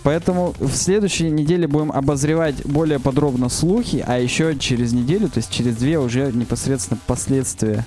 Поэтому 0.04 0.56
в 0.60 0.74
следующей 0.76 1.30
неделе 1.30 1.68
будем 1.68 1.92
обозревать 1.92 2.66
более 2.66 3.00
подробно 3.00 3.50
слухи, 3.50 4.04
а 4.08 4.18
еще 4.18 4.56
через 4.58 4.94
неделю, 4.94 5.28
то 5.28 5.40
есть 5.40 5.52
через 5.52 5.76
две 5.76 6.00
уже 6.00 6.32
непосредственно 6.32 7.00
последствия 7.06 7.86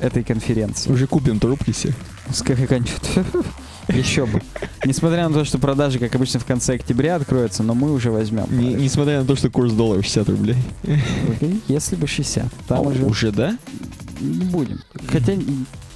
этой 0.00 0.24
конференции. 0.24 0.90
Уже 0.90 1.06
купим 1.06 1.38
трубки 1.38 1.72
все. 1.72 1.92
С 2.32 2.42
какой-нибудь- 2.42 3.44
Еще 3.88 4.26
бы. 4.26 4.42
Несмотря 4.84 5.28
на 5.28 5.34
то, 5.34 5.44
что 5.44 5.58
продажи, 5.58 5.98
как 6.00 6.12
обычно, 6.16 6.40
в 6.40 6.44
конце 6.44 6.74
октября 6.74 7.16
откроются, 7.16 7.62
но 7.62 7.72
мы 7.74 7.92
уже 7.92 8.10
возьмем. 8.10 8.46
Не- 8.50 8.74
несмотря 8.74 9.20
на 9.20 9.26
то, 9.26 9.36
что 9.36 9.48
курс 9.48 9.72
доллара 9.72 10.02
60 10.02 10.28
рублей. 10.28 10.56
Если 11.68 11.94
бы 11.96 12.06
60. 12.08 12.46
Там 12.66 12.78
А, 12.78 12.80
уже 12.82 13.04
уже, 13.04 13.30
да? 13.30 13.56
не 14.20 14.44
будем. 14.46 14.80
Хотя, 15.08 15.34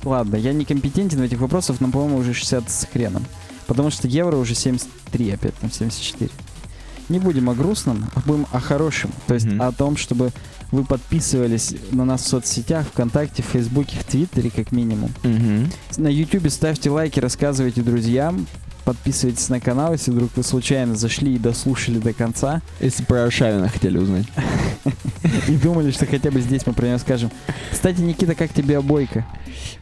ладно, 0.04 0.36
я 0.36 0.52
не 0.52 0.64
компетентен 0.64 1.18
в 1.18 1.22
этих 1.22 1.40
вопросах, 1.40 1.80
но, 1.80 1.90
по-моему, 1.90 2.18
уже 2.18 2.32
60 2.32 2.70
с 2.70 2.86
хреном. 2.92 3.24
Потому 3.70 3.90
что 3.90 4.08
евро 4.08 4.34
уже 4.36 4.56
73, 4.56 5.30
опять 5.30 5.54
там 5.54 5.70
74. 5.70 6.28
Не 7.08 7.20
будем 7.20 7.48
о 7.48 7.54
грустном, 7.54 8.04
а 8.16 8.20
будем 8.26 8.48
о 8.50 8.58
хорошем. 8.58 9.12
То 9.28 9.34
есть 9.34 9.46
Мгм. 9.46 9.62
о 9.62 9.70
том, 9.70 9.96
чтобы 9.96 10.32
вы 10.72 10.82
подписывались 10.84 11.76
на 11.92 12.04
нас 12.04 12.22
в 12.22 12.26
соцсетях, 12.26 12.88
ВКонтакте, 12.88 13.44
в 13.44 13.46
Фейсбуке, 13.46 13.96
в 14.00 14.02
Твиттере, 14.02 14.50
как 14.50 14.72
минимум. 14.72 15.12
Мгм. 15.22 15.70
На 15.98 16.08
Ютубе 16.08 16.50
ставьте 16.50 16.90
лайки, 16.90 17.20
рассказывайте 17.20 17.82
друзьям, 17.82 18.44
подписывайтесь 18.84 19.48
на 19.50 19.60
канал, 19.60 19.92
если 19.92 20.10
вдруг 20.10 20.30
вы 20.34 20.42
случайно 20.42 20.96
зашли 20.96 21.36
и 21.36 21.38
дослушали 21.38 21.98
до 21.98 22.12
конца 22.12 22.62
Если 22.80 23.04
про 23.04 23.22
Аршавина 23.26 23.68
хотели 23.68 23.98
узнать. 23.98 24.26
и 25.46 25.52
думали, 25.52 25.92
что 25.92 26.06
хотя 26.06 26.32
бы 26.32 26.40
здесь 26.40 26.66
мы 26.66 26.72
про 26.72 26.88
него 26.88 26.98
скажем. 26.98 27.30
Кстати, 27.70 28.00
Никита, 28.00 28.34
как 28.34 28.52
тебе 28.52 28.78
обойка? 28.78 29.24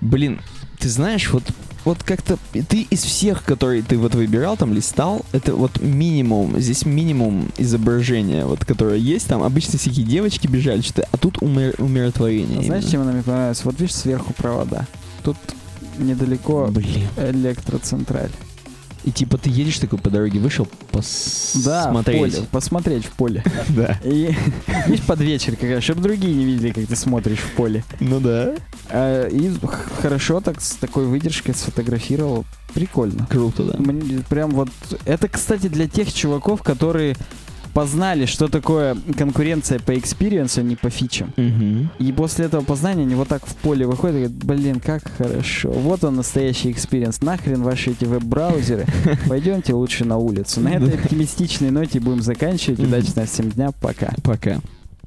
Блин, 0.03 0.43
ты 0.79 0.89
знаешь, 0.89 1.31
вот, 1.33 1.43
вот 1.85 2.03
как-то 2.03 2.39
ты 2.53 2.83
из 2.91 3.03
всех, 3.03 3.45
которые 3.45 3.83
ты 3.83 3.97
вот 3.99 4.15
выбирал, 4.15 4.57
там 4.57 4.73
листал, 4.73 5.25
это 5.33 5.55
вот 5.55 5.81
минимум, 5.81 6.59
здесь 6.61 6.85
минимум 6.85 7.51
изображения, 7.59 8.45
вот 8.45 8.65
которое 8.65 8.99
есть, 8.99 9.27
там 9.27 9.43
обычно 9.43 9.79
всякие 9.79 10.07
девочки 10.07 10.47
бежали, 10.47 10.81
что-то, 10.83 11.09
а 11.11 11.17
тут 11.17 11.39
умир- 11.39 11.75
умиротворение. 11.79 12.61
А 12.61 12.63
знаешь, 12.65 12.85
чем 12.85 13.03
она 13.03 13.13
мне 13.13 13.23
понравилась? 13.23 13.65
Вот 13.65 13.81
видишь, 13.81 13.95
сверху 13.95 14.33
провода. 14.35 14.87
Тут 15.25 15.37
недалеко 15.99 16.69
Блин. 16.71 17.09
электроцентраль. 17.17 18.31
И 19.09 19.11
типа 19.11 19.39
ты 19.39 19.49
едешь 19.49 19.79
такой 19.79 19.99
по 19.99 20.11
дороге, 20.11 20.39
вышел 20.39 20.69
Да, 20.93 21.01
в 21.01 21.87
посмотреть. 21.87 22.35
поле, 22.35 22.47
посмотреть 22.51 23.05
в 23.07 23.11
поле. 23.13 23.43
Да. 23.71 23.99
И 24.05 24.35
видишь, 24.87 25.03
под 25.07 25.21
вечер 25.21 25.57
как 25.57 25.83
чтобы 25.83 26.03
другие 26.03 26.35
не 26.35 26.45
видели, 26.45 26.73
как 26.73 26.87
ты 26.87 26.95
смотришь 26.95 27.39
в 27.39 27.53
поле. 27.53 27.85
Ну 28.01 28.21
да. 28.21 28.55
А, 28.91 29.27
И 29.29 29.51
хорошо 30.03 30.43
так 30.43 30.61
с 30.61 30.73
такой 30.73 31.07
выдержкой 31.07 31.55
сфотографировал. 31.55 32.45
Прикольно. 32.75 33.27
Круто, 33.31 33.63
да. 33.65 33.79
Прям 34.29 34.51
вот... 34.51 34.69
Это, 35.07 35.27
кстати, 35.29 35.69
для 35.69 35.89
тех 35.89 36.13
чуваков, 36.13 36.63
которые 36.63 37.17
познали, 37.79 38.27
что 38.27 38.49
такое 38.49 38.97
конкуренция 39.17 39.79
по 39.79 39.97
experience 39.97 40.52
у, 40.52 40.63
а 40.63 40.65
не 40.65 40.75
по 40.75 40.91
фичам. 40.91 41.33
Мгм. 41.37 41.91
И 42.01 42.11
после 42.11 42.47
этого 42.47 42.65
познания 42.65 43.03
они 43.03 43.15
вот 43.15 43.29
так 43.29 43.47
в 43.47 43.55
поле 43.55 43.87
выходят 43.87 44.17
и 44.17 44.19
говорят, 44.19 44.45
блин, 44.45 44.81
как 44.81 45.03
хорошо. 45.17 45.71
Вот 45.71 46.03
он 46.03 46.17
настоящий 46.17 46.73
experience. 46.73 47.23
Нахрен 47.23 47.63
ваши 47.63 47.93
эти 47.93 48.05
веб-браузеры. 48.05 48.85
Пойдемте 49.29 49.75
лучше 49.75 50.05
на 50.05 50.17
улицу. 50.17 50.61
На 50.61 50.71
этой 50.71 50.95
оптимистичной 50.95 51.71
ноте 51.71 52.01
будем 52.01 52.21
заканчивать. 52.21 52.81
Удачного 52.81 53.29
всем 53.29 53.49
дня. 53.51 53.71
Пока. 53.81 54.13
Пока. 54.25 54.61